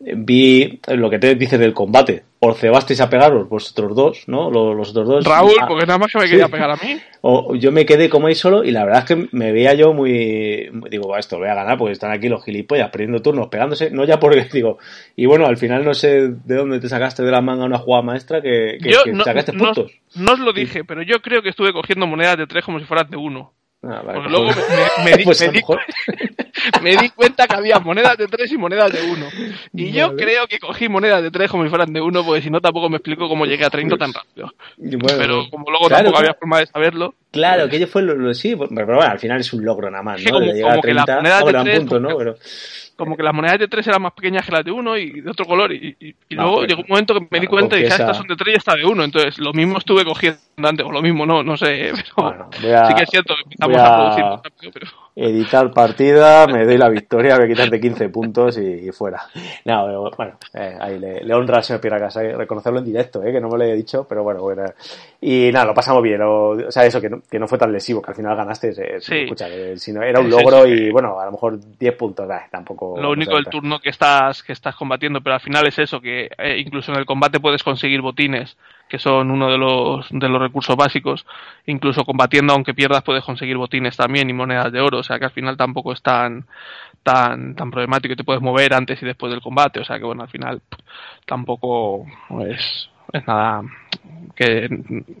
vi 0.00 0.80
lo 0.88 1.10
que 1.10 1.18
te 1.18 1.34
dices 1.34 1.58
del 1.58 1.72
combate. 1.72 2.24
Os 2.40 2.58
cebasteis 2.58 3.00
a 3.00 3.08
pegaros 3.08 3.48
vosotros 3.48 3.96
dos, 3.96 4.24
¿no? 4.26 4.50
Los, 4.50 4.76
los 4.76 4.90
otros 4.90 5.08
dos. 5.08 5.24
Raúl, 5.24 5.54
ah, 5.60 5.66
porque 5.66 5.86
nada 5.86 5.98
más 5.98 6.12
que 6.12 6.18
me 6.18 6.28
quería 6.28 6.48
pegar 6.48 6.70
a 6.70 6.76
mí. 6.76 6.98
O 7.22 7.54
yo 7.54 7.72
me 7.72 7.86
quedé 7.86 8.10
como 8.10 8.26
ahí 8.26 8.34
solo 8.34 8.64
y 8.64 8.70
la 8.70 8.84
verdad 8.84 9.00
es 9.00 9.04
que 9.06 9.28
me 9.32 9.50
veía 9.50 9.72
yo 9.72 9.94
muy. 9.94 10.70
Digo, 10.90 11.16
esto 11.16 11.36
lo 11.36 11.40
voy 11.40 11.50
a 11.50 11.54
ganar 11.54 11.78
porque 11.78 11.92
están 11.92 12.12
aquí 12.12 12.28
los 12.28 12.44
gilipollas 12.44 12.90
perdiendo 12.90 13.22
turnos, 13.22 13.48
pegándose. 13.48 13.90
No 13.90 14.04
ya 14.04 14.20
porque 14.20 14.46
digo. 14.52 14.78
Y 15.16 15.24
bueno, 15.24 15.46
al 15.46 15.56
final 15.56 15.84
no 15.84 15.94
sé 15.94 16.28
de 16.28 16.54
dónde 16.54 16.80
te 16.80 16.88
sacaste 16.88 17.22
de 17.22 17.30
la 17.30 17.40
manga 17.40 17.64
una 17.64 17.78
jugada 17.78 18.02
maestra 18.02 18.42
que, 18.42 18.76
que, 18.82 18.90
yo 18.90 19.04
que 19.04 19.12
no, 19.12 19.24
sacaste 19.24 19.52
no, 19.52 19.64
puntos. 19.64 19.92
No 20.14 20.32
os 20.32 20.40
lo 20.40 20.52
dije, 20.52 20.84
pero 20.84 21.02
yo 21.02 21.22
creo 21.22 21.40
que 21.40 21.48
estuve 21.48 21.72
cogiendo 21.72 22.06
monedas 22.06 22.36
de 22.36 22.46
tres 22.46 22.62
como 22.62 22.78
si 22.78 22.84
fueran 22.84 23.08
de 23.08 23.16
uno. 23.16 23.54
Ah, 23.86 24.02
vale, 24.02 24.14
Porque 24.14 24.20
pues 24.20 24.30
luego 24.30 24.46
me, 25.04 25.04
me, 25.10 25.16
di, 25.18 25.24
pues 25.24 25.40
me, 25.40 25.48
di, 25.50 25.62
me 26.82 26.96
di 26.96 27.10
cuenta 27.10 27.46
que 27.46 27.54
había 27.54 27.78
monedas 27.80 28.16
de 28.16 28.26
tres 28.28 28.50
y 28.52 28.56
monedas 28.56 28.92
de 28.92 29.02
uno. 29.10 29.26
Y 29.74 29.92
yo 29.92 30.08
Vale. 30.08 30.22
creo 30.24 30.46
que 30.46 30.58
cogí 30.58 30.88
monedas 30.88 31.22
de 31.22 31.30
tres 31.30 31.50
como 31.50 31.64
si 31.64 31.68
fueran 31.68 31.92
de 31.92 32.00
uno, 32.00 32.24
porque 32.24 32.42
si 32.42 32.50
no 32.50 32.60
tampoco 32.60 32.88
me 32.88 32.96
explico 32.96 33.28
cómo 33.28 33.44
llegué 33.46 33.64
a 33.64 33.70
30 33.70 33.96
tan 33.98 34.12
rápido. 34.12 34.52
Y 34.78 34.96
bueno, 34.96 35.18
Pero 35.18 35.36
pues, 35.40 35.50
como 35.50 35.70
luego 35.70 35.88
claro, 35.88 36.04
tampoco 36.04 36.12
claro. 36.12 36.28
había 36.30 36.38
forma 36.38 36.58
de 36.60 36.66
saberlo, 36.66 37.14
Claro, 37.34 37.68
que 37.68 37.76
ello 37.76 37.86
fue 37.86 38.02
lo, 38.02 38.14
lo- 38.14 38.32
sí, 38.34 38.56
pero, 38.56 38.68
pero 38.74 38.96
bueno, 38.96 39.10
al 39.12 39.18
final 39.18 39.40
es 39.40 39.52
un 39.52 39.64
logro 39.64 39.90
nada 39.90 40.02
más, 40.02 40.22
¿no? 40.22 40.30
como- 40.30 40.46
a 40.46 40.70
como 40.70 40.80
que 40.82 40.94
las 40.94 41.04
30, 41.04 41.16
monedas 41.16 41.44
de 41.44 41.52
tres, 41.52 41.78
punto, 41.80 42.00
¿no? 42.00 42.08
como 42.08 42.18
Pero, 42.18 42.34
como 42.96 43.16
que 43.16 43.22
las 43.24 43.34
monedas 43.34 43.58
de 43.58 43.66
tres 43.68 43.86
eran 43.88 44.02
más 44.02 44.12
pequeñas 44.12 44.46
que 44.46 44.52
las 44.52 44.64
de 44.64 44.70
uno 44.70 44.96
y 44.96 45.20
de 45.20 45.28
otro 45.30 45.44
color. 45.44 45.72
Y, 45.72 45.96
y- 45.98 46.14
y 46.28 46.34
No, 46.36 46.42
luego 46.42 46.56
pero- 46.60 46.68
llegó 46.68 46.80
un 46.82 46.86
momento 46.88 47.14
que 47.14 47.26
me 47.28 47.40
di 47.40 47.46
cuenta 47.48 47.76
y 47.76 47.82
dije, 47.82 47.92
ah, 47.92 47.96
estas 47.96 48.16
son 48.16 48.26
de 48.28 48.36
tres 48.36 48.54
y 48.54 48.56
esta 48.58 48.74
de 48.76 48.84
uno. 48.84 49.02
Entonces 49.02 49.36
lo 49.40 49.52
mismo 49.52 49.78
estuve 49.78 50.04
cogiendo 50.04 50.38
antes, 50.62 50.86
o 50.86 50.92
lo 50.92 51.02
mismo, 51.02 51.26
no, 51.26 51.42
no 51.42 51.56
sé. 51.56 51.90
Pero 52.14 52.14
bueno, 52.16 52.50
voy 52.62 52.70
a, 52.70 52.86
sí 52.86 52.94
que 52.94 53.02
es 53.02 53.10
cierto 53.10 53.34
que 53.34 53.42
empezamos 53.42 53.76
a, 53.78 53.86
a- 53.86 53.96
producir 53.98 54.24
más 54.24 54.40
rápido, 54.44 54.72
pero 54.72 54.86
editar 55.16 55.70
partida, 55.72 56.46
me 56.48 56.64
doy 56.64 56.76
la 56.76 56.88
victoria, 56.88 57.36
voy 57.36 57.44
a 57.44 57.48
quitarte 57.48 57.80
15 57.80 58.08
puntos 58.08 58.58
y, 58.58 58.88
y 58.88 58.90
fuera. 58.90 59.22
No, 59.64 59.84
pero 59.86 60.10
bueno, 60.16 60.38
eh, 60.54 60.76
ahí 60.80 60.98
le, 60.98 61.22
le 61.22 61.34
honra 61.34 61.58
al 61.58 61.64
señor 61.64 61.80
Piracas 61.80 62.16
eh, 62.16 62.32
reconocerlo 62.36 62.80
en 62.80 62.84
directo, 62.84 63.22
eh, 63.22 63.32
que 63.32 63.40
no 63.40 63.48
me 63.48 63.58
lo 63.58 63.64
he 63.64 63.74
dicho, 63.74 64.06
pero 64.08 64.22
bueno, 64.24 64.40
bueno. 64.42 64.64
Y 65.20 65.50
nada, 65.52 65.66
lo 65.66 65.74
pasamos 65.74 66.02
bien, 66.02 66.20
o, 66.22 66.48
o 66.50 66.70
sea, 66.70 66.84
eso, 66.84 67.00
que 67.00 67.08
no, 67.08 67.22
que 67.30 67.38
no 67.38 67.46
fue 67.46 67.58
tan 67.58 67.72
lesivo, 67.72 68.02
que 68.02 68.10
al 68.10 68.16
final 68.16 68.36
ganaste, 68.36 68.70
eh, 68.70 69.00
Sí. 69.00 69.18
escucha, 69.20 69.48
que 69.48 69.76
si 69.78 69.92
no, 69.92 70.02
era 70.02 70.20
un 70.20 70.28
logro 70.30 70.66
y 70.66 70.90
bueno, 70.90 71.18
a 71.20 71.24
lo 71.26 71.32
mejor 71.32 71.58
10 71.78 71.96
puntos, 71.96 72.28
eh, 72.28 72.34
tampoco. 72.50 73.00
lo 73.00 73.10
único 73.10 73.36
del 73.36 73.46
turno 73.46 73.78
que 73.78 73.90
estás 73.90 74.42
que 74.42 74.52
estás 74.52 74.74
combatiendo 74.76 75.20
pero 75.20 75.34
al 75.34 75.40
final 75.40 75.66
es 75.66 75.78
eso 75.78 76.00
que 76.00 76.28
eh, 76.38 76.58
incluso 76.58 76.92
en 76.92 76.98
el 76.98 77.06
combate 77.06 77.40
puedes 77.40 77.62
conseguir 77.62 78.00
botines 78.00 78.56
que 78.94 79.00
son 79.00 79.32
uno 79.32 79.50
de 79.50 79.58
los 79.58 80.06
de 80.08 80.28
los 80.28 80.40
recursos 80.40 80.76
básicos. 80.76 81.26
Incluso 81.66 82.04
combatiendo 82.04 82.52
aunque 82.52 82.74
pierdas 82.74 83.02
puedes 83.02 83.24
conseguir 83.24 83.56
botines 83.56 83.96
también 83.96 84.30
y 84.30 84.32
monedas 84.32 84.70
de 84.70 84.80
oro. 84.80 84.98
O 84.98 85.02
sea 85.02 85.18
que 85.18 85.24
al 85.24 85.32
final 85.32 85.56
tampoco 85.56 85.92
es 85.92 86.00
tan 86.00 86.46
tan 87.02 87.56
tan 87.56 87.72
problemático 87.72 88.12
y 88.12 88.16
te 88.16 88.22
puedes 88.22 88.40
mover 88.40 88.72
antes 88.72 89.02
y 89.02 89.06
después 89.06 89.32
del 89.32 89.42
combate. 89.42 89.80
O 89.80 89.84
sea 89.84 89.98
que 89.98 90.04
bueno 90.04 90.22
al 90.22 90.28
final 90.28 90.62
tampoco 91.26 92.06
es 92.48 92.88
es 93.12 93.26
nada 93.26 93.62
que, 94.36 94.68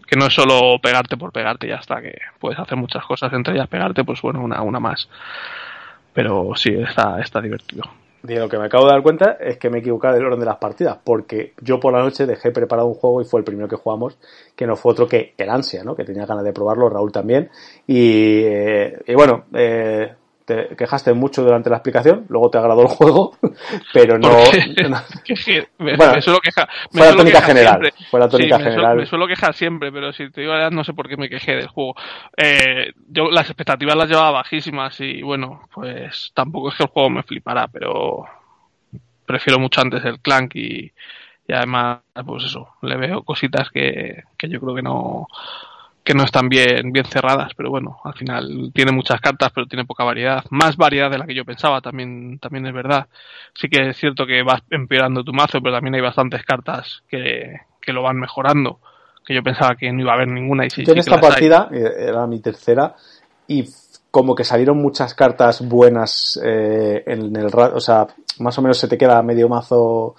que 0.06 0.16
no 0.16 0.26
es 0.26 0.32
solo 0.32 0.78
pegarte 0.80 1.16
por 1.16 1.32
pegarte 1.32 1.66
ya 1.66 1.76
está 1.76 2.00
que 2.00 2.16
puedes 2.38 2.60
hacer 2.60 2.78
muchas 2.78 3.04
cosas 3.04 3.32
entre 3.32 3.54
ellas 3.54 3.68
pegarte 3.68 4.04
pues 4.04 4.22
bueno 4.22 4.40
una 4.40 4.62
una 4.62 4.78
más. 4.78 5.08
Pero 6.12 6.52
sí 6.54 6.70
está 6.70 7.20
está 7.20 7.40
divertido 7.40 7.82
de 8.24 8.36
lo 8.36 8.48
que 8.48 8.58
me 8.58 8.64
acabo 8.64 8.86
de 8.86 8.92
dar 8.92 9.02
cuenta 9.02 9.36
es 9.38 9.58
que 9.58 9.68
me 9.68 9.78
he 9.78 9.80
equivocado 9.80 10.14
del 10.14 10.24
orden 10.24 10.40
de 10.40 10.46
las 10.46 10.56
partidas, 10.56 10.98
porque 11.04 11.52
yo 11.60 11.78
por 11.78 11.92
la 11.92 12.02
noche 12.02 12.24
dejé 12.24 12.50
preparado 12.52 12.88
un 12.88 12.94
juego 12.94 13.20
y 13.20 13.26
fue 13.26 13.40
el 13.40 13.44
primero 13.44 13.68
que 13.68 13.76
jugamos, 13.76 14.18
que 14.56 14.66
no 14.66 14.76
fue 14.76 14.92
otro 14.92 15.06
que 15.06 15.34
el 15.36 15.50
Ansia, 15.50 15.84
¿no? 15.84 15.94
Que 15.94 16.04
tenía 16.04 16.24
ganas 16.24 16.42
de 16.42 16.54
probarlo, 16.54 16.88
Raúl 16.88 17.12
también. 17.12 17.50
Y, 17.86 18.40
eh, 18.44 18.98
y 19.06 19.14
bueno, 19.14 19.44
eh, 19.52 20.14
te 20.44 20.76
quejaste 20.76 21.12
mucho 21.14 21.42
durante 21.42 21.70
la 21.70 21.76
explicación, 21.76 22.26
luego 22.28 22.50
te 22.50 22.58
agradó 22.58 22.82
el 22.82 22.88
juego, 22.88 23.36
pero 23.92 24.18
no. 24.18 24.28
me, 25.78 25.96
bueno, 25.96 26.20
suelo 26.20 26.40
quejar. 26.40 26.68
fue 26.90 27.06
la 27.06 27.16
tónica 27.16 27.40
general. 27.40 27.92
Fue 28.10 28.20
la 28.20 28.28
tónica 28.28 28.58
general. 28.58 28.96
me 28.96 29.06
suelo 29.06 29.26
quejar 29.26 29.54
siempre, 29.54 29.90
pero 29.90 30.12
si 30.12 30.30
te 30.30 30.42
digo 30.42 30.52
la 30.52 30.58
verdad, 30.58 30.72
no 30.72 30.84
sé 30.84 30.92
por 30.92 31.08
qué 31.08 31.16
me 31.16 31.28
quejé 31.28 31.52
del 31.52 31.68
juego. 31.68 31.94
Eh, 32.36 32.92
yo 33.08 33.30
las 33.30 33.46
expectativas 33.46 33.96
las 33.96 34.08
llevaba 34.08 34.30
bajísimas 34.32 35.00
y 35.00 35.22
bueno, 35.22 35.62
pues 35.72 36.32
tampoco 36.34 36.68
es 36.68 36.74
que 36.76 36.84
el 36.84 36.90
juego 36.90 37.10
me 37.10 37.22
flipara, 37.22 37.68
pero 37.68 38.24
prefiero 39.24 39.58
mucho 39.58 39.80
antes 39.80 40.04
el 40.04 40.20
Clank 40.20 40.54
y, 40.56 40.92
y 41.48 41.52
además, 41.52 42.00
pues 42.26 42.44
eso, 42.44 42.68
le 42.82 42.96
veo 42.96 43.22
cositas 43.22 43.70
que, 43.70 44.24
que 44.36 44.48
yo 44.48 44.60
creo 44.60 44.74
que 44.74 44.82
no 44.82 45.26
que 46.04 46.12
no 46.12 46.22
están 46.22 46.50
bien, 46.50 46.92
bien 46.92 47.06
cerradas, 47.06 47.52
pero 47.56 47.70
bueno, 47.70 47.98
al 48.04 48.12
final 48.12 48.70
tiene 48.74 48.92
muchas 48.92 49.22
cartas, 49.22 49.50
pero 49.54 49.66
tiene 49.66 49.86
poca 49.86 50.04
variedad. 50.04 50.44
Más 50.50 50.76
variedad 50.76 51.10
de 51.10 51.16
la 51.16 51.26
que 51.26 51.34
yo 51.34 51.46
pensaba, 51.46 51.80
también, 51.80 52.38
también 52.38 52.66
es 52.66 52.74
verdad. 52.74 53.06
Sí 53.54 53.68
que 53.70 53.88
es 53.88 53.96
cierto 53.96 54.26
que 54.26 54.42
vas 54.42 54.62
empeorando 54.70 55.24
tu 55.24 55.32
mazo, 55.32 55.60
pero 55.62 55.74
también 55.74 55.94
hay 55.94 56.02
bastantes 56.02 56.44
cartas 56.44 57.02
que, 57.08 57.58
que 57.80 57.92
lo 57.94 58.02
van 58.02 58.18
mejorando, 58.18 58.80
que 59.24 59.34
yo 59.34 59.42
pensaba 59.42 59.76
que 59.76 59.90
no 59.90 60.02
iba 60.02 60.12
a 60.12 60.16
haber 60.16 60.28
ninguna. 60.28 60.66
Y 60.66 60.70
sí, 60.70 60.84
yo 60.84 60.92
en 60.92 60.98
esta 60.98 61.18
partida, 61.18 61.70
eh, 61.72 61.90
era 61.96 62.26
mi 62.26 62.40
tercera, 62.40 62.94
y 63.48 63.64
como 64.10 64.34
que 64.34 64.44
salieron 64.44 64.76
muchas 64.82 65.14
cartas 65.14 65.66
buenas 65.66 66.38
eh, 66.44 67.02
en 67.06 67.34
el 67.34 67.46
o 67.46 67.80
sea, 67.80 68.06
más 68.40 68.58
o 68.58 68.62
menos 68.62 68.76
se 68.76 68.88
te 68.88 68.98
queda 68.98 69.22
medio 69.22 69.48
mazo 69.48 70.14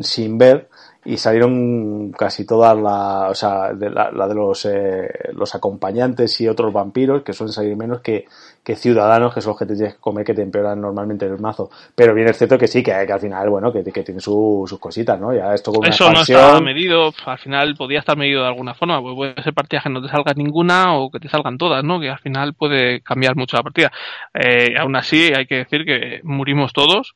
sin 0.00 0.36
ver 0.36 0.68
y 1.04 1.16
salieron 1.16 2.12
casi 2.12 2.44
todas 2.44 2.76
las, 2.76 3.30
o 3.30 3.34
sea, 3.34 3.72
de 3.72 3.88
la, 3.88 4.10
de 4.10 4.34
los, 4.34 4.66
eh, 4.66 5.08
los 5.32 5.54
acompañantes 5.54 6.38
y 6.42 6.48
otros 6.48 6.72
vampiros, 6.72 7.22
que 7.22 7.32
suelen 7.32 7.54
salir 7.54 7.74
menos 7.74 8.00
que, 8.00 8.26
que 8.62 8.76
ciudadanos, 8.76 9.32
que 9.32 9.40
son 9.40 9.52
los 9.52 9.58
que 9.58 9.66
te 9.66 9.74
tienes 9.74 9.94
que 9.94 10.00
comer, 10.00 10.26
que 10.26 10.34
te 10.34 10.42
empeoran 10.42 10.78
normalmente 10.78 11.24
el 11.24 11.38
mazo. 11.38 11.70
Pero 11.94 12.14
bien 12.14 12.28
es 12.28 12.36
cierto 12.36 12.58
que 12.58 12.68
sí, 12.68 12.82
que, 12.82 12.92
que 13.06 13.12
al 13.12 13.20
final, 13.20 13.48
bueno, 13.48 13.72
que, 13.72 13.82
que 13.82 14.02
tiene 14.02 14.20
sus 14.20 14.78
cositas, 14.78 15.18
¿no? 15.18 15.34
Ya 15.34 15.54
esto 15.54 15.72
con 15.72 15.86
Eso 15.86 16.12
no 16.12 16.20
estaba 16.20 16.60
medido, 16.60 17.12
al 17.24 17.38
final 17.38 17.74
podía 17.76 18.00
estar 18.00 18.18
medido 18.18 18.42
de 18.42 18.48
alguna 18.48 18.74
forma, 18.74 19.00
pues 19.00 19.14
puede 19.14 19.42
ser 19.42 19.54
partida 19.54 19.80
que 19.82 19.90
no 19.90 20.02
te 20.02 20.08
salga 20.08 20.34
ninguna 20.34 20.98
o 20.98 21.10
que 21.10 21.18
te 21.18 21.30
salgan 21.30 21.56
todas, 21.56 21.82
¿no? 21.82 21.98
Que 21.98 22.10
al 22.10 22.18
final 22.18 22.52
puede 22.52 23.00
cambiar 23.00 23.36
mucho 23.36 23.56
la 23.56 23.62
partida. 23.62 23.90
Eh, 24.34 24.74
aún 24.78 24.94
así, 24.96 25.32
hay 25.34 25.46
que 25.46 25.56
decir 25.56 25.86
que 25.86 26.20
murimos 26.24 26.74
todos 26.74 27.14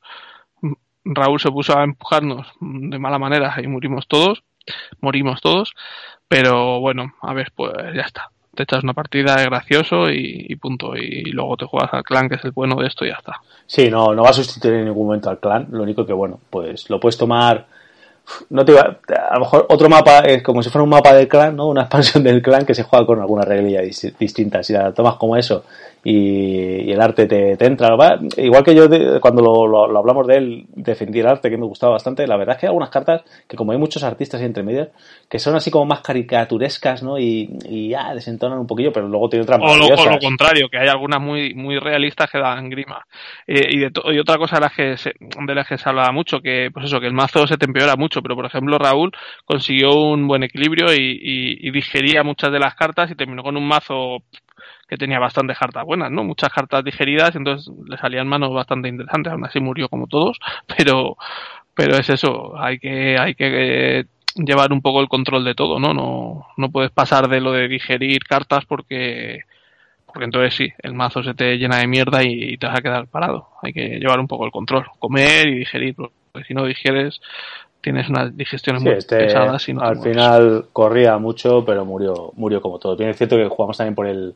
Raúl 1.04 1.40
se 1.40 1.50
puso 1.50 1.76
a 1.76 1.84
empujarnos 1.84 2.46
de 2.60 2.98
mala 2.98 3.18
manera 3.18 3.54
y 3.62 3.66
murimos 3.66 4.06
todos, 4.08 4.42
morimos 5.00 5.40
todos, 5.40 5.74
pero 6.28 6.80
bueno, 6.80 7.14
a 7.20 7.34
ver, 7.34 7.52
pues 7.54 7.72
ya 7.94 8.02
está. 8.02 8.30
Te 8.54 8.62
echas 8.62 8.84
una 8.84 8.94
partida 8.94 9.34
de 9.34 9.46
gracioso 9.46 10.10
y, 10.10 10.54
punto. 10.56 10.94
Y 10.96 11.24
luego 11.32 11.56
te 11.56 11.66
juegas 11.66 11.92
al 11.92 12.04
clan, 12.04 12.28
que 12.28 12.36
es 12.36 12.44
el 12.44 12.52
bueno 12.52 12.76
de 12.76 12.86
esto 12.86 13.04
y 13.04 13.08
ya 13.08 13.16
está. 13.16 13.40
Sí, 13.66 13.90
no, 13.90 14.14
no 14.14 14.22
va 14.22 14.30
a 14.30 14.32
sustituir 14.32 14.74
en 14.74 14.84
ningún 14.84 15.06
momento 15.06 15.28
al 15.28 15.40
clan. 15.40 15.66
Lo 15.72 15.82
único 15.82 16.06
que, 16.06 16.12
bueno, 16.12 16.38
pues 16.50 16.88
lo 16.88 17.00
puedes 17.00 17.18
tomar 17.18 17.66
no 18.50 18.64
te 18.64 18.72
iba, 18.72 18.80
a 18.82 19.34
lo 19.34 19.40
mejor 19.40 19.66
otro 19.68 19.88
mapa 19.88 20.20
es 20.20 20.42
como 20.42 20.62
si 20.62 20.70
fuera 20.70 20.82
un 20.82 20.90
mapa 20.90 21.12
del 21.12 21.28
clan, 21.28 21.56
¿no? 21.56 21.68
Una 21.68 21.82
expansión 21.82 22.22
del 22.22 22.42
clan 22.42 22.64
que 22.64 22.74
se 22.74 22.82
juega 22.82 23.06
con 23.06 23.20
alguna 23.20 23.44
reglilla 23.44 23.80
distinta. 23.80 24.62
Si 24.62 24.72
la 24.72 24.92
tomas 24.92 25.16
como 25.16 25.36
eso 25.36 25.64
y, 26.04 26.92
el 26.92 27.00
arte 27.00 27.26
te, 27.26 27.56
te 27.56 27.66
entra, 27.66 27.96
igual 28.36 28.62
que 28.62 28.74
yo 28.74 28.88
cuando 29.20 29.66
lo, 29.66 29.98
hablamos 29.98 30.26
de 30.26 30.36
él 30.36 30.66
defendí 30.74 31.20
el 31.20 31.26
arte 31.26 31.50
que 31.50 31.56
me 31.56 31.66
gustaba 31.66 31.94
bastante. 31.94 32.26
La 32.26 32.36
verdad 32.36 32.54
es 32.54 32.60
que 32.60 32.66
hay 32.66 32.68
algunas 32.68 32.90
cartas 32.90 33.22
que 33.48 33.56
como 33.56 33.72
hay 33.72 33.78
muchos 33.78 34.02
artistas 34.02 34.40
y 34.40 34.44
entre 34.44 34.62
medias 34.62 34.88
que 35.28 35.38
son 35.38 35.54
así 35.54 35.70
como 35.70 35.86
más 35.86 36.00
caricaturescas, 36.00 37.02
¿no? 37.02 37.18
Y, 37.18 37.50
y 37.68 37.90
ya 37.90 38.14
desentonan 38.14 38.58
un 38.58 38.66
poquillo, 38.66 38.92
pero 38.92 39.08
luego 39.08 39.28
tiene 39.28 39.44
otras 39.44 39.58
o 39.60 39.76
lo, 39.76 39.86
o 39.86 40.10
lo 40.10 40.18
contrario, 40.18 40.68
que 40.68 40.78
hay 40.78 40.88
algunas 40.88 41.20
muy 41.20 41.54
muy 41.54 41.78
realistas 41.78 42.30
que 42.30 42.38
dan 42.38 42.68
grima. 42.68 43.04
Eh, 43.46 43.68
y, 43.70 43.78
de 43.78 43.90
y 44.12 44.18
otra 44.18 44.38
cosa 44.38 44.56
de 44.56 44.60
las 44.62 44.72
que 44.72 44.96
se, 44.96 45.12
de 45.18 45.54
las 45.54 45.66
que 45.66 45.78
se 45.78 45.88
habla 45.88 46.10
mucho, 46.12 46.40
que 46.40 46.68
pues 46.72 46.86
eso, 46.86 47.00
que 47.00 47.06
el 47.06 47.14
mazo 47.14 47.46
se 47.46 47.56
te 47.56 47.66
empeora 47.66 47.96
mucho 47.96 48.22
pero 48.24 48.34
por 48.34 48.46
ejemplo 48.46 48.78
Raúl 48.78 49.12
consiguió 49.44 49.94
un 49.94 50.26
buen 50.26 50.42
equilibrio 50.42 50.86
y, 50.92 51.70
digería 51.70 52.22
muchas 52.22 52.52
de 52.52 52.60
las 52.60 52.74
cartas 52.74 53.10
y 53.10 53.16
terminó 53.16 53.42
con 53.42 53.56
un 53.56 53.66
mazo 53.66 54.22
que 54.88 54.96
tenía 54.96 55.18
bastantes 55.18 55.58
cartas 55.58 55.84
buenas, 55.84 56.10
¿no? 56.10 56.24
Muchas 56.24 56.52
cartas 56.52 56.84
digeridas, 56.84 57.34
entonces 57.36 57.72
le 57.88 57.96
salían 57.96 58.28
manos 58.28 58.52
bastante 58.52 58.88
interesantes, 58.88 59.32
aún 59.32 59.44
así 59.44 59.60
murió 59.60 59.88
como 59.88 60.06
todos, 60.06 60.38
pero, 60.76 61.16
pero 61.74 61.96
es 61.96 62.08
eso, 62.10 62.54
hay 62.58 62.78
que, 62.78 63.18
hay 63.18 63.34
que 63.34 64.06
llevar 64.36 64.72
un 64.72 64.82
poco 64.82 65.00
el 65.00 65.08
control 65.08 65.44
de 65.44 65.54
todo, 65.54 65.78
¿no? 65.78 65.94
No, 65.94 66.46
no 66.56 66.70
puedes 66.70 66.90
pasar 66.90 67.28
de 67.28 67.40
lo 67.40 67.52
de 67.52 67.68
digerir 67.68 68.24
cartas 68.24 68.64
porque, 68.66 69.40
porque 70.06 70.24
entonces 70.24 70.54
sí, 70.54 70.72
el 70.82 70.94
mazo 70.94 71.22
se 71.22 71.34
te 71.34 71.56
llena 71.56 71.78
de 71.78 71.86
mierda 71.86 72.22
y, 72.22 72.56
te 72.56 72.66
vas 72.66 72.78
a 72.78 72.82
quedar 72.82 73.06
parado. 73.06 73.48
Hay 73.62 73.72
que 73.72 73.98
llevar 73.98 74.18
un 74.18 74.28
poco 74.28 74.44
el 74.44 74.52
control, 74.52 74.86
comer 74.98 75.48
y 75.48 75.58
digerir, 75.58 75.94
porque 75.94 76.46
si 76.46 76.54
no 76.54 76.64
digieres, 76.64 77.20
tienes 77.80 78.08
unas 78.08 78.36
digestiones 78.36 78.82
muy 78.82 78.92
este, 78.92 79.18
pesadas. 79.18 79.68
Y 79.68 79.74
al 79.78 80.00
final 80.00 80.66
corría 80.72 81.18
mucho, 81.18 81.64
pero 81.64 81.84
murió, 81.84 82.32
murió 82.34 82.60
como 82.60 82.78
todo. 82.78 82.96
Bien 82.96 83.10
es 83.10 83.16
cierto 83.16 83.36
que 83.36 83.46
jugamos 83.48 83.76
también 83.76 83.94
por 83.94 84.06
el, 84.06 84.34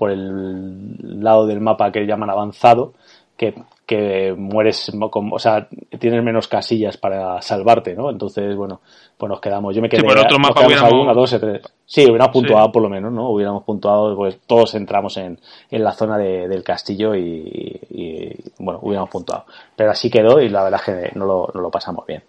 por 0.00 0.10
el 0.10 1.22
lado 1.22 1.46
del 1.46 1.60
mapa 1.60 1.92
que 1.92 2.06
llaman 2.06 2.30
avanzado, 2.30 2.94
que, 3.36 3.52
que 3.84 4.34
mueres, 4.34 4.90
o 4.98 5.38
sea, 5.38 5.68
tienes 5.98 6.24
menos 6.24 6.48
casillas 6.48 6.96
para 6.96 7.42
salvarte, 7.42 7.94
¿no? 7.94 8.08
Entonces, 8.08 8.56
bueno, 8.56 8.80
pues 9.18 9.28
nos 9.28 9.42
quedamos. 9.42 9.76
Yo 9.76 9.82
me 9.82 9.90
quedé. 9.90 10.00
Sí, 10.00 10.06
por 10.06 10.18
otro 10.18 10.38
mapa 10.38 10.64
hubiéramos... 10.64 10.94
una, 10.94 11.12
dos, 11.12 11.36
tres. 11.38 11.60
Sí, 11.84 12.06
hubiéramos 12.06 12.32
puntuado 12.32 12.72
por 12.72 12.82
lo 12.82 12.88
menos, 12.88 13.12
¿no? 13.12 13.28
Hubiéramos 13.28 13.62
puntuado, 13.62 14.16
pues 14.16 14.38
todos 14.46 14.74
entramos 14.74 15.18
en, 15.18 15.38
en 15.70 15.84
la 15.84 15.92
zona 15.92 16.16
de, 16.16 16.48
del 16.48 16.64
castillo 16.64 17.14
y, 17.14 17.78
y, 17.90 18.34
bueno, 18.58 18.80
hubiéramos 18.80 19.10
puntuado. 19.10 19.44
Pero 19.76 19.90
así 19.90 20.08
quedó 20.08 20.40
y 20.40 20.48
la 20.48 20.64
verdad 20.64 20.80
es 20.80 21.10
que 21.10 21.18
no 21.18 21.26
lo, 21.26 21.50
no 21.52 21.60
lo 21.60 21.70
pasamos 21.70 22.06
bien. 22.06 22.22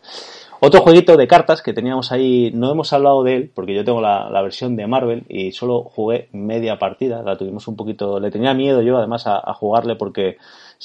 Otro 0.63 0.81
jueguito 0.81 1.17
de 1.17 1.27
cartas 1.27 1.63
que 1.63 1.73
teníamos 1.73 2.11
ahí, 2.11 2.51
no 2.53 2.69
hemos 2.71 2.93
hablado 2.93 3.23
de 3.23 3.35
él, 3.35 3.51
porque 3.51 3.73
yo 3.73 3.83
tengo 3.83 3.99
la, 3.99 4.29
versión 4.43 4.75
de 4.75 4.85
Marvel 4.85 5.25
y 5.27 5.53
solo 5.53 5.81
jugué 5.81 6.29
media 6.33 6.77
partida, 6.77 7.23
la 7.23 7.35
tuvimos 7.35 7.67
un 7.67 7.75
poquito, 7.75 8.19
le 8.19 8.29
tenía 8.29 8.53
miedo 8.53 8.83
yo 8.83 8.95
además 8.95 9.25
a, 9.25 9.41
jugarle 9.55 9.95
porque 9.95 10.37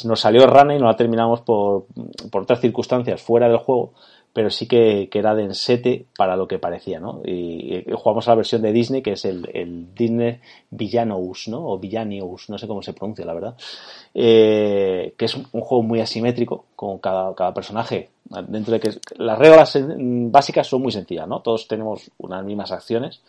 nos 0.04 0.20
salió 0.20 0.46
rana 0.46 0.74
y 0.74 0.78
no 0.78 0.86
la 0.86 0.96
terminamos 0.96 1.42
por, 1.42 1.88
por 2.32 2.44
otras 2.44 2.62
circunstancias 2.62 3.20
fuera 3.20 3.50
del 3.50 3.58
juego 3.58 3.92
pero 4.36 4.50
sí 4.50 4.68
que, 4.68 5.08
que, 5.10 5.18
era 5.18 5.34
densete 5.34 6.04
para 6.14 6.36
lo 6.36 6.46
que 6.46 6.58
parecía, 6.58 7.00
¿no? 7.00 7.22
Y, 7.24 7.86
jugamos 7.94 8.28
a 8.28 8.32
la 8.32 8.36
versión 8.36 8.60
de 8.60 8.70
Disney, 8.70 9.00
que 9.00 9.12
es 9.12 9.24
el, 9.24 9.48
el 9.54 9.94
Disney 9.94 10.40
Villanos, 10.68 11.48
¿no? 11.48 11.66
O 11.66 11.78
Villanious, 11.78 12.50
no 12.50 12.58
sé 12.58 12.68
cómo 12.68 12.82
se 12.82 12.92
pronuncia, 12.92 13.24
la 13.24 13.32
verdad. 13.32 13.56
Eh, 14.12 15.14
que 15.16 15.24
es 15.24 15.34
un, 15.36 15.44
juego 15.44 15.82
muy 15.82 16.00
asimétrico, 16.00 16.66
con 16.76 16.98
cada, 16.98 17.34
cada 17.34 17.54
personaje. 17.54 18.10
Dentro 18.46 18.74
de 18.74 18.80
que 18.80 18.90
las 19.16 19.38
reglas 19.38 19.78
básicas 20.30 20.66
son 20.66 20.82
muy 20.82 20.92
sencillas, 20.92 21.26
¿no? 21.26 21.40
Todos 21.40 21.66
tenemos 21.66 22.10
unas 22.18 22.44
mismas 22.44 22.72
acciones, 22.72 23.22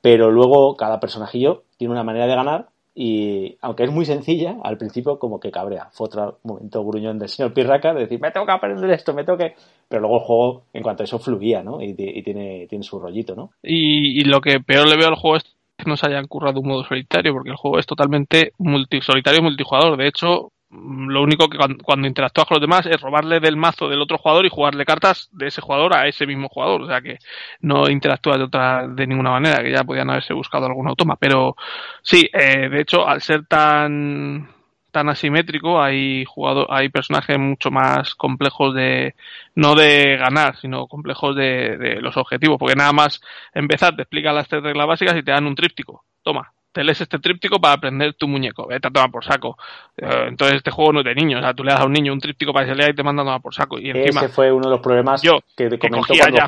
pero 0.00 0.30
luego 0.30 0.78
cada 0.78 0.98
personajillo 0.98 1.64
tiene 1.76 1.92
una 1.92 2.04
manera 2.04 2.26
de 2.26 2.34
ganar 2.34 2.68
y 3.00 3.56
aunque 3.62 3.84
es 3.84 3.92
muy 3.92 4.04
sencilla, 4.04 4.56
al 4.64 4.76
principio 4.76 5.20
como 5.20 5.38
que 5.38 5.52
cabrea. 5.52 5.88
Fue 5.92 6.06
otro 6.06 6.40
momento 6.42 6.84
gruñón 6.84 7.16
del 7.16 7.28
señor 7.28 7.54
Pirraca 7.54 7.94
de 7.94 8.00
decir, 8.00 8.20
me 8.20 8.32
tengo 8.32 8.44
que 8.44 8.50
aprender 8.50 8.90
esto, 8.90 9.14
me 9.14 9.22
tengo 9.22 9.38
que... 9.38 9.54
Pero 9.88 10.02
luego 10.02 10.16
el 10.16 10.24
juego, 10.24 10.62
en 10.72 10.82
cuanto 10.82 11.04
a 11.04 11.04
eso, 11.04 11.20
fluía, 11.20 11.62
¿no? 11.62 11.80
Y, 11.80 11.94
tiene, 11.94 12.66
tiene 12.68 12.82
su 12.82 12.98
rollito, 12.98 13.36
¿no? 13.36 13.52
Y, 13.62 14.24
lo 14.24 14.40
que 14.40 14.58
peor 14.58 14.88
le 14.88 14.96
veo 14.96 15.06
al 15.06 15.14
juego 15.14 15.36
es 15.36 15.44
que 15.76 15.88
no 15.88 15.96
se 15.96 16.08
hayan 16.08 16.26
currado 16.26 16.58
un 16.58 16.66
modo 16.66 16.82
solitario, 16.82 17.32
porque 17.32 17.50
el 17.50 17.56
juego 17.56 17.78
es 17.78 17.86
totalmente 17.86 18.50
multi, 18.58 19.00
solitario 19.00 19.38
y 19.38 19.44
multijugador. 19.44 19.96
De 19.96 20.08
hecho, 20.08 20.50
lo 20.70 21.22
único 21.22 21.48
que 21.48 21.56
cuando, 21.82 22.06
interactúas 22.06 22.46
con 22.46 22.56
los 22.56 22.60
demás 22.60 22.84
es 22.86 23.00
robarle 23.00 23.40
del 23.40 23.56
mazo 23.56 23.88
del 23.88 24.02
otro 24.02 24.18
jugador 24.18 24.44
y 24.44 24.50
jugarle 24.50 24.84
cartas 24.84 25.30
de 25.32 25.46
ese 25.46 25.62
jugador 25.62 25.94
a 25.96 26.06
ese 26.06 26.26
mismo 26.26 26.48
jugador. 26.48 26.82
O 26.82 26.86
sea 26.86 27.00
que 27.00 27.18
no 27.60 27.88
interactúas 27.88 28.38
de 28.38 28.44
otra, 28.44 28.86
de 28.86 29.06
ninguna 29.06 29.30
manera, 29.30 29.62
que 29.62 29.72
ya 29.72 29.84
podían 29.84 30.10
haberse 30.10 30.34
buscado 30.34 30.66
algún 30.66 30.88
automa. 30.88 31.16
Pero 31.16 31.56
sí, 32.02 32.28
eh, 32.32 32.68
de 32.68 32.80
hecho, 32.82 33.08
al 33.08 33.22
ser 33.22 33.46
tan, 33.46 34.50
tan 34.90 35.08
asimétrico, 35.08 35.80
hay 35.80 36.24
jugador, 36.26 36.66
hay 36.70 36.90
personajes 36.90 37.38
mucho 37.38 37.70
más 37.70 38.14
complejos 38.14 38.74
de, 38.74 39.14
no 39.54 39.74
de 39.74 40.18
ganar, 40.18 40.56
sino 40.56 40.86
complejos 40.86 41.34
de, 41.34 41.78
de 41.78 42.00
los 42.02 42.16
objetivos. 42.18 42.58
Porque 42.58 42.76
nada 42.76 42.92
más 42.92 43.22
empezar 43.54 43.96
te 43.96 44.02
explican 44.02 44.34
las 44.34 44.48
tres 44.48 44.62
reglas 44.62 44.86
básicas 44.86 45.16
y 45.16 45.22
te 45.22 45.30
dan 45.30 45.46
un 45.46 45.54
tríptico. 45.54 46.04
Toma, 46.22 46.52
te 46.72 46.84
lees 46.84 47.00
este 47.00 47.18
tríptico 47.18 47.60
para 47.60 47.74
aprender 47.74 48.14
tu 48.14 48.28
muñeco. 48.28 48.66
Vete 48.66 48.88
a 48.88 48.90
tomar 48.90 49.10
por 49.10 49.24
saco. 49.24 49.56
Eh, 49.96 50.26
entonces 50.28 50.58
este 50.58 50.70
juego 50.70 50.92
no 50.92 51.00
es 51.00 51.04
de 51.04 51.14
niños. 51.14 51.40
O 51.40 51.42
sea, 51.42 51.54
tú 51.54 51.64
le 51.64 51.72
das 51.72 51.80
a 51.80 51.86
un 51.86 51.92
niño 51.92 52.12
un 52.12 52.20
tríptico 52.20 52.52
para 52.52 52.66
que 52.66 52.72
se 52.72 52.76
lea 52.76 52.90
y 52.90 52.94
te 52.94 53.02
manda 53.02 53.22
a 53.22 53.26
tomar 53.26 53.40
por 53.40 53.54
saco. 53.54 53.78
Y 53.78 53.90
encima, 53.90 54.20
Ese 54.20 54.28
fue 54.28 54.52
uno 54.52 54.66
de 54.66 54.70
los 54.72 54.80
problemas 54.80 55.22
yo, 55.22 55.40
que, 55.56 55.68
que 55.68 55.88
cogía 55.88 56.28
ya 56.30 56.46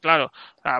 Claro. 0.00 0.32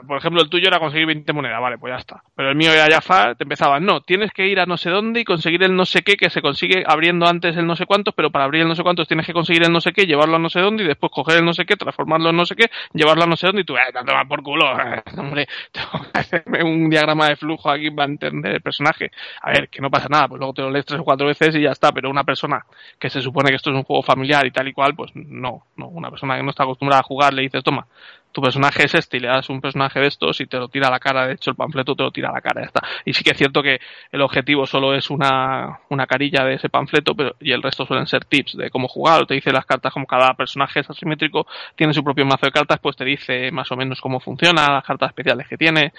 Por 0.06 0.18
ejemplo, 0.18 0.42
el 0.42 0.48
tuyo 0.48 0.68
era 0.68 0.78
conseguir 0.78 1.06
20 1.06 1.32
monedas, 1.32 1.60
vale, 1.60 1.78
pues 1.78 1.92
ya 1.92 1.98
está. 1.98 2.22
Pero 2.34 2.50
el 2.50 2.56
mío 2.56 2.72
era 2.72 2.88
ya 2.88 3.00
te 3.34 3.44
empezaba, 3.44 3.80
no, 3.80 4.00
tienes 4.00 4.30
que 4.32 4.46
ir 4.46 4.60
a 4.60 4.66
no 4.66 4.76
sé 4.76 4.90
dónde 4.90 5.20
y 5.20 5.24
conseguir 5.24 5.62
el 5.62 5.74
no 5.74 5.84
sé 5.84 6.02
qué, 6.02 6.16
que 6.16 6.30
se 6.30 6.40
consigue 6.40 6.84
abriendo 6.86 7.26
antes 7.26 7.56
el 7.56 7.66
no 7.66 7.76
sé 7.76 7.86
cuántos, 7.86 8.14
pero 8.14 8.30
para 8.30 8.44
abrir 8.44 8.62
el 8.62 8.68
no 8.68 8.74
sé 8.74 8.82
cuántos 8.82 9.08
tienes 9.08 9.26
que 9.26 9.32
conseguir 9.32 9.64
el 9.64 9.72
no 9.72 9.80
sé 9.80 9.92
qué, 9.92 10.06
llevarlo 10.06 10.36
a 10.36 10.38
no 10.38 10.50
sé 10.50 10.60
dónde 10.60 10.84
y 10.84 10.86
después 10.86 11.10
coger 11.12 11.38
el 11.38 11.44
no 11.44 11.52
sé 11.52 11.64
qué, 11.66 11.76
transformarlo 11.76 12.30
en 12.30 12.36
no 12.36 12.46
sé 12.46 12.54
qué, 12.56 12.70
llevarlo 12.92 13.24
a 13.24 13.26
no 13.26 13.36
sé 13.36 13.46
dónde 13.46 13.62
y 13.62 13.64
tú, 13.64 13.76
eh, 13.76 13.80
te 13.92 14.26
por 14.26 14.42
culo, 14.42 14.66
hombre, 15.18 15.48
tengo 15.72 15.90
que 16.12 16.18
hacerme 16.18 16.62
un 16.62 16.88
diagrama 16.88 17.28
de 17.28 17.36
flujo 17.36 17.70
aquí 17.70 17.90
para 17.90 18.10
entender 18.10 18.54
el 18.54 18.60
personaje. 18.60 19.10
A 19.42 19.50
ver, 19.50 19.68
que 19.68 19.80
no 19.80 19.90
pasa 19.90 20.08
nada, 20.08 20.28
pues 20.28 20.38
luego 20.38 20.54
te 20.54 20.62
lo 20.62 20.70
lees 20.70 20.86
tres 20.86 21.00
o 21.00 21.04
cuatro 21.04 21.26
veces 21.26 21.54
y 21.56 21.62
ya 21.62 21.70
está, 21.70 21.92
pero 21.92 22.10
una 22.10 22.24
persona 22.24 22.64
que 22.98 23.10
se 23.10 23.20
supone 23.20 23.50
que 23.50 23.56
esto 23.56 23.70
es 23.70 23.76
un 23.76 23.84
juego 23.84 24.02
familiar 24.02 24.46
y 24.46 24.50
tal 24.50 24.68
y 24.68 24.72
cual, 24.72 24.94
pues 24.94 25.10
no, 25.14 25.66
no, 25.76 25.88
una 25.88 26.10
persona 26.10 26.36
que 26.36 26.42
no 26.42 26.50
está 26.50 26.64
acostumbrada 26.64 27.00
a 27.00 27.04
jugar 27.04 27.34
le 27.34 27.42
dices, 27.42 27.62
toma, 27.64 27.86
tu 28.32 28.40
personaje 28.40 28.84
es 28.84 28.94
este 28.94 29.16
y 29.16 29.20
le 29.20 29.28
das 29.28 29.48
un 29.50 29.60
personaje 29.60 30.00
de 30.00 30.06
estos 30.06 30.40
y 30.40 30.46
te 30.46 30.56
lo 30.58 30.68
tira 30.68 30.88
a 30.88 30.90
la 30.90 31.00
cara, 31.00 31.26
de 31.26 31.34
hecho 31.34 31.50
el 31.50 31.56
panfleto 31.56 31.94
te 31.94 32.02
lo 32.02 32.10
tira 32.10 32.30
a 32.30 32.32
la 32.32 32.40
cara, 32.40 32.60
ya 32.60 32.66
está. 32.66 32.82
Y 33.04 33.12
sí 33.12 33.24
que 33.24 33.32
es 33.32 33.38
cierto 33.38 33.62
que 33.62 33.80
el 34.12 34.20
objetivo 34.20 34.66
solo 34.66 34.94
es 34.94 35.10
una, 35.10 35.80
una 35.88 36.06
carilla 36.06 36.44
de 36.44 36.54
ese 36.54 36.68
panfleto 36.68 37.14
pero, 37.14 37.34
y 37.40 37.52
el 37.52 37.62
resto 37.62 37.86
suelen 37.86 38.06
ser 38.06 38.24
tips 38.24 38.56
de 38.56 38.70
cómo 38.70 38.88
jugar, 38.88 39.22
o 39.22 39.26
te 39.26 39.34
dice 39.34 39.52
las 39.52 39.66
cartas 39.66 39.92
como 39.92 40.06
cada 40.06 40.34
personaje 40.34 40.80
es 40.80 40.90
asimétrico, 40.90 41.46
tiene 41.74 41.92
su 41.92 42.04
propio 42.04 42.24
mazo 42.24 42.46
de 42.46 42.52
cartas, 42.52 42.78
pues 42.80 42.96
te 42.96 43.04
dice 43.04 43.50
más 43.50 43.70
o 43.72 43.76
menos 43.76 44.00
cómo 44.00 44.20
funciona, 44.20 44.70
las 44.70 44.84
cartas 44.84 45.10
especiales 45.10 45.48
que 45.48 45.56
tiene, 45.56 45.92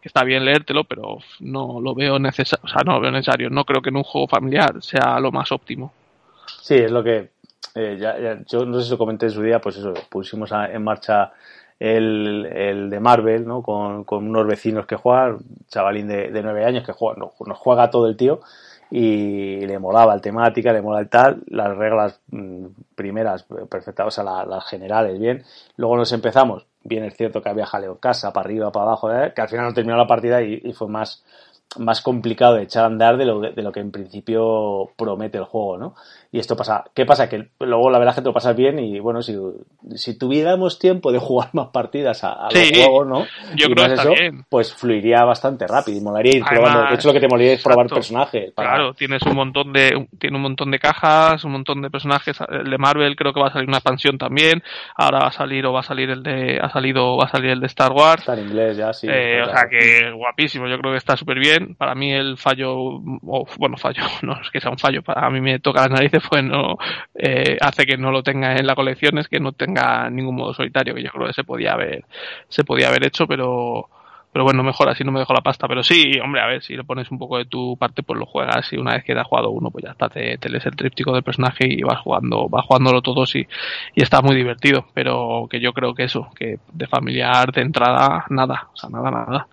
que 0.00 0.08
está 0.08 0.24
bien 0.24 0.44
leértelo, 0.44 0.84
pero 0.84 1.18
no 1.40 1.80
lo 1.80 1.94
veo 1.94 2.18
necesario, 2.18 2.64
o 2.64 2.68
sea, 2.68 2.82
no 2.84 2.94
lo 2.94 3.00
veo 3.00 3.10
necesario, 3.10 3.50
no 3.50 3.64
creo 3.64 3.80
que 3.80 3.90
en 3.90 3.96
un 3.96 4.04
juego 4.04 4.26
familiar 4.26 4.82
sea 4.82 5.20
lo 5.20 5.30
más 5.30 5.52
óptimo. 5.52 5.92
Sí, 6.62 6.74
es 6.74 6.90
lo 6.90 7.02
que 7.02 7.30
eh, 7.74 7.98
ya, 8.00 8.18
ya, 8.18 8.38
yo 8.46 8.64
no 8.64 8.78
sé 8.78 8.86
si 8.86 8.90
lo 8.90 8.98
comenté 8.98 9.26
en 9.26 9.32
su 9.32 9.42
día, 9.42 9.60
pues 9.60 9.76
eso, 9.76 9.92
pusimos 10.08 10.50
en 10.50 10.82
marcha 10.82 11.32
el, 11.78 12.46
el 12.46 12.90
de 12.90 13.00
Marvel, 13.00 13.46
¿no? 13.46 13.62
Con, 13.62 14.04
con, 14.04 14.28
unos 14.28 14.46
vecinos 14.46 14.86
que 14.86 14.96
juegan, 14.96 15.38
chavalín 15.68 16.08
de, 16.08 16.30
de 16.30 16.42
9 16.42 16.64
años 16.64 16.84
que 16.84 16.92
juega, 16.92 17.18
no, 17.18 17.32
nos 17.44 17.58
juega 17.58 17.90
todo 17.90 18.06
el 18.06 18.16
tío 18.16 18.40
y 18.90 19.66
le 19.66 19.78
molaba 19.78 20.14
el 20.14 20.20
temática, 20.20 20.72
le 20.72 20.80
mola 20.80 21.00
el 21.00 21.08
tal, 21.08 21.42
las 21.48 21.76
reglas 21.76 22.20
mm, 22.30 22.66
primeras 22.94 23.44
perfectas, 23.68 24.06
o 24.06 24.10
sea, 24.10 24.24
la, 24.24 24.44
las 24.44 24.64
generales 24.66 25.18
bien. 25.18 25.44
Luego 25.76 25.96
nos 25.96 26.12
empezamos, 26.12 26.66
bien 26.84 27.04
es 27.04 27.16
cierto 27.16 27.42
que 27.42 27.48
había 27.48 27.66
jaleo 27.66 27.98
casa, 27.98 28.32
para 28.32 28.46
arriba, 28.46 28.70
para 28.72 28.86
abajo, 28.86 29.12
¿eh? 29.12 29.32
que 29.34 29.42
al 29.42 29.48
final 29.48 29.66
no 29.66 29.74
terminó 29.74 29.96
la 29.96 30.06
partida 30.06 30.42
y, 30.42 30.60
y 30.64 30.72
fue 30.72 30.88
más, 30.88 31.24
más 31.78 32.00
complicado 32.00 32.54
de 32.54 32.62
echar 32.62 32.84
a 32.84 32.86
andar 32.86 33.16
de 33.16 33.24
lo, 33.24 33.40
de 33.40 33.62
lo 33.62 33.72
que 33.72 33.80
en 33.80 33.90
principio 33.90 34.90
promete 34.96 35.38
el 35.38 35.44
juego, 35.44 35.78
¿no? 35.78 35.94
Y 36.36 36.38
esto 36.38 36.54
pasa, 36.54 36.84
¿qué 36.94 37.06
pasa? 37.06 37.30
Que 37.30 37.48
luego 37.60 37.88
la 37.88 37.98
verdad 37.98 38.12
es 38.12 38.16
que 38.16 38.20
te 38.20 38.28
lo 38.28 38.34
pasas 38.34 38.54
bien 38.54 38.78
y 38.78 39.00
bueno, 39.00 39.22
si, 39.22 39.34
si 39.94 40.18
tuviéramos 40.18 40.78
tiempo 40.78 41.10
de 41.10 41.18
jugar 41.26 41.48
más 41.54 41.68
partidas 41.68 42.22
a, 42.24 42.46
a 42.46 42.50
Sí, 42.50 42.58
los 42.74 42.84
juegos, 42.84 43.06
¿no? 43.06 43.24
yo 43.56 43.68
y 43.68 43.72
creo 43.72 43.86
que 43.86 43.94
está 43.94 44.08
bien. 44.10 44.44
pues 44.50 44.74
fluiría 44.74 45.24
bastante 45.24 45.66
rápido 45.66 45.96
y 45.96 46.02
molaría 46.02 46.36
ir 46.36 46.42
Además, 46.46 46.70
probando. 46.70 46.88
De 46.90 46.94
hecho, 46.96 47.08
lo 47.08 47.14
que 47.14 47.20
te 47.20 47.28
molaría 47.28 47.52
es 47.54 47.62
probar 47.62 47.86
personajes. 47.86 48.52
para- 48.52 48.68
Claro, 48.68 48.92
tienes 48.92 49.22
un 49.22 49.34
montón 49.34 49.72
de 49.72 50.08
tiene 50.18 50.36
un 50.36 50.42
montón 50.42 50.70
de 50.70 50.78
cajas, 50.78 51.42
un 51.44 51.52
montón 51.52 51.80
de 51.80 51.88
personajes. 51.90 52.36
El 52.50 52.68
de 52.70 52.76
Marvel 52.76 53.16
creo 53.16 53.32
que 53.32 53.40
va 53.40 53.48
a 53.48 53.52
salir 53.52 53.68
una 53.68 53.78
expansión 53.78 54.18
también. 54.18 54.62
Ahora 54.94 55.20
va 55.20 55.26
a 55.28 55.32
salir 55.32 55.64
o 55.64 55.72
va 55.72 55.80
a 55.80 55.84
salir 55.84 56.10
el 56.10 56.22
de 56.22 56.58
ha 56.60 56.68
salido 56.68 57.16
va 57.16 57.24
a 57.24 57.28
salir 57.28 57.50
el 57.52 57.60
de 57.60 57.66
Star 57.68 57.92
Wars. 57.92 58.20
Está 58.20 58.34
en 58.34 58.40
inglés 58.46 58.76
ya, 58.76 58.92
sí. 58.92 59.06
Eh, 59.10 59.40
o 59.40 59.44
claro. 59.44 59.58
sea 59.58 59.68
que 59.70 60.10
guapísimo, 60.12 60.66
yo 60.68 60.78
creo 60.78 60.92
que 60.92 60.98
está 60.98 61.16
súper 61.16 61.38
bien. 61.38 61.76
Para 61.76 61.94
mí 61.94 62.12
el 62.12 62.36
fallo, 62.36 62.74
o, 62.76 63.46
bueno, 63.58 63.78
fallo, 63.78 64.02
no 64.22 64.38
es 64.42 64.50
que 64.50 64.60
sea 64.60 64.70
un 64.70 64.78
fallo, 64.78 65.02
para 65.02 65.30
mí 65.30 65.40
me 65.40 65.60
toca 65.60 65.80
las 65.82 65.90
narices, 65.90 66.22
pues 66.28 66.44
no, 66.44 66.76
eh, 67.14 67.56
hace 67.60 67.86
que 67.86 67.96
no 67.96 68.10
lo 68.10 68.22
tenga 68.22 68.56
en 68.56 68.66
la 68.66 68.74
colección, 68.74 69.18
es 69.18 69.28
que 69.28 69.40
no 69.40 69.52
tenga 69.52 70.10
ningún 70.10 70.36
modo 70.36 70.54
solitario, 70.54 70.94
que 70.94 71.02
yo 71.02 71.10
creo 71.10 71.26
que 71.26 71.32
se 71.32 71.44
podía 71.44 71.72
haber, 71.72 72.04
se 72.48 72.64
podía 72.64 72.88
haber 72.88 73.04
hecho, 73.06 73.26
pero, 73.26 73.88
pero 74.32 74.44
bueno, 74.44 74.62
mejor 74.62 74.88
así 74.88 75.02
no 75.04 75.12
me 75.12 75.20
dejo 75.20 75.32
la 75.32 75.40
pasta. 75.40 75.66
Pero 75.66 75.82
sí, 75.82 76.18
hombre, 76.22 76.42
a 76.42 76.46
ver, 76.46 76.62
si 76.62 76.76
le 76.76 76.84
pones 76.84 77.10
un 77.10 77.18
poco 77.18 77.38
de 77.38 77.46
tu 77.46 77.76
parte, 77.78 78.02
pues 78.02 78.18
lo 78.18 78.26
juegas 78.26 78.72
y 78.72 78.76
una 78.76 78.94
vez 78.94 79.04
que 79.04 79.14
te 79.14 79.20
has 79.20 79.26
jugado 79.26 79.50
uno, 79.50 79.70
pues 79.70 79.84
ya 79.84 79.92
está, 79.92 80.08
te, 80.08 80.38
lees 80.48 80.66
el 80.66 80.76
tríptico 80.76 81.12
del 81.14 81.22
personaje 81.22 81.66
y 81.68 81.82
vas 81.82 82.00
jugando, 82.00 82.48
vas 82.48 82.66
jugándolo 82.66 83.02
todos 83.02 83.34
y, 83.34 83.46
y 83.94 84.02
está 84.02 84.20
muy 84.22 84.36
divertido. 84.36 84.86
Pero 84.94 85.46
que 85.50 85.60
yo 85.60 85.72
creo 85.72 85.94
que 85.94 86.04
eso, 86.04 86.28
que 86.36 86.58
de 86.72 86.86
familiar 86.86 87.52
de 87.52 87.62
entrada, 87.62 88.26
nada, 88.28 88.68
o 88.74 88.76
sea, 88.76 88.90
nada, 88.90 89.10
nada. 89.10 89.48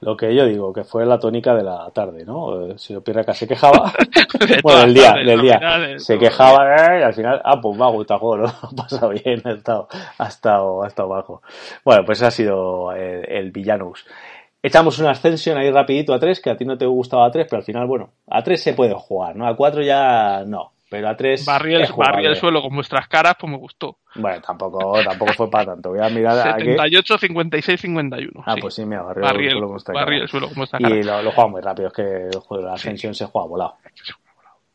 Lo 0.00 0.16
que 0.16 0.34
yo 0.34 0.44
digo, 0.44 0.72
que 0.72 0.84
fue 0.84 1.06
la 1.06 1.18
tónica 1.18 1.54
de 1.54 1.62
la 1.62 1.90
tarde, 1.94 2.24
¿no? 2.24 2.66
Eh, 2.66 2.74
Si 2.76 2.94
Pirraca 3.00 3.32
se 3.32 3.46
quejaba, 3.48 3.92
De 4.46 4.60
bueno, 4.62 4.80
del 4.80 4.94
día, 4.94 5.08
tardes, 5.12 5.26
del 5.26 5.40
día, 5.40 5.58
final, 5.58 6.00
se 6.00 6.18
quejaba 6.18 6.76
eh, 6.76 7.00
y 7.00 7.02
al 7.02 7.14
final, 7.14 7.40
ah, 7.42 7.60
pues 7.60 7.78
me 7.78 7.84
ha 7.84 7.88
gustado 7.88 8.18
el 8.18 8.20
juego, 8.20 8.36
¿no? 8.46 8.52
Ha 8.62 8.76
pasado 8.76 9.08
bien, 9.10 9.40
ha 9.44 9.52
estado, 9.52 9.88
ha 10.18 10.26
estado, 10.26 10.82
ha 10.84 10.88
estado 10.88 11.08
bajo. 11.08 11.42
Bueno, 11.84 12.04
pues 12.04 12.22
ha 12.22 12.30
sido 12.30 12.92
el, 12.92 13.24
el 13.28 13.50
Villanus. 13.50 14.04
Echamos 14.62 14.98
una 14.98 15.10
ascensión 15.10 15.56
ahí 15.58 15.70
rapidito 15.70 16.12
a 16.14 16.18
3, 16.18 16.40
que 16.40 16.50
a 16.50 16.56
ti 16.56 16.64
no 16.64 16.76
te 16.76 16.86
gustaba 16.86 17.26
a 17.26 17.30
3, 17.30 17.46
pero 17.48 17.58
al 17.58 17.64
final, 17.64 17.86
bueno, 17.86 18.10
a 18.28 18.42
3 18.42 18.62
se 18.62 18.72
puede 18.74 18.94
jugar, 18.94 19.36
¿no? 19.36 19.46
A 19.46 19.56
4 19.56 19.82
ya 19.82 20.42
no, 20.46 20.72
pero 20.90 21.08
a 21.08 21.16
3 21.16 21.44
Barrí 21.44 21.74
el, 21.74 21.82
es 21.82 21.96
barrí 21.96 22.24
el 22.26 22.36
suelo 22.36 22.62
con 22.62 22.74
vuestras 22.74 23.08
caras, 23.08 23.34
pues 23.40 23.50
me 23.50 23.56
gustó. 23.58 23.98
Bueno, 24.14 24.40
tampoco, 24.40 24.94
tampoco 25.02 25.32
fue 25.32 25.50
para 25.50 25.66
tanto. 25.72 25.90
Voy 25.90 25.98
a 26.00 26.08
mirar 26.08 26.48
aquí. 26.48 26.62
78, 26.66 27.18
56, 27.18 27.80
51. 27.80 28.42
Ah, 28.46 28.54
sí. 28.54 28.60
pues 28.60 28.74
sí, 28.74 28.84
barrió 28.84 29.22
barrí 29.22 29.46
el 29.46 29.52
el, 29.52 29.58
suelo 29.58 29.68
con 29.68 29.80
suelo 30.28 30.48
vuestras 30.54 30.82
caras. 30.82 30.98
Y 30.98 31.02
lo, 31.02 31.22
lo 31.22 31.32
juega 31.32 31.50
muy 31.50 31.60
rápido, 31.60 31.88
es 31.88 31.94
que 31.94 32.30
la 32.62 32.74
ascensión 32.74 33.14
se 33.14 33.26
juega 33.26 33.48
volado. 33.48 33.76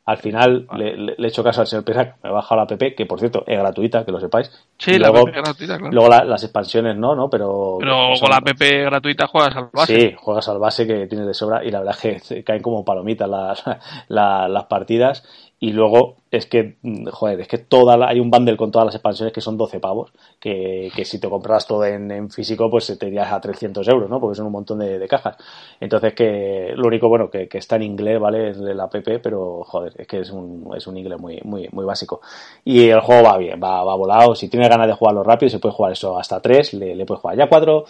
Al 0.06 0.18
final 0.18 0.68
le, 0.76 0.98
le- 0.98 1.16
le 1.20 1.28
he 1.28 1.30
hecho 1.30 1.44
caso 1.44 1.62
al 1.62 1.68
señor 1.68 1.86
Pirac, 1.86 2.16
me 2.24 2.32
he 2.32 2.34
bajado 2.34 2.56
la 2.56 2.64
app, 2.64 2.82
que 2.98 3.06
por 3.06 3.20
cierto 3.20 3.44
es 3.46 3.60
gratuita, 3.60 4.04
que 4.04 4.12
lo 4.12 4.20
sepáis. 4.20 4.50
Sí, 4.76 4.94
Y 4.94 4.98
la 4.98 5.10
luego, 5.10 5.28
app 5.28 5.36
gratuita, 5.36 5.78
claro. 5.78 5.94
luego 5.94 6.10
la- 6.10 6.24
las 6.24 6.44
expansiones 6.44 6.98
no, 6.98 7.14
¿no? 7.16 7.30
Pero, 7.30 7.78
Pero 7.80 8.16
son- 8.16 8.22
con 8.22 8.30
la 8.32 8.38
app 8.38 8.60
gratuita 8.60 9.28
juegas 9.28 9.56
al 9.56 9.70
base. 9.72 10.00
Sí, 10.02 10.16
juegas 10.18 10.50
al 10.50 10.58
base 10.58 10.88
que 10.88 11.06
tienes 11.06 11.28
de 11.28 11.34
sobra 11.36 11.64
y 11.64 11.70
la 11.70 11.80
verdad 11.82 11.96
es 12.04 12.28
que 12.28 12.44
caen 12.44 12.64
como 12.64 12.84
palomitas 12.84 13.30
las, 13.30 13.64
la- 14.08 14.48
las 14.50 14.66
partidas 14.66 15.49
y 15.60 15.72
luego 15.74 16.16
es 16.32 16.46
que, 16.46 16.78
mm, 16.82 17.08
joder, 17.10 17.42
es 17.42 17.48
que 17.48 17.58
toda 17.58 17.98
la- 17.98 18.08
hay 18.10 18.20
un 18.20 18.30
bundle 18.30 18.56
con 18.56 18.72
todas 18.72 18.86
las 18.86 18.96
expansiones 18.96 19.34
que 19.34 19.42
son 19.42 19.58
12 19.58 19.80
pavos, 19.80 20.12
que, 20.40 20.92
que 20.96 21.04
si 21.04 21.20
te 21.20 21.28
compras 21.28 21.66
todo 21.68 21.84
en, 21.86 22.12
en 22.12 22.30
físico 22.30 22.70
pues 22.70 22.96
te 22.98 23.08
irías 23.08 23.32
a 23.32 23.42
300 23.42 23.88
euros, 23.88 24.10
¿no? 24.10 24.20
Porque 24.20 24.36
son 24.36 24.46
un 24.46 24.52
montón 24.52 24.80
de, 24.80 25.00
de 25.00 25.08
cajas. 25.08 25.38
Entonces 25.80 26.14
que 26.14 26.74
lo 26.76 26.88
único 26.88 27.10
bueno 27.10 27.30
que, 27.30 27.48
que 27.48 27.58
está 27.58 27.76
en 27.78 27.84
inglés, 27.84 28.20
¿vale? 28.20 28.50
Es 28.52 28.58
la 28.58 28.84
app, 28.84 28.96
pero 29.24 29.64
joder, 29.64 29.94
es 29.98 30.08
que 30.08 30.20
es 30.20 30.30
un, 30.32 30.70
es 30.78 30.86
un 30.88 30.98
inglés 30.98 31.20
muy, 31.20 31.40
muy, 31.44 31.68
muy 31.72 31.84
básico. 31.86 32.22
Y 32.64 32.88
el 32.90 33.00
juego 33.02 33.24
va 33.24 33.38
bien, 33.38 33.60
va, 33.62 33.84
va 33.84 33.96
volado. 33.96 34.36
Si 34.36 34.50
tienes 34.50 34.70
ganas 34.70 34.88
de 34.88 34.94
jugarlo 34.94 35.24
rápido, 35.24 35.50
se 35.50 35.60
puede 35.60 35.74
jugar 35.74 35.92
eso 35.94 36.18
hasta 36.18 36.40
3, 36.40 36.74
le, 36.76 36.96
le 36.96 37.06
puedes 37.06 37.22
jugar 37.22 37.38
ya 37.38 37.50
4. 37.50 37.86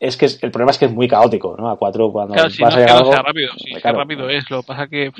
Es 0.00 0.16
que 0.16 0.26
es- 0.26 0.42
el 0.42 0.50
problema 0.50 0.72
es 0.72 0.78
que 0.78 0.86
es 0.86 0.92
muy 0.92 1.06
caótico, 1.08 1.54
¿no? 1.56 1.70
A 1.70 1.76
4 1.78 2.10
cuando 2.10 2.34
Claro, 2.34 2.50
si 2.50 2.62
no 2.62 2.66
vas 2.66 2.76
a 2.76 2.78
llegar 2.80 2.96
algo, 2.98 3.12
rápido, 3.12 3.52
sí, 3.58 3.72
que 3.72 3.80
claro, 3.80 3.98
rápido 3.98 4.28
es. 4.28 4.50
Lo 4.50 4.62
pasa 4.62 4.86
que 4.88 5.12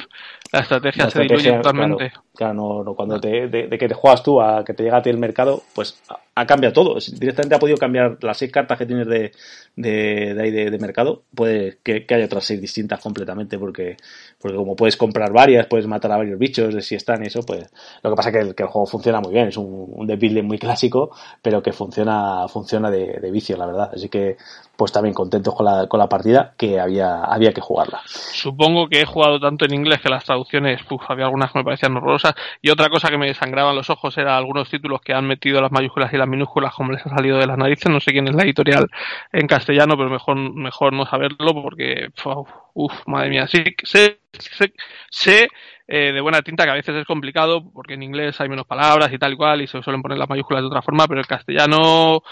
la 0.56 0.62
estrategia 0.62 1.04
la 1.04 1.10
se 1.10 1.20
diluye 1.20 1.36
estrategia, 1.36 1.62
totalmente. 1.62 2.10
Claro, 2.10 2.24
claro, 2.34 2.54
no, 2.54 2.84
no, 2.84 2.94
cuando 2.94 3.20
te, 3.20 3.48
de, 3.48 3.68
de 3.68 3.78
que 3.78 3.88
te 3.88 3.94
juegas 3.94 4.22
tú 4.22 4.40
a 4.40 4.64
que 4.64 4.74
te 4.74 4.82
llega 4.82 4.98
a 4.98 5.02
ti 5.02 5.10
el 5.10 5.18
mercado, 5.18 5.62
pues 5.74 6.00
ha, 6.34 6.46
cambiado 6.46 6.72
todo. 6.72 6.98
Directamente 7.18 7.54
ha 7.54 7.58
podido 7.58 7.78
cambiar 7.78 8.18
las 8.22 8.38
seis 8.38 8.52
cartas 8.52 8.78
que 8.78 8.86
tienes 8.86 9.06
de, 9.06 9.32
de, 9.76 10.34
de 10.34 10.42
ahí 10.42 10.50
de, 10.50 10.70
de 10.70 10.78
mercado. 10.78 11.22
Puede 11.34 11.78
que, 11.82 12.06
que 12.06 12.14
haya 12.14 12.26
otras 12.26 12.44
seis 12.44 12.60
distintas 12.60 13.00
completamente, 13.00 13.58
porque, 13.58 13.96
porque 14.40 14.56
como 14.56 14.76
puedes 14.76 14.96
comprar 14.96 15.32
varias, 15.32 15.66
puedes 15.66 15.86
matar 15.86 16.12
a 16.12 16.18
varios 16.18 16.38
bichos, 16.38 16.74
de 16.74 16.82
si 16.82 16.94
están 16.94 17.22
y 17.22 17.26
eso, 17.26 17.40
pues 17.42 17.70
lo 18.02 18.10
que 18.10 18.16
pasa 18.16 18.30
es 18.30 18.34
que 18.34 18.42
el, 18.42 18.54
que 18.54 18.62
el 18.64 18.68
juego 18.68 18.86
funciona 18.86 19.20
muy 19.20 19.32
bien. 19.32 19.48
Es 19.48 19.56
un, 19.56 19.92
un 19.92 20.06
deck 20.06 20.20
building 20.20 20.44
muy 20.44 20.58
clásico, 20.58 21.10
pero 21.42 21.62
que 21.62 21.72
funciona, 21.72 22.48
funciona 22.48 22.90
de, 22.90 23.18
de 23.20 23.30
vicio, 23.30 23.56
la 23.56 23.66
verdad. 23.66 23.90
Así 23.94 24.08
que, 24.08 24.36
pues 24.76 24.92
también 24.92 25.14
contentos 25.14 25.54
con 25.54 25.64
la, 25.64 25.86
con 25.86 25.98
la 25.98 26.08
partida, 26.08 26.54
que 26.56 26.78
había, 26.78 27.24
había 27.24 27.52
que 27.52 27.60
jugarla. 27.60 28.00
Supongo 28.06 28.88
que 28.88 29.00
he 29.00 29.06
jugado 29.06 29.40
tanto 29.40 29.64
en 29.64 29.74
inglés 29.74 30.00
que 30.00 30.08
las 30.08 30.24
traducciones, 30.24 30.80
uf, 30.90 31.02
había 31.08 31.24
algunas 31.24 31.50
que 31.50 31.58
me 31.58 31.64
parecían 31.64 31.96
horrorosas. 31.96 32.34
Y 32.60 32.70
otra 32.70 32.90
cosa 32.90 33.08
que 33.08 33.18
me 33.18 33.32
sangraban 33.34 33.74
los 33.74 33.88
ojos 33.90 34.16
era 34.18 34.36
algunos 34.36 34.68
títulos 34.68 35.00
que 35.00 35.14
han 35.14 35.26
metido 35.26 35.60
las 35.60 35.72
mayúsculas 35.72 36.12
y 36.12 36.18
las 36.18 36.28
minúsculas 36.28 36.74
como 36.74 36.92
les 36.92 37.04
ha 37.06 37.10
salido 37.10 37.38
de 37.38 37.46
las 37.46 37.58
narices. 37.58 37.90
No 37.90 38.00
sé 38.00 38.12
quién 38.12 38.28
es 38.28 38.34
la 38.34 38.42
editorial 38.42 38.88
en 39.32 39.46
castellano, 39.46 39.96
pero 39.96 40.10
mejor, 40.10 40.36
mejor 40.36 40.92
no 40.92 41.06
saberlo 41.06 41.54
porque, 41.62 42.08
uf, 42.24 42.48
uf, 42.74 42.92
madre 43.06 43.30
mía, 43.30 43.46
sí, 43.46 43.64
sé, 43.82 44.20
sé, 44.32 44.72
sé 45.10 45.48
eh, 45.88 46.12
de 46.12 46.20
buena 46.20 46.42
tinta 46.42 46.64
que 46.64 46.70
a 46.70 46.74
veces 46.74 46.96
es 46.96 47.06
complicado 47.06 47.70
porque 47.72 47.94
en 47.94 48.02
inglés 48.02 48.40
hay 48.40 48.48
menos 48.48 48.66
palabras 48.66 49.12
y 49.12 49.18
tal 49.18 49.34
y 49.34 49.36
cual 49.36 49.62
y 49.62 49.68
se 49.68 49.80
suelen 49.82 50.02
poner 50.02 50.18
las 50.18 50.28
mayúsculas 50.28 50.62
de 50.62 50.66
otra 50.66 50.82
forma, 50.82 51.06
pero 51.06 51.20
el 51.20 51.28
castellano, 51.28 52.22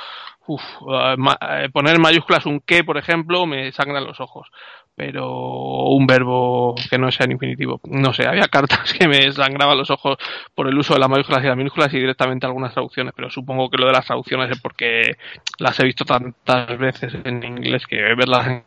uf, 0.46 0.62
eh, 0.62 1.16
eh, 1.40 1.68
poner 1.72 1.96
en 1.96 2.02
mayúsculas 2.02 2.46
un 2.46 2.60
que, 2.60 2.84
por 2.84 2.98
ejemplo, 2.98 3.46
me 3.46 3.72
sangran 3.72 4.04
los 4.04 4.20
ojos 4.20 4.50
pero 4.96 5.86
un 5.88 6.06
verbo 6.06 6.74
que 6.88 6.98
no 6.98 7.10
sea 7.10 7.24
en 7.24 7.32
infinitivo. 7.32 7.80
No 7.84 8.12
sé, 8.12 8.26
había 8.26 8.48
cartas 8.48 8.92
que 8.98 9.08
me 9.08 9.30
sangraban 9.32 9.76
los 9.76 9.90
ojos 9.90 10.18
por 10.54 10.68
el 10.68 10.78
uso 10.78 10.94
de 10.94 11.00
las 11.00 11.08
mayúsculas 11.08 11.42
y 11.42 11.48
las 11.48 11.56
minúsculas 11.56 11.92
y 11.92 11.98
directamente 11.98 12.46
algunas 12.46 12.72
traducciones, 12.72 13.12
pero 13.14 13.30
supongo 13.30 13.68
que 13.70 13.78
lo 13.78 13.86
de 13.86 13.92
las 13.92 14.06
traducciones 14.06 14.50
es 14.50 14.60
porque 14.60 15.16
las 15.58 15.78
he 15.80 15.84
visto 15.84 16.04
tantas 16.04 16.78
veces 16.78 17.14
en 17.24 17.42
inglés 17.42 17.86
que 17.86 17.96
verlas 18.14 18.46
en 18.46 18.64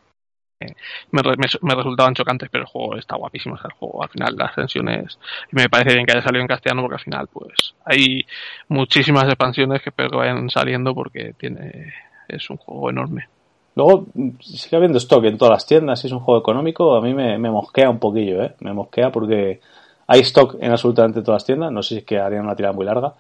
me, 0.60 1.22
me, 1.22 1.48
me 1.62 1.76
resultaban 1.76 2.16
chocantes, 2.16 2.50
pero 2.52 2.64
el 2.64 2.70
juego 2.70 2.96
está 2.98 3.16
guapísimo. 3.16 3.56
o 3.56 3.58
sea, 3.58 3.68
el 3.68 3.78
juego 3.78 4.04
al 4.04 4.10
final, 4.10 4.36
las 4.36 4.56
tensiones. 4.56 5.20
Y 5.52 5.56
me 5.56 5.70
parece 5.70 5.94
bien 5.94 6.06
que 6.06 6.14
haya 6.14 6.24
salido 6.24 6.42
en 6.42 6.48
castellano 6.48 6.82
porque 6.82 6.96
al 6.96 7.04
final, 7.04 7.28
pues, 7.32 7.76
hay 7.86 8.26
muchísimas 8.68 9.26
expansiones 9.26 9.82
que 9.82 9.90
espero 9.90 10.10
que 10.10 10.18
vayan 10.18 10.50
saliendo 10.50 10.94
porque 10.94 11.34
tiene 11.38 11.94
es 12.28 12.50
un 12.50 12.58
juego 12.58 12.90
enorme. 12.90 13.30
Luego 13.76 14.08
sigue 14.40 14.76
habiendo 14.76 14.98
stock 14.98 15.24
en 15.26 15.38
todas 15.38 15.54
las 15.54 15.68
tiendas, 15.68 16.02
si 16.02 16.08
es 16.08 16.14
un 16.14 16.20
juego 16.20 16.40
económico, 16.40 16.96
a 16.96 17.02
mí 17.02 17.14
me, 17.14 17.38
me 17.38 17.52
mosquea 17.52 17.90
un 17.90 18.00
poquillo, 18.00 18.44
¿eh? 18.44 18.56
Me 18.60 18.74
mosquea 18.74 19.12
porque 19.12 19.62
hay 20.08 20.22
stock 20.22 20.58
en 20.60 20.72
absolutamente 20.72 21.22
todas 21.22 21.42
las 21.42 21.46
tiendas, 21.46 21.72
no 21.72 21.84
sé 21.84 21.90
si 21.90 21.98
es 22.00 22.06
que 22.06 22.18
harían 22.18 22.46
una 22.46 22.56
tirada 22.56 22.74
muy 22.74 22.86
larga. 22.86 23.14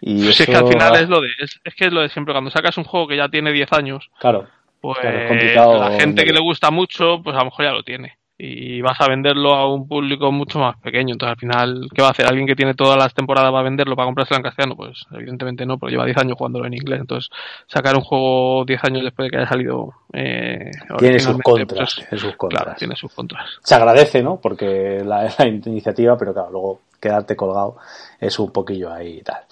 Y 0.00 0.28
es 0.28 0.44
que 0.44 0.56
al 0.56 0.66
final 0.66 0.96
es 0.96 1.08
lo 1.08 1.20
de 1.20 1.28
es, 1.38 1.60
que 1.76 1.86
es 1.86 1.92
lo 1.92 2.00
de 2.00 2.08
siempre 2.08 2.34
cuando 2.34 2.50
sacas 2.50 2.76
un 2.76 2.84
juego 2.84 3.06
que 3.06 3.16
ya 3.16 3.28
tiene 3.28 3.52
10 3.52 3.72
años. 3.72 4.10
Claro. 4.18 4.48
Pues 4.82 4.98
la 5.02 5.92
gente 5.98 6.24
que 6.24 6.32
le 6.32 6.40
gusta 6.40 6.70
mucho, 6.70 7.22
pues 7.22 7.34
a 7.34 7.38
lo 7.38 7.46
mejor 7.46 7.64
ya 7.64 7.72
lo 7.72 7.82
tiene 7.82 8.18
y 8.44 8.80
vas 8.80 9.00
a 9.00 9.08
venderlo 9.08 9.54
a 9.54 9.72
un 9.72 9.86
público 9.86 10.32
mucho 10.32 10.58
más 10.58 10.76
pequeño. 10.78 11.12
Entonces, 11.12 11.34
al 11.34 11.38
final, 11.38 11.88
¿qué 11.94 12.02
va 12.02 12.08
a 12.08 12.10
hacer? 12.10 12.26
¿Alguien 12.26 12.44
que 12.44 12.56
tiene 12.56 12.74
todas 12.74 12.98
las 12.98 13.14
temporadas 13.14 13.54
va 13.54 13.60
a 13.60 13.62
venderlo 13.62 13.94
para 13.94 14.06
comprárselo 14.06 14.38
en 14.38 14.42
castellano? 14.42 14.74
Pues 14.74 15.04
evidentemente 15.12 15.64
no, 15.64 15.78
porque 15.78 15.92
lleva 15.92 16.06
10 16.06 16.18
años 16.18 16.36
jugándolo 16.36 16.66
en 16.66 16.74
inglés. 16.74 17.00
Entonces, 17.00 17.30
sacar 17.68 17.94
un 17.94 18.02
juego 18.02 18.64
10 18.64 18.82
años 18.82 19.04
después 19.04 19.26
de 19.26 19.30
que 19.30 19.36
haya 19.36 19.48
salido... 19.48 19.94
Eh, 20.12 20.72
tiene 20.98 21.20
sus 21.20 21.38
contras. 21.38 22.02
Pues, 22.10 22.20
sus 22.20 22.34
contras. 22.34 22.64
Claro, 22.64 22.78
tiene 22.78 22.96
sus 22.96 23.12
contras. 23.12 23.48
Se 23.62 23.76
agradece, 23.76 24.24
¿no? 24.24 24.40
Porque 24.40 25.02
la, 25.04 25.32
la 25.38 25.46
iniciativa, 25.46 26.18
pero 26.18 26.32
claro, 26.32 26.50
luego 26.50 26.80
quedarte 27.00 27.36
colgado 27.36 27.76
es 28.18 28.36
un 28.40 28.50
poquillo 28.50 28.92
ahí 28.92 29.18
y 29.18 29.22
tal. 29.22 29.42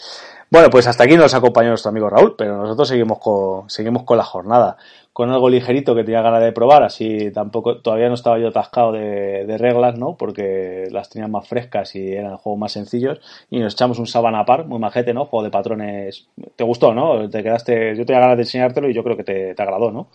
Bueno, 0.51 0.68
pues 0.68 0.89
hasta 0.89 1.05
aquí 1.05 1.16
nos 1.16 1.33
acompañó 1.33 1.68
nuestro 1.68 1.91
amigo 1.91 2.11
Raúl, 2.11 2.35
pero 2.37 2.57
nosotros 2.57 2.89
seguimos 2.89 3.20
con, 3.20 3.70
seguimos 3.70 4.03
con 4.03 4.16
la 4.16 4.24
jornada 4.24 4.76
con 5.20 5.30
algo 5.30 5.50
ligerito 5.50 5.94
que 5.94 6.02
tenía 6.02 6.22
ganas 6.22 6.40
de 6.40 6.50
probar, 6.50 6.82
así 6.82 7.30
tampoco, 7.30 7.76
todavía 7.82 8.08
no 8.08 8.14
estaba 8.14 8.38
yo 8.38 8.48
atascado 8.48 8.92
de, 8.92 9.58
reglas, 9.58 9.98
¿no? 9.98 10.16
Porque 10.16 10.88
las 10.90 11.10
tenía 11.10 11.28
más 11.28 11.46
frescas 11.46 11.94
y 11.94 12.12
eran 12.12 12.38
juegos 12.38 12.58
más 12.58 12.72
sencillos. 12.72 13.20
Y 13.50 13.58
nos 13.58 13.74
echamos 13.74 13.98
un 13.98 14.06
Sabana 14.06 14.46
Par, 14.46 14.64
muy 14.64 14.78
majete, 14.78 15.12
¿no? 15.12 15.26
Juego 15.26 15.44
de 15.44 15.50
patrones. 15.50 16.26
¿Te 16.56 16.64
gustó, 16.64 16.94
no? 16.94 17.28
Te 17.28 17.42
quedaste, 17.42 17.94
yo 17.96 18.06
tenía 18.06 18.20
ganas 18.20 18.38
de 18.38 18.44
enseñártelo 18.44 18.88
y 18.88 18.94
yo 18.94 19.04
creo 19.04 19.18
que 19.18 19.24
te, 19.24 19.54
te 19.54 19.62
agradó, 19.62 19.90
¿no? 19.90 20.08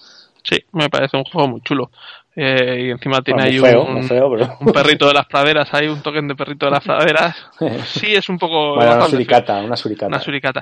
Sí, 0.47 0.63
me 0.73 0.89
parece 0.89 1.17
un 1.17 1.23
juego 1.23 1.47
muy 1.47 1.61
chulo. 1.61 1.89
Eh, 2.37 2.87
y 2.87 2.89
encima 2.91 3.21
tiene 3.21 3.43
ahí 3.43 3.59
un, 3.59 4.73
perrito 4.73 5.07
de 5.07 5.13
las 5.13 5.25
praderas, 5.25 5.73
hay 5.73 5.87
un 5.87 6.01
token 6.01 6.27
de 6.27 6.35
perrito 6.35 6.65
de 6.65 6.71
las 6.73 6.83
praderas. 6.83 7.35
Sí, 7.85 8.13
es 8.13 8.27
un 8.29 8.37
poco. 8.37 8.73
una 8.73 9.07
suricata, 9.07 9.61
una 9.61 9.77
suricata. 9.77 10.07
Una 10.07 10.19
suricata. 10.19 10.61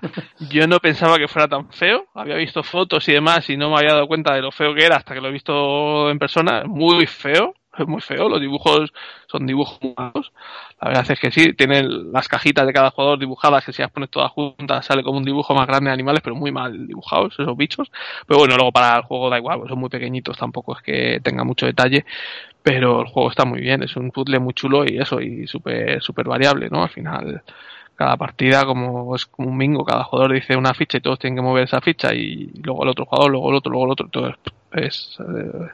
Yo 0.51 0.67
no 0.67 0.79
pensaba 0.79 1.17
que 1.17 1.27
fuera 1.27 1.47
tan 1.47 1.69
feo. 1.71 2.05
Había 2.13 2.35
visto 2.35 2.61
fotos 2.63 3.07
y 3.09 3.13
demás 3.13 3.49
y 3.49 3.57
no 3.57 3.69
me 3.69 3.77
había 3.77 3.93
dado 3.93 4.07
cuenta 4.07 4.33
de 4.33 4.41
lo 4.41 4.51
feo 4.51 4.75
que 4.75 4.85
era 4.85 4.97
hasta 4.97 5.15
que 5.15 5.21
lo 5.21 5.29
he 5.29 5.31
visto 5.31 6.09
en 6.09 6.19
persona. 6.19 6.63
Muy 6.65 7.07
feo 7.07 7.53
es 7.77 7.87
muy 7.87 8.01
feo, 8.01 8.29
los 8.29 8.39
dibujos 8.39 8.93
son 9.27 9.45
dibujos 9.45 9.79
malos. 9.97 10.31
La 10.81 10.89
verdad 10.89 11.05
es 11.09 11.19
que 11.19 11.31
sí, 11.31 11.53
tienen 11.53 12.11
las 12.11 12.27
cajitas 12.27 12.65
de 12.65 12.73
cada 12.73 12.91
jugador 12.91 13.19
dibujadas, 13.19 13.65
que 13.65 13.73
si 13.73 13.81
las 13.81 13.91
pones 13.91 14.09
todas 14.09 14.31
juntas 14.31 14.85
sale 14.85 15.03
como 15.03 15.17
un 15.17 15.25
dibujo 15.25 15.53
más 15.53 15.67
grande 15.67 15.89
de 15.89 15.93
animales, 15.93 16.21
pero 16.23 16.35
muy 16.35 16.51
mal 16.51 16.87
dibujados 16.87 17.33
esos 17.39 17.57
bichos. 17.57 17.91
Pero 18.27 18.39
bueno, 18.39 18.55
luego 18.55 18.71
para 18.71 18.97
el 18.97 19.03
juego 19.03 19.29
da 19.29 19.37
igual, 19.37 19.61
son 19.67 19.79
muy 19.79 19.89
pequeñitos, 19.89 20.37
tampoco 20.37 20.77
es 20.77 20.83
que 20.83 21.19
tenga 21.23 21.43
mucho 21.43 21.65
detalle, 21.65 22.05
pero 22.61 23.01
el 23.01 23.07
juego 23.07 23.29
está 23.29 23.45
muy 23.45 23.59
bien, 23.59 23.83
es 23.83 23.95
un 23.95 24.11
puzzle 24.11 24.39
muy 24.39 24.53
chulo 24.53 24.85
y 24.85 24.97
eso, 24.97 25.19
y 25.21 25.47
súper 25.47 26.01
super 26.01 26.27
variable, 26.27 26.69
¿no? 26.69 26.83
Al 26.83 26.89
final 26.89 27.43
cada 27.95 28.17
partida 28.17 28.65
como 28.65 29.15
es 29.15 29.25
como 29.25 29.49
un 29.49 29.57
bingo, 29.57 29.85
cada 29.85 30.03
jugador 30.03 30.33
dice 30.33 30.55
una 30.55 30.73
ficha 30.73 30.97
y 30.97 31.01
todos 31.01 31.19
tienen 31.19 31.37
que 31.37 31.43
mover 31.43 31.65
esa 31.65 31.81
ficha 31.81 32.13
y 32.13 32.51
luego 32.63 32.83
el 32.83 32.89
otro 32.89 33.05
jugador, 33.05 33.31
luego 33.31 33.49
el 33.49 33.55
otro, 33.55 33.71
luego 33.71 33.85
el 33.85 33.91
otro, 33.91 34.07
todo 34.09 34.27
es, 34.29 34.35
es 34.71 35.17
eh, 35.19 35.69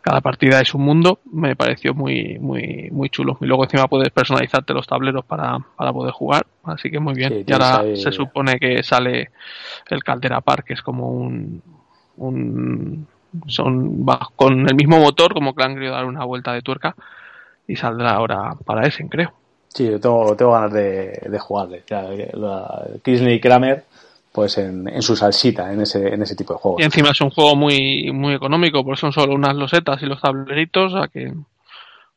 cada 0.00 0.20
partida 0.20 0.60
es 0.60 0.74
un 0.74 0.82
mundo, 0.82 1.20
me 1.32 1.56
pareció 1.56 1.94
muy, 1.94 2.38
muy, 2.38 2.88
muy 2.90 3.10
chulo. 3.10 3.36
Y 3.40 3.46
luego 3.46 3.64
encima 3.64 3.88
puedes 3.88 4.10
personalizarte 4.10 4.72
los 4.72 4.86
tableros 4.86 5.24
para, 5.24 5.58
para 5.76 5.92
poder 5.92 6.12
jugar, 6.12 6.46
así 6.64 6.90
que 6.90 7.00
muy 7.00 7.14
bien. 7.14 7.44
y 7.46 7.52
ahora 7.52 7.84
se 7.96 8.12
supone 8.12 8.58
que 8.58 8.82
sale 8.82 9.30
el 9.88 10.02
Caldera 10.02 10.40
Park, 10.40 10.66
que 10.66 10.74
es 10.74 10.82
como 10.82 11.10
un, 11.10 11.62
un 12.16 13.06
son 13.46 14.06
con 14.36 14.68
el 14.68 14.74
mismo 14.74 14.98
motor, 14.98 15.34
como 15.34 15.54
que 15.54 15.62
le 15.62 15.68
han 15.68 15.74
querido 15.74 15.94
dar 15.94 16.06
una 16.06 16.24
vuelta 16.24 16.52
de 16.52 16.62
tuerca 16.62 16.94
y 17.66 17.76
saldrá 17.76 18.12
ahora 18.12 18.54
para 18.64 18.86
ese, 18.86 19.06
creo. 19.08 19.32
Sí, 19.68 19.90
yo 19.90 20.00
tengo, 20.00 20.34
tengo 20.34 20.52
ganas 20.52 20.72
de, 20.72 21.20
de 21.28 21.38
jugarle. 21.38 21.84
La, 22.32 22.86
y 23.04 23.40
Kramer 23.40 23.84
pues 24.38 24.56
en, 24.58 24.86
en, 24.86 25.02
su 25.02 25.16
salsita 25.16 25.72
en 25.72 25.80
ese, 25.80 26.14
en 26.14 26.22
ese 26.22 26.36
tipo 26.36 26.52
de 26.52 26.60
juegos. 26.60 26.80
Y 26.80 26.84
encima 26.84 27.10
es 27.10 27.20
un 27.20 27.30
juego 27.30 27.56
muy, 27.56 28.12
muy 28.12 28.34
económico, 28.34 28.84
porque 28.84 29.00
son 29.00 29.12
solo 29.12 29.34
unas 29.34 29.56
losetas 29.56 30.00
y 30.00 30.06
los 30.06 30.20
tableritos, 30.20 30.94
o 30.94 30.96
sea 30.96 31.08
que 31.08 31.32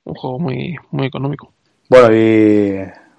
un 0.03 0.13
juego 0.13 0.37
muy, 0.37 0.75
muy 0.91 1.07
económico. 1.07 1.51
Bueno, 1.89 2.15
y 2.15 2.77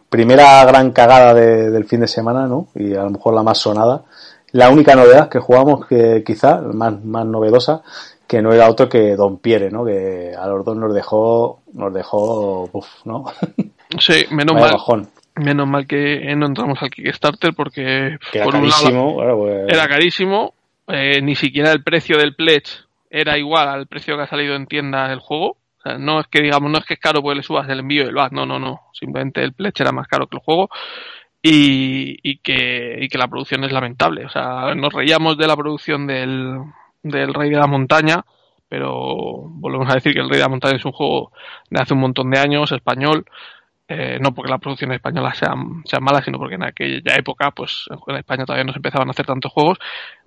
primera 0.09 0.65
gran 0.65 0.93
cagada 0.93 1.35
del 1.35 1.85
fin 1.85 1.99
de 1.99 2.07
semana, 2.07 2.47
¿no? 2.47 2.69
Y 2.77 2.95
a 2.95 3.03
lo 3.03 3.11
mejor 3.11 3.35
la 3.35 3.43
más 3.43 3.59
sonada. 3.59 4.05
La 4.53 4.71
única 4.71 4.95
novedad 4.95 5.29
que 5.29 5.41
jugamos, 5.41 5.85
que 5.87 6.23
quizá, 6.25 6.61
más, 6.61 7.03
más 7.03 7.27
novedosa, 7.27 7.83
que 8.29 8.41
no 8.41 8.53
era 8.53 8.71
otro 8.71 8.89
que 8.89 9.17
Don 9.17 9.39
Pierre, 9.39 9.69
¿no? 9.73 9.85
Que 9.85 10.33
a 10.39 10.47
los 10.47 10.65
dos 10.65 10.77
nos 10.77 10.95
dejó, 10.95 11.63
nos 11.73 11.93
dejó, 11.93 12.69
uf, 12.71 12.87
¿no? 13.05 13.25
Sí, 13.99 14.25
menos 14.31 14.55
mal. 14.55 14.71
Menos 15.37 15.67
mal 15.67 15.87
que 15.87 16.35
no 16.37 16.47
entramos 16.47 16.83
al 16.83 16.91
Kickstarter 16.91 17.55
porque 17.55 18.19
era 18.33 18.45
carísimo, 18.51 19.15
pues- 19.17 19.69
era 19.69 19.89
carísimo. 19.89 20.55
Eh, 20.89 21.23
ni 21.23 21.35
siquiera 21.37 21.73
el 21.73 21.83
precio 21.83 22.19
del 22.19 22.35
pledge 22.35 22.85
era 23.09 23.39
igual 23.39 23.69
al 23.69 23.87
precio 23.87 24.17
que 24.17 24.23
ha 24.23 24.27
salido 24.27 24.55
en 24.55 24.67
tienda 24.67 25.13
el 25.13 25.21
juego. 25.21 25.57
O 25.79 25.83
sea, 25.83 25.99
no 25.99 26.21
es 26.21 26.27
que 26.29 26.43
digamos, 26.43 26.71
no 26.71 26.79
es 26.79 26.85
que 26.85 26.95
es 26.95 27.01
caro 27.01 27.23
porque 27.23 27.37
le 27.37 27.43
subas 27.43 27.69
el 27.69 27.81
envío 27.81 28.05
y 28.05 28.09
el 28.09 28.15
VAT, 28.15 28.33
no, 28.33 28.45
no, 28.47 28.59
no. 28.59 28.81
Simplemente 28.93 29.43
el 29.43 29.53
pledge 29.53 29.83
era 29.83 29.93
más 29.93 30.07
caro 30.07 30.27
que 30.27 30.37
el 30.37 30.43
juego. 30.43 30.69
Y, 31.43 32.19
y, 32.23 32.39
que, 32.39 32.99
y 33.01 33.09
que 33.09 33.19
la 33.19 33.27
producción 33.27 33.65
es 33.65 33.73
lamentable. 33.73 34.25
O 34.27 34.29
sea, 34.29 34.75
nos 34.77 34.93
reíamos 34.93 35.37
de 35.39 35.47
la 35.49 35.57
producción 35.57 36.07
del, 36.07 36.59
del 37.03 37.35
Rey 37.35 37.51
de 37.51 37.57
la 37.57 37.67
Montaña, 37.67 38.25
pero 38.69 38.93
volvemos 39.49 39.91
a 39.91 39.95
decir 39.95 40.13
que 40.13 40.21
el 40.21 40.29
Rey 40.29 40.39
de 40.39 40.45
la 40.45 40.49
Montaña 40.49 40.77
es 40.77 40.85
un 40.85 40.93
juego 40.93 41.33
de 41.69 41.81
hace 41.83 41.95
un 41.95 42.01
montón 42.01 42.31
de 42.31 42.39
años, 42.39 42.71
español, 42.71 43.25
eh, 43.93 44.19
no 44.21 44.33
porque 44.33 44.51
la 44.51 44.59
producción 44.59 44.93
española 44.93 45.35
sea, 45.35 45.55
sea 45.85 46.01
mala, 46.01 46.23
sino 46.23 46.39
porque 46.39 46.55
en 46.55 46.65
aquella 46.65 47.15
época, 47.17 47.51
pues 47.51 47.85
en 48.07 48.17
España 48.17 48.47
todavía 48.47 48.65
no 48.65 48.73
se 48.73 48.79
empezaban 48.79 49.09
a 49.09 49.11
hacer 49.11 49.27
tantos 49.27 49.53
juegos, 49.53 49.79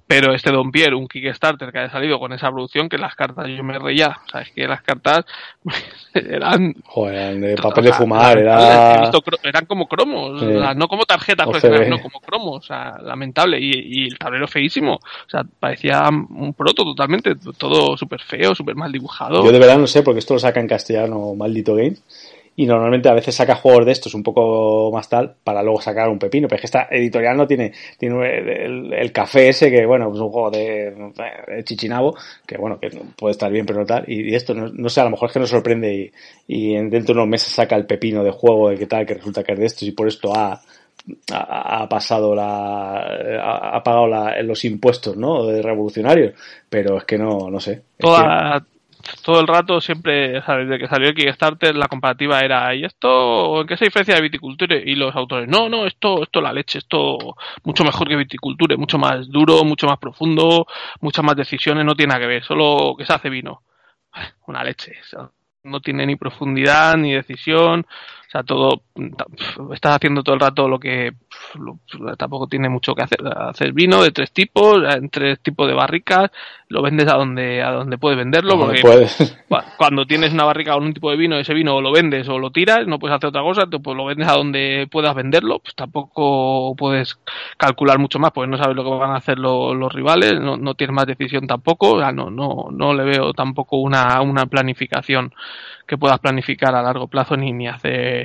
pero 0.07 0.35
este 0.35 0.51
Don 0.51 0.71
Pierre, 0.71 0.95
un 0.95 1.07
Kickstarter 1.07 1.71
que 1.71 1.79
haya 1.79 1.89
salido 1.89 2.19
con 2.19 2.31
esa 2.31 2.51
producción, 2.51 2.89
que 2.89 2.99
las 2.99 3.15
cartas 3.15 3.47
yo 3.47 3.63
me 3.63 3.79
reía, 3.79 4.15
sabes 4.31 4.51
que 4.51 4.67
las 4.67 4.83
cartas 4.83 5.25
eran... 6.13 6.75
Joder, 6.85 7.39
de 7.39 7.55
papel 7.55 7.85
de 7.85 7.93
fumar, 7.93 8.37
era... 8.37 9.09
eran 9.43 9.65
como 9.65 9.87
cromos, 9.87 10.43
no 10.43 10.87
como 10.87 11.05
tarjetas 11.05 11.47
no 11.89 11.99
como 11.99 12.19
cromos, 12.19 12.57
o 12.57 12.67
sea, 12.67 12.99
lamentable, 13.01 13.59
y, 13.59 13.71
y, 13.73 14.05
el 14.05 14.19
tablero 14.19 14.47
feísimo, 14.47 14.95
o 14.95 15.29
sea, 15.29 15.43
parecía 15.59 16.07
un 16.09 16.53
proto 16.53 16.83
totalmente, 16.83 17.35
todo 17.57 17.97
súper 17.97 18.21
feo, 18.21 18.53
súper 18.53 18.75
mal 18.75 18.91
dibujado. 18.91 19.43
Yo 19.43 19.51
de 19.51 19.59
verdad 19.59 19.79
no 19.79 19.87
sé, 19.87 20.03
porque 20.03 20.19
esto 20.19 20.35
lo 20.35 20.39
saca 20.39 20.59
en 20.59 20.67
castellano, 20.67 21.33
maldito 21.33 21.73
Games, 21.73 22.03
y 22.55 22.65
normalmente 22.65 23.09
a 23.09 23.13
veces 23.13 23.35
saca 23.35 23.55
juegos 23.55 23.85
de 23.85 23.91
estos 23.91 24.13
un 24.13 24.23
poco 24.23 24.89
más 24.93 25.09
tal 25.09 25.35
para 25.43 25.61
luego 25.61 25.81
sacar 25.81 26.09
un 26.09 26.19
pepino, 26.19 26.47
pero 26.47 26.57
es 26.57 26.61
que 26.61 26.67
esta 26.67 26.87
editorial 26.89 27.35
no 27.35 27.45
tiene, 27.45 27.73
tiene 27.97 28.15
el, 29.01 29.11
café 29.11 29.49
ese 29.49 29.69
que 29.69 29.85
bueno, 29.85 30.11
es 30.13 30.19
un 30.19 30.29
juego 30.29 30.51
de, 30.51 30.93
chichinabo, 31.63 32.15
que 32.45 32.57
bueno, 32.57 32.79
que 32.79 32.89
puede 33.15 33.31
estar 33.31 33.51
bien 33.51 33.65
pero 33.65 33.79
no 33.79 33.85
tal, 33.85 34.05
y, 34.07 34.33
esto 34.33 34.53
no, 34.53 34.89
sé, 34.89 35.01
a 35.01 35.05
lo 35.05 35.11
mejor 35.11 35.29
es 35.29 35.33
que 35.33 35.39
nos 35.39 35.49
sorprende 35.49 35.93
y, 35.93 36.11
y 36.47 36.75
dentro 36.75 37.13
de 37.13 37.21
unos 37.21 37.27
meses 37.27 37.53
saca 37.53 37.75
el 37.75 37.85
pepino 37.85 38.23
de 38.23 38.31
juego 38.31 38.69
de 38.69 38.77
que 38.77 38.87
tal, 38.87 39.05
que 39.05 39.15
resulta 39.15 39.43
que 39.43 39.53
es 39.53 39.59
de 39.59 39.65
estos 39.65 39.83
y 39.83 39.91
por 39.91 40.07
esto 40.07 40.33
ha, 40.33 40.61
ha, 41.31 41.89
pasado 41.89 42.33
la 42.33 43.01
ha, 43.73 43.83
pagado 43.83 44.07
los 44.43 44.65
impuestos 44.65 45.15
no 45.15 45.45
de 45.45 45.61
revolucionarios 45.61 46.33
pero 46.69 46.97
es 46.97 47.03
que 47.03 47.17
no 47.17 47.49
no 47.49 47.59
sé 47.59 47.83
toda 47.97 48.65
todo 49.23 49.39
el 49.39 49.47
rato 49.47 49.81
siempre, 49.81 50.41
desde 50.41 50.79
que 50.79 50.87
salió 50.87 51.09
el 51.09 51.15
Kickstarter, 51.15 51.75
la 51.75 51.87
comparativa 51.87 52.39
era, 52.41 52.73
¿y 52.73 52.83
esto 52.85 53.61
en 53.61 53.67
qué 53.67 53.77
se 53.77 53.85
diferencia 53.85 54.15
de 54.15 54.21
viticultura? 54.21 54.75
Y 54.75 54.95
los 54.95 55.15
autores, 55.15 55.47
no, 55.47 55.69
no, 55.69 55.85
esto, 55.85 56.23
esto 56.23 56.41
la 56.41 56.53
leche, 56.53 56.79
esto 56.79 57.35
mucho 57.63 57.83
mejor 57.83 58.07
que 58.07 58.15
viticultura, 58.15 58.77
mucho 58.77 58.97
más 58.97 59.27
duro, 59.29 59.63
mucho 59.63 59.87
más 59.87 59.97
profundo, 59.97 60.67
muchas 61.01 61.23
más 61.25 61.35
decisiones, 61.35 61.85
no 61.85 61.95
tiene 61.95 62.09
nada 62.13 62.21
que 62.21 62.27
ver, 62.27 62.43
solo 62.43 62.95
que 62.97 63.05
se 63.05 63.13
hace 63.13 63.29
vino. 63.29 63.61
Una 64.47 64.63
leche, 64.63 64.93
no 65.63 65.81
tiene 65.81 66.05
ni 66.05 66.15
profundidad 66.15 66.95
ni 66.95 67.13
decisión, 67.13 67.85
sea, 68.35 68.43
todo, 68.43 68.81
estás 69.73 69.95
haciendo 69.95 70.23
todo 70.23 70.35
el 70.35 70.41
rato 70.41 70.67
lo 70.67 70.79
que 70.79 71.13
tampoco 72.17 72.47
tiene 72.47 72.69
mucho 72.69 72.93
que 72.93 73.03
hacer. 73.03 73.19
Hacer 73.25 73.73
vino 73.73 74.03
de 74.03 74.11
tres 74.11 74.31
tipos, 74.31 74.83
en 74.95 75.09
tres 75.09 75.39
tipos 75.39 75.67
de 75.67 75.73
barricas, 75.73 76.31
lo 76.67 76.81
vendes 76.81 77.07
a 77.07 77.15
donde, 77.15 77.61
a 77.61 77.71
donde 77.71 77.97
puedes 77.97 78.17
venderlo, 78.17 78.57
porque 78.57 78.81
cuando 79.77 80.05
tienes 80.05 80.33
una 80.33 80.43
barrica 80.43 80.73
con 80.73 80.83
un 80.83 80.93
tipo 80.93 81.11
de 81.11 81.17
vino, 81.17 81.37
ese 81.37 81.53
vino 81.53 81.75
o 81.75 81.81
lo 81.81 81.91
vendes 81.91 82.27
o 82.27 82.39
lo 82.39 82.51
tiras, 82.51 82.87
no 82.87 82.99
puedes 82.99 83.15
hacer 83.15 83.29
otra 83.29 83.41
cosa, 83.41 83.65
pues 83.67 83.95
lo 83.95 84.05
vendes 84.05 84.27
a 84.27 84.33
donde 84.33 84.87
puedas 84.91 85.15
venderlo, 85.15 85.59
pues 85.59 85.75
tampoco 85.75 86.75
puedes 86.75 87.17
calcular 87.57 87.99
mucho 87.99 88.19
más, 88.19 88.31
porque 88.31 88.49
no 88.49 88.57
sabes 88.57 88.75
lo 88.75 88.83
que 88.83 88.89
van 88.89 89.11
a 89.11 89.17
hacer 89.17 89.39
los, 89.39 89.93
rivales, 89.93 90.39
no, 90.41 90.57
no 90.57 90.73
tienes 90.73 90.93
más 90.93 91.05
decisión 91.05 91.47
tampoco, 91.47 91.99
no, 92.11 92.29
no, 92.29 92.67
no 92.71 92.93
le 92.93 93.03
veo 93.03 93.33
tampoco 93.33 93.77
una, 93.77 94.21
una 94.21 94.45
planificación 94.47 95.33
que 95.87 95.97
puedas 95.97 96.19
planificar 96.19 96.73
a 96.75 96.81
largo 96.81 97.07
plazo 97.07 97.37
ni, 97.37 97.53
ni 97.53 97.67
hacer 97.67 98.24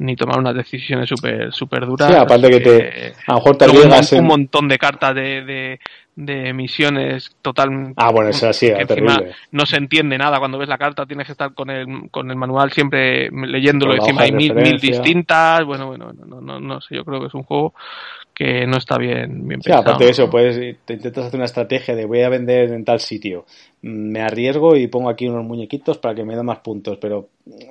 ni 0.00 0.14
tomar 0.14 0.38
unas 0.38 0.54
decisiones 0.54 1.08
súper 1.08 1.52
super 1.52 1.84
duras. 1.84 2.08
Sí, 2.08 2.16
aparte 2.16 2.50
que 2.50 2.60
te, 2.60 3.12
a 3.26 3.32
lo 3.32 3.34
mejor 3.38 3.56
te 3.58 3.64
un, 3.64 3.70
arriesgas 3.70 4.12
un 4.12 4.26
montón 4.26 4.68
de 4.68 4.78
cartas 4.78 5.14
de, 5.14 5.42
de, 5.44 5.80
de 6.14 6.52
misiones 6.52 7.30
total 7.42 7.94
Ah, 7.96 8.12
bueno, 8.12 8.30
eso 8.30 8.52
sí, 8.52 8.68
que 8.68 8.86
terrible. 8.86 9.32
no 9.50 9.66
se 9.66 9.76
entiende 9.76 10.16
nada 10.16 10.38
cuando 10.38 10.58
ves 10.58 10.68
la 10.68 10.78
carta 10.78 11.04
tienes 11.04 11.26
que 11.26 11.32
estar 11.32 11.52
con 11.52 11.70
el 11.70 12.10
con 12.12 12.30
el 12.30 12.36
manual 12.36 12.70
siempre 12.72 13.28
leyéndolo 13.30 13.94
encima 13.94 14.22
hay 14.22 14.32
mil, 14.32 14.54
mil 14.54 14.78
distintas 14.78 15.64
bueno 15.64 15.86
bueno 15.88 16.12
no, 16.12 16.26
no, 16.26 16.40
no, 16.40 16.60
no 16.60 16.80
sé 16.80 16.94
yo 16.94 17.04
creo 17.04 17.20
que 17.20 17.26
es 17.26 17.34
un 17.34 17.42
juego 17.42 17.74
que 18.34 18.66
no 18.68 18.76
está 18.76 18.98
bien 18.98 19.48
bien 19.48 19.60
Sí, 19.60 19.70
pensado 19.70 19.82
aparte 19.82 20.04
de 20.04 20.10
eso, 20.10 20.30
pues 20.30 20.56
te 20.84 20.94
intentas 20.94 21.26
hacer 21.26 21.38
una 21.38 21.46
estrategia 21.46 21.96
de 21.96 22.04
voy 22.04 22.22
a 22.22 22.28
vender 22.28 22.70
en 22.72 22.84
tal 22.84 23.00
sitio. 23.00 23.46
Mm, 23.82 24.12
Me 24.12 24.20
arriesgo 24.20 24.76
y 24.76 24.86
pongo 24.86 25.08
aquí 25.10 25.26
unos 25.26 25.44
muñequitos 25.44 25.98
para 25.98 26.14
que 26.14 26.24
me 26.24 26.36
den 26.36 26.46
más 26.46 26.60
puntos, 26.60 26.98
pero 27.00 27.30
eh, 27.46 27.66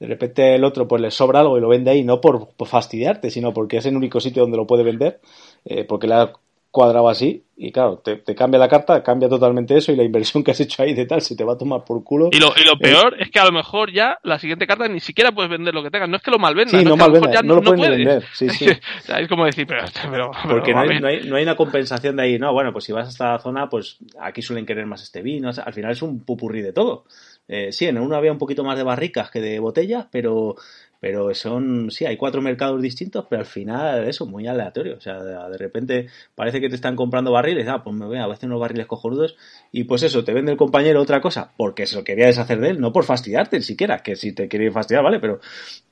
de 0.00 0.06
repente 0.06 0.54
el 0.54 0.64
otro 0.64 0.88
pues 0.88 1.00
le 1.00 1.10
sobra 1.10 1.40
algo 1.40 1.58
y 1.58 1.60
lo 1.60 1.68
vende 1.68 1.90
ahí, 1.90 2.02
no 2.02 2.20
por, 2.20 2.48
por 2.56 2.66
fastidiarte, 2.66 3.30
sino 3.30 3.52
porque 3.52 3.76
es 3.76 3.86
el 3.86 3.96
único 3.96 4.18
sitio 4.18 4.42
donde 4.42 4.56
lo 4.56 4.66
puede 4.66 4.82
vender, 4.82 5.20
eh, 5.64 5.84
porque 5.84 6.08
le 6.08 6.14
ha 6.14 6.32
cuadrado 6.70 7.08
así 7.08 7.44
y 7.56 7.72
claro, 7.72 7.98
te, 7.98 8.16
te 8.16 8.34
cambia 8.34 8.58
la 8.58 8.68
carta, 8.68 9.02
cambia 9.02 9.28
totalmente 9.28 9.76
eso 9.76 9.92
y 9.92 9.96
la 9.96 10.04
inversión 10.04 10.42
que 10.42 10.52
has 10.52 10.60
hecho 10.60 10.82
ahí 10.82 10.94
de 10.94 11.04
tal 11.04 11.20
se 11.20 11.36
te 11.36 11.44
va 11.44 11.54
a 11.54 11.58
tomar 11.58 11.84
por 11.84 12.02
culo. 12.02 12.30
y 12.32 12.38
lo, 12.38 12.54
y 12.56 12.64
lo 12.64 12.78
peor 12.78 13.16
es 13.20 13.30
que 13.30 13.38
a 13.38 13.44
lo 13.44 13.52
mejor 13.52 13.92
ya 13.92 14.18
la 14.22 14.38
siguiente 14.38 14.66
carta 14.66 14.88
ni 14.88 15.00
siquiera 15.00 15.32
puedes 15.32 15.50
vender 15.50 15.74
lo 15.74 15.82
que 15.82 15.90
tengas. 15.90 16.08
No 16.08 16.16
es 16.16 16.22
que 16.22 16.30
lo 16.30 16.38
malvendas. 16.38 16.80
Sí, 16.80 16.86
no 16.86 16.94
es 16.94 16.96
que 16.96 17.02
a 17.02 17.06
lo 17.06 17.12
mejor 17.12 17.28
malvendas, 17.28 17.34
ya 17.34 17.46
no 17.46 17.54
lo 17.56 17.62
puedes 17.62 17.80
puedes. 17.80 17.98
vender, 17.98 18.24
sí, 18.32 18.48
sí. 18.48 18.66
O 18.98 19.02
sea, 19.02 19.20
es 19.20 19.28
como 19.28 19.44
decir, 19.44 19.66
pero, 19.66 19.82
pero, 20.10 20.30
pero, 20.30 20.54
Porque 20.54 20.72
no 20.72 20.78
a 20.78 20.82
hay, 20.84 21.00
no, 21.00 21.08
hay, 21.08 21.20
no 21.24 21.36
hay 21.36 21.42
una 21.42 21.56
compensación 21.56 22.16
de 22.16 22.22
ahí, 22.22 22.38
no, 22.38 22.52
bueno, 22.52 22.72
pues 22.72 22.84
si 22.84 22.92
vas 22.92 23.08
hasta 23.08 23.32
la 23.32 23.38
zona, 23.40 23.68
pues 23.68 23.98
aquí 24.18 24.40
suelen 24.40 24.64
querer 24.64 24.86
más 24.86 25.02
este 25.02 25.20
vino, 25.20 25.50
o 25.50 25.52
sea, 25.52 25.64
al 25.64 25.74
final 25.74 25.90
es 25.90 26.00
un 26.00 26.24
pupurrí 26.24 26.62
de 26.62 26.72
todo. 26.72 27.04
Eh, 27.52 27.72
sí, 27.72 27.86
en 27.86 27.98
uno 27.98 28.14
había 28.14 28.30
un 28.30 28.38
poquito 28.38 28.62
más 28.62 28.76
de 28.76 28.84
barricas 28.84 29.28
que 29.28 29.40
de 29.40 29.58
botellas, 29.58 30.06
pero, 30.12 30.54
pero 31.00 31.34
son, 31.34 31.90
sí, 31.90 32.06
hay 32.06 32.16
cuatro 32.16 32.40
mercados 32.40 32.80
distintos, 32.80 33.26
pero 33.28 33.40
al 33.40 33.46
final 33.46 34.06
eso, 34.06 34.24
muy 34.24 34.46
aleatorio. 34.46 34.96
O 34.96 35.00
sea, 35.00 35.20
de, 35.20 35.58
repente 35.58 36.06
parece 36.36 36.60
que 36.60 36.68
te 36.68 36.76
están 36.76 36.94
comprando 36.94 37.32
barriles, 37.32 37.66
ah, 37.66 37.82
pues 37.82 37.96
me 37.96 38.06
voy 38.06 38.18
a 38.18 38.26
hacer 38.26 38.48
unos 38.48 38.60
barriles 38.60 38.86
cojonudos, 38.86 39.36
y 39.72 39.82
pues 39.82 40.04
eso, 40.04 40.22
te 40.22 40.32
vende 40.32 40.52
el 40.52 40.58
compañero 40.58 41.02
otra 41.02 41.20
cosa, 41.20 41.52
porque 41.56 41.88
se 41.88 41.96
lo 41.96 42.04
quería 42.04 42.26
deshacer 42.26 42.60
de 42.60 42.70
él, 42.70 42.80
no 42.80 42.92
por 42.92 43.02
fastidiarte 43.02 43.60
siquiera, 43.62 43.98
que 43.98 44.14
si 44.14 44.32
te 44.32 44.46
quiere 44.46 44.70
fastidiar, 44.70 45.02
vale, 45.02 45.18
pero 45.18 45.40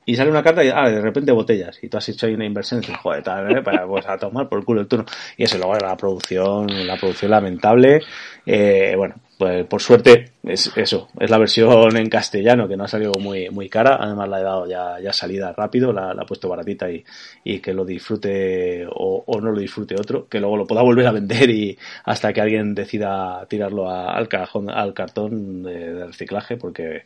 y 0.09 0.17
sale 0.17 0.31
una 0.31 0.43
carta 0.43 0.65
y 0.65 0.71
ah, 0.75 0.89
de 0.89 1.03
repente 1.03 1.33
botellas 1.33 1.79
y 1.83 1.89
tú 1.91 1.99
has 1.99 2.09
hecho 2.09 2.25
ahí 2.25 2.33
una 2.33 2.47
inversión 2.47 2.83
y 2.83 2.93
joder, 2.95 3.23
tal, 3.23 3.59
¿eh? 3.59 3.63
para 3.63 3.87
pues, 3.87 4.07
a 4.07 4.17
tomar 4.17 4.49
por 4.49 4.61
el 4.61 4.65
culo 4.65 4.81
el 4.81 4.89
turno 4.89 5.05
y 5.37 5.45
eso 5.45 5.59
luego 5.59 5.75
la 5.75 5.95
producción 5.99 6.87
la 6.87 6.97
producción 6.97 7.31
lamentable 7.31 8.01
eh, 8.47 8.95
bueno 8.97 9.17
pues 9.37 9.67
por 9.67 9.83
suerte 9.83 10.33
es 10.49 10.73
eso 10.77 11.09
es 11.21 11.31
la 11.31 11.39
versión 11.39 11.97
en 11.97 12.09
castellano 12.09 12.67
que 12.69 12.77
no 12.77 12.85
ha 12.85 12.89
salido 12.89 13.13
muy 13.21 13.51
muy 13.51 13.69
cara. 13.69 13.99
Además 14.01 14.29
la 14.29 14.41
he 14.41 14.43
dado 14.43 14.67
ya, 14.67 14.99
ya 15.01 15.13
salida 15.13 15.53
rápido 15.53 15.93
la, 15.93 16.15
la 16.15 16.23
he 16.23 16.27
puesto 16.27 16.49
baratita 16.49 16.91
y, 16.91 17.05
y 17.45 17.61
que 17.61 17.75
lo 17.75 17.85
disfrute 17.85 18.87
o, 18.91 19.25
no 19.41 19.53
lo 19.53 19.61
disfrute 19.61 19.95
otro 19.95 20.27
que 20.29 20.41
luego 20.41 20.57
lo 20.57 20.67
pueda 20.67 20.83
volver 20.83 21.07
a 21.07 21.13
vender 21.13 21.51
y 21.51 21.79
hasta 22.05 22.33
que 22.33 22.41
alguien 22.41 22.75
decida 22.75 23.47
tirarlo 23.49 23.91
al 23.91 24.29
cajón 24.29 24.71
al 24.71 24.95
cartón 24.95 25.63
de, 25.63 26.07
reciclaje 26.07 26.57
porque 26.57 27.03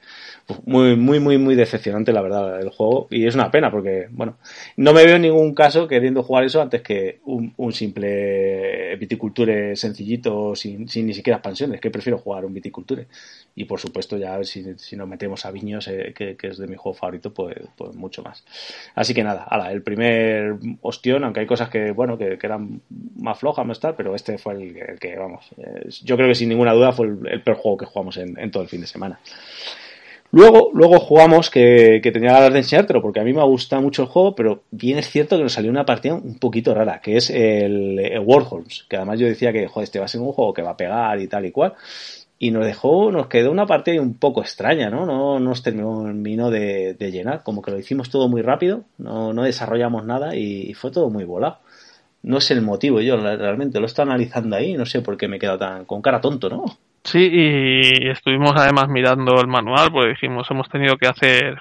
muy 0.64 0.96
muy 0.96 1.18
muy 1.20 1.38
muy 1.38 1.54
decepcionante 1.54 2.12
la 2.12 2.22
verdad 2.22 2.60
el 2.60 2.70
juego. 2.70 3.08
Y 3.10 3.26
es 3.26 3.34
una 3.34 3.50
pena 3.50 3.70
porque 3.70 4.06
bueno 4.10 4.38
no 4.76 4.92
me 4.92 5.04
veo 5.04 5.16
en 5.16 5.22
ningún 5.22 5.54
caso 5.54 5.88
queriendo 5.88 6.22
jugar 6.22 6.44
eso 6.44 6.62
antes 6.62 6.82
que 6.82 7.20
un, 7.24 7.52
un 7.56 7.72
simple 7.72 8.96
viticulture 8.96 9.74
sencillito 9.76 10.54
sin, 10.54 10.88
sin 10.88 11.06
ni 11.06 11.14
siquiera 11.14 11.38
expansiones 11.38 11.80
que 11.80 11.90
prefiero 11.90 12.18
jugar 12.18 12.44
un 12.44 12.54
viticulture 12.54 13.06
y 13.54 13.64
por 13.64 13.80
supuesto 13.80 14.16
ya 14.16 14.36
a 14.36 14.44
si, 14.44 14.78
si 14.78 14.96
nos 14.96 15.06
metemos 15.06 15.44
a 15.44 15.50
viños 15.50 15.86
eh, 15.88 16.12
que, 16.16 16.36
que 16.36 16.48
es 16.48 16.58
de 16.58 16.66
mi 16.66 16.76
juego 16.76 16.94
favorito 16.94 17.32
pues, 17.34 17.56
pues 17.76 17.94
mucho 17.94 18.22
más 18.22 18.44
así 18.94 19.12
que 19.12 19.22
nada 19.22 19.44
ala, 19.44 19.70
el 19.72 19.82
primer 19.82 20.56
ostión 20.80 21.24
aunque 21.24 21.40
hay 21.40 21.46
cosas 21.46 21.68
que 21.68 21.92
bueno 21.92 22.16
que, 22.16 22.38
que 22.38 22.46
eran 22.46 22.80
más 23.16 23.38
flojas 23.38 23.66
más 23.66 23.78
tal 23.78 23.94
pero 23.94 24.14
este 24.14 24.38
fue 24.38 24.54
el, 24.54 24.98
que 24.98 25.16
vamos 25.16 25.50
yo 26.02 26.16
creo 26.16 26.28
que 26.28 26.34
sin 26.34 26.48
ninguna 26.48 26.72
duda 26.72 26.92
fue 26.92 27.08
el, 27.08 27.18
el 27.28 27.42
peor 27.42 27.58
juego 27.58 27.76
que 27.76 27.86
jugamos 27.86 28.16
en, 28.16 28.50
todo 28.50 28.62
el 28.62 28.68
fin 28.68 28.80
de 28.80 28.86
semana 28.86 29.20
Luego, 30.34 30.70
luego 30.72 30.98
jugamos 30.98 31.50
que, 31.50 32.00
que 32.02 32.10
tenía 32.10 32.32
ganas 32.32 32.54
de 32.54 32.60
enseñártelo 32.60 33.02
porque 33.02 33.20
a 33.20 33.22
mí 33.22 33.34
me 33.34 33.44
gusta 33.44 33.80
mucho 33.80 34.04
el 34.04 34.08
juego, 34.08 34.34
pero 34.34 34.62
bien 34.70 34.96
es 34.96 35.10
cierto 35.10 35.36
que 35.36 35.42
nos 35.42 35.52
salió 35.52 35.70
una 35.70 35.84
partida 35.84 36.14
un 36.14 36.38
poquito 36.38 36.74
rara, 36.74 37.02
que 37.02 37.18
es 37.18 37.28
el, 37.28 37.98
el 37.98 38.20
Warhols, 38.20 38.86
que 38.88 38.96
además 38.96 39.20
yo 39.20 39.26
decía 39.26 39.52
que, 39.52 39.68
joder, 39.68 39.84
este 39.84 39.98
va 39.98 40.06
a 40.06 40.08
ser 40.08 40.22
un 40.22 40.32
juego 40.32 40.54
que 40.54 40.62
va 40.62 40.70
a 40.70 40.76
pegar 40.78 41.20
y 41.20 41.28
tal 41.28 41.44
y 41.44 41.50
cual. 41.50 41.74
Y 42.44 42.50
nos 42.50 42.64
dejó, 42.64 43.12
nos 43.12 43.28
quedó 43.28 43.52
una 43.52 43.66
partida 43.66 44.02
un 44.02 44.18
poco 44.18 44.40
extraña, 44.40 44.90
¿no? 44.90 45.06
No 45.06 45.38
nos 45.38 45.62
terminó 45.62 46.50
de, 46.50 46.96
llenar, 46.98 47.44
como 47.44 47.62
que 47.62 47.70
lo 47.70 47.78
hicimos 47.78 48.10
todo 48.10 48.28
muy 48.28 48.42
rápido, 48.42 48.82
no, 48.98 49.32
no 49.32 49.44
desarrollamos 49.44 50.04
nada 50.04 50.34
y, 50.34 50.74
fue 50.74 50.90
todo 50.90 51.08
muy 51.08 51.22
volado. 51.22 51.58
No 52.24 52.40
sé 52.40 52.54
el 52.54 52.62
motivo, 52.62 53.00
yo 53.00 53.16
realmente 53.16 53.78
lo 53.78 53.86
estoy 53.86 54.02
analizando 54.02 54.56
ahí, 54.56 54.74
no 54.74 54.86
sé 54.86 55.02
por 55.02 55.16
qué 55.16 55.28
me 55.28 55.36
he 55.36 55.38
tan 55.38 55.84
con 55.84 56.02
cara 56.02 56.20
tonto, 56.20 56.50
¿no? 56.50 56.64
Sí, 57.04 57.28
y 57.32 58.08
estuvimos 58.08 58.54
además 58.56 58.88
mirando 58.88 59.40
el 59.40 59.46
manual 59.46 59.92
porque 59.92 60.10
dijimos, 60.10 60.50
hemos 60.50 60.68
tenido 60.68 60.96
que 60.96 61.06
hacer 61.06 61.58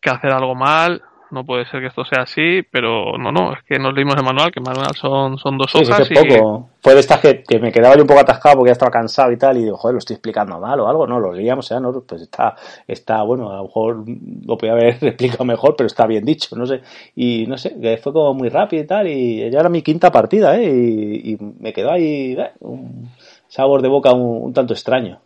que 0.00 0.08
hacer 0.08 0.32
algo 0.32 0.54
mal, 0.54 1.02
no 1.30 1.44
puede 1.44 1.66
ser 1.66 1.80
que 1.80 1.88
esto 1.88 2.04
sea 2.04 2.22
así, 2.22 2.62
pero 2.70 3.18
no, 3.18 3.32
no, 3.32 3.52
es 3.52 3.62
que 3.64 3.78
nos 3.78 3.94
leímos 3.94 4.16
el 4.16 4.22
manual, 4.22 4.52
que 4.52 4.60
el 4.60 4.64
manual 4.64 4.94
son, 4.94 5.38
son 5.38 5.58
dos 5.58 5.70
Sí, 5.72 5.84
sí, 5.84 5.90
hojas 5.92 6.08
que 6.08 6.14
y 6.14 6.16
poco. 6.16 6.70
Fue 6.80 6.94
de 6.94 7.00
estas 7.00 7.20
que, 7.20 7.42
que 7.42 7.58
me 7.58 7.72
quedaba 7.72 7.96
yo 7.96 8.02
un 8.02 8.06
poco 8.06 8.20
atascado 8.20 8.56
porque 8.56 8.68
ya 8.68 8.72
estaba 8.72 8.90
cansado 8.92 9.32
y 9.32 9.36
tal, 9.36 9.56
y 9.56 9.64
digo, 9.64 9.76
joder, 9.76 9.94
lo 9.94 9.98
estoy 9.98 10.14
explicando 10.14 10.58
mal 10.60 10.78
o 10.80 10.88
algo. 10.88 11.06
No, 11.06 11.18
lo 11.18 11.32
leíamos, 11.32 11.68
ya, 11.68 11.80
no, 11.80 11.92
pues 12.00 12.22
está, 12.22 12.54
está, 12.86 13.22
bueno, 13.22 13.50
a 13.50 13.56
lo 13.56 13.64
mejor 13.64 14.04
lo 14.46 14.56
podía 14.56 14.72
haber 14.74 14.98
explicado 15.02 15.44
mejor, 15.44 15.74
pero 15.76 15.88
está 15.88 16.06
bien 16.06 16.24
dicho, 16.24 16.54
no 16.56 16.66
sé. 16.66 16.80
Y 17.16 17.46
no 17.46 17.58
sé, 17.58 17.78
que 17.80 17.96
fue 17.98 18.12
como 18.12 18.34
muy 18.34 18.48
rápido 18.48 18.82
y 18.82 18.86
tal, 18.86 19.08
y 19.08 19.50
ya 19.50 19.60
era 19.60 19.68
mi 19.68 19.82
quinta 19.82 20.12
partida, 20.12 20.56
¿eh? 20.56 20.64
Y, 20.64 21.32
y 21.32 21.38
me 21.60 21.72
quedó 21.72 21.90
ahí 21.90 22.36
eh, 22.38 22.52
un 22.60 23.10
sabor 23.48 23.82
de 23.82 23.88
boca 23.88 24.12
un, 24.12 24.44
un 24.44 24.52
tanto 24.52 24.74
extraño. 24.74 25.20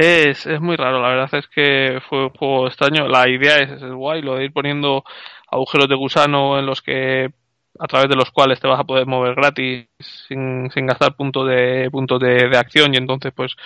Es, 0.00 0.46
es 0.46 0.60
muy 0.60 0.76
raro, 0.76 1.02
la 1.02 1.08
verdad 1.08 1.34
es 1.34 1.48
que 1.48 2.00
fue 2.08 2.26
un 2.26 2.30
juego 2.30 2.68
extraño. 2.68 3.08
La 3.08 3.28
idea 3.28 3.58
es, 3.58 3.82
es 3.82 3.92
guay, 3.92 4.22
lo 4.22 4.36
de 4.36 4.44
ir 4.44 4.52
poniendo 4.52 5.02
agujeros 5.50 5.88
de 5.88 5.96
gusano 5.96 6.56
en 6.56 6.66
los 6.66 6.82
que 6.82 7.32
a 7.80 7.86
través 7.88 8.08
de 8.08 8.14
los 8.14 8.30
cuales 8.30 8.60
te 8.60 8.68
vas 8.68 8.78
a 8.78 8.84
poder 8.84 9.06
mover 9.06 9.34
gratis 9.34 9.88
sin, 9.98 10.70
sin 10.70 10.86
gastar 10.86 11.16
puntos 11.16 11.48
de 11.48 11.88
puntos 11.90 12.20
de, 12.20 12.48
de 12.48 12.56
acción 12.58 12.94
y 12.94 12.96
entonces 12.96 13.32
pues 13.34 13.56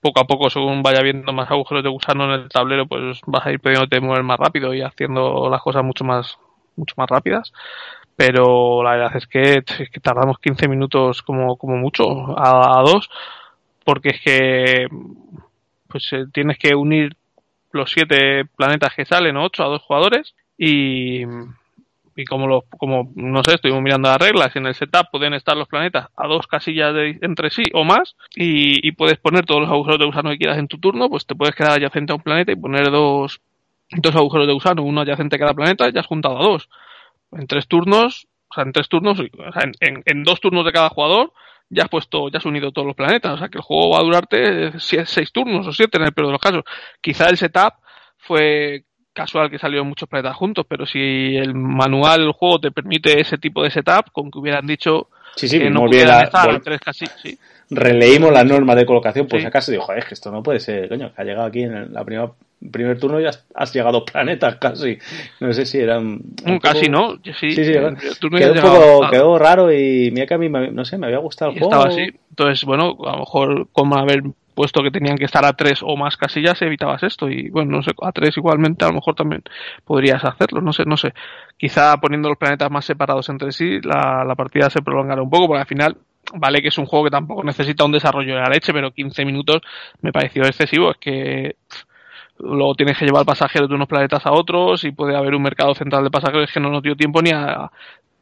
poco 0.00 0.20
a 0.20 0.24
poco 0.26 0.48
según 0.48 0.82
vaya 0.82 1.02
viendo 1.02 1.32
más 1.32 1.50
agujeros 1.50 1.82
de 1.82 1.90
gusano 1.90 2.24
en 2.26 2.42
el 2.42 2.48
tablero 2.48 2.86
pues 2.86 3.20
vas 3.26 3.46
a 3.46 3.52
ir 3.52 3.60
pudiéndote 3.60 4.00
mover 4.00 4.22
más 4.22 4.38
rápido 4.38 4.72
y 4.74 4.82
haciendo 4.82 5.48
las 5.50 5.62
cosas 5.62 5.84
mucho 5.84 6.04
más 6.04 6.38
mucho 6.76 6.94
más 6.98 7.08
rápidas 7.08 7.52
pero 8.16 8.82
la 8.84 8.92
verdad 8.92 9.16
es 9.16 9.26
que, 9.26 9.62
que 9.92 10.00
tardamos 10.00 10.38
15 10.38 10.68
minutos 10.68 11.22
como, 11.22 11.56
como 11.56 11.76
mucho 11.76 12.38
a, 12.38 12.78
a 12.78 12.82
dos 12.82 13.08
porque 13.84 14.10
es 14.10 14.20
que 14.20 14.86
pues 15.90 16.08
eh, 16.12 16.26
tienes 16.32 16.58
que 16.58 16.74
unir 16.74 17.16
los 17.72 17.90
siete 17.90 18.44
planetas 18.56 18.94
que 18.94 19.04
salen, 19.04 19.36
o 19.36 19.44
ocho, 19.44 19.62
a 19.62 19.68
dos 19.68 19.82
jugadores 19.82 20.34
y, 20.56 21.22
y 22.16 22.24
como 22.24 22.46
los, 22.46 22.64
como 22.78 23.10
no 23.14 23.42
sé, 23.44 23.54
estuvimos 23.54 23.82
mirando 23.82 24.08
las 24.08 24.18
reglas, 24.18 24.54
en 24.56 24.66
el 24.66 24.74
setup 24.74 25.10
pueden 25.10 25.34
estar 25.34 25.56
los 25.56 25.68
planetas 25.68 26.08
a 26.16 26.26
dos 26.26 26.46
casillas 26.46 26.94
de, 26.94 27.18
entre 27.22 27.50
sí 27.50 27.62
o 27.72 27.84
más 27.84 28.16
y, 28.34 28.92
puedes 28.92 29.18
poner 29.18 29.46
todos 29.46 29.62
los 29.62 29.70
agujeros 29.70 29.98
de 29.98 30.06
gusano 30.06 30.30
que 30.30 30.38
quieras 30.38 30.58
en 30.58 30.68
tu 30.68 30.78
turno, 30.78 31.08
pues 31.08 31.26
te 31.26 31.34
puedes 31.34 31.54
quedar 31.54 31.72
adyacente 31.72 32.12
a 32.12 32.16
un 32.16 32.22
planeta 32.22 32.52
y 32.52 32.56
poner 32.56 32.90
dos, 32.90 33.40
dos 33.90 34.14
agujeros 34.14 34.46
de 34.46 34.52
gusano, 34.52 34.82
uno 34.82 35.02
adyacente 35.02 35.36
a 35.36 35.38
cada 35.38 35.54
planeta 35.54 35.88
y 35.88 35.92
ya 35.92 36.00
has 36.00 36.06
juntado 36.06 36.38
a 36.38 36.42
dos. 36.42 36.68
En 37.32 37.46
tres 37.46 37.68
turnos, 37.68 38.26
o 38.48 38.54
sea, 38.54 38.64
en 38.64 38.72
tres 38.72 38.88
turnos, 38.88 39.20
o 39.20 39.52
sea, 39.52 39.70
en, 39.80 40.02
en 40.04 40.24
dos 40.24 40.40
turnos 40.40 40.64
de 40.64 40.72
cada 40.72 40.88
jugador, 40.88 41.32
ya 41.70 41.84
has 41.84 41.88
puesto, 41.88 42.28
ya 42.28 42.38
has 42.38 42.44
unido 42.44 42.72
todos 42.72 42.86
los 42.86 42.96
planetas. 42.96 43.32
O 43.34 43.38
sea 43.38 43.48
que 43.48 43.58
el 43.58 43.62
juego 43.64 43.90
va 43.90 44.00
a 44.00 44.02
durarte 44.02 44.78
seis 44.78 45.32
turnos 45.32 45.66
o 45.66 45.72
siete 45.72 45.96
en 45.98 46.04
el 46.04 46.12
peor 46.12 46.26
de 46.26 46.32
los 46.32 46.40
casos. 46.40 46.64
Quizá 47.00 47.28
el 47.30 47.36
setup 47.38 47.74
fue 48.18 48.84
casual 49.12 49.50
que 49.50 49.58
salieron 49.58 49.88
muchos 49.88 50.08
planetas 50.08 50.36
juntos, 50.36 50.66
pero 50.68 50.86
si 50.86 51.36
el 51.36 51.54
manual 51.54 52.20
del 52.20 52.32
juego 52.32 52.60
te 52.60 52.70
permite 52.70 53.20
ese 53.20 53.38
tipo 53.38 53.62
de 53.62 53.70
setup, 53.70 54.10
con 54.12 54.30
que 54.30 54.38
hubieran 54.38 54.66
dicho 54.66 55.08
Sí, 55.36 55.48
sí, 55.48 55.58
que 55.58 55.70
no 55.70 55.84
pudieran 55.86 56.24
estar 56.24 56.48
vol- 56.48 56.62
tres 56.62 56.80
casi, 56.80 57.06
sí. 57.22 57.38
Releímos 57.70 58.32
las 58.32 58.44
normas 58.44 58.76
de 58.76 58.86
colocación 58.86 59.26
por 59.26 59.40
Sí. 59.40 59.46
acaso. 59.46 59.70
Digo, 59.70 59.84
joder, 59.84 60.00
es 60.00 60.04
que 60.06 60.14
esto 60.14 60.30
no 60.30 60.42
puede 60.42 60.60
ser, 60.60 60.88
coño, 60.88 61.12
que 61.14 61.22
ha 61.22 61.24
llegado 61.24 61.46
aquí 61.46 61.62
en 61.62 61.74
el 61.74 61.92
la 61.92 62.04
primera, 62.04 62.30
primer 62.70 62.98
turno 62.98 63.20
y 63.20 63.26
has, 63.26 63.46
has 63.54 63.72
llegado 63.72 64.04
planetas 64.04 64.56
casi. 64.56 64.98
No 65.40 65.52
sé 65.52 65.64
si 65.66 65.78
eran. 65.78 66.04
un 66.46 66.54
Mm, 66.56 66.58
casi 66.58 66.88
no, 66.88 67.16
sí, 67.24 67.52
Sí, 67.52 67.64
sí, 67.64 67.72
turno 68.20 68.38
Quedó, 68.38 68.38
ya 68.38 68.48
un 68.48 68.54
llegaba 68.54 68.78
poco, 68.92 69.04
a- 69.04 69.10
quedó 69.10 69.38
raro 69.38 69.72
y 69.72 70.10
mira 70.12 70.26
que 70.26 70.34
a 70.34 70.38
mí, 70.38 70.48
me- 70.48 70.70
no 70.70 70.84
sé, 70.84 70.98
me 70.98 71.06
había 71.06 71.18
gustado 71.18 71.50
el 71.52 71.56
y 71.56 71.60
juego. 71.60 71.72
estaba 71.74 71.88
así. 71.88 72.06
Entonces, 72.30 72.64
bueno, 72.64 72.96
a 73.06 73.12
lo 73.12 73.18
mejor 73.20 73.68
como 73.72 73.96
haber 73.96 74.22
puesto 74.54 74.82
que 74.82 74.90
tenían 74.90 75.16
que 75.16 75.24
estar 75.24 75.44
a 75.44 75.54
tres 75.54 75.80
o 75.82 75.96
más 75.96 76.16
casillas 76.18 76.60
evitabas 76.60 77.02
esto 77.02 77.30
y 77.30 77.48
bueno, 77.48 77.76
no 77.76 77.82
sé, 77.82 77.92
a 78.02 78.12
tres 78.12 78.36
igualmente 78.36 78.84
a 78.84 78.88
lo 78.88 78.94
mejor 78.94 79.14
también 79.14 79.42
podrías 79.84 80.22
hacerlo, 80.24 80.60
no 80.60 80.72
sé, 80.74 80.82
no 80.84 80.98
sé. 80.98 81.14
Quizá 81.56 81.96
poniendo 81.98 82.28
los 82.28 82.36
planetas 82.36 82.70
más 82.70 82.84
separados 82.84 83.28
entre 83.30 83.52
sí 83.52 83.80
la, 83.82 84.22
la 84.26 84.34
partida 84.34 84.68
se 84.68 84.82
prolongará 84.82 85.22
un 85.22 85.30
poco 85.30 85.46
porque 85.46 85.60
al 85.60 85.66
final 85.66 85.96
vale 86.34 86.62
que 86.62 86.68
es 86.68 86.78
un 86.78 86.86
juego 86.86 87.04
que 87.06 87.10
tampoco 87.10 87.42
necesita 87.44 87.84
un 87.84 87.92
desarrollo 87.92 88.34
de 88.34 88.40
la 88.40 88.48
leche, 88.48 88.72
pero 88.72 88.90
15 88.90 89.24
minutos 89.24 89.60
me 90.00 90.12
pareció 90.12 90.42
excesivo, 90.44 90.90
es 90.90 90.98
que 90.98 91.56
luego 92.38 92.74
tienes 92.74 92.98
que 92.98 93.04
llevar 93.04 93.24
pasajeros 93.24 93.68
de 93.68 93.74
unos 93.74 93.88
planetas 93.88 94.24
a 94.26 94.32
otros 94.32 94.84
y 94.84 94.92
puede 94.92 95.16
haber 95.16 95.34
un 95.34 95.42
mercado 95.42 95.74
central 95.74 96.04
de 96.04 96.10
pasajeros. 96.10 96.50
Que 96.52 96.60
no 96.60 96.70
nos 96.70 96.82
dio 96.82 96.96
tiempo 96.96 97.22
ni 97.22 97.30
a 97.30 97.70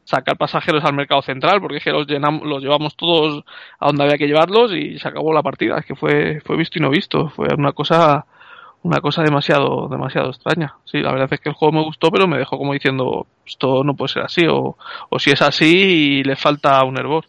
sacar 0.03 0.37
pasajeros 0.37 0.83
al 0.83 0.93
mercado 0.93 1.21
central 1.21 1.61
porque 1.61 1.77
es 1.77 1.83
que 1.83 1.91
los 1.91 2.07
llenamos, 2.07 2.47
los 2.47 2.63
llevamos 2.63 2.95
todos 2.95 3.43
a 3.79 3.87
donde 3.87 4.03
había 4.03 4.17
que 4.17 4.27
llevarlos 4.27 4.73
y 4.73 4.97
se 4.99 5.07
acabó 5.07 5.33
la 5.33 5.43
partida. 5.43 5.77
Es 5.77 5.85
que 5.85 5.95
fue 5.95 6.41
fue 6.45 6.57
visto 6.57 6.79
y 6.79 6.81
no 6.81 6.89
visto. 6.89 7.29
Fue 7.29 7.47
una 7.57 7.71
cosa 7.73 8.25
una 8.81 9.01
cosa 9.01 9.23
demasiado 9.23 9.87
demasiado 9.89 10.29
extraña. 10.29 10.75
Sí 10.85 10.99
la 10.99 11.11
verdad 11.11 11.29
es 11.31 11.39
que 11.39 11.49
el 11.49 11.55
juego 11.55 11.73
me 11.73 11.83
gustó 11.83 12.11
pero 12.11 12.27
me 12.27 12.37
dejó 12.37 12.57
como 12.57 12.73
diciendo 12.73 13.27
esto 13.45 13.83
no 13.83 13.95
puede 13.95 14.13
ser 14.13 14.23
así 14.23 14.45
o, 14.47 14.77
o 15.09 15.19
si 15.19 15.31
es 15.31 15.41
así 15.41 16.23
le 16.23 16.35
falta 16.35 16.83
un 16.83 16.97
hervor 16.97 17.25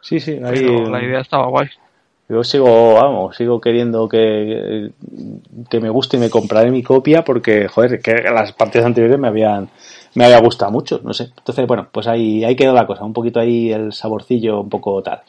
sí 0.00 0.20
sí 0.20 0.38
ahí, 0.44 0.64
la 0.90 1.02
idea 1.02 1.20
estaba 1.20 1.46
guay 1.48 1.68
yo 2.28 2.44
sigo, 2.44 2.94
vamos, 2.94 3.36
sigo 3.36 3.58
queriendo 3.58 4.06
que, 4.06 4.90
que 5.70 5.80
me 5.80 5.88
guste 5.88 6.18
y 6.18 6.20
me 6.20 6.28
compraré 6.28 6.70
mi 6.70 6.82
copia 6.82 7.24
porque, 7.24 7.68
joder, 7.68 8.02
que 8.02 8.12
las 8.30 8.52
partidas 8.52 8.84
anteriores 8.84 9.18
me 9.18 9.28
habían, 9.28 9.70
me 10.14 10.26
había 10.26 10.38
gustado 10.40 10.70
mucho, 10.70 11.00
no 11.02 11.14
sé. 11.14 11.30
Entonces, 11.38 11.66
bueno, 11.66 11.88
pues 11.90 12.06
ahí, 12.06 12.44
ahí 12.44 12.54
quedó 12.54 12.74
la 12.74 12.86
cosa, 12.86 13.04
un 13.04 13.14
poquito 13.14 13.40
ahí 13.40 13.72
el 13.72 13.94
saborcillo 13.94 14.60
un 14.60 14.68
poco 14.68 15.02
tal. 15.02 15.22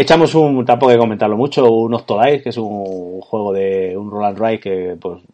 Echamos 0.00 0.32
un, 0.36 0.64
tampoco 0.64 0.90
hay 0.90 0.96
que 0.96 1.00
comentarlo 1.00 1.36
mucho, 1.36 1.68
un 1.68 1.92
Octodice, 1.92 2.40
que 2.40 2.50
es 2.50 2.56
un 2.56 3.20
juego 3.20 3.52
de 3.52 3.96
un 3.96 4.08
Roland 4.08 4.38
Ride 4.38 4.60
que 4.60 4.96
pues 5.00 5.24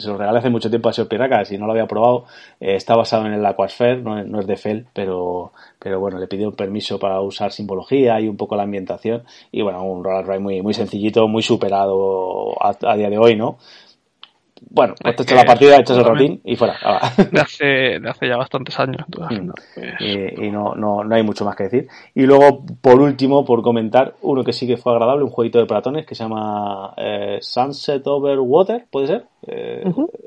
se 0.00 0.08
lo 0.08 0.16
regalé 0.16 0.38
hace 0.38 0.48
mucho 0.48 0.70
tiempo 0.70 0.88
a 0.88 0.92
Seo 0.94 1.06
Pirracas 1.06 1.52
y 1.52 1.58
no 1.58 1.66
lo 1.66 1.72
había 1.72 1.86
probado. 1.86 2.24
Eh, 2.60 2.76
está 2.76 2.96
basado 2.96 3.26
en 3.26 3.34
el 3.34 3.44
Aquasphere, 3.44 4.00
no, 4.00 4.24
no, 4.24 4.40
es 4.40 4.46
de 4.46 4.56
Fel, 4.56 4.86
pero, 4.94 5.52
pero 5.78 6.00
bueno, 6.00 6.18
le 6.18 6.26
pidió 6.26 6.48
un 6.48 6.56
permiso 6.56 6.98
para 6.98 7.20
usar 7.20 7.52
simbología 7.52 8.18
y 8.22 8.26
un 8.26 8.38
poco 8.38 8.56
la 8.56 8.62
ambientación. 8.62 9.24
Y 9.52 9.60
bueno, 9.60 9.82
un 9.84 10.02
Roland 10.02 10.26
Ride 10.26 10.38
muy, 10.38 10.62
muy 10.62 10.72
sencillito, 10.72 11.28
muy 11.28 11.42
superado 11.42 12.56
a 12.62 12.96
día 12.96 13.10
de 13.10 13.18
hoy, 13.18 13.36
¿no? 13.36 13.58
Bueno, 14.70 14.94
pues 15.00 15.16
te 15.16 15.34
la 15.34 15.44
partida, 15.44 15.76
echas 15.76 15.98
el 15.98 16.04
ratín 16.04 16.40
y 16.44 16.56
fuera. 16.56 16.78
De 17.30 17.40
hace, 17.40 17.64
de 18.00 18.08
hace 18.08 18.28
ya 18.28 18.36
bastantes 18.36 18.78
años. 18.78 19.04
Mm. 19.08 19.50
Pues, 19.50 20.00
y, 20.00 20.46
y 20.46 20.50
no, 20.50 20.74
no, 20.74 21.04
no, 21.04 21.14
hay 21.14 21.22
mucho 21.22 21.44
más 21.44 21.56
que 21.56 21.64
decir. 21.64 21.88
Y 22.14 22.22
luego, 22.22 22.64
por 22.80 23.00
último, 23.00 23.44
por 23.44 23.62
comentar, 23.62 24.14
uno 24.22 24.44
que 24.44 24.52
sí 24.52 24.66
que 24.66 24.76
fue 24.76 24.92
agradable, 24.92 25.24
un 25.24 25.30
jueguito 25.30 25.58
de 25.58 25.66
platones 25.66 26.06
que 26.06 26.14
se 26.14 26.24
llama 26.24 26.94
eh, 26.96 27.38
Sunset 27.40 28.06
Over 28.06 28.38
Water, 28.40 28.86
¿puede 28.90 29.06
ser? 29.06 29.24
Eh, 29.46 29.84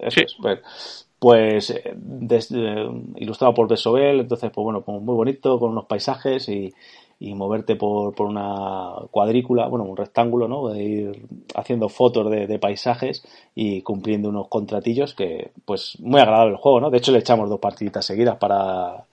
sí. 0.09 0.23
pues, 0.41 1.07
pues 1.19 1.69
eh, 1.69 1.93
desde, 1.95 2.87
ilustrado 3.17 3.53
por 3.53 3.67
Besobel, 3.67 4.21
entonces, 4.21 4.51
pues 4.53 4.63
bueno, 4.63 4.81
pues 4.81 5.01
muy 5.01 5.15
bonito, 5.15 5.59
con 5.59 5.71
unos 5.71 5.85
paisajes 5.85 6.49
y, 6.49 6.73
y 7.21 7.35
moverte 7.35 7.75
por, 7.75 8.15
por, 8.15 8.25
una 8.25 8.93
cuadrícula, 9.11 9.67
bueno, 9.67 9.85
un 9.85 9.95
rectángulo, 9.95 10.47
¿no? 10.47 10.69
De 10.69 10.83
ir 10.83 11.25
haciendo 11.53 11.87
fotos 11.87 12.31
de, 12.31 12.57
paisajes 12.57 13.23
y 13.53 13.83
cumpliendo 13.83 14.29
unos 14.29 14.47
contratillos 14.47 15.13
que, 15.13 15.51
pues, 15.63 15.99
muy 15.99 16.19
agradable 16.19 16.53
el 16.53 16.57
juego, 16.57 16.81
¿no? 16.81 16.89
De 16.89 16.97
hecho, 16.97 17.11
le 17.11 17.19
echamos 17.19 17.47
dos 17.47 17.59
partiditas 17.59 18.03
seguidas 18.03 18.37
para, 18.37 19.05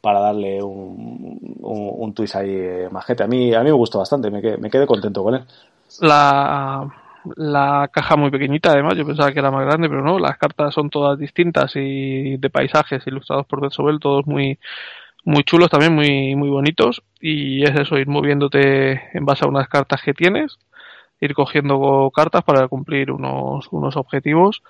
para 0.00 0.20
darle 0.20 0.62
un, 0.62 1.56
un, 1.60 2.14
twist 2.14 2.36
ahí 2.36 2.50
eh, 2.50 2.88
majete. 2.88 3.24
A 3.24 3.26
mí, 3.26 3.52
a 3.52 3.58
mí 3.58 3.64
me 3.64 3.72
gustó 3.72 3.98
bastante, 3.98 4.30
me 4.30 4.40
quedé, 4.40 4.58
me 4.58 4.70
quedé 4.70 4.86
contento 4.86 5.24
con 5.24 5.34
él. 5.34 5.42
La, 6.02 6.88
la 7.34 7.90
caja 7.92 8.14
muy 8.14 8.30
pequeñita, 8.30 8.70
además, 8.70 8.94
yo 8.96 9.04
pensaba 9.04 9.32
que 9.32 9.40
era 9.40 9.50
más 9.50 9.66
grande, 9.66 9.88
pero 9.88 10.02
no, 10.02 10.20
las 10.20 10.38
cartas 10.38 10.72
son 10.72 10.88
todas 10.88 11.18
distintas 11.18 11.72
y 11.74 12.36
de 12.36 12.48
paisajes 12.48 13.04
ilustrados 13.08 13.44
por 13.46 13.60
Betsobel, 13.60 13.98
todos 13.98 14.24
muy 14.24 14.56
muy 15.26 15.42
chulos 15.42 15.68
también, 15.68 15.94
muy, 15.94 16.34
muy 16.36 16.48
bonitos. 16.48 17.02
Y 17.20 17.64
es 17.64 17.78
eso, 17.78 17.98
ir 17.98 18.06
moviéndote 18.06 19.02
en 19.12 19.24
base 19.26 19.44
a 19.44 19.48
unas 19.48 19.68
cartas 19.68 20.00
que 20.02 20.14
tienes, 20.14 20.56
ir 21.20 21.34
cogiendo 21.34 22.10
cartas 22.14 22.44
para 22.44 22.68
cumplir 22.68 23.10
unos, 23.10 23.66
unos 23.72 23.96
objetivos. 23.96 24.62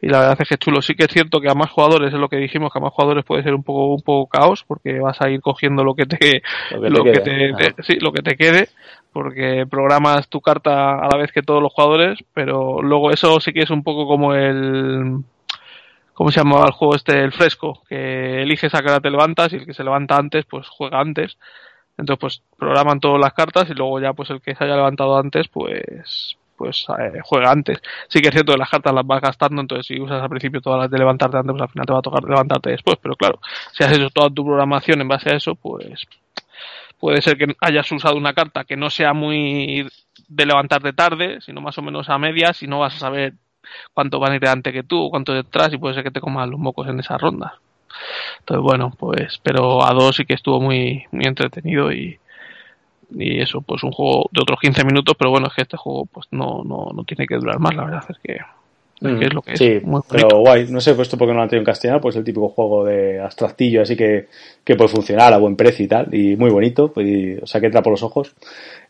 Y 0.00 0.08
la 0.08 0.20
verdad 0.20 0.38
es 0.40 0.48
que 0.48 0.54
es 0.54 0.60
chulo. 0.60 0.80
Sí 0.80 0.94
que 0.94 1.04
es 1.04 1.12
cierto 1.12 1.40
que 1.40 1.50
a 1.50 1.54
más 1.54 1.70
jugadores, 1.70 2.14
es 2.14 2.18
lo 2.18 2.28
que 2.28 2.36
dijimos, 2.36 2.72
que 2.72 2.78
a 2.78 2.82
más 2.82 2.92
jugadores 2.92 3.24
puede 3.24 3.42
ser 3.42 3.54
un 3.54 3.62
poco, 3.62 3.94
un 3.94 4.00
poco 4.00 4.28
caos, 4.30 4.64
porque 4.66 4.98
vas 4.98 5.20
a 5.20 5.28
ir 5.28 5.42
cogiendo 5.42 5.84
lo 5.84 5.94
que 5.94 6.06
te, 6.06 6.42
lo 6.80 7.04
que, 7.04 7.20
te, 7.20 7.52
te, 7.52 7.82
sí, 7.82 7.98
lo 8.00 8.10
que 8.12 8.22
te 8.22 8.36
quede, 8.36 8.68
porque 9.12 9.66
programas 9.68 10.28
tu 10.28 10.40
carta 10.40 11.00
a 11.00 11.08
la 11.08 11.18
vez 11.18 11.32
que 11.32 11.42
todos 11.42 11.62
los 11.62 11.72
jugadores, 11.72 12.18
pero 12.32 12.80
luego 12.80 13.10
eso 13.10 13.40
sí 13.40 13.52
que 13.52 13.62
es 13.62 13.70
un 13.70 13.82
poco 13.82 14.06
como 14.06 14.32
el, 14.34 15.22
¿cómo 16.18 16.32
se 16.32 16.40
llamaba 16.40 16.66
el 16.66 16.72
juego 16.72 16.96
este? 16.96 17.22
El 17.22 17.30
fresco, 17.30 17.84
que 17.88 18.42
eliges 18.42 18.74
a 18.74 18.80
qué 18.80 18.88
hora 18.88 18.98
te 18.98 19.08
levantas 19.08 19.52
y 19.52 19.56
el 19.56 19.64
que 19.64 19.72
se 19.72 19.84
levanta 19.84 20.16
antes, 20.16 20.44
pues 20.46 20.66
juega 20.66 20.98
antes. 20.98 21.38
Entonces, 21.96 22.20
pues 22.20 22.42
programan 22.58 22.98
todas 22.98 23.20
las 23.20 23.34
cartas 23.34 23.70
y 23.70 23.74
luego 23.74 24.00
ya, 24.00 24.14
pues 24.14 24.28
el 24.30 24.40
que 24.40 24.56
se 24.56 24.64
haya 24.64 24.74
levantado 24.74 25.16
antes, 25.16 25.46
pues 25.46 26.36
pues 26.56 26.86
eh, 26.98 27.20
juega 27.22 27.52
antes. 27.52 27.80
Sí 28.08 28.20
que 28.20 28.30
es 28.30 28.34
cierto 28.34 28.50
que 28.50 28.58
las 28.58 28.68
cartas 28.68 28.92
las 28.92 29.06
vas 29.06 29.22
gastando, 29.22 29.60
entonces 29.60 29.86
si 29.86 30.00
usas 30.00 30.20
al 30.20 30.28
principio 30.28 30.60
todas 30.60 30.80
las 30.80 30.90
de 30.90 30.98
levantarte 30.98 31.36
antes, 31.36 31.52
pues 31.52 31.62
al 31.62 31.68
final 31.68 31.86
te 31.86 31.92
va 31.92 31.98
a 32.00 32.02
tocar 32.02 32.24
levantarte 32.24 32.70
después. 32.70 32.98
Pero 33.00 33.14
claro, 33.14 33.38
si 33.72 33.84
has 33.84 33.92
hecho 33.92 34.10
toda 34.10 34.28
tu 34.28 34.44
programación 34.44 35.00
en 35.00 35.06
base 35.06 35.30
a 35.30 35.36
eso, 35.36 35.54
pues 35.54 36.02
puede 36.98 37.22
ser 37.22 37.38
que 37.38 37.54
hayas 37.60 37.92
usado 37.92 38.16
una 38.16 38.34
carta 38.34 38.64
que 38.64 38.76
no 38.76 38.90
sea 38.90 39.12
muy 39.12 39.88
de 40.26 40.46
levantarte 40.46 40.92
tarde, 40.92 41.40
sino 41.42 41.60
más 41.60 41.78
o 41.78 41.82
menos 41.82 42.08
a 42.08 42.18
medias 42.18 42.60
y 42.64 42.66
no 42.66 42.80
vas 42.80 42.96
a 42.96 42.98
saber 42.98 43.34
cuánto 43.94 44.18
van 44.18 44.32
a 44.32 44.34
ir 44.36 44.40
delante 44.40 44.72
que 44.72 44.82
tú, 44.82 45.08
cuánto 45.10 45.32
detrás, 45.32 45.72
y 45.72 45.78
puede 45.78 45.94
ser 45.94 46.04
que 46.04 46.10
te 46.10 46.20
coman 46.20 46.50
los 46.50 46.60
mocos 46.60 46.88
en 46.88 47.00
esa 47.00 47.18
ronda. 47.18 47.58
Entonces, 48.40 48.62
bueno, 48.62 48.92
pues, 48.98 49.40
pero 49.42 49.84
a 49.84 49.92
dos 49.92 50.16
sí 50.16 50.24
que 50.24 50.34
estuvo 50.34 50.60
muy, 50.60 51.04
muy 51.10 51.24
entretenido 51.24 51.92
y, 51.92 52.18
y 53.10 53.40
eso, 53.40 53.60
pues 53.62 53.82
un 53.82 53.92
juego 53.92 54.28
de 54.32 54.42
otros 54.42 54.60
15 54.60 54.84
minutos, 54.84 55.16
pero 55.18 55.30
bueno, 55.30 55.48
es 55.48 55.54
que 55.54 55.62
este 55.62 55.76
juego 55.76 56.06
pues 56.06 56.26
no, 56.30 56.62
no, 56.64 56.90
no 56.94 57.04
tiene 57.04 57.26
que 57.26 57.36
durar 57.36 57.58
más, 57.58 57.74
la 57.74 57.84
verdad 57.84 58.04
es 58.08 58.18
que 58.18 58.38
Mm, 59.00 59.22
es 59.22 59.32
lo 59.34 59.42
que 59.42 59.56
sí, 59.56 59.66
es. 59.66 59.84
Muy 59.84 60.00
pero 60.10 60.40
guay. 60.40 60.66
No 60.68 60.80
sé, 60.80 60.94
puesto 60.94 61.16
porque 61.16 61.32
no 61.32 61.36
lo 61.36 61.42
han 61.42 61.48
tenido 61.48 61.62
en 61.62 61.66
castellano, 61.66 62.00
pues 62.00 62.16
el 62.16 62.24
típico 62.24 62.48
juego 62.48 62.84
de 62.84 63.20
abstractillo, 63.20 63.82
así 63.82 63.96
que, 63.96 64.26
que 64.64 64.74
puede 64.74 64.88
funcionar 64.88 65.32
a 65.32 65.38
buen 65.38 65.56
precio 65.56 65.84
y 65.84 65.88
tal, 65.88 66.12
y 66.12 66.36
muy 66.36 66.50
bonito, 66.50 66.92
y, 66.96 67.36
o 67.36 67.46
sea, 67.46 67.60
que 67.60 67.66
entra 67.66 67.82
por 67.82 67.92
los 67.92 68.02
ojos. 68.02 68.34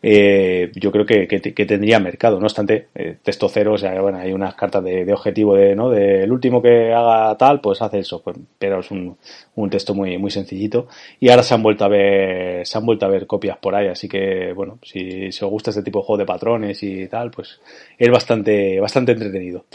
Eh, 0.01 0.71
yo 0.75 0.91
creo 0.91 1.05
que, 1.05 1.27
que, 1.27 1.65
tendría 1.65 1.99
mercado. 1.99 2.39
No 2.39 2.45
obstante, 2.45 2.87
eh, 2.95 3.17
texto 3.21 3.49
cero, 3.49 3.73
o 3.73 3.77
sea, 3.77 3.99
bueno, 4.01 4.19
hay 4.19 4.31
unas 4.31 4.55
cartas 4.55 4.83
de, 4.83 5.03
de 5.03 5.13
objetivo 5.13 5.55
de, 5.55 5.75
¿no? 5.75 5.89
De 5.89 6.23
el 6.23 6.31
último 6.31 6.61
que 6.61 6.93
haga 6.93 7.35
tal, 7.37 7.59
pues 7.59 7.81
hace 7.81 7.99
eso, 7.99 8.21
pues, 8.21 8.37
pero 8.57 8.79
es 8.79 8.91
un, 8.91 9.17
un 9.55 9.69
texto 9.69 9.93
muy, 9.93 10.17
muy 10.17 10.31
sencillito. 10.31 10.87
Y 11.19 11.29
ahora 11.29 11.43
se 11.43 11.53
han 11.53 11.63
vuelto 11.63 11.85
a 11.85 11.89
ver, 11.89 12.65
se 12.65 12.77
han 12.77 12.85
vuelto 12.85 13.05
a 13.05 13.09
ver 13.09 13.27
copias 13.27 13.57
por 13.57 13.75
ahí, 13.75 13.87
así 13.87 14.07
que, 14.07 14.53
bueno, 14.53 14.79
si, 14.83 15.31
si 15.31 15.43
os 15.43 15.51
gusta 15.51 15.71
este 15.71 15.83
tipo 15.83 15.99
de 15.99 16.05
juego 16.05 16.19
de 16.19 16.25
patrones 16.25 16.81
y 16.83 17.07
tal, 17.07 17.31
pues 17.31 17.59
es 17.97 18.09
bastante, 18.09 18.79
bastante 18.79 19.11
entretenido. 19.11 19.65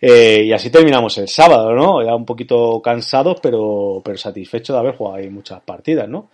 Eh, 0.00 0.44
y 0.46 0.52
así 0.52 0.70
terminamos 0.70 1.16
el 1.18 1.28
sábado, 1.28 1.72
¿no? 1.74 2.02
Ya 2.02 2.14
un 2.14 2.24
poquito 2.24 2.80
cansados, 2.82 3.38
pero, 3.40 4.00
pero 4.04 4.16
satisfechos 4.16 4.74
de 4.74 4.80
haber 4.80 4.96
jugado 4.96 5.16
ahí 5.16 5.28
muchas 5.28 5.60
partidas, 5.60 6.08
¿no? 6.08 6.30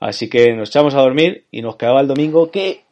Así 0.00 0.28
que 0.28 0.54
nos 0.54 0.68
echamos 0.68 0.94
a 0.94 1.00
dormir 1.00 1.46
y 1.50 1.62
nos 1.62 1.76
quedaba 1.76 2.00
el 2.00 2.08
domingo 2.08 2.50
que 2.50 2.84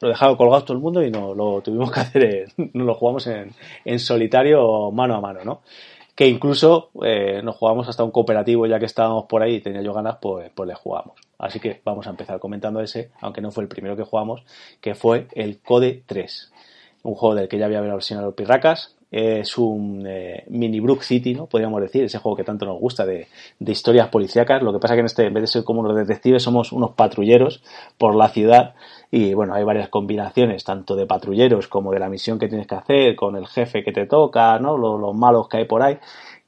lo 0.00 0.08
dejaba 0.08 0.36
colgado 0.36 0.64
todo 0.64 0.76
el 0.76 0.82
mundo 0.82 1.02
y 1.02 1.10
no 1.10 1.34
lo 1.34 1.60
tuvimos 1.60 1.92
que 1.92 2.00
hacer, 2.00 2.48
no 2.72 2.84
lo 2.84 2.94
jugamos 2.94 3.26
en, 3.26 3.52
en, 3.84 3.98
solitario 3.98 4.90
mano 4.90 5.14
a 5.14 5.20
mano, 5.20 5.44
¿no? 5.44 5.62
Que 6.14 6.26
incluso 6.26 6.90
eh, 7.04 7.40
nos 7.42 7.56
jugamos 7.56 7.88
hasta 7.88 8.04
un 8.04 8.10
cooperativo 8.10 8.66
ya 8.66 8.78
que 8.78 8.86
estábamos 8.86 9.24
por 9.24 9.42
ahí 9.42 9.56
y 9.56 9.60
tenía 9.60 9.80
yo 9.80 9.94
ganas, 9.94 10.16
pues, 10.20 10.50
pues 10.54 10.68
le 10.68 10.74
jugamos. 10.74 11.14
Así 11.38 11.60
que 11.60 11.80
vamos 11.84 12.06
a 12.06 12.10
empezar 12.10 12.38
comentando 12.40 12.80
ese, 12.80 13.10
aunque 13.20 13.40
no 13.40 13.50
fue 13.50 13.62
el 13.62 13.68
primero 13.68 13.96
que 13.96 14.02
jugamos, 14.02 14.42
que 14.80 14.94
fue 14.94 15.28
el 15.32 15.60
Code 15.60 16.02
3. 16.04 16.52
Un 17.04 17.14
juego 17.14 17.34
del 17.34 17.48
que 17.48 17.58
ya 17.58 17.66
había 17.66 17.78
hablado 17.78 17.96
el 17.96 18.02
señor 18.02 18.34
Pirracas, 18.34 18.96
es 19.10 19.58
un 19.58 20.04
eh, 20.06 20.44
mini 20.48 20.78
Brook 20.78 21.02
City, 21.02 21.34
¿no? 21.34 21.46
Podríamos 21.46 21.80
decir, 21.80 22.04
ese 22.04 22.18
juego 22.18 22.36
que 22.36 22.44
tanto 22.44 22.64
nos 22.64 22.78
gusta 22.78 23.04
de, 23.04 23.26
de 23.58 23.72
historias 23.72 24.08
policíacas. 24.08 24.62
Lo 24.62 24.72
que 24.72 24.78
pasa 24.78 24.94
que 24.94 25.00
en 25.00 25.06
este, 25.06 25.26
en 25.26 25.34
vez 25.34 25.42
de 25.42 25.46
ser 25.48 25.64
como 25.64 25.80
unos 25.80 25.96
detectives, 25.96 26.42
somos 26.42 26.72
unos 26.72 26.92
patrulleros 26.92 27.62
por 27.98 28.14
la 28.14 28.28
ciudad 28.28 28.74
y 29.10 29.34
bueno, 29.34 29.54
hay 29.54 29.64
varias 29.64 29.88
combinaciones, 29.88 30.62
tanto 30.62 30.94
de 30.94 31.06
patrulleros 31.06 31.66
como 31.66 31.90
de 31.92 31.98
la 31.98 32.08
misión 32.08 32.38
que 32.38 32.46
tienes 32.46 32.68
que 32.68 32.76
hacer, 32.76 33.16
con 33.16 33.36
el 33.36 33.48
jefe 33.48 33.82
que 33.82 33.92
te 33.92 34.06
toca, 34.06 34.58
¿no? 34.60 34.78
Los, 34.78 35.00
los 35.00 35.14
malos 35.14 35.48
que 35.48 35.58
hay 35.58 35.64
por 35.64 35.82
ahí 35.82 35.98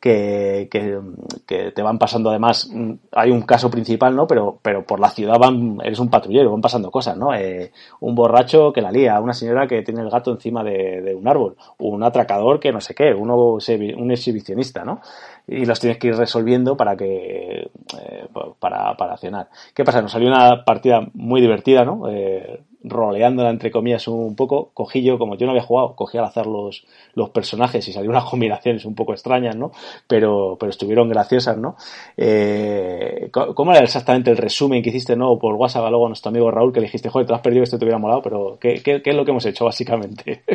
que, 0.02 0.66
que, 0.68 0.98
que, 1.46 1.70
te 1.70 1.80
van 1.80 1.96
pasando 1.96 2.30
además, 2.30 2.68
hay 3.12 3.30
un 3.30 3.42
caso 3.42 3.70
principal, 3.70 4.16
¿no? 4.16 4.26
Pero, 4.26 4.58
pero 4.60 4.84
por 4.84 4.98
la 4.98 5.10
ciudad 5.10 5.38
van, 5.38 5.78
eres 5.84 6.00
un 6.00 6.10
patrullero, 6.10 6.50
van 6.50 6.60
pasando 6.60 6.90
cosas, 6.90 7.16
¿no? 7.16 7.32
Eh, 7.32 7.70
un 8.00 8.16
borracho 8.16 8.72
que 8.72 8.80
la 8.82 8.90
lía, 8.90 9.20
una 9.20 9.32
señora 9.32 9.68
que 9.68 9.82
tiene 9.82 10.00
el 10.00 10.10
gato 10.10 10.32
encima 10.32 10.64
de, 10.64 11.14
un 11.14 11.28
árbol, 11.28 11.54
un 11.78 12.02
atracador 12.02 12.58
que 12.58 12.72
no 12.72 12.80
sé 12.80 12.96
qué, 12.96 13.14
uno, 13.14 13.36
un 13.36 14.10
exhibicionista, 14.10 14.84
¿no? 14.84 15.00
Y 15.46 15.66
los 15.66 15.78
tienes 15.78 15.98
que 15.98 16.08
ir 16.08 16.16
resolviendo 16.16 16.76
para 16.76 16.96
que, 16.96 17.70
eh, 18.00 18.28
para, 18.58 18.96
para 18.96 19.12
accionar. 19.12 19.50
¿Qué 19.72 19.84
pasa? 19.84 20.02
Nos 20.02 20.10
salió 20.10 20.26
una 20.26 20.64
partida 20.64 21.06
muy 21.14 21.40
divertida, 21.40 21.84
¿no? 21.84 22.08
Eh, 22.08 22.60
roleándola 22.84 23.50
entre 23.50 23.70
comillas 23.70 24.08
un 24.08 24.34
poco, 24.36 24.70
cogí 24.74 25.02
yo, 25.02 25.18
como 25.18 25.36
yo 25.36 25.46
no 25.46 25.52
había 25.52 25.62
jugado, 25.62 25.94
cogí 25.94 26.18
al 26.18 26.24
azar 26.24 26.46
los, 26.46 26.84
los 27.14 27.30
personajes 27.30 27.86
y 27.88 27.92
salieron 27.92 28.16
unas 28.16 28.28
combinaciones 28.30 28.84
un 28.84 28.94
poco 28.94 29.12
extrañas, 29.12 29.56
¿no? 29.56 29.72
Pero, 30.06 30.56
pero 30.58 30.70
estuvieron 30.70 31.08
graciosas, 31.08 31.56
¿no? 31.58 31.76
Eh, 32.16 33.30
¿Cómo 33.32 33.72
era 33.72 33.82
exactamente 33.84 34.30
el 34.30 34.36
resumen 34.36 34.82
que 34.82 34.90
hiciste, 34.90 35.16
no? 35.16 35.38
Por 35.38 35.54
WhatsApp 35.54 35.88
luego 35.90 36.06
a 36.06 36.08
nuestro 36.08 36.30
amigo 36.30 36.50
Raúl 36.50 36.72
que 36.72 36.80
le 36.80 36.86
dijiste, 36.86 37.08
joder, 37.08 37.26
te 37.26 37.34
has 37.34 37.40
perdido 37.40 37.64
esto 37.64 37.78
te 37.78 37.84
hubiera 37.84 37.98
molado, 37.98 38.22
pero 38.22 38.58
¿qué, 38.60 38.82
qué, 38.82 39.02
qué 39.02 39.10
es 39.10 39.16
lo 39.16 39.24
que 39.24 39.30
hemos 39.30 39.46
hecho 39.46 39.64
básicamente? 39.64 40.42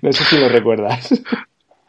No 0.00 0.10
sé 0.10 0.24
si 0.24 0.38
lo 0.38 0.48
recuerdas. 0.48 1.12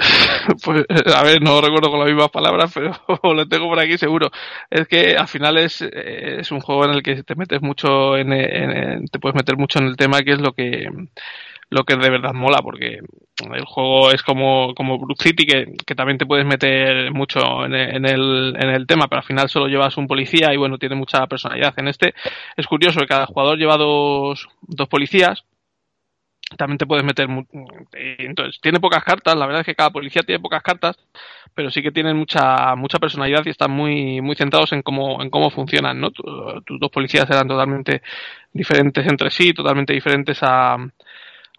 Pues, 0.64 0.86
a 1.14 1.23
ver, 1.23 1.41
no 1.41 1.61
recuerdo 1.61 1.90
con 1.90 1.99
las 1.99 2.10
mismas 2.10 2.30
palabras, 2.30 2.72
pero 2.73 2.94
lo 3.36 3.48
tengo 3.48 3.68
por 3.68 3.80
aquí 3.80 3.98
seguro. 3.98 4.32
Es 4.69 4.88
que 4.88 5.15
al 5.15 5.28
final 5.28 5.57
es, 5.57 5.82
es 5.82 6.52
un 6.52 6.60
juego 6.60 6.86
en 6.86 6.91
el 6.91 7.03
que 7.03 7.23
te 7.23 7.36
metes 7.36 7.61
mucho 7.61 8.18
en, 8.18 8.34
en, 8.34 9.06
te 9.07 9.19
puedes 9.19 9.36
meter 9.36 9.57
mucho 9.57 9.80
en 9.80 9.86
el 9.86 9.98
tema 9.98 10.22
que 10.22 10.34
es 10.34 10.40
lo 10.40 10.53
que 10.53 10.88
lo 11.72 11.86
que 11.86 11.95
de 11.95 12.10
verdad 12.10 12.34
mola, 12.34 12.60
porque 12.61 12.99
el 13.40 13.65
juego 13.65 14.11
es 14.11 14.22
como, 14.23 14.76
como 14.76 14.99
Brook 14.99 15.22
City, 15.22 15.45
que, 15.45 15.73
que 15.86 15.95
también 15.95 16.18
te 16.18 16.26
puedes 16.26 16.45
meter 16.45 17.11
mucho 17.14 17.65
en 17.65 17.73
el, 17.73 18.56
en, 18.57 18.69
el, 18.69 18.86
tema, 18.86 19.07
pero 19.07 19.22
al 19.22 19.26
final 19.26 19.48
solo 19.48 19.68
llevas 19.68 19.95
un 19.95 20.06
policía 20.06 20.53
y 20.53 20.57
bueno, 20.57 20.78
tiene 20.78 20.95
mucha 20.95 21.26
personalidad. 21.28 21.73
En 21.78 21.88
este 21.88 22.14
es 22.57 22.68
curioso 22.68 22.99
que 22.99 23.07
cada 23.07 23.26
jugador 23.26 23.57
lleva 23.57 23.78
dos, 23.78 24.49
dos 24.61 24.90
policías, 24.90 25.45
también 26.57 26.78
te 26.78 26.86
puedes 26.86 27.03
meter 27.03 27.28
entonces 27.94 28.60
tiene 28.61 28.80
pocas 28.80 29.03
cartas 29.03 29.36
la 29.36 29.45
verdad 29.45 29.61
es 29.61 29.65
que 29.65 29.76
cada 29.76 29.90
policía 29.90 30.23
tiene 30.23 30.40
pocas 30.40 30.61
cartas 30.61 30.98
pero 31.53 31.69
sí 31.72 31.82
que 31.82 31.91
tienen 31.91 32.18
mucha 32.18 32.76
mucha 32.76 32.99
personalidad 32.99 33.45
y 33.45 33.49
están 33.49 33.72
muy 33.72 34.22
muy 34.22 34.36
centrados 34.36 34.72
en 34.73 34.82
cómo 34.82 35.22
en 35.22 35.30
cómo 35.30 35.49
funcionan 35.49 35.99
no 35.99 36.11
tus 36.11 36.80
dos 36.80 36.91
policías 36.91 37.30
eran 37.30 37.48
totalmente 37.48 38.02
diferentes 38.53 39.06
entre 39.07 39.32
sí 39.32 39.53
totalmente 39.53 39.94
diferentes 39.94 40.40
a, 40.41 40.78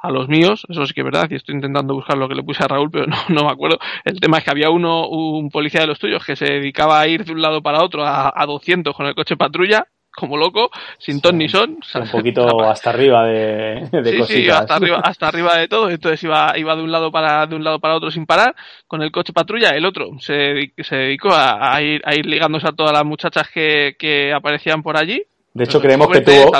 a 0.02 0.10
los 0.10 0.28
míos, 0.28 0.66
eso 0.68 0.84
sí 0.84 0.92
que 0.94 1.00
es 1.00 1.04
verdad, 1.04 1.28
y 1.30 1.36
estoy 1.36 1.54
intentando 1.54 1.94
buscar 1.94 2.18
lo 2.18 2.28
que 2.28 2.34
le 2.34 2.42
puse 2.42 2.64
a 2.64 2.68
Raúl, 2.68 2.90
pero 2.92 3.06
no, 3.06 3.16
no 3.28 3.44
me 3.44 3.50
acuerdo. 3.52 3.78
El 4.04 4.20
tema 4.20 4.38
es 4.38 4.44
que 4.44 4.50
había 4.50 4.68
uno, 4.68 5.08
un 5.08 5.48
policía 5.48 5.82
de 5.82 5.86
los 5.86 5.98
tuyos, 5.98 6.24
que 6.26 6.36
se 6.36 6.44
dedicaba 6.44 7.00
a 7.00 7.06
ir 7.06 7.24
de 7.24 7.32
un 7.32 7.40
lado 7.40 7.62
para 7.62 7.82
otro 7.82 8.04
a, 8.04 8.32
a 8.34 8.46
200 8.46 8.94
con 8.96 9.06
el 9.06 9.14
coche 9.14 9.36
patrulla, 9.36 9.86
como 10.14 10.36
loco, 10.36 10.70
sin 10.98 11.20
ton 11.20 11.38
ni 11.38 11.48
son. 11.48 11.78
un 11.94 12.10
poquito 12.10 12.62
hasta 12.64 12.90
arriba 12.90 13.24
de, 13.24 13.88
de 13.90 14.24
sí, 14.24 14.42
Sí, 14.42 14.48
hasta 14.48 14.76
arriba, 14.76 15.00
hasta 15.02 15.28
arriba 15.28 15.56
de 15.56 15.68
todo. 15.68 15.90
Entonces 15.90 16.22
iba, 16.22 16.52
iba 16.56 16.76
de 16.76 16.82
un 16.82 16.92
lado 16.92 17.10
para, 17.10 17.46
de 17.46 17.56
un 17.56 17.64
lado 17.64 17.80
para 17.80 17.96
otro 17.96 18.10
sin 18.10 18.26
parar, 18.26 18.54
con 18.86 19.02
el 19.02 19.10
coche 19.10 19.32
patrulla. 19.32 19.70
El 19.70 19.86
otro 19.86 20.10
se, 20.18 20.72
se 20.78 20.96
dedicó 20.96 21.30
a, 21.30 21.74
a, 21.74 21.82
ir, 21.82 22.02
a 22.04 22.14
ir 22.14 22.26
ligándose 22.26 22.68
a 22.68 22.72
todas 22.72 22.92
las 22.92 23.04
muchachas 23.04 23.48
que, 23.52 23.96
que 23.98 24.32
aparecían 24.32 24.82
por 24.82 24.96
allí 24.96 25.22
de 25.54 25.64
hecho, 25.64 25.80
creemos 25.80 26.08
que 26.08 26.22
tuvo, 26.22 26.50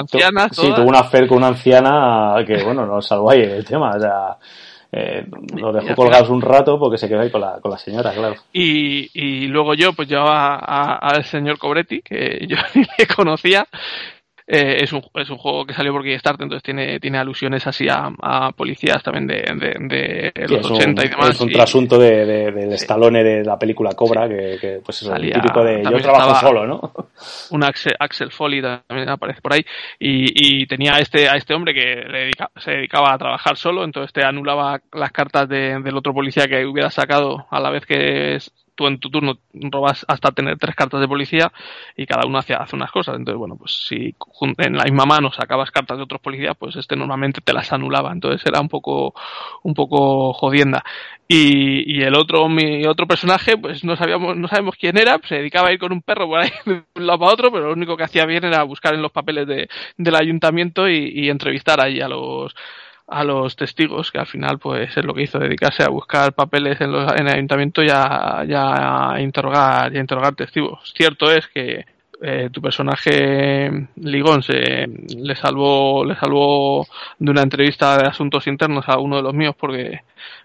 sí, 0.50 0.70
tuvo 0.74 0.84
una 0.84 1.04
fer 1.04 1.26
con 1.26 1.38
una 1.38 1.48
anciana 1.48 2.34
que, 2.46 2.62
bueno, 2.62 2.84
nos 2.84 3.06
salvó 3.06 3.30
ahí 3.30 3.40
el 3.40 3.64
tema. 3.64 3.92
O 3.96 4.00
sea, 4.00 4.36
eh, 4.94 5.27
lo 5.56 5.73
dejó 5.73 5.94
colgados 5.94 6.28
un 6.28 6.43
rato 6.43 6.78
porque 6.78 6.98
se 6.98 7.09
quedó 7.09 7.20
ahí 7.20 7.31
con 7.31 7.40
la, 7.40 7.60
con 7.60 7.70
la 7.70 7.78
señora, 7.78 8.12
claro. 8.12 8.36
Y, 8.52 9.10
y 9.14 9.47
luego 9.47 9.73
yo, 9.73 9.94
pues 9.94 10.06
llevaba 10.06 10.56
al 10.97 11.24
señor 11.24 11.59
Cobretti, 11.59 12.02
que 12.02 12.47
yo 12.48 12.56
ni 12.74 12.85
le 12.98 13.06
conocía, 13.06 13.66
eh, 14.47 14.82
es, 14.82 14.93
un, 14.93 15.02
es 15.14 15.31
un 15.31 15.39
juego 15.39 15.64
que 15.64 15.74
salió 15.74 15.93
por 15.93 16.02
Kickstarter, 16.02 16.44
entonces 16.44 16.62
tiene, 16.62 16.98
tiene 16.98 17.19
alusiones 17.19 17.66
así 17.66 17.86
a, 17.89 18.51
policías 18.56 19.02
también 19.02 19.27
de, 19.27 20.32
de, 20.35 20.48
los 20.48 20.70
80 20.70 21.05
y 21.05 21.09
demás. 21.09 21.31
Es 21.31 21.40
un 21.40 21.52
trasunto 21.52 21.98
de, 21.98 22.27
del 22.27 22.73
estalone 22.73 23.23
de 23.23 23.44
la 23.44 23.59
película 23.59 23.93
Cobra, 23.94 24.28
que, 24.28 24.81
pues 24.85 25.02
es 25.02 25.09
el 25.09 25.32
típico 25.32 25.64
de 25.64 25.82
yo 25.82 25.98
trabajo 25.98 26.47
solo, 26.47 26.66
¿no? 26.66 26.93
Un 27.51 27.62
Axel, 27.64 27.94
Axel 27.98 28.32
Foley 28.32 28.60
también 28.60 29.09
aparece 29.09 29.40
por 29.40 29.52
ahí, 29.52 29.64
y, 29.98 30.62
y 30.62 30.66
tenía 30.66 30.94
a 30.94 30.98
este, 30.98 31.28
a 31.28 31.36
este 31.36 31.55
hombre 31.55 31.74
que 31.74 32.31
se 32.56 32.70
dedicaba 32.73 33.12
a 33.12 33.19
trabajar 33.19 33.56
solo, 33.56 33.85
entonces 33.85 34.12
te 34.12 34.24
anulaba 34.24 34.81
las 34.93 35.12
cartas 35.12 35.48
del 35.48 35.97
otro 35.97 36.12
policía 36.12 36.48
que 36.48 36.66
hubiera 36.66 36.90
sacado 36.90 37.47
a 37.51 37.60
la 37.60 37.70
vez 37.70 37.86
que 37.86 38.39
tú 38.74 38.86
en 38.86 38.98
tu 38.98 39.10
turno 39.10 39.38
robas 39.52 40.04
hasta 40.08 40.30
tener 40.32 40.58
tres 40.58 40.74
cartas 40.74 41.00
de 41.00 41.08
policía 41.08 41.52
y 41.96 42.06
cada 42.06 42.26
uno 42.26 42.38
hace, 42.38 42.54
hace 42.54 42.76
unas 42.76 42.90
cosas. 42.90 43.16
Entonces, 43.16 43.38
bueno, 43.38 43.56
pues 43.56 43.86
si 43.86 44.14
en 44.58 44.76
la 44.76 44.84
misma 44.84 45.04
mano 45.04 45.32
sacabas 45.32 45.70
cartas 45.70 45.98
de 45.98 46.04
otros 46.04 46.20
policías, 46.20 46.56
pues 46.58 46.76
este 46.76 46.96
normalmente 46.96 47.40
te 47.40 47.52
las 47.52 47.72
anulaba. 47.72 48.12
Entonces 48.12 48.44
era 48.46 48.60
un 48.60 48.68
poco, 48.68 49.14
un 49.62 49.74
poco 49.74 50.32
jodienda. 50.32 50.82
Y, 51.28 51.98
y 51.98 52.02
el 52.02 52.14
otro, 52.14 52.48
mi 52.48 52.84
otro 52.86 53.06
personaje, 53.06 53.56
pues 53.56 53.84
no 53.84 53.96
sabíamos, 53.96 54.36
no 54.36 54.48
sabemos 54.48 54.74
quién 54.78 54.98
era, 54.98 55.18
se 55.26 55.36
dedicaba 55.36 55.68
a 55.68 55.72
ir 55.72 55.78
con 55.78 55.92
un 55.92 56.02
perro 56.02 56.26
por 56.26 56.40
ahí 56.40 56.50
de 56.66 56.82
un 56.94 57.06
lado 57.06 57.18
para 57.20 57.32
otro, 57.32 57.52
pero 57.52 57.68
lo 57.68 57.72
único 57.72 57.96
que 57.96 58.04
hacía 58.04 58.26
bien 58.26 58.44
era 58.44 58.62
buscar 58.64 58.94
en 58.94 59.02
los 59.02 59.12
papeles 59.12 59.46
de, 59.46 59.68
del 59.96 60.14
ayuntamiento 60.14 60.88
y, 60.88 61.10
y 61.14 61.30
entrevistar 61.30 61.80
ahí 61.80 62.00
a 62.00 62.08
los 62.08 62.54
a 63.06 63.24
los 63.24 63.56
testigos, 63.56 64.10
que 64.10 64.18
al 64.18 64.26
final 64.26 64.58
pues 64.58 64.96
es 64.96 65.04
lo 65.04 65.14
que 65.14 65.22
hizo, 65.22 65.38
dedicarse 65.38 65.82
a 65.82 65.88
buscar 65.88 66.32
papeles 66.32 66.80
en, 66.80 66.92
los, 66.92 67.12
en 67.12 67.26
el 67.26 67.34
ayuntamiento 67.34 67.82
y 67.82 67.88
a, 67.90 68.44
ya 68.46 69.12
a 69.12 69.20
interrogar, 69.20 69.92
y 69.92 69.98
a 69.98 70.00
interrogar 70.00 70.34
testigos. 70.34 70.92
Cierto 70.96 71.30
es 71.30 71.46
que 71.48 71.84
eh, 72.24 72.50
tu 72.52 72.62
personaje 72.62 73.88
Ligón 73.96 74.44
se 74.44 74.86
le 75.16 75.34
salvó 75.34 76.04
le 76.04 76.14
salvó 76.14 76.86
de 77.18 77.30
una 77.32 77.42
entrevista 77.42 77.98
de 77.98 78.06
asuntos 78.06 78.46
internos 78.46 78.88
a 78.88 78.98
uno 78.98 79.16
de 79.16 79.22
los 79.22 79.34
míos 79.34 79.56
porque 79.58 80.02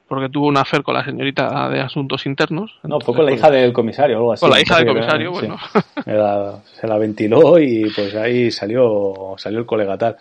porque 0.07 0.29
tuvo 0.29 0.47
una 0.47 0.61
afer 0.61 0.81
con 0.81 0.95
la 0.95 1.03
señorita 1.03 1.69
de 1.69 1.81
asuntos 1.81 2.25
internos. 2.25 2.71
No, 2.83 2.99
fue 2.99 3.13
con 3.13 3.25
la 3.25 3.33
hija 3.33 3.51
del 3.51 3.73
comisario 3.73 4.15
o 4.15 4.19
algo 4.19 4.33
así. 4.33 4.39
Con 4.39 4.49
la 4.51 4.61
hija 4.61 4.77
del 4.77 4.87
comisario, 4.87 5.31
bueno. 5.31 5.57
se 6.73 6.87
la 6.87 6.97
ventiló 6.97 7.59
y 7.59 7.91
pues 7.93 8.15
ahí 8.15 8.49
salió 8.49 9.35
salió 9.37 9.59
el 9.59 9.65
colega 9.65 9.97
tal. 9.97 10.17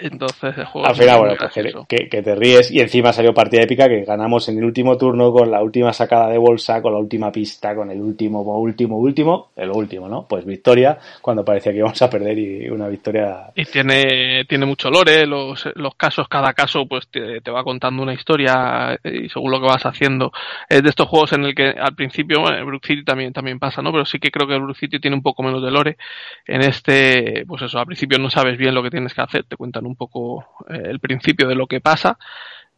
Entonces 0.00 0.56
el 0.56 0.64
juego. 0.64 0.88
Al 0.88 0.94
final, 0.94 1.18
bueno, 1.18 1.34
pues 1.38 1.86
que, 1.88 2.08
que, 2.08 2.22
te 2.22 2.34
ríes 2.34 2.70
y 2.70 2.80
encima 2.80 3.12
salió 3.12 3.34
partida 3.34 3.62
épica 3.62 3.88
que 3.88 4.02
ganamos 4.04 4.48
en 4.48 4.58
el 4.58 4.64
último 4.64 4.96
turno 4.96 5.32
con 5.32 5.50
la 5.50 5.62
última 5.62 5.92
sacada 5.92 6.28
de 6.28 6.38
bolsa, 6.38 6.80
con 6.80 6.92
la 6.92 6.98
última 6.98 7.30
pista, 7.30 7.74
con 7.74 7.90
el 7.90 8.00
último, 8.00 8.40
último, 8.58 8.96
último, 8.96 9.50
el 9.56 9.70
último, 9.70 10.08
¿no? 10.08 10.26
Pues 10.26 10.44
victoria 10.44 10.98
cuando 11.20 11.44
parecía 11.44 11.72
que 11.72 11.78
íbamos 11.78 12.00
a 12.00 12.10
perder 12.10 12.38
y 12.38 12.68
una 12.68 12.88
victoria. 12.88 13.50
Y 13.54 13.64
tiene, 13.64 14.44
tiene 14.46 14.66
mucho 14.66 14.90
lore, 14.90 15.26
los, 15.26 15.68
los 15.74 15.94
casos, 15.94 16.28
cada 16.28 16.52
caso 16.52 16.86
pues 16.86 17.08
te, 17.08 17.40
te 17.40 17.50
va 17.50 17.62
contando 17.62 18.02
una 18.02 18.14
historia 18.14 18.98
y 19.04 19.28
según 19.28 19.50
lo 19.50 19.60
que 19.60 19.66
vas 19.66 19.84
haciendo. 19.84 20.32
Es 20.68 20.82
de 20.82 20.88
estos 20.88 21.08
juegos 21.08 21.32
en 21.32 21.44
el 21.44 21.54
que 21.54 21.70
al 21.70 21.94
principio, 21.94 22.40
bueno, 22.40 22.56
el 22.56 22.64
Brook 22.64 22.86
City 22.86 23.04
también, 23.04 23.32
también 23.32 23.58
pasa, 23.58 23.82
¿no? 23.82 23.92
Pero 23.92 24.04
sí 24.04 24.18
que 24.18 24.30
creo 24.30 24.46
que 24.46 24.54
el 24.54 24.62
Brook 24.62 24.76
City 24.76 24.98
tiene 24.98 25.16
un 25.16 25.22
poco 25.22 25.42
menos 25.42 25.62
de 25.62 25.70
lore. 25.70 25.96
En 26.46 26.62
este, 26.62 27.44
pues 27.46 27.62
eso, 27.62 27.78
al 27.78 27.86
principio 27.86 28.18
no 28.18 28.30
sabes 28.30 28.56
bien 28.56 28.74
lo 28.74 28.82
que 28.82 28.90
tienes 28.90 29.14
que 29.14 29.22
hacer, 29.22 29.44
te 29.44 29.56
cuentan 29.56 29.86
un 29.86 29.89
poco 29.96 30.44
eh, 30.68 30.82
el 30.84 31.00
principio 31.00 31.48
de 31.48 31.54
lo 31.54 31.66
que 31.66 31.80
pasa. 31.80 32.18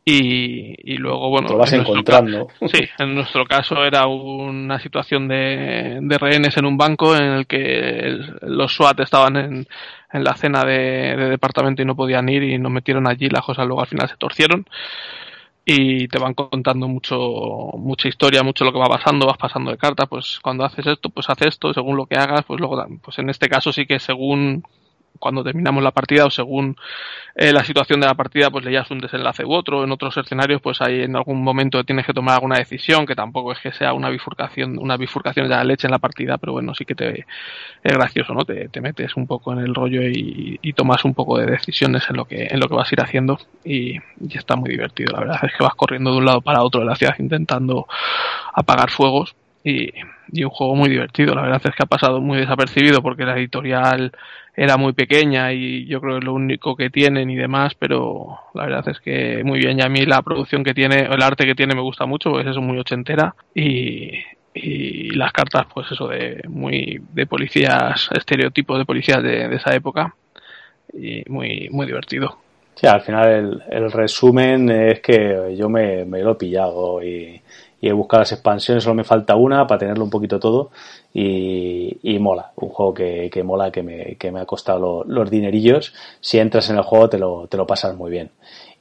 Y, 0.05 0.75
y 0.93 0.97
luego, 0.97 1.31
bueno. 1.31 1.49
Lo 1.49 1.59
vas 1.59 1.73
encontrando. 1.73 2.49
sí, 2.67 2.89
en 2.99 3.15
nuestro 3.15 3.45
caso 3.45 3.85
era 3.85 4.07
una 4.07 4.81
situación 4.81 5.29
de, 5.29 6.01
de, 6.03 6.19
rehenes 6.19 6.57
en 6.57 6.67
un 6.67 6.77
banco 6.77 7.15
en 7.15 7.23
el 7.23 7.47
que 7.47 8.19
los 8.43 8.73
SWAT 8.73 8.99
estaban 9.01 9.37
en, 9.37 9.67
en 10.13 10.25
la 10.25 10.35
cena 10.35 10.65
de, 10.65 11.15
de, 11.17 11.31
departamento 11.31 11.83
y 11.83 11.85
no 11.85 11.95
podían 11.95 12.29
ir 12.29 12.43
y 12.43 12.59
nos 12.59 12.73
metieron 12.73 13.07
allí. 13.07 13.29
Las 13.29 13.45
cosas 13.45 13.65
luego 13.67 13.83
al 13.83 13.89
final 13.89 14.09
se 14.09 14.17
torcieron 14.17 14.67
y 15.65 16.09
te 16.09 16.19
van 16.19 16.35
contando 16.35 16.89
mucho 16.89 17.17
mucha 17.75 18.09
historia, 18.09 18.43
mucho 18.43 18.65
lo 18.65 18.73
que 18.73 18.79
va 18.79 18.87
pasando, 18.87 19.27
vas 19.27 19.39
pasando 19.39 19.71
de 19.71 19.79
carta, 19.79 20.07
pues 20.07 20.41
cuando 20.43 20.65
haces 20.65 20.87
esto, 20.87 21.11
pues 21.11 21.31
haces 21.31 21.49
esto, 21.49 21.73
según 21.73 21.97
lo 21.97 22.07
que 22.07 22.17
hagas, 22.17 22.45
pues 22.45 22.59
luego, 22.59 22.85
pues 23.03 23.19
en 23.19 23.31
este 23.31 23.49
caso 23.49 23.73
sí 23.73 23.87
que 23.87 24.01
según 24.01 24.65
cuando 25.19 25.45
terminamos 25.45 25.83
la 25.83 25.91
partida 25.91 26.27
o 26.27 26.31
según 26.31 26.77
eh, 27.35 27.53
la 27.53 27.65
situación 27.65 28.01
de 28.01 28.07
la 28.07 28.15
partida, 28.15 28.51
pues 28.51 28.65
leías 28.65 28.91
un 28.91 28.99
desenlace 28.99 29.45
u 29.45 29.53
otro. 29.53 29.85
En 29.85 29.93
otros 29.93 30.17
escenarios, 30.17 30.61
pues 30.61 30.81
hay 30.81 31.03
en 31.03 31.17
algún 31.17 31.43
momento 31.43 31.83
tienes 31.85 32.07
que 32.07 32.13
tomar 32.13 32.35
alguna 32.35 32.59
decisión, 32.59 33.07
que 33.07 33.15
tampoco 33.15 33.53
es 33.53 33.59
que 33.61 33.73
sea 33.73 33.93
una 33.93 34.11
bifurcación, 34.11 34.79
una 34.79 34.97
bifurcación 34.97 35.49
de 35.49 35.55
la 35.55 35.65
leche 35.65 35.87
en 35.87 35.93
la 35.93 35.99
partida, 35.99 36.39
pero 36.39 36.53
bueno, 36.53 36.75
sí 36.75 36.85
que 36.85 36.95
te 36.95 37.27
es 37.83 37.93
gracioso, 37.93 38.35
¿no? 38.35 38.45
Te, 38.45 38.69
te 38.69 38.81
metes 38.81 39.17
un 39.17 39.27
poco 39.27 39.53
en 39.53 39.61
el 39.61 39.75
rollo 39.75 40.03
y, 40.03 40.59
y, 40.63 40.73
tomas 40.73 41.05
un 41.05 41.15
poco 41.15 41.39
de 41.39 41.47
decisiones 41.47 42.05
en 42.09 42.17
lo 42.17 42.25
que, 42.25 42.49
en 42.51 42.61
lo 42.61 42.69
que 42.69 42.75
vas 42.75 42.91
a 42.91 42.95
ir 42.95 43.01
haciendo 43.01 43.39
y, 43.65 43.97
y 43.97 44.37
está 44.37 44.57
muy 44.57 44.71
divertido. 44.71 45.13
La 45.13 45.21
verdad 45.21 45.41
es 45.43 45.53
que 45.57 45.65
vas 45.65 45.75
corriendo 45.75 46.13
de 46.13 46.19
un 46.19 46.25
lado 46.25 46.41
para 46.41 46.63
otro 46.63 46.81
de 46.81 46.87
la 46.87 46.97
ciudad 46.97 47.15
intentando 47.19 47.87
apagar 48.55 48.91
fuegos 48.91 49.35
y, 49.65 49.91
y, 50.33 50.45
un 50.45 50.51
juego 50.51 50.75
muy 50.75 50.89
divertido. 50.91 51.35
La 51.35 51.43
verdad 51.43 51.61
es 51.65 51.75
que 51.75 51.83
ha 51.83 51.87
pasado 51.87 52.21
muy 52.21 52.39
desapercibido 52.39 53.03
porque 53.03 53.25
la 53.25 53.37
editorial 53.37 54.13
era 54.55 54.77
muy 54.77 54.93
pequeña 54.93 55.53
y 55.53 55.87
yo 55.87 56.01
creo 56.01 56.15
que 56.15 56.19
es 56.19 56.25
lo 56.25 56.35
único 56.35 56.77
que 56.77 56.91
tienen 56.91 57.31
y 57.31 57.37
demás, 57.37 57.75
pero 57.79 58.39
la 58.55 58.67
verdad 58.67 58.89
es 58.89 59.01
que 59.01 59.43
muy 59.45 59.59
bien. 59.59 59.79
Y 59.79 59.83
a 59.83 59.89
mí 59.89 60.05
la 60.05 60.23
producción 60.23 60.63
que 60.63 60.75
tiene, 60.75 61.01
el 61.01 61.23
arte 61.23 61.47
que 61.47 61.55
tiene 61.55 61.75
me 61.75 61.81
gusta 61.81 62.07
mucho, 62.07 62.31
porque 62.31 62.45
es 62.45 62.51
eso 62.53 62.61
muy 62.61 62.79
ochentera 62.79 63.35
y, 63.55 64.13
y 64.55 65.11
las 65.11 65.33
cartas, 65.33 65.67
pues 65.73 65.91
eso 65.91 66.09
de 66.09 66.43
muy 66.49 67.01
de 67.13 67.27
policías, 67.27 68.09
estereotipos 68.15 68.79
de 68.79 68.85
policías 68.85 69.23
de, 69.23 69.49
de 69.49 69.57
esa 69.57 69.75
época 69.75 70.15
y 70.93 71.23
muy, 71.29 71.69
muy 71.71 71.87
divertido. 71.87 72.39
Sí, 72.75 72.87
al 72.87 73.03
final 73.03 73.29
el, 73.29 73.63
el 73.71 73.93
resumen 73.93 74.71
es 74.71 75.01
que 75.01 75.55
yo 75.57 75.69
me, 75.69 76.05
me 76.07 76.23
lo 76.23 76.33
he 76.33 76.37
pillado 76.37 77.03
y, 77.03 77.42
y 77.83 77.89
he 77.89 77.93
buscado 77.93 78.21
las 78.21 78.33
expansiones, 78.33 78.85
solo 78.85 78.95
me 78.95 79.05
falta 79.05 79.35
una 79.35 79.67
para 79.67 79.81
tenerlo 79.81 80.05
un 80.05 80.11
poquito 80.11 80.39
todo 80.39 80.71
y, 81.13 81.99
y 82.03 82.19
mola, 82.21 82.53
un 82.57 82.69
juego 82.69 82.95
que, 82.95 83.29
que 83.31 83.43
mola, 83.43 83.73
que 83.73 83.83
me, 83.83 84.15
que 84.15 84.31
me 84.31 84.41
ha 84.41 84.47
costado 84.47 85.05
los 85.05 85.31
dinerillos. 85.31 85.93
Si 86.21 86.39
entras 86.39 86.71
en 86.71 86.77
el 86.77 86.85
juego 86.85 87.09
te 87.09 87.19
lo, 87.19 87.49
te 87.49 87.57
lo 87.57 87.67
pasas 87.67 87.97
muy 87.97 88.11
bien 88.13 88.31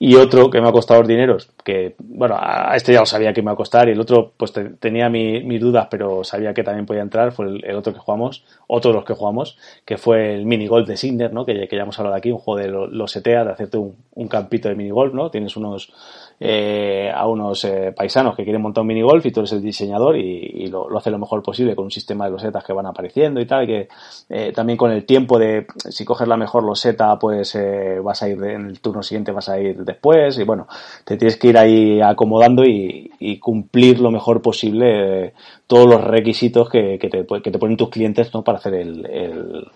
y 0.03 0.15
otro 0.15 0.49
que 0.49 0.59
me 0.59 0.67
ha 0.67 0.71
costado 0.71 1.01
los 1.01 1.07
dineros, 1.07 1.51
que 1.63 1.93
bueno, 1.99 2.35
a 2.35 2.75
este 2.75 2.91
ya 2.91 3.01
lo 3.01 3.05
sabía 3.05 3.33
que 3.33 3.43
me 3.43 3.45
iba 3.45 3.51
a 3.51 3.55
costar 3.55 3.87
y 3.87 3.91
el 3.91 3.99
otro 3.99 4.31
pues 4.35 4.51
tenía 4.79 5.09
mis 5.09 5.61
dudas, 5.61 5.89
pero 5.91 6.23
sabía 6.23 6.55
que 6.55 6.63
también 6.63 6.87
podía 6.87 7.03
entrar, 7.03 7.31
fue 7.31 7.45
el, 7.45 7.75
otro 7.75 7.93
que 7.93 7.99
jugamos, 7.99 8.43
otro 8.65 8.89
de 8.89 8.95
los 8.95 9.05
que 9.05 9.13
jugamos, 9.13 9.59
que 9.85 9.99
fue 9.99 10.33
el 10.33 10.47
minigolf 10.47 10.87
de 10.87 10.97
Signer, 10.97 11.31
¿no? 11.31 11.45
Que, 11.45 11.67
que 11.67 11.75
ya 11.75 11.83
hemos 11.83 11.99
hablado 11.99 12.15
aquí, 12.15 12.31
un 12.31 12.39
juego 12.39 12.59
de 12.59 12.95
los 12.97 13.11
setea, 13.11 13.45
de 13.45 13.51
hacerte 13.51 13.77
un, 13.77 13.95
un 14.15 14.27
campito 14.27 14.69
de 14.69 14.75
minigolf, 14.75 15.13
¿no? 15.13 15.29
Tienes 15.29 15.55
unos 15.55 15.93
eh, 16.43 17.11
a 17.13 17.27
unos 17.27 17.63
eh, 17.65 17.93
paisanos 17.95 18.35
que 18.35 18.43
quieren 18.43 18.63
montar 18.63 18.81
un 18.81 18.87
minigolf 18.87 19.23
y 19.23 19.31
tú 19.31 19.41
eres 19.41 19.51
el 19.51 19.61
diseñador 19.61 20.17
y, 20.17 20.65
lo, 20.67 20.89
lo, 20.89 20.97
hace 20.97 21.11
lo 21.11 21.19
mejor 21.19 21.43
posible 21.43 21.75
con 21.75 21.85
un 21.85 21.91
sistema 21.91 22.25
de 22.25 22.31
losetas 22.31 22.63
que 22.63 22.73
van 22.73 22.87
apareciendo 22.87 23.39
y 23.39 23.45
tal, 23.45 23.67
que 23.67 23.87
eh, 24.27 24.51
también 24.51 24.75
con 24.75 24.89
el 24.89 25.05
tiempo 25.05 25.37
de 25.37 25.67
si 25.89 26.03
coges 26.03 26.27
la 26.27 26.37
mejor 26.37 26.63
loseta 26.63 27.19
pues 27.19 27.53
eh, 27.53 27.99
vas 28.03 28.23
a 28.23 28.29
ir 28.29 28.43
en 28.43 28.69
el 28.69 28.79
turno 28.79 29.03
siguiente 29.03 29.31
vas 29.31 29.49
a 29.49 29.59
ir 29.59 29.83
después 29.83 30.39
y 30.39 30.43
bueno, 30.43 30.67
te 31.05 31.15
tienes 31.15 31.37
que 31.37 31.49
ir 31.49 31.57
ahí 31.59 32.01
acomodando 32.01 32.63
y, 32.63 33.11
cumplir 33.39 33.99
lo 33.99 34.11
mejor 34.11 34.41
posible 34.41 35.27
eh, 35.27 35.33
todos 35.67 35.87
los 35.87 36.03
requisitos 36.03 36.69
que, 36.69 36.97
te, 36.99 37.25
que 37.41 37.51
te 37.51 37.59
ponen 37.59 37.77
tus 37.77 37.89
clientes 37.89 38.33
¿no? 38.33 38.43
para 38.43 38.57
hacer 38.57 38.73
el 38.73 39.67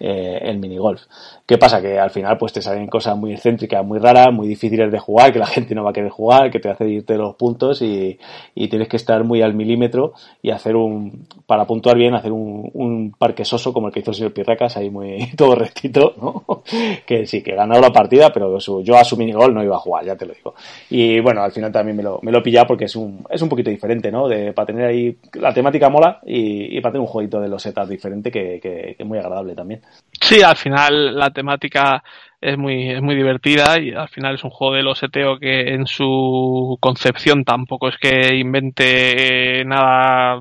eh, 0.00 0.38
el 0.42 0.58
minigolf. 0.58 1.02
¿Qué 1.46 1.58
pasa? 1.58 1.80
Que 1.80 1.98
al 1.98 2.10
final 2.10 2.36
pues 2.36 2.52
te 2.52 2.60
salen 2.62 2.86
cosas 2.88 3.16
muy 3.16 3.32
excéntricas, 3.32 3.84
muy 3.84 3.98
raras, 3.98 4.32
muy 4.32 4.46
difíciles 4.46 4.92
de 4.92 4.98
jugar, 4.98 5.32
que 5.32 5.38
la 5.38 5.46
gente 5.46 5.74
no 5.74 5.84
va 5.84 5.90
a 5.90 5.92
querer 5.92 6.10
jugar, 6.10 6.50
que 6.50 6.60
te 6.60 6.68
hace 6.68 6.88
irte 6.88 7.16
los 7.16 7.36
puntos 7.36 7.82
y, 7.82 8.18
y 8.54 8.68
tienes 8.68 8.88
que 8.88 8.96
estar 8.96 9.24
muy 9.24 9.42
al 9.42 9.54
milímetro 9.54 10.12
y 10.42 10.50
hacer 10.50 10.76
un, 10.76 11.26
para 11.46 11.64
puntuar 11.66 11.96
bien, 11.96 12.14
hacer 12.14 12.32
un, 12.32 12.70
un 12.74 13.14
parque 13.18 13.44
soso 13.44 13.72
como 13.72 13.88
el 13.88 13.92
que 13.92 14.00
hizo 14.00 14.10
el 14.10 14.16
señor 14.16 14.32
Pirracas, 14.32 14.76
ahí 14.76 14.90
muy 14.90 15.30
todo 15.36 15.54
rectito, 15.54 16.14
¿no? 16.20 16.62
que 17.06 17.26
sí, 17.26 17.42
que 17.42 17.54
ganado 17.54 17.80
la 17.80 17.90
partida, 17.90 18.30
pero 18.32 18.58
yo 18.58 18.96
a 18.96 19.04
su 19.04 19.16
minigolf 19.16 19.54
no 19.54 19.62
iba 19.62 19.76
a 19.76 19.80
jugar, 19.80 20.04
ya 20.04 20.16
te 20.16 20.26
lo 20.26 20.34
digo. 20.34 20.54
Y 20.90 21.20
bueno, 21.20 21.42
al 21.42 21.52
final 21.52 21.72
también 21.72 21.96
me 21.96 22.02
lo, 22.02 22.20
me 22.22 22.30
lo 22.30 22.38
he 22.38 22.42
pillado 22.42 22.66
porque 22.66 22.84
es 22.84 22.96
un, 22.96 23.24
es 23.30 23.40
un 23.42 23.48
poquito 23.48 23.70
diferente, 23.70 24.10
¿no? 24.10 24.28
De, 24.28 24.52
para 24.52 24.66
tener 24.66 24.86
ahí, 24.86 25.16
la 25.34 25.52
temática 25.52 25.88
mola 25.88 26.20
y, 26.26 26.76
y 26.76 26.80
para 26.80 26.92
tener 26.92 27.02
un 27.02 27.06
jueguito 27.06 27.40
de 27.40 27.48
los 27.48 27.62
setas 27.62 27.88
diferente 27.88 28.30
que, 28.30 28.60
que, 28.60 28.94
que 28.96 29.02
es 29.02 29.06
muy 29.06 29.18
agradable 29.18 29.54
también. 29.54 29.80
Sí, 30.20 30.42
al 30.42 30.56
final 30.56 31.16
la 31.16 31.30
temática 31.30 32.02
es 32.40 32.56
muy, 32.58 32.90
es 32.90 33.00
muy 33.02 33.14
divertida 33.14 33.78
y 33.80 33.92
al 33.92 34.08
final 34.08 34.34
es 34.34 34.44
un 34.44 34.50
juego 34.50 34.74
de 34.74 34.82
los 34.82 34.98
seteo 34.98 35.38
que 35.38 35.74
en 35.74 35.86
su 35.86 36.76
concepción 36.80 37.44
tampoco 37.44 37.88
es 37.88 37.96
que 37.98 38.34
invente 38.36 39.64
nada 39.64 40.40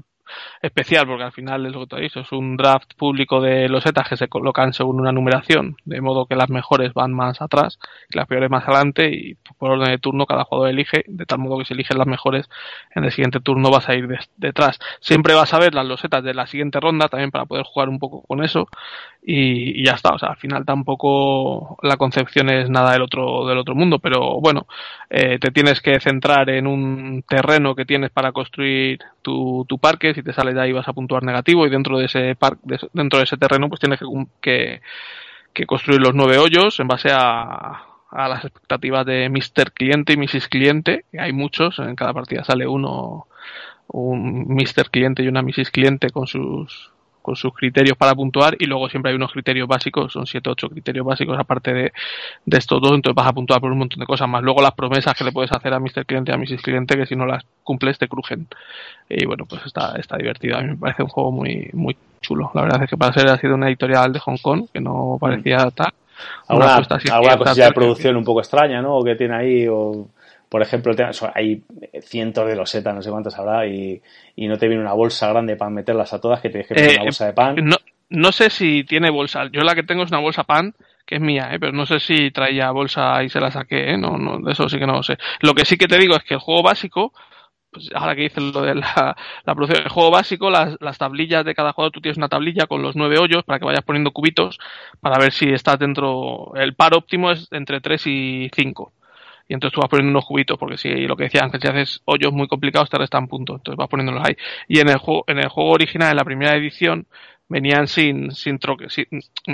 especial, 0.68 1.08
porque 1.08 1.24
al 1.24 1.32
final 1.32 1.66
es 1.66 1.74
lo 1.74 1.86
que 1.86 1.96
has 1.96 2.02
dicho, 2.02 2.20
es 2.20 2.32
un 2.32 2.58
draft 2.58 2.94
público 2.96 3.42
de 3.42 3.68
los 3.68 3.84
setas 3.84 4.08
que 4.08 4.18
se 4.18 4.28
colocan 4.28 4.74
según 4.74 5.00
una 5.00 5.12
numeración, 5.12 5.78
de 5.86 6.00
modo 6.02 6.26
que 6.26 6.36
las 6.36 6.50
mejores 6.50 6.94
van 6.94 7.14
más 7.14 7.42
atrás 7.42 7.80
y 8.10 8.18
las 8.18 8.28
peores 8.28 8.50
más 8.50 8.64
adelante, 8.68 9.10
y 9.12 9.36
por 9.58 9.72
orden 9.72 9.90
de 9.90 9.98
turno 9.98 10.26
cada 10.26 10.44
jugador 10.44 10.70
elige, 10.70 11.04
de 11.08 11.26
tal 11.26 11.40
modo 11.40 11.58
que 11.60 11.66
si 11.66 11.74
eligen 11.74 11.98
las 11.98 12.08
mejores, 12.08 12.50
en 12.94 13.04
el 13.04 13.12
siguiente 13.12 13.40
turno 13.40 13.72
vas 13.72 13.90
a 13.90 13.96
ir 13.96 14.08
detrás. 14.38 14.80
Siempre 15.00 15.34
vas 15.34 15.54
a 15.54 15.60
ver 15.60 15.74
las 15.74 15.86
losetas 15.86 16.24
de 16.24 16.34
la 16.34 16.48
siguiente 16.48 16.80
ronda 16.80 17.08
también 17.08 17.32
para 17.32 17.46
poder 17.46 17.64
jugar 17.66 17.90
un 17.90 18.00
poco 18.00 18.22
con 18.22 18.44
eso, 18.44 18.68
y, 19.24 19.82
y 19.82 19.86
ya 19.86 19.94
está, 19.94 20.14
o 20.14 20.20
sea, 20.20 20.30
al 20.30 20.38
final 20.38 20.66
tampoco 20.66 21.78
la 21.82 21.98
concepción 21.98 22.50
es 22.50 22.70
nada 22.70 22.94
del 22.94 23.02
otro, 23.02 23.46
del 23.46 23.58
otro 23.58 23.76
mundo, 23.76 24.00
pero 24.00 24.40
bueno, 24.40 24.68
eh, 25.10 25.38
te 25.40 25.52
tienes 25.52 25.82
que 25.82 26.00
centrar 26.00 26.50
en 26.50 26.68
un 26.68 27.24
terreno 27.28 27.76
que 27.76 27.86
tienes 27.86 28.12
para 28.12 28.32
construir 28.32 29.00
tu, 29.22 29.66
tu 29.68 29.80
parque, 29.80 30.14
si 30.14 30.24
te 30.24 30.34
sales 30.34 30.56
de 30.58 30.64
ahí 30.64 30.74
vas 30.74 30.88
a 30.88 30.94
puntuar 30.94 31.24
negativo 31.24 31.66
y 31.66 31.70
dentro 31.70 31.98
de 31.98 32.06
ese 32.06 32.36
par, 32.36 32.58
de, 32.64 32.80
dentro 32.94 33.20
de 33.20 33.26
ese 33.26 33.38
terreno 33.38 33.70
pues 33.70 33.80
tienes 33.80 34.00
que, 34.00 34.06
que, 34.42 34.82
que 35.54 35.66
construir 35.66 36.02
los 36.02 36.14
nueve 36.14 36.38
hoyos 36.38 36.80
en 36.80 36.88
base 36.88 37.10
a, 37.14 37.84
a 38.10 38.28
las 38.28 38.46
expectativas 38.46 39.06
de 39.06 39.30
Mr. 39.30 39.72
Cliente 39.74 40.14
y 40.14 40.18
Mrs. 40.18 40.48
Cliente, 40.48 41.06
que 41.12 41.20
hay 41.20 41.34
muchos, 41.34 41.80
en 41.80 41.96
cada 41.96 42.14
partida 42.14 42.44
sale 42.44 42.68
uno, 42.68 43.28
un 43.88 44.48
Mr. 44.48 44.90
Cliente 44.92 45.24
y 45.24 45.28
una 45.28 45.42
Mrs. 45.42 45.72
Cliente 45.72 46.10
con 46.10 46.28
sus 46.28 46.92
con 47.28 47.36
sus 47.36 47.54
criterios 47.54 47.98
para 47.98 48.16
puntuar 48.16 48.56
y 48.58 48.68
luego 48.68 48.88
siempre 48.88 49.12
hay 49.12 49.18
unos 49.18 49.34
criterios 49.34 49.68
básicos, 49.68 50.14
son 50.14 50.26
7 50.26 50.50
8 50.50 50.70
criterios 50.70 51.06
básicos 51.06 51.38
aparte 51.38 51.74
de, 51.74 51.92
de 52.46 52.58
estos 52.58 52.82
dos, 52.82 52.94
entonces 52.94 53.14
vas 53.14 53.28
a 53.28 53.34
puntuar 53.34 53.60
por 53.60 53.70
un 53.70 53.80
montón 53.80 54.00
de 54.00 54.06
cosas 54.06 54.30
más. 54.30 54.42
Luego 54.42 54.62
las 54.62 54.72
promesas 54.72 55.14
que 55.14 55.26
le 55.26 55.34
puedes 55.34 55.52
hacer 55.52 55.74
a 55.74 55.80
Mr. 55.82 56.06
Cliente 56.06 56.32
y 56.32 56.34
a 56.34 56.38
Mrs. 56.38 56.62
Cliente 56.62 56.96
que 56.96 57.06
si 57.06 57.18
no 57.18 57.26
las 57.26 57.44
cumples 57.66 57.98
te 57.98 58.08
crujen. 58.08 58.48
Y 59.10 59.26
bueno, 59.26 59.46
pues 59.46 59.62
está, 59.66 59.98
está 59.98 60.16
divertido. 60.16 60.58
A 60.58 60.62
mí 60.62 60.70
me 60.70 60.78
parece 60.78 61.04
un 61.04 61.10
juego 61.10 61.34
muy, 61.34 61.70
muy 61.74 61.98
chulo. 62.22 62.50
La 62.54 62.62
verdad 62.62 62.84
es 62.84 62.90
que 62.90 62.96
para 62.96 63.12
ser 63.12 63.28
ha 63.28 63.38
sido 63.38 63.56
una 63.56 63.68
editorial 63.68 64.14
de 64.14 64.20
Hong 64.20 64.38
Kong 64.42 64.68
que 64.74 64.80
no 64.80 65.18
parecía 65.20 65.66
mm. 65.66 65.72
tal. 65.72 65.92
Alguna, 66.48 66.76
alguna 67.12 67.38
cosilla 67.38 67.66
de 67.66 67.74
producción 67.74 68.16
un 68.16 68.24
poco 68.24 68.40
extraña, 68.40 68.82
¿no? 68.82 68.96
O 68.96 69.04
que 69.04 69.16
tiene 69.16 69.36
ahí, 69.36 69.68
o 69.68 70.08
por 70.50 70.62
ejemplo, 70.62 70.94
hay 71.34 71.64
cientos 72.02 72.48
de 72.48 72.56
losetas, 72.56 72.96
no 72.96 73.02
sé 73.02 73.10
cuántas 73.10 73.38
habrá, 73.38 73.68
y, 73.68 74.02
y, 74.36 74.48
no 74.48 74.58
te 74.58 74.68
viene 74.68 74.82
una 74.82 74.94
bolsa 74.94 75.28
grande 75.30 75.56
para 75.58 75.72
meterlas 75.72 76.14
a 76.14 76.22
todas, 76.22 76.42
que 76.42 76.50
tienes 76.50 76.68
que 76.68 76.76
poner 76.76 76.92
eh, 76.92 76.96
una 76.96 77.04
bolsa 77.04 77.26
de 77.26 77.34
pan. 77.34 77.56
No, 77.64 77.78
no 78.10 78.32
sé 78.32 78.50
si 78.50 78.84
tiene 78.84 79.10
bolsa. 79.10 79.50
Yo 79.52 79.62
la 79.62 79.76
que 79.76 79.84
tengo 79.84 80.04
es 80.04 80.12
una 80.12 80.22
bolsa 80.22 80.46
pan, 80.46 80.74
que 81.06 81.16
es 81.16 81.22
mía, 81.22 81.50
¿eh? 81.52 81.60
pero 81.60 81.74
no 81.74 81.86
sé 81.86 82.00
si 82.00 82.32
traía 82.32 82.72
bolsa 82.72 83.24
y 83.24 83.30
se 83.30 83.40
la 83.40 83.52
saqué, 83.52 83.92
¿eh? 83.92 83.98
no, 83.98 84.18
no, 84.18 84.40
de 84.40 84.54
eso 84.54 84.70
sí 84.70 84.80
que 84.80 84.88
no 84.88 84.94
lo 84.94 85.04
sé. 85.04 85.18
Lo 85.42 85.54
que 85.54 85.66
sí 85.66 85.78
que 85.78 85.88
te 85.88 85.98
digo 85.98 86.16
es 86.16 86.24
que 86.24 86.36
el 86.36 86.40
juego 86.40 86.64
básico, 86.64 87.14
pues 87.72 87.90
ahora 87.94 88.16
que 88.16 88.24
dices 88.24 88.44
lo 88.44 88.62
de 88.62 88.76
la, 88.76 89.18
la 89.46 89.56
producción, 89.56 89.84
el 89.84 89.90
juego 89.90 90.12
básico, 90.12 90.50
las, 90.50 90.78
las, 90.80 90.98
tablillas 90.98 91.44
de 91.44 91.56
cada 91.56 91.74
jugador, 91.74 91.92
tú 91.92 92.00
tienes 92.00 92.18
una 92.18 92.30
tablilla 92.30 92.68
con 92.68 92.82
los 92.82 92.96
nueve 92.96 93.18
hoyos 93.20 93.44
para 93.44 93.60
que 93.60 93.66
vayas 93.66 93.84
poniendo 93.84 94.12
cubitos 94.12 94.60
para 95.02 95.20
ver 95.20 95.34
si 95.34 95.50
estás 95.50 95.78
dentro. 95.78 96.54
El 96.56 96.74
par 96.74 96.94
óptimo 96.94 97.32
es 97.32 97.48
entre 97.52 97.82
3 97.82 98.08
y 98.08 98.50
5 98.54 98.94
y 99.48 99.54
entonces 99.54 99.74
tú 99.74 99.82
vas 99.82 99.90
poniendo 99.90 100.12
unos 100.12 100.26
cubitos, 100.26 100.58
porque 100.58 100.78
si 100.78 100.90
lo 101.08 101.16
que 101.16 101.24
decía 101.26 101.42
Ángel, 101.44 101.62
si 101.62 101.68
haces 101.68 102.02
hoyos 102.06 102.34
muy 102.34 102.48
complicados 102.48 102.90
te 102.90 102.98
restan 102.98 103.28
puntos, 103.28 103.58
entonces 103.58 103.78
vas 103.78 103.88
poniéndolos 103.88 104.24
ahí. 104.26 104.36
Y 104.68 104.80
en 104.80 104.90
el 104.90 104.98
juego, 104.98 105.24
en 105.28 105.40
el 105.40 105.48
juego 105.48 105.72
original, 105.72 106.12
en 106.12 106.18
la 106.18 106.26
primera 106.26 106.56
edición, 106.56 107.08
venían 107.50 107.88
sin, 107.88 108.32
sin, 108.32 108.60
troque, 108.60 108.90
sin, 108.90 109.06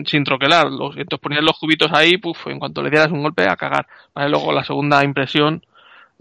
sin 0.06 0.24
troquelar, 0.24 0.68
entonces 0.68 1.20
ponías 1.20 1.44
los 1.44 1.60
cubitos 1.60 1.92
ahí, 1.94 2.18
puf, 2.18 2.48
en 2.48 2.60
cuanto 2.60 2.82
le 2.82 2.90
dieras 2.90 3.12
un 3.12 3.22
golpe, 3.22 3.48
a 3.48 3.56
cagar. 3.56 3.88
Vale, 4.16 4.30
luego 4.30 4.52
la 4.52 4.64
segunda 4.64 5.04
impresión 5.04 5.64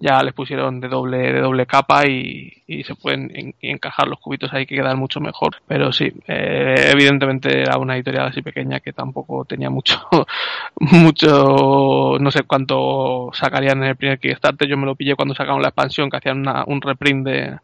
ya 0.03 0.21
les 0.25 0.35
pusieron 0.35 0.81
de 0.81 0.89
doble, 0.89 1.33
de 1.33 1.41
doble 1.41 1.65
capa 1.65 2.07
y, 2.09 2.53
y 2.67 2.83
se 2.83 2.97
pueden 2.97 3.31
en, 3.35 3.55
y 3.61 3.71
encajar 3.71 4.09
los 4.09 4.19
cubitos 4.19 4.53
ahí 4.53 4.67
que 4.67 4.75
quedan 4.75 4.99
mucho 4.99 5.21
mejor. 5.21 5.57
Pero 5.69 5.93
sí, 5.93 6.13
eh, 6.27 6.91
evidentemente 6.93 7.63
era 7.63 7.79
una 7.79 7.95
editorial 7.95 8.27
así 8.27 8.43
pequeña 8.43 8.81
que 8.81 8.93
tampoco 8.93 9.45
tenía 9.45 9.71
mucho, 9.71 10.01
mucho, 10.81 12.17
no 12.19 12.31
sé 12.33 12.43
cuánto 12.43 13.31
sacarían 13.33 13.79
en 13.85 13.91
el 13.91 13.97
primer 13.97 14.19
Kickstarter. 14.19 14.69
Yo 14.69 14.77
me 14.77 14.87
lo 14.87 14.97
pillé 14.97 15.15
cuando 15.15 15.37
sacaron 15.37 15.63
la 15.63 15.69
expansión 15.69 16.11
que 16.11 16.17
hacían 16.17 16.41
una, 16.41 16.65
un 16.67 16.83
reprint 16.83 17.25
de, 17.25 17.59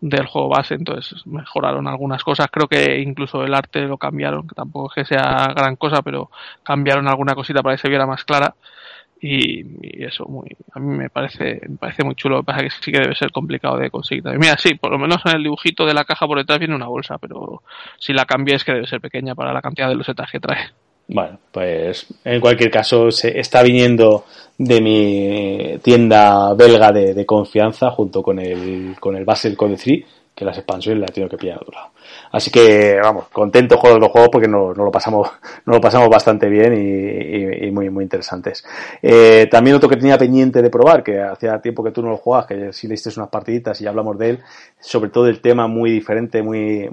del 0.00 0.26
juego 0.26 0.50
base, 0.50 0.74
entonces 0.74 1.26
mejoraron 1.26 1.88
algunas 1.88 2.22
cosas. 2.22 2.46
Creo 2.52 2.68
que 2.68 3.00
incluso 3.00 3.42
el 3.44 3.54
arte 3.54 3.80
lo 3.82 3.98
cambiaron, 3.98 4.46
que 4.46 4.54
tampoco 4.54 4.90
es 4.90 4.94
que 4.94 5.14
sea 5.16 5.52
gran 5.56 5.74
cosa, 5.74 6.02
pero 6.02 6.30
cambiaron 6.62 7.08
alguna 7.08 7.34
cosita 7.34 7.60
para 7.60 7.74
que 7.74 7.82
se 7.82 7.88
viera 7.88 8.06
más 8.06 8.22
clara 8.24 8.54
y, 9.22 10.04
eso 10.04 10.26
muy 10.26 10.48
a 10.72 10.80
mí 10.80 10.96
me 10.96 11.08
parece 11.08 11.60
me 11.68 11.76
parece 11.76 12.02
muy 12.04 12.16
chulo. 12.16 12.36
Lo 12.36 12.42
que 12.42 12.46
pasa 12.46 12.64
es 12.64 12.74
que 12.74 12.84
sí 12.84 12.92
que 12.92 12.98
debe 12.98 13.14
ser 13.14 13.30
complicado 13.30 13.78
de 13.78 13.88
conseguir 13.88 14.24
mira 14.36 14.58
sí 14.58 14.74
por 14.74 14.90
lo 14.90 14.98
menos 14.98 15.22
en 15.24 15.36
el 15.36 15.44
dibujito 15.44 15.86
de 15.86 15.94
la 15.94 16.04
caja 16.04 16.26
por 16.26 16.38
detrás 16.38 16.58
viene 16.58 16.74
una 16.74 16.88
bolsa 16.88 17.18
pero 17.18 17.62
si 17.98 18.12
la 18.12 18.24
cambia 18.24 18.56
es 18.56 18.64
que 18.64 18.72
debe 18.72 18.86
ser 18.86 19.00
pequeña 19.00 19.34
para 19.36 19.52
la 19.52 19.62
cantidad 19.62 19.88
de 19.88 19.94
losetas 19.94 20.30
que 20.30 20.40
trae. 20.40 20.70
Bueno 21.06 21.38
pues 21.52 22.06
en 22.24 22.40
cualquier 22.40 22.70
caso 22.70 23.12
se 23.12 23.38
está 23.38 23.62
viniendo 23.62 24.24
de 24.58 24.80
mi 24.80 25.78
tienda 25.82 26.52
belga 26.54 26.90
de, 26.90 27.14
de 27.14 27.24
confianza 27.26 27.90
junto 27.90 28.22
con 28.22 28.40
el 28.40 28.96
con 28.98 29.16
el 29.16 29.24
Basel 29.24 29.56
Code 29.56 29.76
3 29.76 30.04
que 30.34 30.44
las 30.44 30.56
expansiones 30.56 31.00
las 31.00 31.16
he 31.16 31.28
que 31.28 31.36
pillar 31.36 31.58
a 31.58 31.60
otro 31.60 31.74
lado. 31.74 31.90
Así 32.30 32.50
que, 32.50 32.98
vamos, 33.02 33.28
contento 33.28 33.78
con 33.78 34.00
los 34.00 34.10
juegos 34.10 34.30
porque 34.30 34.48
nos 34.48 34.76
no 34.76 34.84
lo 34.84 34.90
pasamos, 34.90 35.30
no 35.66 35.74
lo 35.74 35.80
pasamos 35.80 36.08
bastante 36.08 36.48
bien 36.48 36.72
y, 36.72 37.64
y, 37.64 37.68
y 37.68 37.70
muy, 37.70 37.90
muy 37.90 38.04
interesantes. 38.04 38.64
Eh, 39.02 39.48
también 39.50 39.76
otro 39.76 39.88
que 39.88 39.96
tenía 39.96 40.16
pendiente 40.16 40.62
de 40.62 40.70
probar, 40.70 41.02
que 41.02 41.20
hacía 41.20 41.60
tiempo 41.60 41.84
que 41.84 41.90
tú 41.90 42.02
no 42.02 42.10
lo 42.10 42.16
jugabas, 42.16 42.46
que 42.46 42.72
sí 42.72 42.88
le 42.88 42.96
unas 43.16 43.28
partiditas 43.28 43.80
y 43.80 43.84
ya 43.84 43.90
hablamos 43.90 44.18
de 44.18 44.30
él, 44.30 44.40
sobre 44.80 45.10
todo 45.10 45.26
el 45.28 45.40
tema 45.40 45.66
muy 45.66 45.90
diferente, 45.90 46.42
muy 46.42 46.88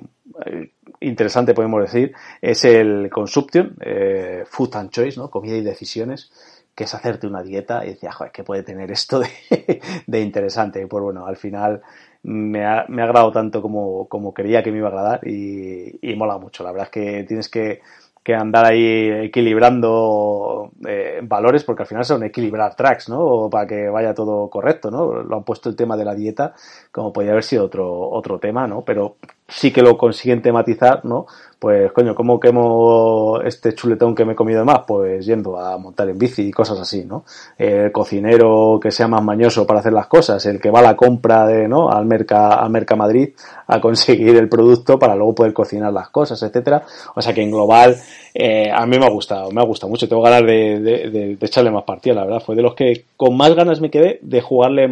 eh, 0.46 0.72
interesante 1.00 1.54
podemos 1.54 1.82
decir, 1.82 2.14
es 2.42 2.66
el 2.66 3.10
Consumption, 3.10 3.76
eh, 3.82 4.44
Food 4.48 4.76
and 4.76 4.90
Choice, 4.90 5.20
¿no? 5.20 5.30
Comida 5.30 5.56
y 5.56 5.62
decisiones 5.62 6.32
que 6.76 6.86
es 6.86 6.94
hacerte 6.94 7.28
una 7.28 7.44
dieta 7.44 7.86
y 7.86 7.90
decía, 7.90 8.12
joder, 8.12 8.32
¿qué 8.32 8.44
puede 8.44 8.64
tener 8.64 8.90
esto 8.90 9.20
de, 9.20 9.28
de 10.08 10.22
interesante? 10.22 10.82
Y 10.82 10.86
pues 10.86 11.04
bueno, 11.04 11.26
al 11.26 11.36
final 11.36 11.82
me 12.24 12.66
ha, 12.66 12.86
me 12.90 13.02
ha 13.02 13.06
agradado 13.06 13.32
tanto 13.32 13.62
como, 13.62 14.08
como 14.08 14.34
creía 14.34 14.64
que 14.64 14.72
me 14.72 14.80
iba 14.80 14.88
a 14.88 14.92
agradar 14.92 15.28
y, 15.28 16.00
y 16.02 16.16
mola 16.16 16.38
mucho. 16.38 16.64
La 16.64 16.72
verdad 16.72 16.88
es 16.88 16.92
que 16.92 17.24
tienes 17.24 17.50
que, 17.50 17.82
que 18.24 18.36
andar 18.36 18.66
ahí 18.66 19.10
equilibrando 19.26 20.72
eh, 20.86 21.20
valores 21.24 21.64
porque 21.64 21.84
al 21.84 21.88
final 21.88 22.06
son 22.06 22.24
equilibrar 22.24 22.76
tracks, 22.76 23.10
¿no? 23.10 23.50
Para 23.50 23.68
que 23.68 23.90
vaya 23.90 24.14
todo 24.14 24.50
correcto, 24.50 24.92
¿no? 24.92 25.24
Lo 25.24 25.38
han 25.38 25.44
puesto 25.44 25.70
el 25.70 25.76
tema 25.76 25.98
de 25.98 26.06
la 26.06 26.16
dieta 26.16 26.54
como 26.92 27.14
podría 27.14 27.32
haber 27.32 27.44
sido 27.44 27.66
otro, 27.66 28.10
otro 28.10 28.40
tema, 28.40 28.68
¿no? 28.68 28.82
Pero 28.84 29.16
sí 29.50 29.72
que 29.72 29.82
lo 29.82 29.98
consiguen 29.98 30.42
tematizar, 30.42 31.04
¿no? 31.06 31.26
Pues, 31.60 31.92
coño, 31.92 32.16
¿cómo 32.16 32.40
quemo 32.40 33.42
este 33.44 33.76
chuletón 33.76 34.16
que 34.16 34.24
me 34.24 34.32
he 34.32 34.36
comido 34.36 34.60
de 34.60 34.66
más? 34.66 34.80
Pues 34.88 35.26
yendo 35.26 35.60
a 35.60 35.78
montar 35.78 36.08
en 36.08 36.18
bici 36.18 36.44
y 36.44 36.52
cosas 36.52 36.80
así, 36.80 37.04
¿no? 37.04 37.26
El 37.58 37.92
cocinero 37.92 38.80
que 38.82 38.92
sea 38.92 39.10
más 39.10 39.22
mañoso 39.22 39.68
para 39.68 39.82
hacer 39.82 39.92
las 39.92 40.08
cosas, 40.08 40.46
el 40.46 40.62
que 40.62 40.72
va 40.72 40.80
a 40.80 40.84
la 40.84 40.96
compra 40.96 41.46
de, 41.46 41.68
¿no? 41.68 41.90
Al 41.90 42.06
Merca, 42.06 42.54
al 42.54 42.70
Merca 42.70 42.96
Madrid 42.96 43.32
a 43.68 43.82
conseguir 43.82 44.38
el 44.38 44.48
producto 44.48 44.98
para 44.98 45.16
luego 45.18 45.36
poder 45.36 45.52
cocinar 45.52 45.92
las 45.92 46.10
cosas, 46.10 46.42
etcétera. 46.42 46.84
O 47.16 47.22
sea 47.22 47.34
que 47.34 47.44
en 47.44 47.52
global, 47.52 47.98
eh, 48.34 48.72
a 48.74 48.86
mí 48.86 48.98
me 48.98 49.06
ha 49.06 49.10
gustado, 49.10 49.52
me 49.52 49.60
ha 49.60 49.66
gustado 49.66 49.90
mucho. 49.90 50.08
Tengo 50.08 50.22
ganas 50.22 50.44
de, 50.44 50.80
de, 50.80 51.10
de, 51.10 51.38
echarle 51.42 51.72
más 51.72 51.84
partidas, 51.84 52.16
la 52.16 52.24
verdad. 52.24 52.40
Fue 52.40 52.56
de 52.56 52.62
los 52.62 52.74
que 52.74 53.04
con 53.18 53.36
más 53.36 53.54
ganas 53.54 53.82
me 53.82 53.92
quedé 53.92 54.20
de 54.22 54.40
jugarle 54.40 54.90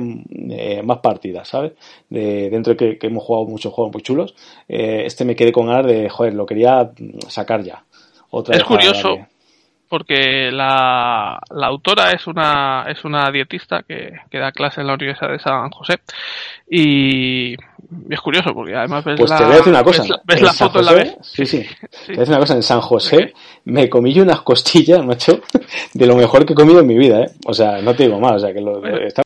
eh, 0.49 0.81
más 0.83 0.99
partidas, 0.99 1.47
¿sabes? 1.47 1.71
De, 2.09 2.49
dentro 2.49 2.73
de 2.73 2.97
que 2.97 3.07
hemos 3.07 3.23
jugado 3.23 3.45
muchos 3.45 3.71
juegos 3.71 3.93
muy 3.93 4.01
chulos, 4.01 4.35
eh, 4.67 5.03
este 5.05 5.25
me 5.25 5.35
quedé 5.35 5.51
con 5.51 5.67
ganas 5.67 5.85
de, 5.85 6.09
joder, 6.09 6.33
lo 6.33 6.45
quería 6.45 6.91
sacar 7.27 7.63
ya. 7.63 7.83
Otra 8.29 8.55
es 8.55 8.63
curioso 8.63 9.17
porque 9.89 10.51
la, 10.51 11.39
la, 11.49 11.67
autora 11.67 12.11
es 12.11 12.27
una, 12.27 12.85
es 12.89 13.03
una 13.05 13.31
dietista 13.31 13.83
que, 13.87 14.11
que, 14.29 14.37
da 14.37 14.51
clase 14.51 14.81
en 14.81 14.87
la 14.87 14.95
Universidad 14.95 15.31
de 15.31 15.39
San 15.39 15.69
José 15.69 15.99
y 16.69 17.53
es 18.09 18.19
curioso 18.21 18.53
porque 18.53 18.75
además 18.75 19.05
ves 19.05 19.17
pues 19.17 19.29
la, 19.29 19.37
te 19.37 19.43
voy 19.43 19.53
a 19.53 19.57
decir 19.57 19.73
una 19.73 19.83
cosa. 19.83 20.03
ves, 20.03 20.11
ves 20.25 20.41
la 20.41 20.53
foto 20.53 20.79
José, 20.79 20.79
en 20.79 20.85
la 20.85 21.03
vez. 21.03 21.17
Sí, 21.21 21.45
sí. 21.45 21.59
Te 21.61 22.13
voy 22.13 22.17
a 22.17 22.19
decir 22.19 22.33
una 22.33 22.39
cosa. 22.39 22.55
En 22.55 22.63
San 22.63 22.81
José 22.81 23.33
me 23.65 23.89
comí 23.89 24.13
yo 24.13 24.23
unas 24.23 24.41
costillas, 24.41 25.05
macho, 25.05 25.39
de 25.93 26.05
lo 26.05 26.15
mejor 26.15 26.45
que 26.45 26.53
he 26.53 26.55
comido 26.55 26.81
en 26.81 26.87
mi 26.87 26.97
vida, 26.97 27.21
¿eh? 27.21 27.31
O 27.45 27.53
sea, 27.53 27.81
no 27.81 27.95
te 27.95 28.03
digo 28.03 28.19
más. 28.19 28.33
O 28.33 28.39
sea, 28.39 28.53
que 28.53 28.61
lo, 28.61 28.85
está 28.85 29.21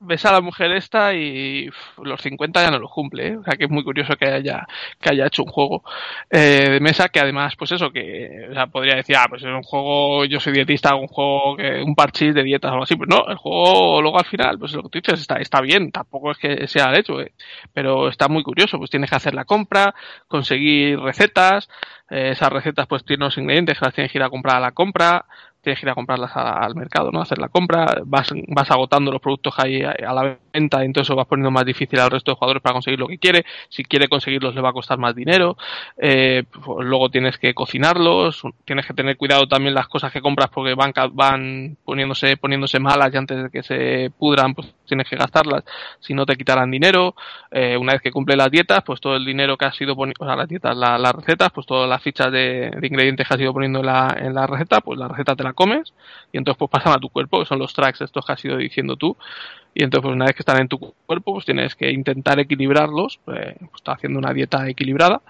ves 0.00 0.24
a 0.24 0.32
la 0.32 0.40
mujer 0.40 0.72
esta 0.72 1.14
y 1.14 1.68
los 2.02 2.20
50 2.20 2.62
ya 2.62 2.70
no 2.70 2.78
los 2.78 2.90
cumple, 2.90 3.28
¿eh? 3.28 3.36
o 3.36 3.42
sea 3.42 3.56
que 3.56 3.64
es 3.64 3.70
muy 3.70 3.84
curioso 3.84 4.16
que 4.16 4.26
haya, 4.26 4.66
que 5.00 5.10
haya 5.10 5.26
hecho 5.26 5.42
un 5.42 5.50
juego 5.50 5.82
eh, 6.30 6.68
de 6.70 6.80
mesa 6.80 7.08
que 7.08 7.20
además, 7.20 7.54
pues 7.56 7.72
eso, 7.72 7.90
que 7.90 8.48
o 8.50 8.54
sea, 8.54 8.66
podría 8.66 8.96
decir, 8.96 9.16
ah, 9.16 9.26
pues 9.28 9.42
es 9.42 9.48
un 9.48 9.62
juego, 9.62 10.24
yo 10.24 10.40
soy 10.40 10.52
dietista, 10.52 10.94
un 10.94 11.08
juego, 11.08 11.56
que, 11.56 11.82
un 11.82 11.94
parchís 11.94 12.34
de 12.34 12.42
dietas 12.42 12.70
o 12.70 12.72
algo 12.74 12.84
así, 12.84 12.96
pues 12.96 13.08
no, 13.08 13.26
el 13.28 13.36
juego 13.36 14.02
luego 14.02 14.18
al 14.18 14.26
final, 14.26 14.58
pues 14.58 14.72
lo 14.72 14.82
que 14.82 14.88
tú 14.88 14.98
dices 15.00 15.20
está, 15.20 15.36
está 15.36 15.60
bien, 15.60 15.90
tampoco 15.90 16.30
es 16.30 16.38
que 16.38 16.66
sea 16.66 16.86
el 16.86 16.98
hecho, 16.98 17.20
¿eh? 17.20 17.32
pero 17.72 18.08
está 18.08 18.28
muy 18.28 18.42
curioso, 18.42 18.78
pues 18.78 18.90
tienes 18.90 19.10
que 19.10 19.16
hacer 19.16 19.34
la 19.34 19.44
compra, 19.44 19.94
conseguir 20.28 20.98
recetas, 21.00 21.68
eh, 22.10 22.30
esas 22.32 22.50
recetas 22.50 22.86
pues 22.86 23.04
tienen 23.04 23.24
los 23.24 23.38
ingredientes 23.38 23.78
que 23.78 23.84
las 23.84 23.94
tienes 23.94 24.12
que 24.12 24.18
ir 24.18 24.24
a 24.24 24.30
comprar 24.30 24.56
a 24.56 24.60
la 24.60 24.72
compra, 24.72 25.24
tienes 25.64 25.80
que 25.80 25.86
ir 25.86 25.90
a 25.90 25.94
comprarlas 25.94 26.36
a, 26.36 26.60
al 26.60 26.76
mercado, 26.76 27.10
¿no? 27.10 27.20
Hacer 27.20 27.38
la 27.38 27.48
compra, 27.48 28.02
vas, 28.06 28.30
vas 28.48 28.70
agotando 28.70 29.10
los 29.10 29.20
productos 29.20 29.56
que 29.56 29.62
hay 29.66 29.82
a, 29.82 29.90
a 29.90 30.14
la 30.14 30.38
venta, 30.54 30.82
y 30.82 30.86
entonces 30.86 31.14
vas 31.14 31.26
poniendo 31.26 31.50
más 31.50 31.66
difícil 31.66 31.98
al 31.98 32.10
resto 32.10 32.30
de 32.30 32.36
jugadores 32.36 32.62
para 32.62 32.74
conseguir 32.74 33.00
lo 33.00 33.08
que 33.08 33.18
quiere. 33.18 33.44
Si 33.68 33.84
quiere 33.84 34.08
conseguirlos 34.08 34.54
le 34.54 34.60
va 34.60 34.70
a 34.70 34.72
costar 34.72 34.98
más 34.98 35.14
dinero. 35.14 35.56
Eh, 35.98 36.44
pues 36.64 36.86
luego 36.86 37.10
tienes 37.10 37.36
que 37.38 37.52
cocinarlos, 37.54 38.42
tienes 38.64 38.86
que 38.86 38.94
tener 38.94 39.16
cuidado 39.16 39.46
también 39.48 39.74
las 39.74 39.88
cosas 39.88 40.12
que 40.12 40.20
compras 40.20 40.50
porque 40.50 40.74
van, 40.74 40.92
van 41.12 41.76
poniéndose, 41.84 42.36
poniéndose 42.36 42.78
malas 42.78 43.12
y 43.12 43.16
antes 43.16 43.42
de 43.42 43.50
que 43.50 43.62
se 43.62 44.10
pudran, 44.18 44.54
pues 44.54 44.72
tienes 44.86 45.08
que 45.08 45.16
gastarlas, 45.16 45.64
si 46.00 46.14
no 46.14 46.24
te 46.24 46.36
quitarán 46.36 46.70
dinero. 46.70 47.14
Eh, 47.50 47.76
una 47.76 47.94
vez 47.94 48.02
que 48.02 48.12
cumple 48.12 48.36
las 48.36 48.50
dietas, 48.50 48.82
pues 48.84 49.00
todo 49.00 49.16
el 49.16 49.24
dinero 49.24 49.56
que 49.56 49.64
has 49.64 49.80
ido 49.80 49.96
poniendo, 49.96 50.24
o 50.24 50.26
sea, 50.26 50.36
las 50.36 50.48
dietas, 50.48 50.76
la, 50.76 50.98
las 50.98 51.12
recetas, 51.14 51.50
pues 51.52 51.66
todas 51.66 51.88
las 51.88 52.02
fichas 52.02 52.30
de, 52.30 52.70
de, 52.70 52.86
ingredientes 52.86 53.26
que 53.26 53.34
has 53.34 53.40
ido 53.40 53.52
poniendo 53.52 53.80
en 53.80 53.86
la, 53.86 54.16
en 54.18 54.34
la 54.34 54.46
receta, 54.46 54.80
pues 54.80 54.98
la 54.98 55.08
receta 55.08 55.34
te 55.34 55.42
la 55.42 55.52
comes 55.52 55.94
y 56.32 56.38
entonces 56.38 56.58
pues 56.58 56.70
pasan 56.70 56.92
a 56.92 56.98
tu 56.98 57.08
cuerpo, 57.08 57.40
que 57.40 57.46
son 57.46 57.58
los 57.58 57.72
tracks 57.74 58.00
estos 58.00 58.24
que 58.24 58.32
has 58.32 58.44
ido 58.44 58.56
diciendo 58.56 58.96
tú. 58.96 59.16
Y 59.74 59.82
entonces 59.82 60.02
pues 60.02 60.14
una 60.14 60.26
vez 60.26 60.34
que 60.34 60.42
están 60.42 60.60
en 60.60 60.68
tu 60.68 60.78
cuerpo, 60.78 61.32
pues 61.34 61.44
tienes 61.44 61.74
que 61.74 61.90
intentar 61.90 62.38
equilibrarlos, 62.38 63.18
pues, 63.24 63.56
pues 63.58 63.70
estás 63.74 63.96
haciendo 63.96 64.18
una 64.18 64.32
dieta 64.32 64.68
equilibrada. 64.68 65.20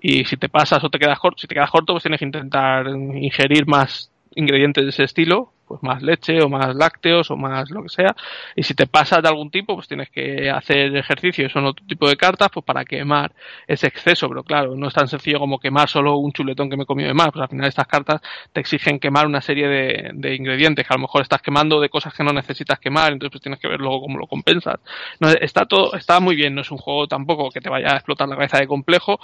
Y 0.00 0.24
si 0.24 0.36
te 0.36 0.48
pasas 0.48 0.82
o 0.84 0.88
te 0.88 0.98
quedas 0.98 1.18
corto, 1.18 1.38
si 1.38 1.46
te 1.46 1.54
quedas 1.54 1.70
corto, 1.70 1.92
pues 1.92 2.04
tienes 2.04 2.20
que 2.20 2.26
intentar 2.26 2.86
ingerir 2.88 3.66
más 3.66 4.10
ingredientes 4.34 4.84
de 4.84 4.90
ese 4.90 5.04
estilo, 5.04 5.52
pues 5.70 5.84
más 5.84 6.02
leche 6.02 6.42
o 6.42 6.48
más 6.48 6.74
lácteos 6.74 7.30
o 7.30 7.36
más 7.36 7.70
lo 7.70 7.84
que 7.84 7.88
sea. 7.88 8.16
Y 8.56 8.64
si 8.64 8.74
te 8.74 8.88
pasas 8.88 9.22
de 9.22 9.28
algún 9.28 9.50
tipo, 9.50 9.76
pues 9.76 9.86
tienes 9.86 10.10
que 10.10 10.50
hacer 10.50 10.96
ejercicios 10.96 11.54
o 11.54 11.64
otro 11.64 11.86
tipo 11.86 12.08
de 12.08 12.16
cartas, 12.16 12.48
pues 12.52 12.66
para 12.66 12.84
quemar 12.84 13.32
ese 13.68 13.86
exceso. 13.86 14.28
Pero 14.28 14.42
claro, 14.42 14.74
no 14.74 14.88
es 14.88 14.94
tan 14.94 15.06
sencillo 15.06 15.38
como 15.38 15.60
quemar 15.60 15.88
solo 15.88 16.16
un 16.16 16.32
chuletón 16.32 16.68
que 16.68 16.76
me 16.76 16.82
he 16.82 16.86
comido 16.86 17.06
de 17.06 17.14
más. 17.14 17.30
Pues 17.30 17.42
al 17.42 17.48
final 17.48 17.68
estas 17.68 17.86
cartas 17.86 18.20
te 18.52 18.60
exigen 18.60 18.98
quemar 18.98 19.26
una 19.26 19.40
serie 19.40 19.68
de, 19.68 20.10
de 20.14 20.34
ingredientes 20.34 20.86
que 20.86 20.92
a 20.92 20.96
lo 20.96 21.02
mejor 21.02 21.22
estás 21.22 21.40
quemando 21.40 21.80
de 21.80 21.88
cosas 21.88 22.14
que 22.14 22.24
no 22.24 22.32
necesitas 22.32 22.80
quemar, 22.80 23.12
entonces 23.12 23.30
pues 23.30 23.42
tienes 23.42 23.60
que 23.60 23.68
ver 23.68 23.78
luego 23.78 24.00
cómo 24.00 24.18
lo 24.18 24.26
compensas. 24.26 24.80
No, 25.20 25.28
está 25.28 25.66
todo, 25.66 25.94
está 25.94 26.18
muy 26.18 26.34
bien, 26.34 26.54
no 26.54 26.62
es 26.62 26.70
un 26.72 26.78
juego 26.78 27.06
tampoco 27.06 27.50
que 27.50 27.60
te 27.60 27.70
vaya 27.70 27.92
a 27.92 27.96
explotar 27.96 28.28
la 28.28 28.34
cabeza 28.34 28.58
de 28.58 28.66
complejo, 28.66 29.20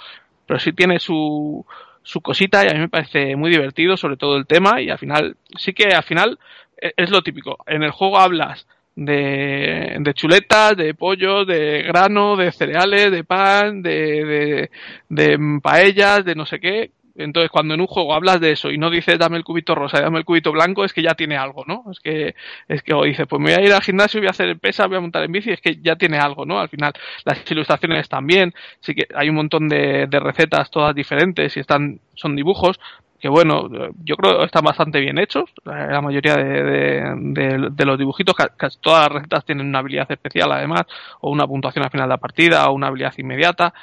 pero 0.47 0.61
sí 0.61 0.73
tiene 0.73 1.01
su, 1.01 1.67
su 2.07 2.21
cosita 2.21 2.65
y 2.65 2.69
a 2.69 2.75
mí 2.75 2.79
me 2.79 2.89
parece 2.89 3.35
muy 3.35 3.51
divertido 3.51 3.97
sobre 3.97 4.17
todo 4.17 4.37
el 4.37 4.47
tema 4.47 4.81
y 4.81 4.91
al 4.91 4.99
final 4.99 5.37
sí 5.59 5.73
que 5.73 5.89
al 5.89 6.05
final 6.05 6.39
es 6.77 7.11
lo 7.11 7.23
típico. 7.23 7.59
En 7.67 7.83
el 7.83 7.91
juego 7.91 8.19
hablas 8.19 8.67
de, 8.95 9.97
de 9.99 10.15
chuletas, 10.15 10.77
de 10.77 10.95
pollo, 10.95 11.45
de 11.45 11.83
grano, 11.83 12.37
de 12.37 12.53
cereales, 12.53 13.11
de 13.11 13.25
pan, 13.25 13.83
de, 13.83 14.25
de, 14.25 14.71
de 15.09 15.61
paellas, 15.61 16.25
de 16.25 16.35
no 16.37 16.47
sé 16.47 16.61
qué, 16.61 16.93
entonces, 17.19 17.51
cuando 17.51 17.75
en 17.75 17.81
un 17.81 17.87
juego 17.87 18.15
hablas 18.15 18.41
de 18.41 18.53
eso 18.53 18.71
y 18.71 18.79
no 18.79 18.91
dices 18.91 19.19
dame 19.19 19.37
el 19.37 19.45
cubito 19.45 19.75
rosa 19.75 20.01
dame 20.01 20.19
el 20.19 20.25
cubito 20.25 20.53
blanco, 20.53 20.85
es 20.85 20.93
que 20.93 21.03
ya 21.03 21.15
tiene 21.15 21.37
algo, 21.37 21.65
¿no? 21.67 21.85
Es 21.91 22.01
que, 22.01 22.35
es 22.69 22.83
que 22.83 22.95
o 22.95 23.05
dices, 23.05 23.27
pues 23.29 23.41
me 23.41 23.55
voy 23.55 23.63
a 23.63 23.67
ir 23.67 23.73
al 23.73 23.83
gimnasio, 23.83 24.21
voy 24.21 24.29
a 24.29 24.31
hacer 24.31 24.59
pesa, 24.59 24.87
voy 24.87 24.97
a 24.97 25.01
montar 25.01 25.23
en 25.25 25.33
bici, 25.33 25.51
es 25.51 25.61
que 25.61 25.77
ya 25.83 25.97
tiene 25.97 26.19
algo, 26.19 26.45
¿no? 26.45 26.61
Al 26.61 26.69
final, 26.69 26.93
las 27.25 27.51
ilustraciones 27.51 28.09
también, 28.09 28.55
sí 28.81 28.95
que 28.95 29.07
hay 29.15 29.29
un 29.29 29.37
montón 29.37 29.69
de, 29.69 30.07
de 30.09 30.21
recetas 30.21 30.71
todas 30.71 30.95
diferentes 30.95 31.57
y 31.57 31.61
están, 31.61 32.01
son 32.15 32.37
dibujos, 32.37 32.79
que 33.27 33.31
bueno, 33.31 33.69
yo 34.05 34.17
creo 34.17 34.39
que 34.39 34.45
están 34.45 34.63
bastante 34.63 35.01
bien 35.01 35.19
hechos. 35.19 35.51
La 35.65 36.01
mayoría 36.01 36.37
de, 36.37 37.85
los 37.85 37.99
dibujitos, 37.99 38.37
casi 38.57 38.79
todas 38.79 39.03
las 39.03 39.13
recetas 39.15 39.45
tienen 39.45 39.67
una 39.67 39.81
habilidad 39.81 40.09
especial 40.13 40.53
además, 40.53 40.83
o 41.21 41.33
una 41.33 41.45
puntuación 41.45 41.85
al 41.85 41.91
final 41.91 42.07
de 42.07 42.15
la 42.15 42.19
partida, 42.19 42.71
o 42.71 42.75
una 42.75 42.87
habilidad 42.87 43.13
inmediata. 43.19 43.75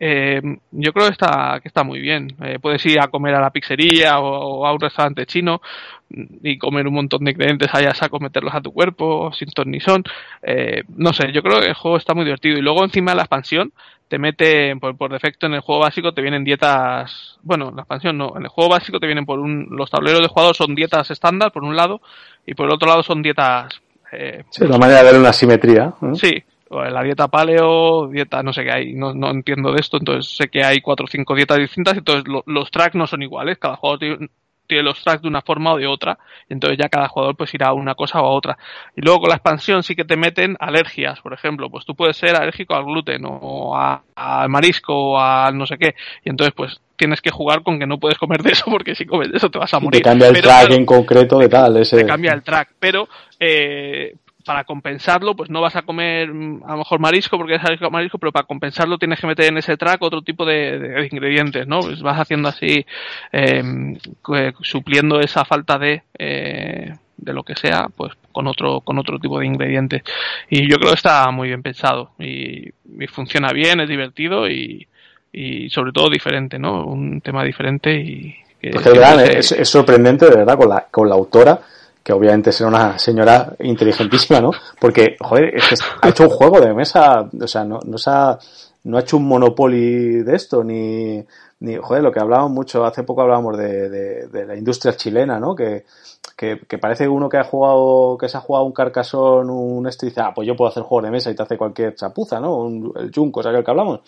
Eh, 0.00 0.40
yo 0.70 0.92
creo 0.94 1.08
que 1.08 1.12
está, 1.12 1.60
que 1.60 1.68
está 1.68 1.84
muy 1.84 2.00
bien. 2.00 2.34
Eh, 2.42 2.58
puedes 2.58 2.86
ir 2.86 2.98
a 2.98 3.08
comer 3.08 3.34
a 3.34 3.40
la 3.42 3.50
pizzería 3.50 4.18
o, 4.18 4.64
a 4.64 4.72
un 4.72 4.80
restaurante 4.80 5.26
chino 5.26 5.60
y 6.08 6.56
comer 6.56 6.86
un 6.86 6.94
montón 6.94 7.24
de 7.24 7.32
ingredientes 7.32 7.68
allá 7.74 7.92
saco, 7.92 8.18
meterlos 8.18 8.54
a 8.54 8.62
tu 8.62 8.72
cuerpo, 8.72 9.30
sin 9.34 9.50
ton 9.50 9.78
son. 9.80 10.04
Eh, 10.42 10.84
no 10.88 11.12
sé, 11.12 11.32
yo 11.32 11.42
creo 11.42 11.60
que 11.60 11.66
el 11.66 11.74
juego 11.74 11.98
está 11.98 12.14
muy 12.14 12.24
divertido. 12.24 12.56
Y 12.56 12.62
luego 12.62 12.82
encima 12.82 13.14
la 13.14 13.24
expansión, 13.24 13.74
te 14.08 14.18
mete 14.18 14.76
por, 14.76 14.96
por, 14.96 15.12
defecto 15.12 15.46
en 15.46 15.54
el 15.54 15.60
juego 15.60 15.82
básico 15.82 16.12
te 16.12 16.22
vienen 16.22 16.44
dietas 16.44 17.38
bueno 17.42 17.72
la 17.74 17.82
expansión 17.82 18.16
no 18.16 18.34
en 18.36 18.44
el 18.44 18.48
juego 18.48 18.70
básico 18.70 19.00
te 19.00 19.06
vienen 19.06 19.26
por 19.26 19.38
un 19.38 19.66
los 19.70 19.90
tableros 19.90 20.20
de 20.20 20.28
jugador 20.28 20.54
son 20.54 20.74
dietas 20.74 21.10
estándar 21.10 21.52
por 21.52 21.64
un 21.64 21.74
lado 21.74 22.00
y 22.46 22.54
por 22.54 22.66
el 22.66 22.74
otro 22.74 22.88
lado 22.88 23.02
son 23.02 23.22
dietas 23.22 23.80
eh, 24.12 24.44
sí, 24.50 24.66
la 24.66 24.78
manera 24.78 25.02
de 25.02 25.10
ver 25.10 25.20
una 25.20 25.32
simetría 25.32 25.94
¿eh? 26.02 26.14
sí 26.14 26.44
la 26.70 27.02
dieta 27.02 27.28
paleo 27.28 28.08
dieta 28.08 28.42
no 28.42 28.52
sé 28.52 28.64
qué 28.64 28.72
hay 28.72 28.92
no, 28.94 29.14
no 29.14 29.30
entiendo 29.30 29.72
de 29.72 29.80
esto 29.80 29.98
entonces 29.98 30.36
sé 30.36 30.48
que 30.48 30.64
hay 30.64 30.80
cuatro 30.80 31.04
o 31.04 31.08
cinco 31.08 31.34
dietas 31.34 31.58
distintas 31.58 31.96
entonces 31.96 32.24
lo, 32.26 32.42
los 32.46 32.70
tracks 32.70 32.94
no 32.94 33.06
son 33.06 33.22
iguales 33.22 33.58
cada 33.58 33.76
jugador 33.76 34.28
tiene, 34.66 34.84
los 34.84 35.02
tracks 35.02 35.22
de 35.22 35.28
una 35.28 35.42
forma 35.42 35.72
o 35.72 35.78
de 35.78 35.86
otra, 35.86 36.18
entonces 36.48 36.78
ya 36.78 36.88
cada 36.88 37.08
jugador 37.08 37.36
pues 37.36 37.52
irá 37.54 37.68
a 37.68 37.72
una 37.72 37.94
cosa 37.94 38.20
o 38.20 38.26
a 38.26 38.30
otra. 38.30 38.58
Y 38.94 39.02
luego 39.02 39.20
con 39.20 39.28
la 39.30 39.36
expansión 39.36 39.82
sí 39.82 39.94
que 39.94 40.04
te 40.04 40.16
meten 40.16 40.56
alergias, 40.60 41.20
por 41.20 41.32
ejemplo, 41.32 41.70
pues 41.70 41.84
tú 41.84 41.94
puedes 41.94 42.16
ser 42.16 42.36
alérgico 42.36 42.74
al 42.74 42.84
gluten 42.84 43.22
o 43.24 43.76
al 43.76 44.48
marisco 44.48 44.94
o 44.94 45.18
al 45.18 45.56
no 45.56 45.66
sé 45.66 45.78
qué, 45.78 45.94
y 46.24 46.30
entonces 46.30 46.54
pues 46.54 46.80
tienes 46.96 47.20
que 47.20 47.30
jugar 47.30 47.62
con 47.62 47.78
que 47.78 47.86
no 47.86 47.98
puedes 47.98 48.18
comer 48.18 48.42
de 48.42 48.52
eso 48.52 48.64
porque 48.70 48.94
si 48.94 49.06
comes 49.06 49.30
de 49.30 49.36
eso 49.36 49.50
te 49.50 49.58
vas 49.58 49.72
a 49.74 49.80
morir. 49.80 50.02
Te 50.02 50.08
cambia 50.08 50.28
el 50.28 50.34
pero, 50.34 50.48
track 50.48 50.62
pero, 50.64 50.74
en 50.74 50.86
concreto 50.86 51.38
de 51.38 51.48
tal. 51.48 51.76
Ese... 51.76 51.96
Te 51.96 52.06
cambia 52.06 52.32
el 52.32 52.42
track, 52.42 52.70
pero 52.78 53.08
eh, 53.38 54.14
para 54.46 54.64
compensarlo, 54.64 55.34
pues 55.34 55.50
no 55.50 55.60
vas 55.60 55.74
a 55.74 55.82
comer 55.82 56.28
a 56.28 56.72
lo 56.72 56.78
mejor 56.78 57.00
marisco 57.00 57.36
porque 57.36 57.56
es 57.56 57.60
marisco, 57.90 58.18
pero 58.18 58.30
para 58.30 58.46
compensarlo 58.46 58.96
tienes 58.96 59.20
que 59.20 59.26
meter 59.26 59.46
en 59.46 59.58
ese 59.58 59.76
track 59.76 60.00
otro 60.02 60.22
tipo 60.22 60.46
de, 60.46 60.78
de, 60.78 61.08
ingredientes, 61.10 61.66
¿no? 61.66 61.80
Pues 61.80 62.00
vas 62.00 62.18
haciendo 62.18 62.48
así, 62.48 62.86
eh, 63.32 63.98
supliendo 64.62 65.18
esa 65.18 65.44
falta 65.44 65.78
de, 65.78 66.04
eh, 66.16 66.94
de 67.16 67.32
lo 67.32 67.42
que 67.42 67.56
sea, 67.56 67.88
pues 67.94 68.12
con 68.30 68.46
otro, 68.46 68.82
con 68.82 68.98
otro 68.98 69.18
tipo 69.18 69.40
de 69.40 69.46
ingredientes. 69.46 70.02
Y 70.48 70.70
yo 70.70 70.76
creo 70.76 70.90
que 70.90 70.96
está 70.96 71.28
muy 71.32 71.48
bien 71.48 71.62
pensado 71.62 72.12
y, 72.18 72.68
y 72.68 73.06
funciona 73.08 73.52
bien, 73.52 73.80
es 73.80 73.88
divertido 73.88 74.48
y, 74.48 74.86
y 75.32 75.68
sobre 75.70 75.90
todo 75.90 76.08
diferente, 76.08 76.58
¿no? 76.58 76.86
Un 76.86 77.20
tema 77.20 77.42
diferente 77.42 77.94
y... 77.94 78.36
Que, 78.60 78.70
pues 78.70 78.84
que 78.84 79.38
es, 79.38 79.52
es, 79.52 79.68
sorprendente, 79.68 80.30
de 80.30 80.36
verdad, 80.36 80.56
con 80.56 80.68
la, 80.68 80.86
con 80.90 81.08
la 81.08 81.14
autora 81.14 81.60
que 82.06 82.12
obviamente 82.12 82.52
será 82.52 82.68
una 82.68 82.96
señora 83.00 83.52
inteligentísima, 83.58 84.40
¿no? 84.40 84.52
Porque, 84.80 85.16
joder, 85.20 85.56
es 85.56 85.68
que 85.68 85.74
ha 86.02 86.08
hecho 86.08 86.22
un 86.22 86.30
juego 86.30 86.60
de 86.60 86.72
mesa, 86.72 87.28
o 87.36 87.48
sea, 87.48 87.64
no, 87.64 87.80
se 87.98 88.10
ha, 88.10 88.38
no 88.84 88.96
ha 88.96 89.00
hecho 89.00 89.16
un 89.16 89.26
Monopoly 89.26 90.22
de 90.22 90.36
esto, 90.36 90.62
ni, 90.62 91.20
ni, 91.58 91.74
joder, 91.74 92.04
lo 92.04 92.12
que 92.12 92.20
hablábamos 92.20 92.52
mucho, 92.52 92.84
hace 92.84 93.02
poco 93.02 93.22
hablábamos 93.22 93.58
de, 93.58 93.88
de, 93.90 94.28
de 94.28 94.46
la 94.46 94.54
industria 94.54 94.96
chilena, 94.96 95.40
¿no? 95.40 95.56
Que, 95.56 95.84
que, 96.36 96.78
parece 96.78 97.08
uno 97.08 97.28
que 97.28 97.38
ha 97.38 97.44
jugado, 97.44 98.16
que 98.16 98.28
se 98.28 98.36
ha 98.36 98.40
jugado 98.40 98.66
un 98.66 98.72
carcasón, 98.72 99.50
un 99.50 99.82
dice, 99.84 100.20
ah, 100.20 100.30
pues 100.32 100.46
yo 100.46 100.54
puedo 100.54 100.70
hacer 100.70 100.84
juegos 100.84 101.06
de 101.06 101.10
mesa 101.10 101.32
y 101.32 101.34
te 101.34 101.42
hace 101.42 101.58
cualquier 101.58 101.96
chapuza, 101.96 102.38
¿no? 102.38 102.56
Un, 102.56 102.92
el 102.94 103.10
Junco, 103.12 103.40
o 103.40 103.42
sea, 103.42 103.50
que 103.50 103.58
el 103.58 103.64
que 103.64 103.70
hablamos. 103.72 104.02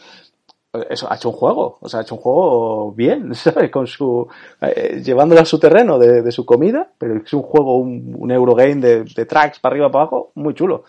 Eso, 0.90 1.10
ha 1.10 1.16
hecho 1.16 1.30
un 1.30 1.34
juego, 1.34 1.78
o 1.80 1.88
sea, 1.88 2.00
ha 2.00 2.02
hecho 2.02 2.14
un 2.14 2.20
juego 2.20 2.92
bien, 2.92 3.34
¿sabes? 3.34 3.70
Con 3.70 3.86
su, 3.86 4.28
eh, 4.60 5.00
llevándolo 5.04 5.40
a 5.40 5.44
su 5.44 5.58
terreno 5.58 5.98
de, 5.98 6.22
de, 6.22 6.32
su 6.32 6.44
comida, 6.44 6.90
pero 6.98 7.16
es 7.16 7.32
un 7.32 7.42
juego, 7.42 7.78
un, 7.78 8.14
un 8.18 8.30
Eurogame 8.30 8.76
de, 8.76 9.24
tracks 9.24 9.58
para 9.60 9.74
arriba, 9.74 9.90
para 9.90 10.02
abajo, 10.02 10.30
muy 10.34 10.54
chulo. 10.54 10.84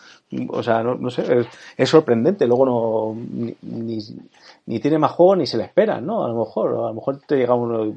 O 0.49 0.61
sea, 0.61 0.84
no, 0.84 0.95
no 0.95 1.10
sé, 1.10 1.22
es, 1.39 1.47
es, 1.77 1.89
sorprendente, 1.89 2.45
luego 2.45 2.65
no, 2.65 3.15
ni, 3.15 3.56
ni, 3.61 3.99
ni, 4.70 4.80
tiene 4.80 5.00
más 5.00 5.12
juego 5.12 5.36
ni 5.36 5.46
se 5.46 5.58
le 5.58 5.64
espera, 5.64 6.00
¿no? 6.00 6.24
A 6.24 6.28
lo 6.28 6.36
mejor, 6.36 6.70
a 6.70 6.88
lo 6.90 6.94
mejor 6.94 7.20
te 7.28 7.38
llega 7.38 7.56
uno, 7.56 7.94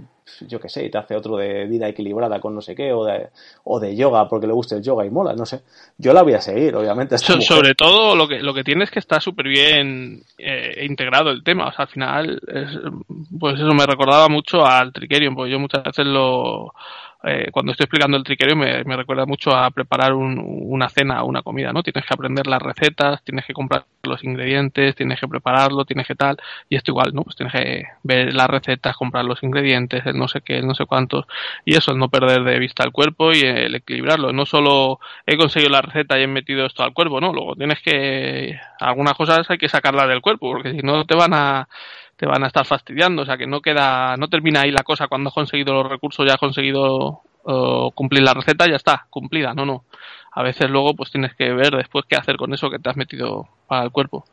yo 0.47 0.59
qué 0.59 0.69
sé, 0.69 0.87
y 0.87 0.91
te 0.91 0.99
hace 0.99 1.15
otro 1.15 1.37
de 1.37 1.67
vida 1.67 1.87
equilibrada 1.87 2.41
con 2.41 2.55
no 2.55 2.63
sé 2.63 2.75
qué, 2.75 2.93
o 2.93 3.05
de, 3.05 3.29
o 3.65 3.79
de 3.79 3.95
yoga 3.95 4.29
porque 4.29 4.47
le 4.47 4.55
gusta 4.55 4.77
el 4.77 4.83
yoga 4.83 5.05
y 5.05 5.11
mola, 5.11 5.35
no 5.35 5.45
sé. 5.45 5.63
Yo 5.99 6.13
la 6.13 6.23
voy 6.23 6.35
a 6.35 6.41
seguir, 6.41 6.75
obviamente. 6.75 7.19
So, 7.19 7.41
sobre 7.41 7.75
todo 7.75 8.17
lo 8.17 8.27
que, 8.27 8.41
lo 8.41 8.55
que 8.55 8.65
tiene 8.65 8.85
es 8.85 8.91
que 8.91 9.01
está 9.01 9.21
súper 9.21 9.49
bien 9.49 10.23
eh, 10.39 10.85
integrado 10.85 11.31
el 11.31 11.45
tema, 11.45 11.69
o 11.69 11.73
sea, 11.73 11.85
al 11.85 11.91
final, 11.91 12.41
es, 12.49 12.71
pues 13.39 13.57
eso 13.57 13.75
me 13.75 13.87
recordaba 13.87 14.29
mucho 14.29 14.65
al 14.65 14.93
Trickerion, 14.93 15.35
porque 15.35 15.53
yo 15.53 15.59
muchas 15.59 15.85
veces 15.85 16.07
lo 16.07 16.73
eh, 17.25 17.51
cuando 17.53 17.73
estoy 17.73 17.85
explicando 17.85 18.17
el 18.17 18.25
triquerio 18.25 18.57
me, 18.57 18.83
me 18.85 18.97
recuerda 18.97 19.27
mucho 19.27 19.55
a 19.55 19.71
preparar 19.71 20.13
un, 20.15 20.43
una 20.45 20.89
cena 20.89 21.23
o 21.23 21.27
una 21.27 21.43
comida, 21.43 21.73
¿no? 21.73 21.83
Tienes 21.83 22.05
que 22.05 22.15
aprender 22.15 22.47
las 22.47 22.61
recetas, 22.61 23.23
tienes 23.23 23.45
que 23.47 23.53
comprar 23.53 23.85
los 24.03 24.25
ingredientes, 24.25 24.97
tienes 24.97 25.21
que 25.21 25.29
prepararlo, 25.29 25.85
tienes 25.85 26.07
que 26.07 26.17
tal, 26.17 26.39
y 26.69 26.77
esto 26.77 26.91
igual, 26.91 27.13
¿no? 27.15 27.23
Pues 27.23 27.37
tienes 27.37 27.53
que 27.53 27.85
ver 28.03 28.35
las 28.35 28.49
recetas, 28.49 28.97
comprar 28.97 29.25
los 29.25 29.43
ingredientes, 29.43 30.05
el 30.07 30.19
no 30.19 30.27
sé 30.27 30.41
qué, 30.41 30.59
el 30.59 30.67
no 30.67 30.75
sé 30.75 30.87
cuántos, 30.87 31.27
y 31.65 31.77
eso, 31.77 31.93
el 31.93 31.99
no 31.99 32.09
perder 32.09 32.43
de 32.43 32.59
vista 32.59 32.83
el 32.85 32.91
cuerpo 32.93 33.33
y 33.33 33.41
el 33.43 33.75
equilibrarlo. 33.77 34.33
No 34.33 34.45
solo 34.45 34.99
he 35.27 35.37
conseguido 35.37 35.71
la 35.71 35.83
receta 35.83 36.19
y 36.19 36.25
he 36.25 36.27
metido 36.27 36.67
esto 36.67 36.83
al 36.83 36.93
cuerpo, 36.93 37.21
¿no? 37.21 37.33
Luego 37.33 37.55
tienes 37.55 37.81
que, 37.83 38.59
algunas 38.81 39.15
cosas 39.15 39.49
hay 39.51 39.59
que 39.59 39.69
sacarlas 39.69 40.09
del 40.09 40.21
cuerpo, 40.23 40.51
porque 40.51 40.73
si 40.73 40.79
no 40.79 41.05
te 41.05 41.15
van 41.15 41.35
a, 41.35 41.69
te 42.23 42.29
van 42.29 42.45
a 42.45 42.47
estar 42.47 42.65
fastidiando, 42.65 43.23
o 43.23 43.25
sea 43.25 43.37
que 43.37 43.49
no 43.49 43.61
queda, 43.61 44.17
no 44.17 44.29
termina 44.29 44.61
ahí 44.61 44.71
la 44.71 44.85
cosa 44.85 45.09
cuando 45.09 45.27
has 45.27 45.35
conseguido 45.35 45.75
los 45.75 45.91
recursos, 45.91 46.25
ya 46.25 46.35
has 46.35 46.39
conseguido 46.39 47.23
cumplir 47.97 48.23
la 48.23 48.33
receta, 48.33 48.69
ya 48.69 48.77
está, 48.77 49.09
cumplida, 49.11 49.55
no, 49.55 49.67
no. 49.67 49.83
A 50.31 50.45
veces 50.45 50.71
luego 50.71 50.95
pues 50.95 51.11
tienes 51.11 51.35
que 51.35 51.53
ver 51.53 51.73
después 51.73 52.05
qué 52.09 52.15
hacer 52.15 52.37
con 52.37 52.55
eso 52.55 52.71
que 52.71 52.79
te 52.79 52.89
has 52.89 52.97
metido 52.97 53.49
para 53.67 53.83
el 53.83 53.91
cuerpo. 53.91 54.25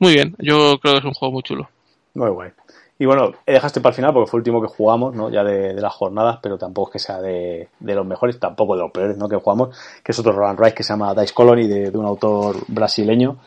Muy 0.00 0.12
bien, 0.12 0.36
yo 0.38 0.78
creo 0.82 0.92
que 0.92 0.98
es 0.98 1.04
un 1.06 1.14
juego 1.14 1.32
muy 1.32 1.42
chulo. 1.42 1.70
Muy 2.12 2.28
guay. 2.28 2.50
Y 2.98 3.06
bueno, 3.06 3.32
dejaste 3.46 3.80
para 3.80 3.92
el 3.92 3.96
final 3.96 4.12
porque 4.12 4.30
fue 4.30 4.36
el 4.36 4.42
último 4.42 4.60
que 4.60 4.68
jugamos, 4.68 5.14
¿no? 5.14 5.30
Ya 5.30 5.42
de, 5.42 5.72
de 5.72 5.80
las 5.80 5.94
jornadas, 5.94 6.40
pero 6.42 6.58
tampoco 6.58 6.90
es 6.90 6.92
que 6.92 6.98
sea 6.98 7.22
de, 7.22 7.70
de, 7.80 7.94
los 7.94 8.04
mejores, 8.04 8.38
tampoco 8.38 8.76
de 8.76 8.82
los 8.82 8.92
peores, 8.92 9.16
¿no? 9.16 9.30
Que 9.30 9.36
jugamos, 9.36 9.74
que 10.04 10.12
es 10.12 10.18
otro 10.18 10.32
Roland 10.32 10.60
Rice 10.60 10.74
que 10.74 10.82
se 10.82 10.92
llama 10.92 11.14
Dice 11.14 11.32
Colony 11.32 11.68
de, 11.68 11.90
de 11.90 11.96
un 11.96 12.04
autor 12.04 12.56
brasileño. 12.68 13.38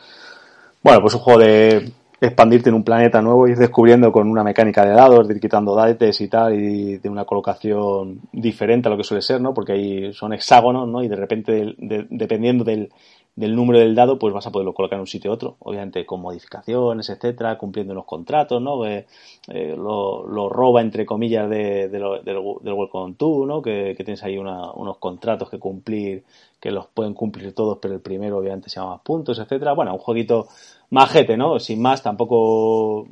Bueno, 0.82 1.00
pues 1.00 1.14
un 1.14 1.20
juego 1.20 1.38
de, 1.38 1.92
expandirte 2.20 2.68
en 2.68 2.74
un 2.74 2.84
planeta 2.84 3.22
nuevo 3.22 3.46
ir 3.46 3.56
descubriendo 3.56 4.10
con 4.10 4.28
una 4.28 4.42
mecánica 4.42 4.84
de 4.84 4.92
dados, 4.92 5.28
de 5.28 5.34
ir 5.34 5.40
quitando 5.40 5.74
dates 5.74 6.20
y 6.20 6.28
tal, 6.28 6.54
y 6.54 6.98
de 6.98 7.08
una 7.08 7.24
colocación 7.24 8.20
diferente 8.32 8.88
a 8.88 8.90
lo 8.90 8.96
que 8.96 9.04
suele 9.04 9.22
ser, 9.22 9.40
¿no? 9.40 9.54
Porque 9.54 9.72
ahí 9.72 10.12
son 10.12 10.32
hexágonos, 10.32 10.88
¿no? 10.88 11.02
Y 11.02 11.08
de 11.08 11.16
repente, 11.16 11.74
de, 11.78 12.06
dependiendo 12.10 12.64
del, 12.64 12.90
del 13.38 13.54
número 13.54 13.78
del 13.78 13.94
dado, 13.94 14.18
pues 14.18 14.34
vas 14.34 14.48
a 14.48 14.50
poderlo 14.50 14.74
colocar 14.74 14.96
en 14.96 15.02
un 15.02 15.06
sitio 15.06 15.30
u 15.30 15.34
otro, 15.34 15.56
obviamente 15.60 16.04
con 16.04 16.20
modificaciones, 16.20 17.08
etcétera, 17.08 17.56
cumpliendo 17.56 17.92
unos 17.92 18.04
contratos, 18.04 18.60
¿no? 18.60 18.84
Eh, 18.84 19.06
eh, 19.46 19.76
lo, 19.76 20.26
lo, 20.26 20.48
roba, 20.48 20.80
entre 20.80 21.06
comillas, 21.06 21.48
de, 21.48 21.88
lo, 21.92 22.20
del, 22.20 22.36
del 22.62 22.72
Welcome 22.74 23.14
to, 23.14 23.46
¿no? 23.46 23.62
Que, 23.62 23.94
tienes 23.94 24.24
ahí 24.24 24.38
una, 24.38 24.72
unos 24.72 24.98
contratos 24.98 25.48
que 25.50 25.60
cumplir, 25.60 26.24
que 26.58 26.72
los 26.72 26.88
pueden 26.88 27.14
cumplir 27.14 27.54
todos, 27.54 27.78
pero 27.80 27.94
el 27.94 28.00
primero, 28.00 28.38
obviamente, 28.38 28.70
se 28.70 28.80
llama 28.80 28.94
más 28.94 29.02
puntos, 29.02 29.38
etcétera. 29.38 29.72
Bueno, 29.72 29.92
un 29.92 30.00
jueguito 30.00 30.48
majete, 30.90 31.36
¿no? 31.36 31.60
Sin 31.60 31.80
más, 31.80 32.02
tampoco 32.02 33.06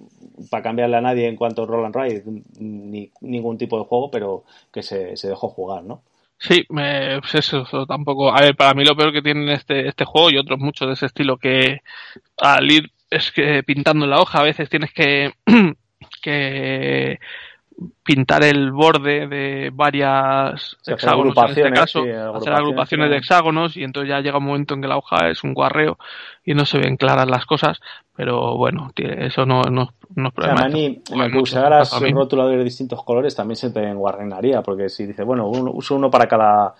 para 0.51 0.65
cambiarle 0.65 0.97
a 0.97 1.03
nadie 1.03 1.29
en 1.29 1.37
cuanto 1.37 1.63
a 1.63 1.67
Roll 1.67 1.85
and 1.85 1.95
Ride, 1.95 2.25
ni 2.59 3.13
ningún 3.21 3.59
tipo 3.59 3.79
de 3.79 3.85
juego, 3.85 4.11
pero 4.11 4.43
que 4.73 4.83
se, 4.83 5.17
se 5.17 5.29
dejó 5.29 5.49
jugar, 5.51 5.85
¿no? 5.85 6.01
Sí, 6.39 6.65
me, 6.69 7.21
pues 7.21 7.35
eso, 7.37 7.65
tampoco. 7.87 8.35
A 8.35 8.41
ver, 8.43 8.57
para 8.57 8.75
mí 8.75 8.85
lo 8.85 8.97
peor 8.97 9.13
que 9.13 9.23
tiene 9.23 9.55
este, 9.55 9.89
este 9.89 10.05
juego 10.05 10.31
y 10.31 10.39
otros 10.39 10.59
muchos 10.59 10.87
de 10.87 10.95
ese 10.95 11.07
estilo 11.07 11.39
que 11.39 11.81
al 12.39 12.71
ir 12.71 12.93
es 13.11 13.33
que 13.33 13.63
pintando 13.63 14.07
la 14.07 14.21
hoja 14.21 14.41
a 14.41 14.45
veces 14.45 14.69
tienes 14.69 14.93
que, 14.93 15.33
que 16.23 17.19
pintar 18.03 18.43
el 18.43 18.73
borde 18.73 19.27
de 19.27 19.71
varias 19.73 20.77
Sí, 20.81 20.93
hexágonos 20.93 21.37
en 21.37 21.45
este 21.45 21.61
agrupaciones, 21.61 21.81
caso, 21.81 22.03
sí, 22.05 22.09
hacer 22.09 22.19
agrupaciones, 22.21 22.59
agrupaciones 22.61 23.11
de 23.11 23.17
hexágonos 23.19 23.77
y 23.77 23.85
entonces 23.85 24.09
ya 24.09 24.21
llega 24.21 24.39
un 24.39 24.45
momento 24.45 24.75
en 24.75 24.83
que 24.83 24.89
la 24.89 24.97
hoja 24.97 25.29
es 25.29 25.45
un 25.45 25.53
guarreo 25.53 25.99
y 26.45 26.55
no 26.55 26.65
se 26.65 26.79
ven 26.79 26.97
claras 26.97 27.29
las 27.29 27.45
cosas, 27.45 27.79
pero 28.15 28.57
bueno, 28.57 28.91
eso 28.97 29.45
no, 29.45 29.63
no, 29.65 29.91
no 30.15 30.29
es 30.29 30.35
O 30.39 30.43
sea, 30.43 30.55
problema. 30.55 30.61
a 30.63 30.69
mí, 30.69 30.87
Esto- 30.87 31.15
en 31.15 31.21
el 31.21 31.27
que 31.27 31.33
bueno, 31.33 31.43
usaras 31.43 32.01
rotuladores 32.01 32.59
de 32.59 32.65
distintos 32.65 33.03
colores 33.05 33.35
también 33.37 33.57
se 33.57 33.71
te 33.71 33.83
enguarrenaría, 33.87 34.63
porque 34.63 34.89
si 34.89 35.05
dices, 35.07 35.27
bueno, 35.27 35.47
uno, 35.49 35.71
uso 35.73 35.97
uno 35.97 36.11
para 36.11 36.27
cada 36.27 36.75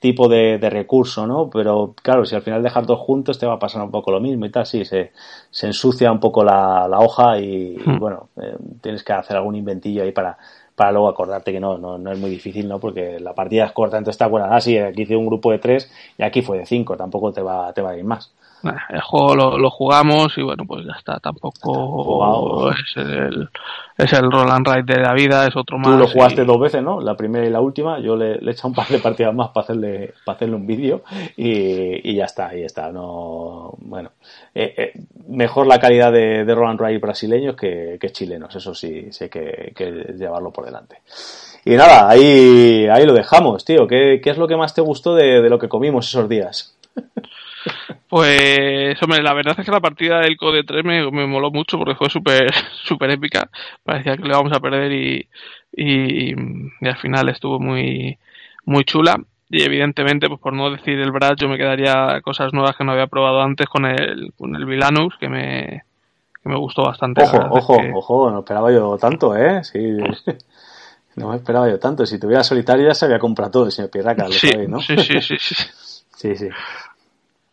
tipo 0.00 0.28
de, 0.28 0.58
de 0.58 0.70
recurso, 0.70 1.26
¿no? 1.26 1.50
Pero 1.50 1.94
claro, 2.02 2.24
si 2.24 2.34
al 2.34 2.42
final 2.42 2.62
dejas 2.62 2.86
dos 2.86 2.98
juntos 3.00 3.38
te 3.38 3.46
va 3.46 3.54
a 3.54 3.58
pasar 3.58 3.82
un 3.82 3.90
poco 3.90 4.10
lo 4.12 4.20
mismo 4.20 4.46
y 4.46 4.50
tal, 4.50 4.66
sí, 4.66 4.84
se, 4.84 5.12
se 5.50 5.66
ensucia 5.66 6.12
un 6.12 6.20
poco 6.20 6.44
la, 6.44 6.86
la 6.88 7.00
hoja 7.00 7.38
y, 7.38 7.44
y, 7.92 7.96
Hmm. 7.96 7.98
bueno, 7.98 8.28
eh, 8.40 8.56
tienes 8.80 9.02
que 9.02 9.12
hacer 9.12 9.36
algún 9.36 9.56
inventillo 9.56 10.02
ahí 10.02 10.12
para, 10.12 10.38
para 10.76 10.92
luego 10.92 11.08
acordarte 11.08 11.52
que 11.52 11.60
no, 11.60 11.78
no, 11.78 11.98
no 11.98 12.12
es 12.12 12.18
muy 12.18 12.30
difícil, 12.30 12.68
¿no? 12.68 12.78
Porque 12.78 13.18
la 13.20 13.34
partida 13.34 13.64
es 13.66 13.72
corta, 13.72 13.98
entonces 13.98 14.14
está 14.16 14.26
buena, 14.28 14.54
ah, 14.54 14.60
sí, 14.60 14.78
aquí 14.78 15.02
hice 15.02 15.16
un 15.16 15.26
grupo 15.26 15.50
de 15.52 15.58
tres 15.58 15.90
y 16.16 16.22
aquí 16.22 16.42
fue 16.42 16.58
de 16.58 16.66
cinco, 16.66 16.96
tampoco 16.96 17.32
te 17.32 17.42
va, 17.42 17.72
te 17.72 17.82
va 17.82 17.90
a 17.90 17.96
ir 17.96 18.04
más. 18.04 18.32
Nah, 18.62 18.74
El 18.90 19.00
juego 19.00 19.36
lo, 19.36 19.56
lo 19.58 19.70
jugamos 19.70 20.36
y 20.36 20.42
bueno, 20.42 20.64
pues 20.66 20.84
ya 20.84 20.92
está, 20.98 21.20
tampoco 21.20 21.72
Jugado. 22.02 22.70
es 22.72 22.96
el, 22.96 23.48
es 23.96 24.12
el 24.12 24.30
roll 24.32 24.50
and 24.50 24.66
ride 24.66 24.94
de 24.96 25.00
la 25.00 25.12
vida, 25.14 25.46
es 25.46 25.54
otro 25.56 25.78
más. 25.78 25.92
Tú 25.92 25.96
lo 25.96 26.08
jugaste 26.08 26.42
y- 26.42 26.44
dos 26.44 26.58
veces, 26.58 26.82
¿no? 26.82 27.00
La 27.00 27.16
primera 27.16 27.46
y 27.46 27.50
la 27.50 27.60
última. 27.60 28.00
Yo 28.00 28.16
le, 28.16 28.38
le 28.40 28.50
he 28.50 28.52
echado 28.54 28.68
un 28.70 28.74
par 28.74 28.88
de 28.88 28.98
partidas 28.98 29.32
más 29.32 29.50
para 29.50 29.62
hacerle, 29.64 30.12
para 30.24 30.34
hacerle 30.36 30.56
un 30.56 30.66
vídeo 30.66 31.02
y, 31.36 32.10
y 32.10 32.14
ya 32.16 32.24
está, 32.24 32.48
ahí 32.48 32.64
está. 32.64 32.90
No, 32.90 33.74
bueno, 33.78 34.10
eh, 34.54 34.74
eh, 34.76 34.92
mejor 35.28 35.68
la 35.68 35.78
calidad 35.78 36.10
de, 36.12 36.44
de 36.44 36.54
Roland 36.54 36.80
Ride 36.80 36.98
brasileños 36.98 37.54
que, 37.54 37.96
que 38.00 38.10
chilenos. 38.10 38.54
Eso 38.56 38.74
sí, 38.74 39.12
sé 39.12 39.30
que, 39.30 39.72
que 39.76 40.14
llevarlo 40.18 40.50
por 40.50 40.64
delante. 40.64 41.02
Y 41.64 41.76
nada, 41.76 42.08
ahí, 42.08 42.86
ahí 42.90 43.04
lo 43.06 43.12
dejamos, 43.14 43.64
tío. 43.64 43.86
¿Qué, 43.86 44.20
qué 44.22 44.30
es 44.30 44.38
lo 44.38 44.48
que 44.48 44.56
más 44.56 44.74
te 44.74 44.80
gustó 44.80 45.14
de, 45.14 45.42
de 45.42 45.48
lo 45.50 45.58
que 45.60 45.68
comimos 45.68 46.08
esos 46.08 46.28
días? 46.28 46.74
Pues, 48.08 49.00
hombre, 49.02 49.22
la 49.22 49.34
verdad 49.34 49.54
es 49.58 49.66
que 49.66 49.70
la 49.72 49.80
partida 49.80 50.20
del 50.20 50.36
Code 50.36 50.64
3 50.64 50.84
me, 50.84 51.10
me 51.10 51.26
moló 51.26 51.50
mucho 51.50 51.78
porque 51.78 51.94
fue 51.94 52.08
súper 52.08 52.50
súper 52.84 53.10
épica. 53.10 53.50
Parecía 53.84 54.16
que 54.16 54.22
le 54.22 54.30
íbamos 54.30 54.52
a 54.52 54.60
perder 54.60 54.92
y, 54.92 55.28
y, 55.72 56.30
y 56.32 56.88
al 56.88 56.96
final 56.98 57.28
estuvo 57.28 57.60
muy, 57.60 58.18
muy 58.64 58.84
chula. 58.84 59.16
Y 59.50 59.62
evidentemente, 59.62 60.28
pues 60.28 60.40
por 60.40 60.52
no 60.52 60.70
decir 60.70 60.98
el 60.98 61.10
Brad, 61.10 61.36
yo 61.36 61.48
me 61.48 61.56
quedaría 61.56 62.20
cosas 62.22 62.52
nuevas 62.52 62.76
que 62.76 62.84
no 62.84 62.92
había 62.92 63.06
probado 63.06 63.40
antes 63.42 63.66
con 63.66 63.86
el, 63.86 64.32
con 64.36 64.54
el 64.54 64.64
Vilanus, 64.66 65.14
que 65.18 65.28
me, 65.28 65.82
que 66.42 66.48
me 66.48 66.56
gustó 66.56 66.82
bastante. 66.84 67.22
Ojo, 67.22 67.38
ojo, 67.56 67.78
que- 67.78 67.92
ojo, 67.94 68.30
no 68.30 68.38
esperaba 68.40 68.70
yo 68.72 68.96
tanto, 68.98 69.36
¿eh? 69.36 69.62
Sí. 69.64 69.78
No 71.16 71.30
me 71.30 71.36
esperaba 71.36 71.68
yo 71.68 71.80
tanto. 71.80 72.06
Si 72.06 72.16
tuviera 72.20 72.44
solitario 72.44 72.86
ya 72.86 72.94
se 72.94 73.06
había 73.06 73.18
comprado 73.18 73.50
todo 73.50 73.66
el 73.66 73.72
señor 73.72 73.90
Pirraca, 73.90 74.28
lo 74.28 74.30
Sí, 74.30 74.48
sabéis, 74.50 74.68
¿no? 74.68 74.80
sí, 74.80 74.96
sí, 74.98 75.20
sí, 75.20 75.36
sí. 75.40 75.54
Sí, 76.18 76.36
sí. 76.36 76.48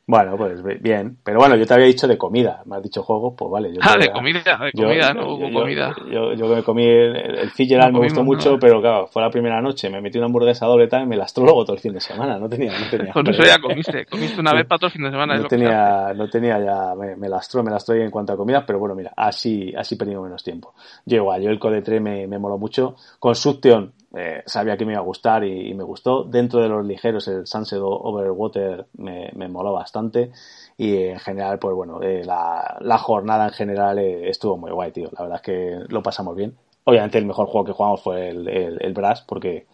Bueno, 0.08 0.38
pues 0.38 0.62
bi- 0.62 0.78
bien. 0.80 1.18
Pero 1.24 1.40
bueno, 1.40 1.56
yo 1.56 1.66
te 1.66 1.74
había 1.74 1.88
dicho 1.88 2.08
de 2.08 2.16
comida. 2.16 2.62
Me 2.66 2.76
has 2.76 2.84
dicho 2.84 3.02
juegos, 3.02 3.34
pues 3.36 3.50
vale. 3.50 3.74
Yo 3.74 3.80
Ah, 3.82 3.96
de 4.00 4.12
comida, 4.12 4.40
de 4.64 4.72
comida, 4.72 5.08
yo- 5.08 5.14
no 5.16 5.34
hubo 5.34 5.50
yo- 5.50 5.60
comida. 5.60 5.96
Yo, 6.12 6.34
yo 6.34 6.48
que 6.50 6.56
me 6.58 6.64
comí 6.64 6.86
el, 6.86 7.16
el 7.16 7.50
Fitzgerald, 7.50 7.92
No 7.92 8.00
me 8.02 8.06
gustó 8.06 8.24
mucho, 8.24 8.50
nada. 8.50 8.60
pero 8.62 8.82
claro, 8.82 9.08
fue 9.08 9.24
la 9.24 9.32
primera 9.32 9.60
noche. 9.62 9.90
Me 9.90 10.02
metí 10.02 10.20
una 10.20 10.28
hamburguesa 10.28 10.68
doble 10.68 10.88
tal 10.88 11.04
y 11.04 11.06
me 11.08 11.18
lastró 11.18 11.44
luego 11.44 11.66
todo 11.66 11.76
el 11.76 11.82
fin 11.82 11.94
de 11.94 12.02
semana. 12.02 12.38
No 12.38 12.48
tenía, 12.48 12.72
no 12.78 12.86
tenía. 12.92 13.14
Con 13.14 13.28
eso 13.28 13.42
ya 13.44 13.58
comiste, 13.60 14.06
comiste 14.06 14.40
una 14.40 14.54
vez 14.54 14.68
para 14.68 14.78
todo 14.78 14.88
el 14.90 14.94
fin 14.94 15.04
de 15.06 15.10
semana. 15.10 15.38
No 15.38 15.48
tenía, 15.48 16.14
no 16.16 16.30
tenía 16.30 16.60
ya, 16.64 16.94
me, 16.96 17.16
me 17.16 17.28
lastró, 17.28 17.64
me 17.64 17.72
lastró 17.72 17.96
en 17.96 18.12
cuanto 18.12 18.34
a 18.34 18.38
comidas, 18.38 18.64
pero 18.68 18.78
bueno, 18.78 18.94
mira, 18.94 19.12
así, 19.18 19.74
así 19.76 19.96
perdimos 19.96 20.26
menos 20.26 20.44
tiempo. 20.44 20.76
Yo 21.06 21.18
igual, 21.18 21.42
yo 21.42 21.50
el 21.50 21.58
Code 21.58 21.82
3 21.82 22.00
me, 22.00 22.28
me 22.28 22.38
moló 22.38 22.60
mucho. 22.60 22.96
Con 23.18 23.34
Suction, 23.34 23.92
eh, 24.16 24.44
sabía 24.46 24.78
que 24.78 24.86
me 24.86 24.94
iba 24.94 25.02
a 25.02 25.04
gustar 25.04 25.44
y, 25.44 25.74
me 25.74 25.84
gustó. 25.84 26.24
Dentro 26.24 26.62
de 26.62 26.70
los 26.70 26.86
ligeros, 26.86 27.28
el 27.28 27.46
Sunset 27.46 27.80
Overwater 27.82 28.86
me, 28.98 29.30
me 29.36 29.48
moló 29.48 29.74
bastante. 29.74 30.32
Y 30.78 30.98
en 30.98 31.20
general, 31.20 31.60
pues 31.60 31.76
bueno, 31.76 32.02
eh, 32.02 32.24
la, 32.26 32.78
la 32.82 32.98
jornada 32.98 33.46
en 33.46 33.54
general 33.54 34.00
eh, 34.00 34.30
estuvo 34.30 34.58
muy 34.58 34.72
guay, 34.72 34.92
tío. 34.92 35.10
La 35.18 35.24
verdad 35.24 35.38
es 35.38 35.42
que 35.42 35.80
lo 35.90 36.02
pasamos 36.02 36.36
bien. 36.36 36.56
Obviamente 36.86 37.18
el 37.18 37.26
mejor 37.26 37.48
juego 37.48 37.66
que 37.66 37.74
jugamos 37.74 38.02
fue 38.02 38.30
el, 38.30 38.48
el, 38.48 38.78
el 38.82 38.94
Brass, 38.94 39.24
porque 39.28 39.66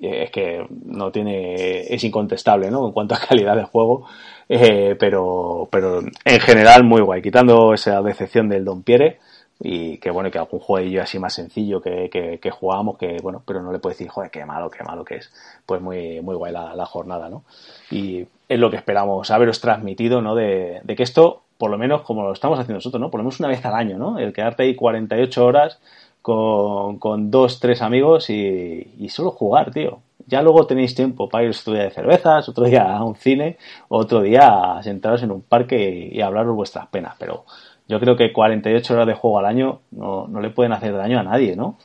eh, 0.00 0.24
es 0.24 0.30
que 0.30 0.66
no 0.86 1.12
tiene, 1.12 1.82
es 1.82 2.02
incontestable, 2.04 2.70
¿no? 2.70 2.86
En 2.86 2.92
cuanto 2.92 3.14
a 3.14 3.18
calidad 3.28 3.56
de 3.56 3.64
juego, 3.64 4.06
eh, 4.48 4.96
pero, 4.98 5.68
pero 5.70 6.00
en 6.00 6.40
general 6.40 6.84
muy 6.84 7.00
guay, 7.00 7.22
quitando 7.22 7.74
esa 7.74 8.02
decepción 8.02 8.48
del 8.48 8.64
Don 8.64 8.82
Pierre 8.82 9.18
y 9.66 9.96
que 9.96 10.10
bueno, 10.10 10.30
que 10.30 10.38
algún 10.38 10.60
jueguillo 10.60 11.02
así 11.02 11.18
más 11.18 11.32
sencillo 11.32 11.80
que, 11.80 12.10
que, 12.10 12.38
que 12.38 12.50
jugábamos, 12.50 12.98
que 12.98 13.16
bueno, 13.22 13.42
pero 13.46 13.62
no 13.62 13.72
le 13.72 13.78
puedo 13.78 13.94
decir, 13.94 14.08
joder, 14.08 14.30
qué 14.30 14.44
malo, 14.44 14.70
qué 14.70 14.84
malo 14.84 15.04
que 15.06 15.16
es. 15.16 15.32
Pues 15.64 15.80
muy, 15.80 16.20
muy 16.20 16.36
guay 16.36 16.52
la, 16.52 16.76
la 16.76 16.84
jornada, 16.84 17.30
¿no? 17.30 17.44
Y 17.90 18.26
es 18.46 18.58
lo 18.58 18.70
que 18.70 18.76
esperamos 18.76 19.30
haberos 19.30 19.60
transmitido, 19.62 20.20
¿no? 20.20 20.34
De, 20.34 20.82
de 20.84 20.94
que 20.94 21.02
esto 21.02 21.40
por 21.56 21.70
lo 21.70 21.78
menos 21.78 22.02
como 22.02 22.24
lo 22.24 22.32
estamos 22.34 22.58
haciendo 22.58 22.74
nosotros, 22.74 23.00
¿no? 23.00 23.10
Por 23.10 23.20
lo 23.20 23.24
menos 23.24 23.40
una 23.40 23.48
vez 23.48 23.64
al 23.64 23.74
año, 23.74 23.96
¿no? 23.96 24.18
El 24.18 24.34
quedarte 24.34 24.64
ahí 24.64 24.74
48 24.74 25.46
horas 25.46 25.80
con, 26.20 26.98
con 26.98 27.30
dos, 27.30 27.58
tres 27.58 27.80
amigos 27.80 28.28
y, 28.28 28.92
y 28.98 29.08
solo 29.08 29.30
jugar, 29.30 29.70
tío. 29.72 30.00
Ya 30.26 30.42
luego 30.42 30.66
tenéis 30.66 30.94
tiempo 30.94 31.28
para 31.28 31.44
ir 31.44 31.50
otro 31.50 31.72
día 31.72 31.84
de 31.84 31.90
cervezas, 31.90 32.48
otro 32.48 32.64
día 32.64 32.94
a 32.94 33.02
un 33.02 33.14
cine, 33.14 33.56
otro 33.88 34.20
día 34.20 34.76
a 34.76 34.82
sentaros 34.82 35.22
en 35.22 35.30
un 35.30 35.40
parque 35.40 36.10
y, 36.12 36.18
y 36.18 36.20
hablaros 36.20 36.54
vuestras 36.54 36.86
penas. 36.88 37.14
Pero 37.18 37.44
yo 37.88 38.00
creo 38.00 38.16
que 38.16 38.32
48 38.32 38.94
horas 38.94 39.06
de 39.06 39.14
juego 39.14 39.38
al 39.38 39.46
año 39.46 39.80
no, 39.92 40.26
no 40.28 40.40
le 40.40 40.50
pueden 40.50 40.72
hacer 40.72 40.96
daño 40.96 41.18
a 41.20 41.22
nadie, 41.22 41.54
¿no? 41.56 41.78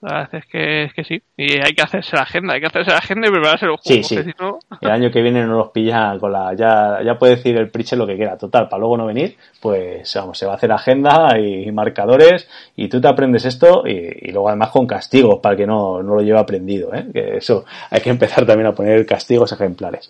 La 0.00 0.12
verdad 0.18 0.34
es 0.36 0.46
que, 0.46 0.84
es 0.84 0.94
que 0.94 1.02
sí. 1.02 1.20
Y 1.36 1.54
hay 1.58 1.74
que 1.74 1.82
hacerse 1.82 2.14
la 2.14 2.22
agenda, 2.22 2.54
hay 2.54 2.60
que 2.60 2.68
hacerse 2.68 2.92
la 2.92 2.98
agenda 2.98 3.26
y 3.26 3.32
prepararse 3.32 3.66
los 3.66 3.80
Sí, 3.82 3.94
juegos. 3.94 4.06
sí. 4.06 4.22
si 4.22 4.30
no- 4.40 4.60
El 4.80 4.90
año 4.92 5.10
que 5.10 5.20
viene 5.22 5.44
no 5.44 5.56
los 5.58 5.70
pilla 5.70 6.16
con 6.20 6.30
la. 6.30 6.54
Ya, 6.54 7.00
ya 7.04 7.18
puede 7.18 7.34
decir 7.34 7.56
el 7.56 7.68
Pritchett 7.68 7.98
lo 7.98 8.06
que 8.06 8.14
quiera. 8.14 8.38
Total, 8.38 8.68
para 8.68 8.78
luego 8.78 8.96
no 8.96 9.06
venir, 9.06 9.36
pues 9.60 10.14
vamos, 10.14 10.38
se 10.38 10.46
va 10.46 10.52
a 10.52 10.54
hacer 10.54 10.70
agenda 10.70 11.36
y, 11.40 11.72
marcadores 11.72 12.48
y 12.76 12.86
tú 12.88 13.00
te 13.00 13.08
aprendes 13.08 13.44
esto 13.44 13.82
y, 13.88 14.28
y 14.28 14.30
luego 14.30 14.48
además 14.50 14.68
con 14.70 14.86
castigos 14.86 15.40
para 15.42 15.56
que 15.56 15.66
no, 15.66 16.00
no 16.00 16.14
lo 16.14 16.20
lleve 16.22 16.38
aprendido. 16.38 16.94
¿eh? 16.94 17.08
Que 17.12 17.38
eso 17.38 17.64
hay 17.90 18.00
que 18.00 18.10
empezar 18.10 18.46
también 18.46 18.68
a 18.68 18.74
poner 18.76 19.04
castigos 19.04 19.50
ejemplares. 19.50 20.08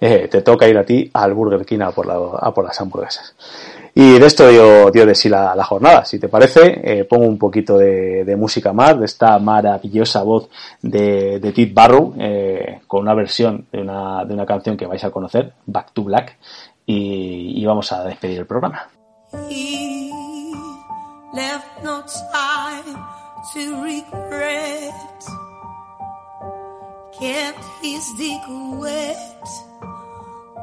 Eh, 0.00 0.26
te 0.28 0.42
toca 0.42 0.66
ir 0.66 0.76
a 0.78 0.84
ti 0.84 1.08
al 1.14 1.32
Burger 1.34 1.64
King 1.64 1.82
a 1.82 1.92
por, 1.92 2.06
la, 2.06 2.14
a 2.40 2.52
por 2.52 2.64
las 2.64 2.80
hamburguesas. 2.80 3.36
Y 4.00 4.16
de 4.16 4.26
esto 4.26 4.46
dio, 4.46 4.92
dio 4.92 5.04
de 5.04 5.12
sí 5.12 5.28
la, 5.28 5.56
la 5.56 5.64
jornada. 5.64 6.04
Si 6.04 6.20
te 6.20 6.28
parece, 6.28 6.80
eh, 6.84 7.04
pongo 7.04 7.26
un 7.26 7.36
poquito 7.36 7.76
de, 7.76 8.36
música 8.38 8.72
más, 8.72 8.96
de 8.96 9.06
esta 9.06 9.40
maravillosa 9.40 10.22
voz 10.22 10.48
de, 10.80 11.40
de 11.40 11.50
Tit 11.50 11.74
Barrow, 11.74 12.14
eh, 12.16 12.82
con 12.86 13.00
una 13.00 13.12
versión 13.14 13.66
de 13.72 13.80
una, 13.80 14.24
de 14.24 14.34
una 14.34 14.46
canción 14.46 14.76
que 14.76 14.86
vais 14.86 15.02
a 15.02 15.10
conocer, 15.10 15.52
Back 15.66 15.90
to 15.94 16.04
Black, 16.04 16.38
y, 16.86 17.66
vamos 17.66 17.90
a 17.90 18.04
despedir 18.04 18.38
el 18.38 18.46
programa. 18.46 18.88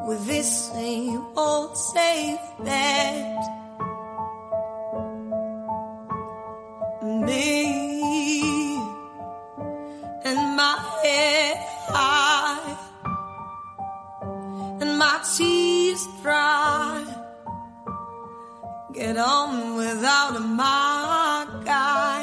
With 0.06 0.28
this 0.28 0.72
same 0.72 1.26
old 1.36 1.76
safe 1.76 2.40
bet. 2.60 3.42
Me 7.02 8.78
and 10.24 10.42
my 10.56 10.78
head 11.02 11.58
high 11.90 12.78
and 14.82 15.00
my 15.00 15.20
tears 15.36 16.08
dry. 16.22 17.04
Get 18.94 19.18
on 19.18 19.76
without 19.76 20.40
my 20.40 21.48
guy. 21.66 22.22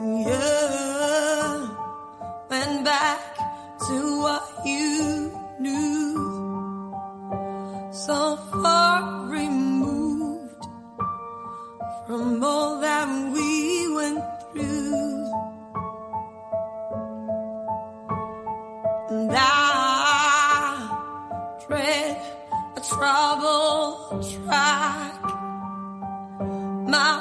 You 0.00 1.76
went 2.50 2.84
back 2.84 3.27
to 3.88 4.20
what 4.20 4.44
you 4.66 5.32
knew. 5.58 6.92
So 7.90 8.36
far 8.62 9.26
removed 9.30 10.64
from 12.06 12.44
all 12.44 12.80
that 12.80 13.08
we 13.32 13.94
went 13.94 14.24
through. 14.52 15.30
And 19.08 19.30
I 19.32 19.88
a 22.76 22.80
troubled 22.80 24.22
track. 24.32 25.22
My 26.94 27.12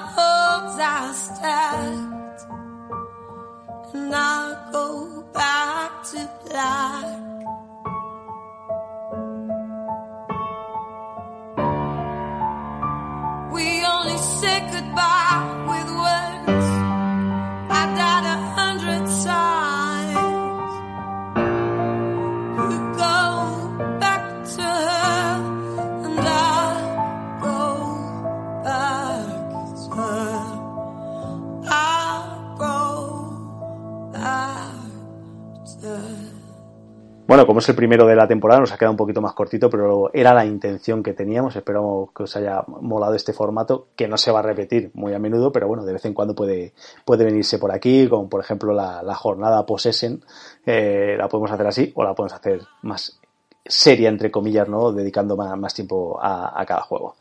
are 0.79 1.13
stacked, 1.13 2.41
and 3.93 4.13
I 4.13 4.69
go 4.71 5.23
back 5.33 5.66
We 13.53 13.83
only 13.85 14.17
said 14.17 14.71
goodbye 14.71 15.26
Bueno, 37.27 37.45
como 37.45 37.59
es 37.59 37.67
el 37.67 37.75
primero 37.75 38.07
de 38.07 38.15
la 38.15 38.25
temporada, 38.25 38.61
nos 38.61 38.71
ha 38.71 38.77
quedado 38.77 38.93
un 38.93 38.97
poquito 38.97 39.21
más 39.21 39.33
cortito, 39.33 39.69
pero 39.69 40.09
era 40.13 40.33
la 40.33 40.45
intención 40.45 41.03
que 41.03 41.11
teníamos. 41.11 41.57
Esperamos 41.57 42.09
que 42.15 42.23
os 42.23 42.35
haya 42.37 42.63
molado 42.67 43.15
este 43.15 43.33
formato, 43.33 43.89
que 43.97 44.07
no 44.07 44.17
se 44.17 44.31
va 44.31 44.39
a 44.39 44.43
repetir 44.43 44.91
muy 44.93 45.13
a 45.13 45.19
menudo, 45.19 45.51
pero 45.51 45.67
bueno, 45.67 45.83
de 45.83 45.91
vez 45.91 46.05
en 46.05 46.13
cuando 46.13 46.33
puede, 46.33 46.73
puede 47.03 47.25
venirse 47.25 47.59
por 47.59 47.73
aquí, 47.73 48.07
como 48.07 48.29
por 48.29 48.39
ejemplo 48.39 48.73
la, 48.73 49.13
jornada 49.15 49.65
Possession, 49.65 50.23
eh, 50.65 51.15
la 51.17 51.27
podemos 51.27 51.51
hacer 51.51 51.67
así, 51.67 51.91
o 51.95 52.03
la 52.05 52.13
podemos 52.13 52.33
hacer 52.33 52.61
más 52.83 53.19
seria, 53.65 54.07
entre 54.07 54.31
comillas, 54.31 54.69
¿no? 54.69 54.93
Dedicando 54.93 55.35
más, 55.35 55.73
tiempo 55.73 56.17
a 56.21 56.63
cada 56.65 56.81
juego. 56.83 57.17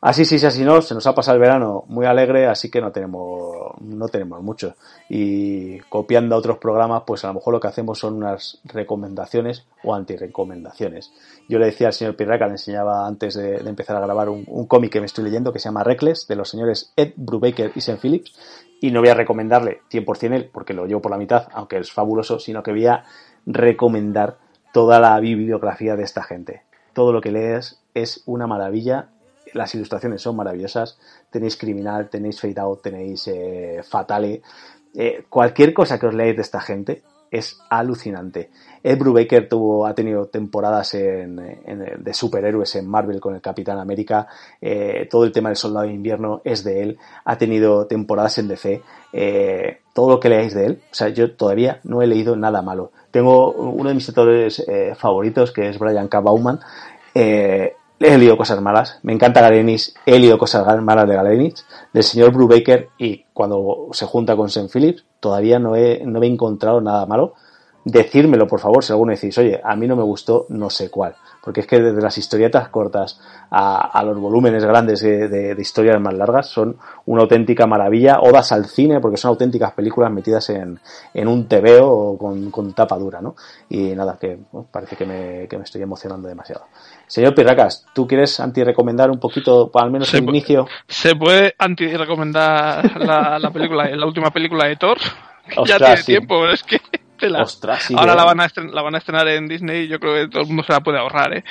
Así 0.00 0.24
sí, 0.24 0.38
sí, 0.38 0.46
así 0.46 0.62
no, 0.62 0.82
se 0.82 0.94
nos 0.94 1.06
ha 1.06 1.14
pasado 1.14 1.36
el 1.36 1.40
verano 1.40 1.84
muy 1.88 2.06
alegre, 2.06 2.46
así 2.46 2.70
que 2.70 2.80
no 2.80 2.92
tenemos, 2.92 3.72
no 3.80 4.08
tenemos 4.08 4.42
mucho. 4.42 4.74
Y 5.08 5.78
copiando 5.88 6.34
a 6.34 6.38
otros 6.38 6.58
programas, 6.58 7.02
pues 7.06 7.24
a 7.24 7.28
lo 7.28 7.34
mejor 7.34 7.54
lo 7.54 7.60
que 7.60 7.68
hacemos 7.68 7.98
son 7.98 8.14
unas 8.14 8.60
recomendaciones 8.64 9.66
o 9.82 9.94
antirecomendaciones. 9.94 11.12
Yo 11.48 11.58
le 11.58 11.66
decía 11.66 11.88
al 11.88 11.92
señor 11.92 12.16
Pirraca, 12.16 12.46
le 12.46 12.52
enseñaba 12.52 13.06
antes 13.06 13.34
de, 13.34 13.56
empezar 13.56 13.96
a 13.96 14.00
grabar 14.00 14.28
un, 14.28 14.44
un 14.46 14.66
cómic 14.66 14.92
que 14.92 15.00
me 15.00 15.06
estoy 15.06 15.24
leyendo 15.24 15.52
que 15.52 15.58
se 15.58 15.68
llama 15.68 15.82
Reckless, 15.82 16.28
de 16.28 16.36
los 16.36 16.50
señores 16.50 16.92
Ed 16.96 17.14
Brubaker 17.16 17.72
y 17.74 17.80
Sean 17.80 17.98
Phillips, 17.98 18.34
y 18.80 18.90
no 18.90 19.00
voy 19.00 19.08
a 19.08 19.14
recomendarle 19.14 19.80
100% 19.90 20.34
él, 20.34 20.50
porque 20.52 20.74
lo 20.74 20.86
llevo 20.86 21.00
por 21.00 21.10
la 21.10 21.18
mitad, 21.18 21.48
aunque 21.52 21.78
es 21.78 21.90
fabuloso, 21.90 22.38
sino 22.38 22.62
que 22.62 22.72
voy 22.72 22.86
a 22.86 23.04
recomendar 23.46 24.38
toda 24.72 25.00
la 25.00 25.18
bibliografía 25.20 25.96
de 25.96 26.02
esta 26.02 26.22
gente. 26.22 26.62
Todo 26.92 27.12
lo 27.12 27.20
que 27.20 27.32
lees 27.32 27.82
es 27.94 28.22
una 28.26 28.46
maravilla 28.46 29.08
las 29.52 29.74
ilustraciones 29.74 30.22
son 30.22 30.36
maravillosas. 30.36 30.98
Tenéis 31.30 31.56
Criminal, 31.56 32.08
tenéis 32.08 32.40
Fade 32.40 32.60
Out, 32.60 32.82
tenéis 32.82 33.28
eh, 33.28 33.80
Fatale. 33.82 34.42
Eh, 34.94 35.24
cualquier 35.28 35.72
cosa 35.74 35.98
que 35.98 36.06
os 36.06 36.14
leáis 36.14 36.36
de 36.36 36.42
esta 36.42 36.60
gente 36.60 37.02
es 37.30 37.58
alucinante. 37.68 38.50
Ed 38.82 38.98
Brubaker 38.98 39.48
tuvo, 39.48 39.84
ha 39.86 39.94
tenido 39.94 40.26
temporadas 40.26 40.94
en, 40.94 41.38
en, 41.38 42.02
de 42.02 42.14
superhéroes 42.14 42.76
en 42.76 42.88
Marvel 42.88 43.20
con 43.20 43.34
el 43.34 43.40
Capitán 43.40 43.78
América. 43.78 44.28
Eh, 44.60 45.08
todo 45.10 45.24
el 45.24 45.32
tema 45.32 45.48
del 45.48 45.56
Soldado 45.56 45.86
de 45.86 45.92
Invierno 45.92 46.40
es 46.44 46.62
de 46.62 46.82
él. 46.82 46.98
Ha 47.24 47.36
tenido 47.36 47.86
temporadas 47.86 48.38
en 48.38 48.48
DC. 48.48 48.82
Todo 49.92 50.10
lo 50.10 50.20
que 50.20 50.28
leáis 50.28 50.54
de 50.54 50.66
él, 50.66 50.82
o 50.90 50.94
sea, 50.94 51.08
yo 51.08 51.34
todavía 51.34 51.80
no 51.84 52.02
he 52.02 52.06
leído 52.06 52.36
nada 52.36 52.62
malo. 52.62 52.92
Tengo 53.10 53.50
uno 53.52 53.88
de 53.88 53.94
mis 53.94 54.08
autores 54.08 54.64
favoritos, 54.96 55.52
que 55.52 55.68
es 55.68 55.78
Brian 55.78 56.08
K. 56.08 56.20
Bauman. 56.20 56.60
He 57.98 58.18
leído 58.18 58.36
cosas 58.36 58.60
malas, 58.60 58.98
me 59.02 59.12
encanta 59.14 59.40
Galenis, 59.40 59.94
he 60.04 60.18
leído 60.18 60.36
cosas 60.38 60.66
malas 60.82 61.08
de 61.08 61.14
Galenis, 61.14 61.64
del 61.92 62.02
señor 62.02 62.32
Brubaker 62.32 62.90
y 62.98 63.24
cuando 63.32 63.88
se 63.92 64.04
junta 64.04 64.36
con 64.36 64.48
St. 64.48 64.68
Phillips 64.68 65.04
todavía 65.18 65.58
no 65.58 65.76
he, 65.76 66.02
no 66.04 66.22
he 66.22 66.26
encontrado 66.26 66.80
nada 66.80 67.06
malo. 67.06 67.34
Decírmelo, 67.88 68.48
por 68.48 68.58
favor, 68.58 68.82
si 68.82 68.92
alguno 68.92 69.12
decís, 69.12 69.38
oye, 69.38 69.60
a 69.62 69.76
mí 69.76 69.86
no 69.86 69.94
me 69.94 70.02
gustó 70.02 70.46
no 70.48 70.68
sé 70.68 70.90
cuál. 70.90 71.14
Porque 71.40 71.60
es 71.60 71.68
que 71.68 71.78
desde 71.78 72.02
las 72.02 72.18
historietas 72.18 72.68
cortas 72.68 73.20
a, 73.48 73.96
a 73.96 74.02
los 74.02 74.18
volúmenes 74.18 74.64
grandes 74.64 75.02
de, 75.02 75.28
de, 75.28 75.54
de, 75.54 75.62
historias 75.62 76.00
más 76.00 76.12
largas 76.14 76.48
son 76.48 76.76
una 77.04 77.22
auténtica 77.22 77.64
maravilla. 77.68 78.18
Odas 78.18 78.50
al 78.50 78.64
cine, 78.64 78.98
porque 78.98 79.16
son 79.16 79.28
auténticas 79.28 79.72
películas 79.72 80.10
metidas 80.10 80.50
en, 80.50 80.80
en 81.14 81.28
un 81.28 81.46
tebeo 81.46 81.88
o 81.88 82.18
con, 82.18 82.50
con 82.50 82.72
tapa 82.72 82.98
dura, 82.98 83.20
¿no? 83.20 83.36
Y 83.68 83.94
nada, 83.94 84.18
que 84.20 84.36
bueno, 84.50 84.66
parece 84.68 84.96
que 84.96 85.06
me, 85.06 85.46
que 85.46 85.56
me 85.56 85.62
estoy 85.62 85.82
emocionando 85.82 86.26
demasiado. 86.26 86.64
Señor 87.06 87.36
Pirracas, 87.36 87.86
¿tú 87.94 88.04
quieres 88.04 88.40
anti-recomendar 88.40 89.12
un 89.12 89.20
poquito, 89.20 89.70
al 89.74 89.92
menos 89.92 90.12
el 90.12 90.24
inicio? 90.24 90.66
¿Se 90.88 91.14
puede 91.14 91.54
anti-recomendar 91.56 93.00
la, 93.00 93.38
la, 93.38 93.50
película, 93.52 93.88
la 93.94 94.06
última 94.06 94.32
película 94.32 94.66
de 94.66 94.74
Thor? 94.74 94.98
Ostras, 95.56 95.68
ya 95.68 95.78
tiene 95.78 95.96
sí. 95.98 96.06
tiempo, 96.06 96.40
pero 96.40 96.52
es 96.52 96.64
que... 96.64 96.80
La... 97.20 97.42
Ostras, 97.42 97.82
sí, 97.82 97.94
Ahora 97.96 98.12
eh. 98.12 98.16
la 98.16 98.24
van, 98.24 98.40
a 98.40 98.44
estrenar, 98.46 98.74
la 98.74 98.82
van 98.82 98.94
a 98.94 98.98
estrenar 98.98 99.28
en 99.28 99.48
Disney 99.48 99.84
y 99.84 99.88
yo 99.88 99.98
creo 99.98 100.14
que 100.14 100.28
todo 100.28 100.42
el 100.42 100.48
mundo 100.48 100.62
se 100.62 100.72
la 100.72 100.80
puede 100.80 100.98
ahorrar, 100.98 101.36
¿eh? 101.36 101.44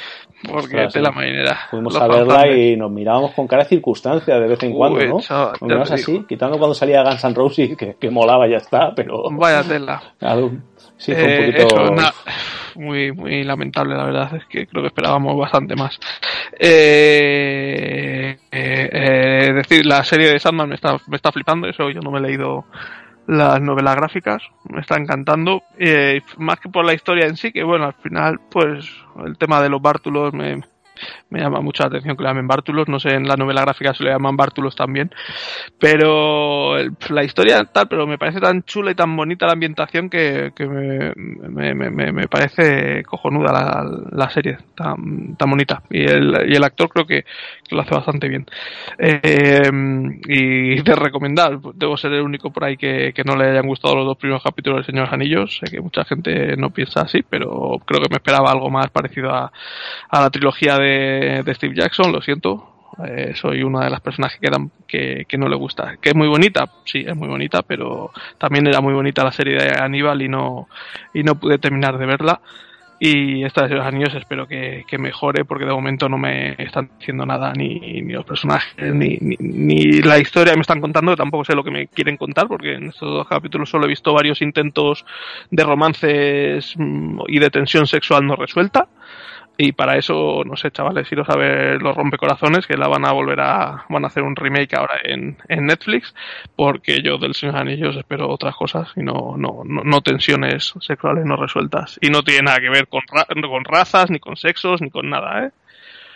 Porque 0.44 0.76
Ostras, 0.76 0.94
de 0.94 1.02
la 1.02 1.10
sí. 1.10 1.16
marinera. 1.16 1.60
Fuimos 1.70 1.96
a 1.96 2.08
verla 2.08 2.48
y 2.48 2.76
nos 2.78 2.92
mirábamos 2.92 3.32
con 3.32 3.48
cara 3.48 3.64
de 3.64 3.70
circunstancia 3.70 4.40
de 4.40 4.48
vez 4.48 4.62
en 4.64 4.72
Uy, 4.72 4.78
cuando, 4.78 5.00
¿no? 5.00 5.16
Nos 5.68 5.90
te 5.90 5.94
así, 5.96 6.26
quitando 6.28 6.58
cuando 6.58 6.76
salía 6.76 7.04
Guns 7.04 7.24
N' 7.24 7.34
Roses, 7.34 7.78
que, 7.78 7.96
que 8.00 8.10
molaba 8.10 8.48
ya 8.48 8.58
está, 8.58 8.94
pero... 8.96 9.24
Vaya 9.32 9.64
tela. 9.64 10.02
Sí, 10.98 11.14
fue 11.14 11.24
Eh, 11.24 11.40
un 11.40 11.54
poquito... 11.54 11.86
eso, 11.96 12.14
muy, 12.76 13.12
muy 13.12 13.44
lamentable, 13.44 13.96
la 13.96 14.06
verdad. 14.06 14.36
Es 14.36 14.46
que 14.46 14.68
creo 14.68 14.84
que 14.84 14.88
esperábamos 14.88 15.38
bastante 15.38 15.76
más. 15.76 15.98
Eh, 16.60 18.38
eh, 18.52 19.54
decir, 19.54 19.86
la 19.86 20.04
serie 20.04 20.30
de 20.30 20.40
Sandman 20.40 20.70
me 20.70 20.76
está, 20.76 20.98
me 21.08 21.16
está 21.16 21.32
flipando, 21.32 21.68
eso 21.68 21.90
yo 21.90 22.02
no 22.02 22.12
me 22.12 22.20
he 22.20 22.22
leído 22.22 22.66
las 23.28 23.62
novelas 23.62 23.96
gráficas, 23.96 24.44
me 24.70 24.82
está 24.82 24.98
encantando, 24.98 25.64
eh, 25.78 26.22
más 26.38 26.60
que 26.60 26.70
por 26.70 26.86
la 26.86 26.94
historia 26.94 27.26
en 27.26 27.38
sí, 27.38 27.52
que 27.52 27.64
bueno, 27.64 27.86
al 27.86 27.94
final, 27.96 28.40
pues 28.52 28.90
el 29.26 29.38
tema 29.38 29.62
de 29.62 29.70
los 29.70 29.82
bártulos 29.82 30.34
me, 30.34 30.62
me 31.30 31.40
llama 31.40 31.62
mucho 31.62 31.84
la 31.84 31.88
atención 31.88 32.16
que 32.16 32.24
le 32.24 32.30
llamen 32.30 32.48
bártulos, 32.48 32.88
no 32.88 33.00
sé, 33.00 33.10
en 33.10 33.28
la 33.28 33.36
novela 33.36 33.62
gráfica 33.62 33.94
se 33.94 34.04
le 34.04 34.12
llaman 34.12 34.36
bártulos 34.38 34.76
también, 34.76 35.12
pero 35.80 36.78
la 37.10 37.24
historia 37.24 37.64
tal, 37.66 37.88
pero 37.88 38.08
me 38.08 38.18
parece 38.18 38.40
tan 38.40 38.64
chula 38.64 38.92
y 38.92 38.96
tan 38.96 39.16
bonita 39.16 39.46
la 39.46 39.54
ambientación 39.54 40.10
que, 40.10 40.52
me, 40.60 41.74
me, 41.74 41.92
me, 41.92 42.28
parece 42.28 43.04
cojonuda 43.04 43.52
la, 43.52 43.86
la 44.12 44.30
serie, 44.30 44.58
tan, 44.76 45.36
tan 45.36 45.50
bonita, 45.50 45.84
y 45.90 46.04
el, 46.04 46.50
y 46.50 46.56
el 46.56 46.64
actor 46.64 46.90
creo 46.90 47.06
que, 47.06 47.26
lo 47.72 47.82
hace 47.82 47.96
bastante 47.96 48.28
bien. 48.30 48.46
Eh, 49.00 49.70
y 50.28 50.82
de 50.82 50.96
recomendar, 50.96 51.60
debo 51.74 51.98
ser 51.98 52.14
el 52.14 52.22
único 52.22 52.52
por 52.52 52.64
ahí 52.64 52.78
que, 52.78 53.12
que 53.14 53.24
no 53.24 53.36
le 53.36 53.50
hayan 53.50 53.68
gustado 53.68 53.96
los 53.96 54.06
dos 54.06 54.18
primeros 54.18 54.44
capítulos 54.44 54.78
del 54.78 54.86
Señor 54.86 55.10
Anillos, 55.12 55.58
sé 55.58 55.72
que 55.72 55.82
mucha 55.82 56.06
gente 56.06 56.56
no 56.58 56.70
piensa 56.70 57.02
así, 57.02 57.24
pero 57.28 57.80
creo 57.86 58.02
que 58.02 58.10
me 58.10 58.18
esperaba 58.18 58.52
algo 58.52 58.70
más 58.70 58.90
parecido 58.90 59.32
a, 59.34 59.52
a 60.10 60.22
la 60.22 60.30
trilogía 60.30 60.78
de 60.78 60.95
de, 61.44 61.54
Steve 61.56 61.76
Jackson, 61.76 62.12
lo 62.12 62.22
siento. 62.22 62.72
Eh, 63.06 63.34
soy 63.36 63.62
una 63.62 63.84
de 63.84 63.90
las 63.90 64.00
personas 64.00 64.34
que 64.34 64.40
quedan 64.48 64.72
que, 64.88 65.26
no 65.38 65.50
le 65.50 65.56
gusta. 65.56 65.98
Que 65.98 66.10
es 66.10 66.16
muy 66.16 66.28
bonita, 66.28 66.70
sí, 66.86 67.04
es 67.06 67.16
muy 67.16 67.28
bonita, 67.28 67.62
pero 67.62 68.12
también 68.38 68.68
era 68.68 68.80
muy 68.80 68.94
bonita 68.94 69.24
la 69.24 69.32
serie 69.32 69.56
de 69.56 69.72
Aníbal 69.78 70.22
y 70.22 70.30
no, 70.30 70.70
y 71.14 71.24
no 71.24 71.36
pude 71.36 71.58
terminar 71.58 71.98
de 71.98 72.06
verla. 72.06 72.40
Y 72.98 73.44
esta 73.44 73.68
de 73.68 73.76
los 73.76 73.86
anillos 73.86 74.16
espero 74.16 74.48
que, 74.48 74.86
mejore 74.98 75.44
porque 75.44 75.66
de 75.66 75.74
momento 75.74 76.08
no 76.08 76.18
me 76.18 76.56
están 76.58 76.90
diciendo 76.98 77.26
nada 77.26 77.52
ni, 77.52 77.78
ni 78.02 78.14
los 78.14 78.24
personajes 78.24 78.74
ni, 78.94 79.18
ni, 79.20 80.02
la 80.02 80.18
historia 80.18 80.56
me 80.56 80.62
están 80.62 80.80
contando, 80.80 81.12
que 81.12 81.18
tampoco 81.18 81.44
sé 81.44 81.54
lo 81.54 81.64
que 81.64 81.72
me 81.72 81.88
quieren 81.88 82.16
contar 82.16 82.48
porque 82.48 82.76
en 82.76 82.88
estos 82.88 83.10
dos 83.10 83.28
capítulos 83.28 83.70
solo 83.70 83.86
he 83.86 83.90
visto 83.90 84.14
varios 84.14 84.42
intentos 84.42 85.06
de 85.52 85.64
romances 85.66 86.74
mm, 86.78 87.24
y 87.28 87.40
de 87.40 87.50
tensión 87.50 87.86
sexual 87.86 88.26
no 88.26 88.38
resuelta. 88.38 88.88
Y 89.58 89.72
para 89.72 89.98
eso, 89.98 90.44
no 90.46 90.58
sé, 90.58 90.72
chavales, 90.72 91.10
iros 91.12 91.30
a 91.30 91.38
ver 91.38 91.82
Los 91.82 91.96
Rompecorazones, 91.96 92.68
que 92.68 92.76
la 92.76 92.88
van 92.88 93.06
a 93.06 93.14
volver 93.14 93.40
a. 93.40 93.86
van 93.90 94.04
a 94.04 94.08
hacer 94.08 94.24
un 94.24 94.36
remake 94.36 94.76
ahora 94.76 94.96
en, 95.04 95.38
en 95.48 95.66
Netflix, 95.66 96.14
porque 96.56 97.02
yo 97.02 97.18
del 97.18 97.34
Señor 97.34 97.56
Anillos 97.58 97.96
espero 97.96 98.30
otras 98.30 98.56
cosas 98.56 98.90
y 98.96 99.02
no, 99.02 99.36
no, 99.38 99.62
no, 99.64 100.02
tensiones 100.02 100.74
sexuales 100.82 101.26
no 101.26 101.38
resueltas. 101.38 101.98
Y 102.02 102.10
no 102.10 102.24
tiene 102.24 102.44
nada 102.44 102.60
que 102.60 102.70
ver 102.70 102.88
con, 102.88 103.02
con 103.50 103.64
razas, 103.64 104.10
ni 104.10 104.20
con 104.20 104.36
sexos, 104.36 104.82
ni 104.82 104.90
con 104.90 105.10
nada, 105.10 105.46
¿eh? 105.46 105.52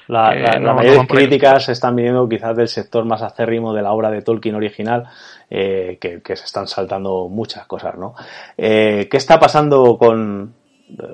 La, 0.10 0.34
la, 0.34 0.74
mayoría 0.74 1.02
de 1.02 1.08
críticas 1.08 1.70
están 1.70 1.96
viniendo 1.96 2.28
quizás 2.28 2.58
del 2.58 2.68
sector 2.68 3.06
más 3.06 3.22
acérrimo 3.22 3.76
de 3.76 3.84
la 3.84 3.92
obra 3.92 4.10
de 4.10 4.24
Tolkien 4.24 4.56
original, 4.56 5.06
eh, 5.52 6.00
que, 6.02 6.24
que, 6.24 6.36
se 6.36 6.46
están 6.46 6.68
saltando 6.68 7.30
muchas 7.30 7.68
cosas, 7.68 7.96
¿no? 7.96 8.16
Eh, 8.58 9.08
¿Qué 9.10 9.18
está 9.18 9.40
pasando 9.40 10.00
con, 10.00 10.56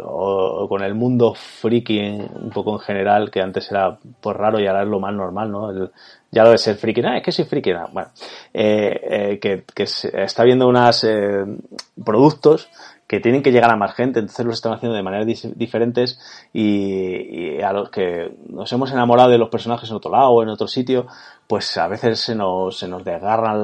o, 0.04 0.68
con 0.68 0.84
el 0.84 0.96
mundo 0.96 1.34
friki 1.34 2.00
un 2.00 2.50
poco 2.54 2.74
en 2.74 2.80
general, 2.80 3.32
que 3.32 3.42
antes 3.42 3.70
era 3.72 3.98
pues 4.22 4.36
raro 4.36 4.60
y 4.60 4.68
ahora 4.68 4.84
es 4.84 4.88
lo 4.88 5.00
más 5.00 5.14
normal, 5.14 5.52
¿no? 5.52 5.90
ya 6.32 6.44
lo 6.44 6.52
de 6.52 6.58
ser 6.58 6.76
friki, 6.76 7.02
ah, 7.06 7.18
es 7.18 7.24
que 7.24 7.32
soy 7.32 7.46
friki, 7.46 7.72
bueno, 7.94 8.10
eh, 8.54 9.00
eh, 9.04 9.40
que, 9.40 9.64
que 9.74 9.84
está 9.84 10.44
viendo 10.44 10.68
unos 10.68 11.04
eh, 11.04 11.46
productos 12.04 12.70
que 13.08 13.20
tienen 13.20 13.44
que 13.44 13.52
llegar 13.52 13.72
a 13.72 13.76
más 13.76 13.94
gente, 13.94 14.20
entonces 14.20 14.46
los 14.46 14.56
están 14.56 14.74
haciendo 14.74 14.96
de 14.96 15.04
maneras 15.04 15.28
diferentes 15.56 16.20
y, 16.54 17.62
a 17.62 17.72
los 17.72 17.90
que 17.90 18.36
nos 18.50 18.72
hemos 18.74 18.92
enamorado 18.92 19.30
de 19.30 19.38
los 19.38 19.50
personajes 19.50 19.90
en 19.90 19.96
otro 19.96 20.12
lado 20.12 20.42
en 20.42 20.50
otro 20.50 20.68
sitio, 20.68 21.06
pues 21.48 21.78
a 21.78 21.88
veces 21.88 22.20
se 22.20 22.36
nos, 22.36 22.78
se 22.78 22.88
nos 22.88 23.04
desgarran 23.04 23.62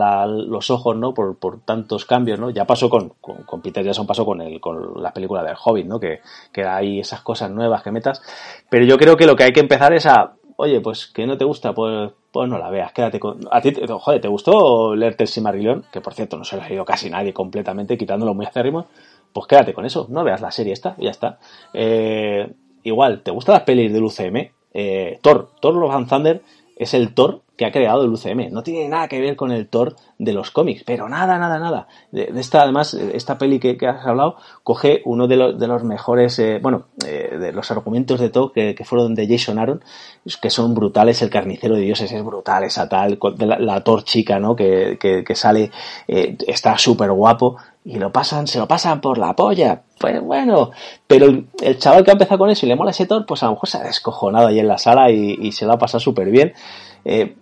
los 0.49 0.69
ojos, 0.69 0.95
¿no? 0.95 1.13
Por, 1.13 1.37
por 1.37 1.61
tantos 1.61 2.05
cambios, 2.05 2.39
¿no? 2.39 2.51
Ya 2.51 2.65
pasó 2.65 2.89
con, 2.89 3.13
con, 3.19 3.61
Peter 3.61 3.83
Jackson, 3.83 4.05
pasó 4.05 4.25
con 4.25 4.41
el, 4.41 4.61
con 4.61 5.01
la 5.01 5.11
película 5.11 5.43
del 5.43 5.55
Hobbit, 5.63 5.87
¿no? 5.87 5.99
Que, 5.99 6.21
que 6.53 6.63
hay 6.63 6.99
esas 6.99 7.21
cosas 7.21 7.49
nuevas 7.49 7.81
que 7.81 7.91
metas. 7.91 8.21
Pero 8.69 8.85
yo 8.85 8.97
creo 8.97 9.17
que 9.17 9.25
lo 9.25 9.35
que 9.35 9.45
hay 9.45 9.51
que 9.51 9.61
empezar 9.61 9.93
es 9.93 10.05
a, 10.05 10.35
oye, 10.57 10.79
pues 10.81 11.07
que 11.07 11.25
no 11.25 11.37
te 11.37 11.45
gusta, 11.45 11.73
pues, 11.73 12.11
pues 12.31 12.47
no 12.47 12.59
la 12.59 12.69
veas, 12.69 12.91
quédate 12.93 13.19
con... 13.19 13.39
A 13.51 13.59
ti, 13.61 13.73
joder, 13.73 14.21
¿te 14.21 14.27
gustó 14.27 14.95
leerte 14.95 15.23
el 15.23 15.27
Simarillion? 15.27 15.85
Que 15.91 16.01
por 16.01 16.13
cierto, 16.13 16.37
no 16.37 16.43
se 16.43 16.55
lo 16.55 16.61
ha 16.61 16.67
leído 16.67 16.85
casi 16.85 17.09
nadie 17.09 17.33
completamente, 17.33 17.97
quitándolo 17.97 18.35
muy 18.35 18.45
acérrimo 18.45 18.85
pues 19.33 19.47
quédate 19.47 19.73
con 19.73 19.85
eso, 19.85 20.07
no 20.09 20.23
veas 20.23 20.41
la 20.41 20.51
serie 20.51 20.73
esta 20.73 20.95
ya 20.97 21.11
está. 21.11 21.39
Eh, 21.73 22.51
igual, 22.83 23.21
¿te 23.21 23.31
gustan 23.31 23.53
las 23.53 23.63
pelis 23.63 23.91
del 23.91 24.03
UCM? 24.03 24.51
Eh, 24.73 25.19
Thor, 25.21 25.49
Thor 25.59 25.75
Love 25.75 25.95
and 25.95 26.09
Thunder 26.09 26.41
es 26.81 26.93
el 26.93 27.13
Thor 27.13 27.41
que 27.61 27.67
ha 27.67 27.71
creado 27.71 28.03
el 28.03 28.09
UCM. 28.09 28.51
No 28.51 28.63
tiene 28.63 28.89
nada 28.89 29.07
que 29.07 29.21
ver 29.21 29.35
con 29.35 29.51
el 29.51 29.67
Thor 29.67 29.95
de 30.17 30.33
los 30.33 30.49
cómics, 30.49 30.83
pero 30.83 31.07
nada, 31.07 31.37
nada, 31.37 31.59
nada. 31.59 31.87
De, 32.11 32.31
esta, 32.35 32.63
además, 32.63 32.95
esta 32.95 33.37
peli 33.37 33.59
que, 33.59 33.77
has 33.87 34.03
hablado, 34.03 34.37
coge 34.63 35.03
uno 35.05 35.27
de, 35.27 35.37
los, 35.37 35.83
mejores, 35.83 36.39
eh, 36.39 36.59
bueno, 36.59 36.85
eh, 37.05 37.37
de 37.39 37.51
los 37.51 37.69
argumentos 37.69 38.19
de 38.19 38.29
Thor 38.31 38.51
que, 38.51 38.75
fueron 38.83 39.13
de 39.13 39.27
Jason 39.27 39.59
Aaron, 39.59 39.83
que 40.41 40.49
son 40.49 40.73
brutales. 40.73 41.21
El 41.21 41.29
carnicero 41.29 41.75
de 41.75 41.81
dioses 41.81 42.11
es 42.11 42.23
brutal, 42.23 42.63
esa 42.63 42.89
tal, 42.89 43.19
la, 43.37 43.83
Thor 43.83 44.03
chica, 44.05 44.39
¿no? 44.39 44.55
Que, 44.55 44.97
que 44.99 45.35
sale, 45.35 45.69
eh, 46.07 46.35
está 46.47 46.79
súper 46.79 47.11
guapo 47.11 47.57
y 47.83 47.97
lo 47.97 48.11
pasan, 48.11 48.47
se 48.47 48.59
lo 48.59 48.67
pasan 48.67 49.01
por 49.01 49.17
la 49.17 49.35
polla. 49.35 49.81
Pues 49.99 50.21
bueno, 50.21 50.71
pero 51.07 51.27
el, 51.27 51.77
chaval 51.77 52.03
que 52.03 52.11
ha 52.11 52.13
empezado 52.13 52.39
con 52.39 52.49
eso 52.49 52.65
y 52.65 52.69
le 52.69 52.75
mola 52.75 52.91
ese 52.91 53.05
Thor, 53.05 53.25
pues 53.25 53.43
a 53.43 53.47
lo 53.47 53.53
mejor 53.53 53.69
se 53.69 53.77
ha 53.77 53.83
descojonado 53.83 54.47
ahí 54.47 54.59
en 54.59 54.67
la 54.67 54.77
sala 54.77 55.09
y, 55.11 55.51
se 55.51 55.65
lo 55.65 55.73
ha 55.73 55.77
pasado 55.77 55.99
súper 55.99 56.29
bien. 56.29 56.53
Eh, 57.05 57.35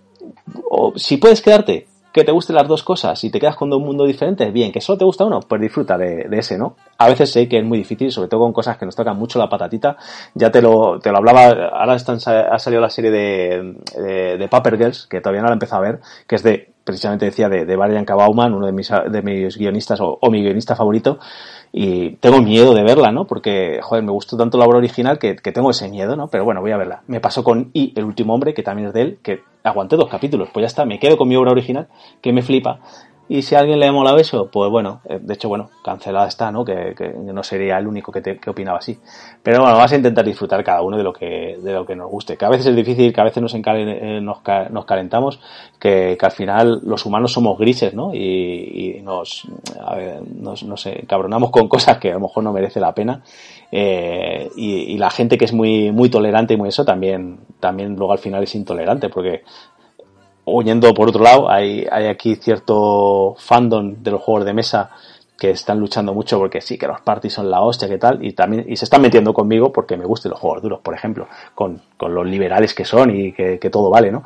o 0.69 0.93
si 0.95 1.17
puedes 1.17 1.41
quedarte 1.41 1.87
que 2.19 2.25
te 2.25 2.31
gusten 2.31 2.55
las 2.55 2.67
dos 2.67 2.83
cosas 2.83 3.23
y 3.23 3.29
te 3.29 3.39
quedas 3.39 3.55
con 3.55 3.69
dos 3.69 3.81
mundos 3.81 4.07
diferentes, 4.07 4.51
bien, 4.51 4.71
que 4.71 4.81
solo 4.81 4.97
te 4.97 5.05
gusta 5.05 5.25
uno, 5.25 5.39
pues 5.39 5.61
disfruta 5.61 5.97
de, 5.97 6.27
ese, 6.31 6.57
¿no? 6.57 6.75
A 6.97 7.07
veces 7.07 7.31
sé 7.31 7.47
que 7.47 7.59
es 7.59 7.65
muy 7.65 7.77
difícil, 7.77 8.11
sobre 8.11 8.27
todo 8.27 8.41
con 8.41 8.53
cosas 8.53 8.77
que 8.77 8.85
nos 8.85 8.95
tocan 8.95 9.17
mucho 9.17 9.39
la 9.39 9.49
patatita. 9.49 9.97
Ya 10.35 10.51
te 10.51 10.61
lo, 10.61 10.99
te 10.99 11.11
lo 11.11 11.17
hablaba, 11.17 11.69
ahora 11.69 11.95
están, 11.95 12.17
ha 12.25 12.59
salido 12.59 12.81
la 12.81 12.89
serie 12.89 13.11
de, 13.11 13.75
de, 13.97 14.37
de 14.37 14.47
Paper 14.47 14.77
Girls, 14.77 15.07
que 15.07 15.21
todavía 15.21 15.41
no 15.41 15.47
la 15.47 15.53
he 15.53 15.55
empezado 15.55 15.83
a 15.83 15.87
ver, 15.87 15.99
que 16.27 16.35
es 16.35 16.43
de, 16.43 16.71
precisamente 16.83 17.25
decía, 17.25 17.49
de, 17.49 17.65
de 17.65 17.75
Brian 17.75 18.05
Bauman, 18.05 18.53
uno 18.53 18.65
de 18.65 18.73
mis, 18.73 18.89
de 18.89 19.21
mis 19.21 19.57
guionistas 19.57 19.99
o 20.01 20.19
mi 20.29 20.41
guionista 20.41 20.75
favorito, 20.75 21.19
y 21.71 22.11
tengo 22.15 22.41
miedo 22.41 22.73
de 22.73 22.83
verla, 22.83 23.11
¿no? 23.11 23.25
Porque, 23.25 23.79
joder, 23.81 24.03
me 24.03 24.11
gustó 24.11 24.37
tanto 24.37 24.57
la 24.57 24.65
obra 24.65 24.79
original 24.79 25.19
que, 25.19 25.35
tengo 25.35 25.69
ese 25.69 25.89
miedo, 25.89 26.15
¿no? 26.15 26.27
Pero 26.27 26.43
bueno, 26.43 26.61
voy 26.61 26.71
a 26.71 26.77
verla. 26.77 27.03
Me 27.07 27.19
pasó 27.19 27.43
con 27.43 27.69
Y, 27.73 27.93
el 27.95 28.05
último 28.05 28.33
hombre, 28.33 28.53
que 28.53 28.63
también 28.63 28.87
es 28.87 28.93
de 28.93 29.01
él, 29.01 29.19
que 29.21 29.41
aguanté 29.63 29.95
dos 29.95 30.09
capítulos, 30.09 30.49
pues 30.53 30.63
ya 30.63 30.67
está, 30.67 30.85
me 30.85 30.99
quedo 30.99 31.17
con 31.17 31.27
mi 31.27 31.35
obra 31.35 31.51
original, 31.51 31.87
que 32.21 32.33
me 32.33 32.41
flipa. 32.41 32.79
Y 33.31 33.43
si 33.43 33.53
a 33.53 33.59
alguien 33.59 33.79
le 33.79 33.85
ha 33.85 33.91
molado 33.91 34.17
eso, 34.17 34.49
pues 34.51 34.71
bueno, 34.71 35.01
eh, 35.07 35.19
de 35.21 35.35
hecho, 35.35 35.47
bueno, 35.47 35.69
cancelada 35.83 36.27
está, 36.27 36.51
¿no? 36.51 36.65
Que, 36.65 36.95
que 36.97 37.09
no 37.09 37.43
sería 37.43 37.77
el 37.77 37.85
único 37.85 38.11
que, 38.11 38.21
te, 38.21 38.39
que, 38.39 38.49
opinaba 38.49 38.79
así. 38.79 38.97
Pero 39.43 39.61
bueno, 39.61 39.77
vas 39.77 39.91
a 39.91 39.97
intentar 39.97 40.25
disfrutar 40.25 40.63
cada 40.63 40.81
uno 40.81 40.97
de 40.97 41.03
lo 41.03 41.13
que, 41.13 41.59
de 41.61 41.71
lo 41.71 41.85
que 41.85 41.95
nos 41.95 42.09
guste. 42.09 42.35
Que 42.37 42.45
a 42.45 42.49
veces 42.49 42.65
es 42.65 42.75
difícil, 42.75 43.13
que 43.13 43.21
a 43.21 43.25
veces 43.25 43.43
nos, 43.43 43.53
eh, 43.53 44.19
nos, 44.19 44.39
nos 44.71 44.85
calentamos, 44.85 45.39
que, 45.79 46.17
que, 46.19 46.25
al 46.25 46.31
final 46.31 46.81
los 46.83 47.05
humanos 47.05 47.31
somos 47.31 47.59
grises, 47.59 47.93
¿no? 47.93 48.15
Y, 48.15 48.99
nos, 49.03 49.47
a 49.79 49.95
ver, 49.95 50.21
nos, 50.27 50.63
no 50.63 50.75
sé, 50.75 51.05
cabronamos 51.07 51.51
con 51.51 51.67
cosas 51.69 51.99
que 51.99 52.09
a 52.09 52.15
lo 52.15 52.21
mejor 52.21 52.43
no 52.43 52.51
merece 52.51 52.79
la 52.79 52.95
pena. 52.95 53.21
Eh, 53.71 54.49
y, 54.55 54.93
y, 54.93 54.97
la 54.97 55.11
gente 55.11 55.37
que 55.37 55.45
es 55.45 55.53
muy, 55.53 55.91
muy 55.91 56.09
tolerante 56.09 56.55
y 56.55 56.57
muy 56.57 56.69
eso 56.69 56.83
también, 56.83 57.41
también 57.59 57.95
luego 57.95 58.11
al 58.11 58.17
final 58.17 58.41
es 58.41 58.55
intolerante 58.55 59.09
porque 59.09 59.43
oyendo 60.51 60.93
por 60.93 61.09
otro 61.09 61.23
lado, 61.23 61.49
hay, 61.49 61.85
hay 61.91 62.07
aquí 62.07 62.35
cierto 62.35 63.35
fandom 63.37 64.03
de 64.03 64.11
los 64.11 64.21
juegos 64.21 64.45
de 64.45 64.53
mesa 64.53 64.91
que 65.39 65.51
están 65.51 65.79
luchando 65.79 66.13
mucho 66.13 66.37
porque 66.37 66.61
sí, 66.61 66.77
que 66.77 66.85
los 66.85 66.99
parties 67.01 67.33
son 67.33 67.49
la 67.49 67.61
hostia, 67.61 67.87
que 67.87 67.97
tal, 67.97 68.23
y 68.23 68.33
también, 68.33 68.65
y 68.67 68.75
se 68.75 68.85
están 68.85 69.01
metiendo 69.01 69.33
conmigo 69.33 69.71
porque 69.71 69.95
me 69.95 70.05
gustan 70.05 70.31
los 70.31 70.39
juegos 70.39 70.61
duros, 70.61 70.81
por 70.81 70.93
ejemplo, 70.93 71.27
con, 71.55 71.81
con 71.97 72.13
los 72.13 72.27
liberales 72.27 72.73
que 72.73 72.83
son 72.83 73.15
y 73.15 73.31
que, 73.31 73.57
todo 73.71 73.89
vale, 73.89 74.11
¿no? 74.11 74.23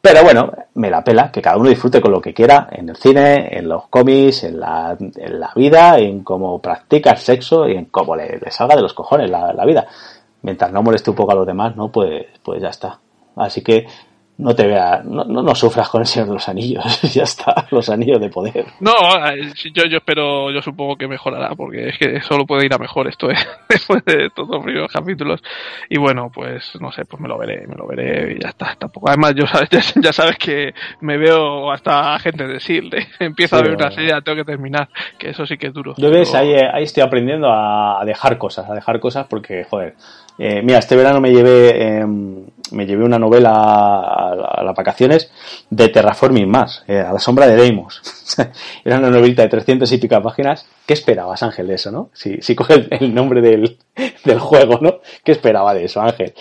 Pero 0.00 0.22
bueno, 0.22 0.50
me 0.74 0.90
la 0.90 1.04
pela, 1.04 1.30
que 1.30 1.42
cada 1.42 1.56
uno 1.56 1.68
disfrute 1.68 2.00
con 2.00 2.12
lo 2.12 2.20
que 2.20 2.32
quiera, 2.32 2.68
en 2.70 2.88
el 2.88 2.96
cine, 2.96 3.48
en 3.58 3.68
los 3.68 3.88
cómics, 3.88 4.44
en 4.44 4.58
la, 4.60 4.96
en 4.98 5.40
la 5.40 5.52
vida, 5.54 5.98
en 5.98 6.22
cómo 6.22 6.62
practica 6.62 7.10
el 7.10 7.18
sexo 7.18 7.68
y 7.68 7.72
en 7.72 7.86
cómo 7.86 8.16
le, 8.16 8.38
le 8.38 8.50
salga 8.50 8.76
de 8.76 8.82
los 8.82 8.94
cojones 8.94 9.28
la, 9.28 9.52
la, 9.52 9.64
vida. 9.66 9.86
Mientras 10.42 10.72
no 10.72 10.82
moleste 10.82 11.10
un 11.10 11.16
poco 11.16 11.32
a 11.32 11.34
los 11.34 11.46
demás, 11.46 11.76
¿no? 11.76 11.90
Pues, 11.90 12.26
pues 12.42 12.62
ya 12.62 12.68
está. 12.68 13.00
Así 13.36 13.62
que 13.62 13.86
no 14.38 14.54
te 14.54 14.68
vea, 14.68 15.02
no, 15.04 15.24
no, 15.24 15.42
no, 15.42 15.54
sufras 15.54 15.88
con 15.88 16.00
el 16.00 16.06
Señor 16.06 16.28
de 16.28 16.34
los 16.34 16.48
Anillos, 16.48 17.02
ya 17.12 17.24
está, 17.24 17.66
los 17.72 17.88
anillos 17.90 18.20
de 18.20 18.30
poder. 18.30 18.66
No, 18.78 18.92
eh, 19.26 19.52
yo, 19.74 19.84
yo 19.86 19.98
espero, 19.98 20.52
yo 20.52 20.62
supongo 20.62 20.94
que 20.96 21.08
mejorará, 21.08 21.56
porque 21.56 21.88
es 21.88 21.98
que 21.98 22.20
solo 22.20 22.46
puede 22.46 22.66
ir 22.66 22.72
a 22.72 22.78
mejor 22.78 23.08
esto, 23.08 23.28
¿eh? 23.30 23.36
después 23.68 24.04
de 24.04 24.26
estos 24.26 24.46
dos 24.46 24.62
primeros 24.62 24.92
capítulos. 24.92 25.42
Y 25.90 25.98
bueno, 25.98 26.30
pues 26.32 26.70
no 26.80 26.92
sé, 26.92 27.04
pues 27.04 27.20
me 27.20 27.28
lo 27.28 27.36
veré, 27.36 27.66
me 27.66 27.74
lo 27.74 27.88
veré 27.88 28.36
y 28.36 28.40
ya 28.40 28.50
está, 28.50 28.76
tampoco. 28.78 29.08
Además, 29.08 29.34
yo 29.34 29.44
sabes, 29.48 29.68
ya, 29.96 30.12
sabes 30.12 30.36
que 30.38 30.72
me 31.00 31.18
veo 31.18 31.72
hasta 31.72 32.16
gente 32.20 32.46
de 32.46 32.60
SEAL, 32.60 32.94
¿eh? 32.94 33.08
empiezo 33.18 33.56
a 33.56 33.62
ver 33.62 33.74
una 33.74 33.90
serie, 33.90 34.14
tengo 34.22 34.36
que 34.36 34.44
terminar, 34.44 34.88
que 35.18 35.30
eso 35.30 35.46
sí 35.46 35.58
que 35.58 35.66
es 35.66 35.74
duro. 35.74 35.94
Yo 35.96 36.10
ves, 36.10 36.32
ahí, 36.36 36.54
ahí 36.54 36.84
estoy 36.84 37.02
aprendiendo 37.02 37.48
a 37.50 38.00
dejar 38.04 38.38
cosas, 38.38 38.70
a 38.70 38.74
dejar 38.74 39.00
cosas 39.00 39.26
porque, 39.28 39.64
joder, 39.64 39.96
eh, 40.38 40.62
mira, 40.62 40.78
este 40.78 40.94
verano 40.94 41.20
me 41.20 41.32
llevé, 41.32 41.98
em, 41.98 42.46
me 42.72 42.86
llevé 42.86 43.04
una 43.04 43.18
novela 43.18 43.52
a, 43.52 44.62
las 44.62 44.74
vacaciones 44.74 45.30
de 45.70 45.88
Terraforming 45.88 46.48
más, 46.48 46.84
eh, 46.86 46.98
a 46.98 47.12
la 47.12 47.18
sombra 47.18 47.46
de 47.46 47.56
Deimos. 47.56 48.00
Era 48.84 48.98
una 48.98 49.10
novelita 49.10 49.42
de 49.42 49.48
300 49.48 49.90
y 49.92 49.98
pica 49.98 50.20
páginas. 50.20 50.66
¿Qué 50.86 50.94
esperabas, 50.94 51.42
Ángel, 51.42 51.68
de 51.68 51.74
eso, 51.74 51.90
no? 51.90 52.10
Si, 52.12 52.40
si 52.40 52.54
coge 52.54 52.86
el, 52.90 53.14
nombre 53.14 53.40
del, 53.40 53.78
del, 54.24 54.38
juego, 54.38 54.78
¿no? 54.80 55.00
¿Qué 55.24 55.32
esperaba 55.32 55.74
de 55.74 55.84
eso, 55.84 56.00
Ángel? 56.00 56.34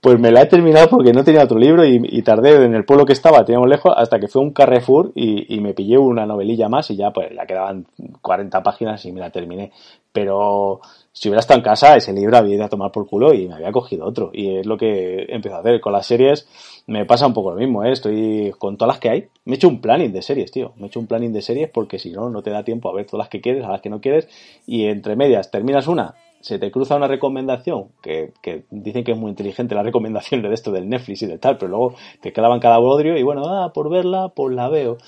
Pues 0.00 0.18
me 0.18 0.32
la 0.32 0.42
he 0.42 0.46
terminado 0.46 0.88
porque 0.88 1.12
no 1.12 1.22
tenía 1.22 1.44
otro 1.44 1.58
libro 1.58 1.84
y, 1.84 2.22
tardé 2.22 2.64
en 2.64 2.74
el 2.74 2.84
pueblo 2.84 3.06
que 3.06 3.12
estaba, 3.12 3.44
teníamos 3.44 3.68
lejos, 3.68 3.94
hasta 3.96 4.18
que 4.18 4.26
fue 4.26 4.42
un 4.42 4.52
Carrefour 4.52 5.12
y, 5.14 5.54
y, 5.54 5.60
me 5.60 5.74
pillé 5.74 5.96
una 5.96 6.26
novelilla 6.26 6.68
más 6.68 6.90
y 6.90 6.96
ya 6.96 7.12
pues 7.12 7.28
ya 7.32 7.46
quedaban 7.46 7.86
40 8.20 8.62
páginas 8.64 9.04
y 9.04 9.12
me 9.12 9.20
la 9.20 9.30
terminé. 9.30 9.70
Pero 10.12 10.80
si 11.12 11.28
hubiera 11.28 11.40
estado 11.40 11.58
en 11.58 11.64
casa, 11.64 11.94
ese 11.94 12.12
libro 12.12 12.36
había 12.36 12.54
ido 12.54 12.64
a 12.64 12.68
tomar 12.68 12.90
por 12.90 13.06
culo 13.06 13.34
y 13.34 13.46
me 13.46 13.54
había 13.54 13.70
cogido 13.70 14.06
otro. 14.06 14.30
Y 14.32 14.56
es 14.56 14.66
lo 14.66 14.76
que 14.76 15.26
empiezo 15.28 15.56
a 15.56 15.60
hacer. 15.60 15.80
Con 15.80 15.92
las 15.92 16.06
series 16.06 16.48
me 16.86 17.04
pasa 17.04 17.26
un 17.26 17.34
poco 17.34 17.50
lo 17.50 17.56
mismo, 17.56 17.84
¿eh? 17.84 17.92
Estoy 17.92 18.52
con 18.58 18.76
todas 18.76 18.94
las 18.94 19.00
que 19.00 19.10
hay. 19.10 19.28
Me 19.44 19.54
he 19.54 19.56
hecho 19.56 19.68
un 19.68 19.80
planning 19.80 20.12
de 20.12 20.22
series, 20.22 20.50
tío. 20.50 20.72
Me 20.76 20.84
he 20.84 20.86
hecho 20.86 21.00
un 21.00 21.06
planning 21.06 21.32
de 21.32 21.42
series 21.42 21.68
porque 21.70 21.98
si 21.98 22.10
no, 22.10 22.30
no 22.30 22.42
te 22.42 22.50
da 22.50 22.64
tiempo 22.64 22.88
a 22.88 22.94
ver 22.94 23.06
todas 23.06 23.24
las 23.24 23.28
que 23.28 23.40
quieres, 23.40 23.64
a 23.64 23.68
las 23.68 23.82
que 23.82 23.90
no 23.90 24.00
quieres. 24.00 24.28
Y 24.66 24.86
entre 24.86 25.14
medias, 25.14 25.50
terminas 25.50 25.86
una, 25.86 26.14
se 26.40 26.58
te 26.58 26.70
cruza 26.70 26.96
una 26.96 27.06
recomendación, 27.06 27.88
que, 28.02 28.32
que 28.42 28.64
dicen 28.70 29.04
que 29.04 29.12
es 29.12 29.18
muy 29.18 29.30
inteligente 29.30 29.74
la 29.74 29.82
recomendación 29.82 30.42
de 30.42 30.52
esto 30.52 30.72
del 30.72 30.88
Netflix 30.88 31.22
y 31.22 31.26
de 31.26 31.38
tal, 31.38 31.56
pero 31.56 31.70
luego 31.70 31.94
te 32.20 32.32
clavan 32.32 32.58
cada 32.58 32.78
bodrio 32.78 33.16
y 33.16 33.22
bueno, 33.22 33.42
ah, 33.46 33.72
por 33.72 33.88
verla, 33.88 34.30
pues 34.34 34.54
la 34.54 34.68
veo. 34.68 34.98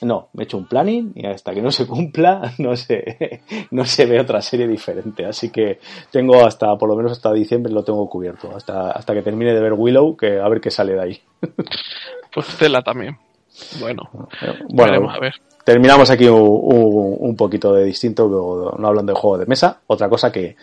No, 0.00 0.28
me 0.32 0.42
he 0.42 0.44
hecho 0.44 0.58
un 0.58 0.66
planning 0.66 1.12
y 1.14 1.26
hasta 1.26 1.52
que 1.52 1.60
no 1.60 1.70
se 1.72 1.86
cumpla 1.86 2.52
no 2.58 2.76
se, 2.76 3.42
no 3.70 3.84
se 3.84 4.06
ve 4.06 4.20
otra 4.20 4.40
serie 4.40 4.66
diferente. 4.68 5.24
Así 5.24 5.50
que 5.50 5.80
tengo 6.10 6.44
hasta, 6.44 6.76
por 6.76 6.88
lo 6.88 6.96
menos 6.96 7.12
hasta 7.12 7.32
diciembre 7.32 7.72
lo 7.72 7.82
tengo 7.82 8.08
cubierto. 8.08 8.54
Hasta, 8.54 8.92
hasta 8.92 9.14
que 9.14 9.22
termine 9.22 9.52
de 9.52 9.60
ver 9.60 9.72
Willow, 9.72 10.16
que 10.16 10.38
a 10.38 10.48
ver 10.48 10.60
qué 10.60 10.70
sale 10.70 10.94
de 10.94 11.02
ahí. 11.02 11.20
Pues 12.30 12.46
Cela 12.46 12.82
también. 12.82 13.16
Bueno, 13.80 14.02
bueno 14.68 15.10
a 15.10 15.18
ver. 15.18 15.32
Terminamos 15.64 16.10
aquí 16.10 16.28
un, 16.28 17.16
un, 17.20 17.36
poquito 17.36 17.72
de 17.72 17.84
distinto, 17.84 18.74
no 18.78 18.86
hablando 18.86 19.14
de 19.14 19.18
juego 19.18 19.38
de 19.38 19.46
mesa. 19.46 19.80
Otra 19.86 20.10
cosa 20.10 20.30
que 20.30 20.54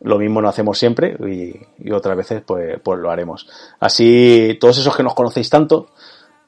lo 0.00 0.18
mismo 0.18 0.40
no 0.40 0.48
hacemos 0.48 0.78
siempre 0.78 1.16
y, 1.28 1.54
y 1.86 1.92
otras 1.92 2.16
veces 2.16 2.42
pues, 2.46 2.80
pues 2.82 3.00
lo 3.00 3.10
haremos. 3.10 3.48
Así, 3.80 4.56
todos 4.60 4.78
esos 4.78 4.96
que 4.96 5.02
nos 5.02 5.14
conocéis 5.14 5.50
tanto, 5.50 5.90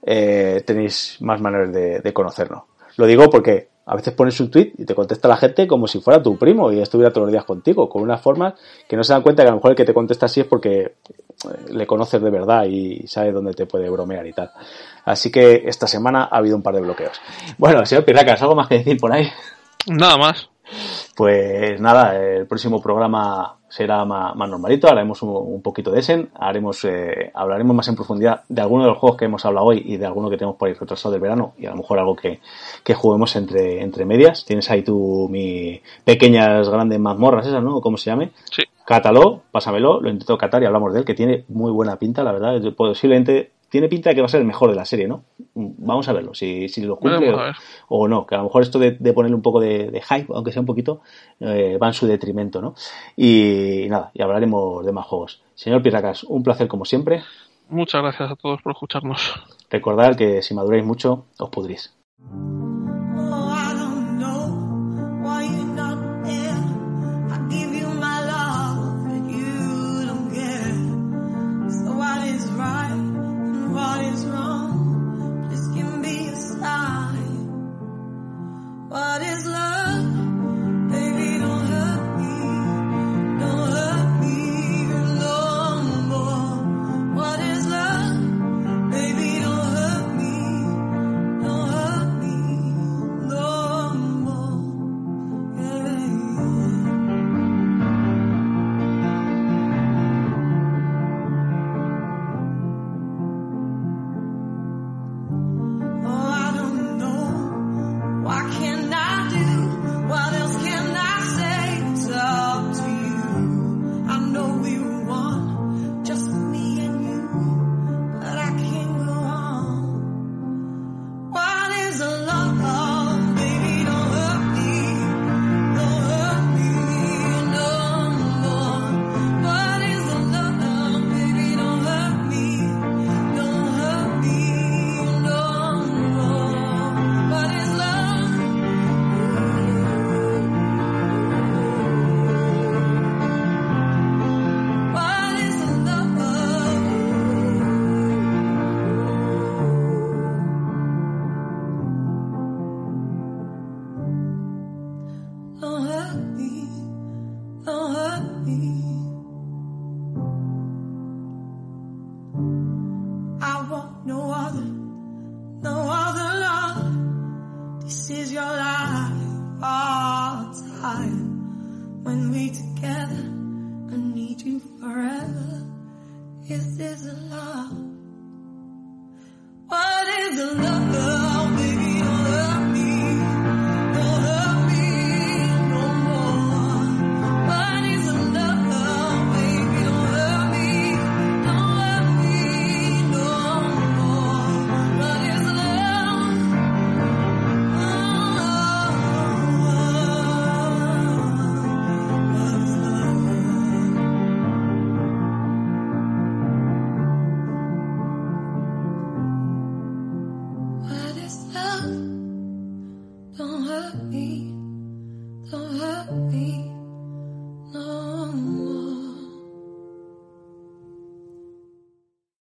eh, 0.02 0.62
tenéis 0.66 1.18
más 1.20 1.40
maneras 1.40 1.72
de, 1.72 2.12
conocernos. 2.12 2.62
Lo 2.96 3.06
digo 3.06 3.28
porque 3.30 3.68
a 3.86 3.96
veces 3.96 4.14
pones 4.14 4.38
un 4.40 4.50
tweet 4.50 4.72
y 4.78 4.84
te 4.84 4.94
contesta 4.94 5.28
la 5.28 5.36
gente 5.36 5.66
como 5.66 5.86
si 5.86 6.00
fuera 6.00 6.22
tu 6.22 6.36
primo 6.36 6.70
y 6.70 6.80
estuviera 6.80 7.12
todos 7.12 7.26
los 7.26 7.32
días 7.32 7.44
contigo, 7.44 7.88
con 7.88 8.02
unas 8.02 8.20
formas 8.20 8.54
que 8.88 8.96
no 8.96 9.02
se 9.02 9.12
dan 9.12 9.22
cuenta 9.22 9.42
que 9.42 9.48
a 9.48 9.52
lo 9.52 9.56
mejor 9.56 9.72
el 9.72 9.76
que 9.76 9.84
te 9.84 9.94
contesta 9.94 10.26
así 10.26 10.40
es 10.40 10.46
porque 10.46 10.80
eh, 10.80 10.92
le 11.70 11.86
conoces 11.86 12.22
de 12.22 12.30
verdad 12.30 12.64
y 12.64 13.06
sabe 13.06 13.32
dónde 13.32 13.52
te 13.52 13.66
puede 13.66 13.88
bromear 13.90 14.26
y 14.26 14.32
tal. 14.32 14.50
Así 15.04 15.30
que 15.30 15.62
esta 15.64 15.86
semana 15.86 16.28
ha 16.30 16.38
habido 16.38 16.56
un 16.56 16.62
par 16.62 16.74
de 16.74 16.82
bloqueos. 16.82 17.20
Bueno, 17.58 17.84
señor 17.84 18.04
Piracas, 18.04 18.40
¿algo 18.42 18.54
más 18.54 18.68
que 18.68 18.78
decir 18.78 18.96
por 18.98 19.12
ahí? 19.12 19.28
Nada 19.86 20.16
más. 20.16 20.50
Pues 21.20 21.78
nada, 21.82 22.18
el 22.18 22.46
próximo 22.46 22.80
programa 22.80 23.58
será 23.68 24.06
más, 24.06 24.34
normalito, 24.34 24.88
haremos 24.88 25.22
un, 25.22 25.60
poquito 25.60 25.90
de 25.90 26.00
Essen, 26.00 26.30
haremos, 26.34 26.82
eh, 26.86 27.30
hablaremos 27.34 27.76
más 27.76 27.86
en 27.88 27.94
profundidad 27.94 28.44
de 28.48 28.62
algunos 28.62 28.86
de 28.86 28.92
los 28.92 28.98
juegos 28.98 29.18
que 29.18 29.26
hemos 29.26 29.44
hablado 29.44 29.66
hoy 29.66 29.82
y 29.84 29.98
de 29.98 30.06
alguno 30.06 30.30
que 30.30 30.38
tenemos 30.38 30.56
por 30.56 30.68
ahí 30.68 30.74
retrasado 30.74 31.12
del 31.12 31.20
verano 31.20 31.52
y 31.58 31.66
a 31.66 31.72
lo 31.72 31.76
mejor 31.76 31.98
algo 31.98 32.16
que, 32.16 32.40
que 32.82 32.94
juguemos 32.94 33.36
entre, 33.36 33.82
entre 33.82 34.06
medias. 34.06 34.46
Tienes 34.46 34.70
ahí 34.70 34.82
tú 34.82 35.28
mi 35.30 35.82
pequeñas 36.04 36.70
grandes 36.70 36.98
mazmorras 36.98 37.46
esas, 37.46 37.62
¿no? 37.62 37.82
¿Cómo 37.82 37.98
se 37.98 38.08
llame? 38.08 38.30
Sí. 38.50 38.62
Cátalo, 38.86 39.42
pásamelo, 39.50 40.00
lo 40.00 40.08
intento 40.08 40.38
catar 40.38 40.62
y 40.62 40.66
hablamos 40.66 40.94
de 40.94 41.00
él, 41.00 41.04
que 41.04 41.12
tiene 41.12 41.44
muy 41.48 41.70
buena 41.70 41.96
pinta, 41.96 42.24
la 42.24 42.32
verdad. 42.32 42.62
Posiblemente 42.74 43.50
tiene 43.70 43.88
pinta 43.88 44.10
de 44.10 44.16
que 44.16 44.20
va 44.20 44.26
a 44.26 44.28
ser 44.28 44.40
el 44.40 44.46
mejor 44.46 44.68
de 44.70 44.76
la 44.76 44.84
serie, 44.84 45.08
¿no? 45.08 45.24
Vamos 45.54 46.08
a 46.08 46.12
verlo, 46.12 46.34
si, 46.34 46.68
si 46.68 46.82
lo 46.82 46.96
cumple 46.96 47.32
o, 47.88 48.08
no, 48.08 48.26
que 48.26 48.34
a 48.34 48.38
lo 48.38 48.44
mejor 48.44 48.62
esto 48.62 48.78
de, 48.78 48.92
ponerle 49.12 49.36
un 49.36 49.42
poco 49.42 49.60
de, 49.60 50.02
hype, 50.02 50.32
aunque 50.34 50.52
sea 50.52 50.60
un 50.60 50.66
poquito, 50.66 51.00
eh, 51.38 51.78
va 51.80 51.86
en 51.86 51.94
su 51.94 52.06
detrimento, 52.06 52.60
¿no? 52.60 52.74
Y, 53.16 53.86
nada, 53.88 54.10
y 54.12 54.22
hablaremos 54.22 54.84
de 54.84 54.92
más 54.92 55.06
juegos. 55.06 55.42
Señor 55.54 55.82
Pirracas, 55.82 56.24
un 56.24 56.42
placer 56.42 56.68
como 56.68 56.84
siempre. 56.84 57.22
Muchas 57.68 58.02
gracias 58.02 58.30
a 58.30 58.36
todos 58.36 58.60
por 58.62 58.72
escucharnos. 58.72 59.34
Recordad 59.70 60.16
que 60.16 60.42
si 60.42 60.54
maduráis 60.54 60.84
mucho, 60.84 61.26
os 61.38 61.48
pudrís. 61.50 61.96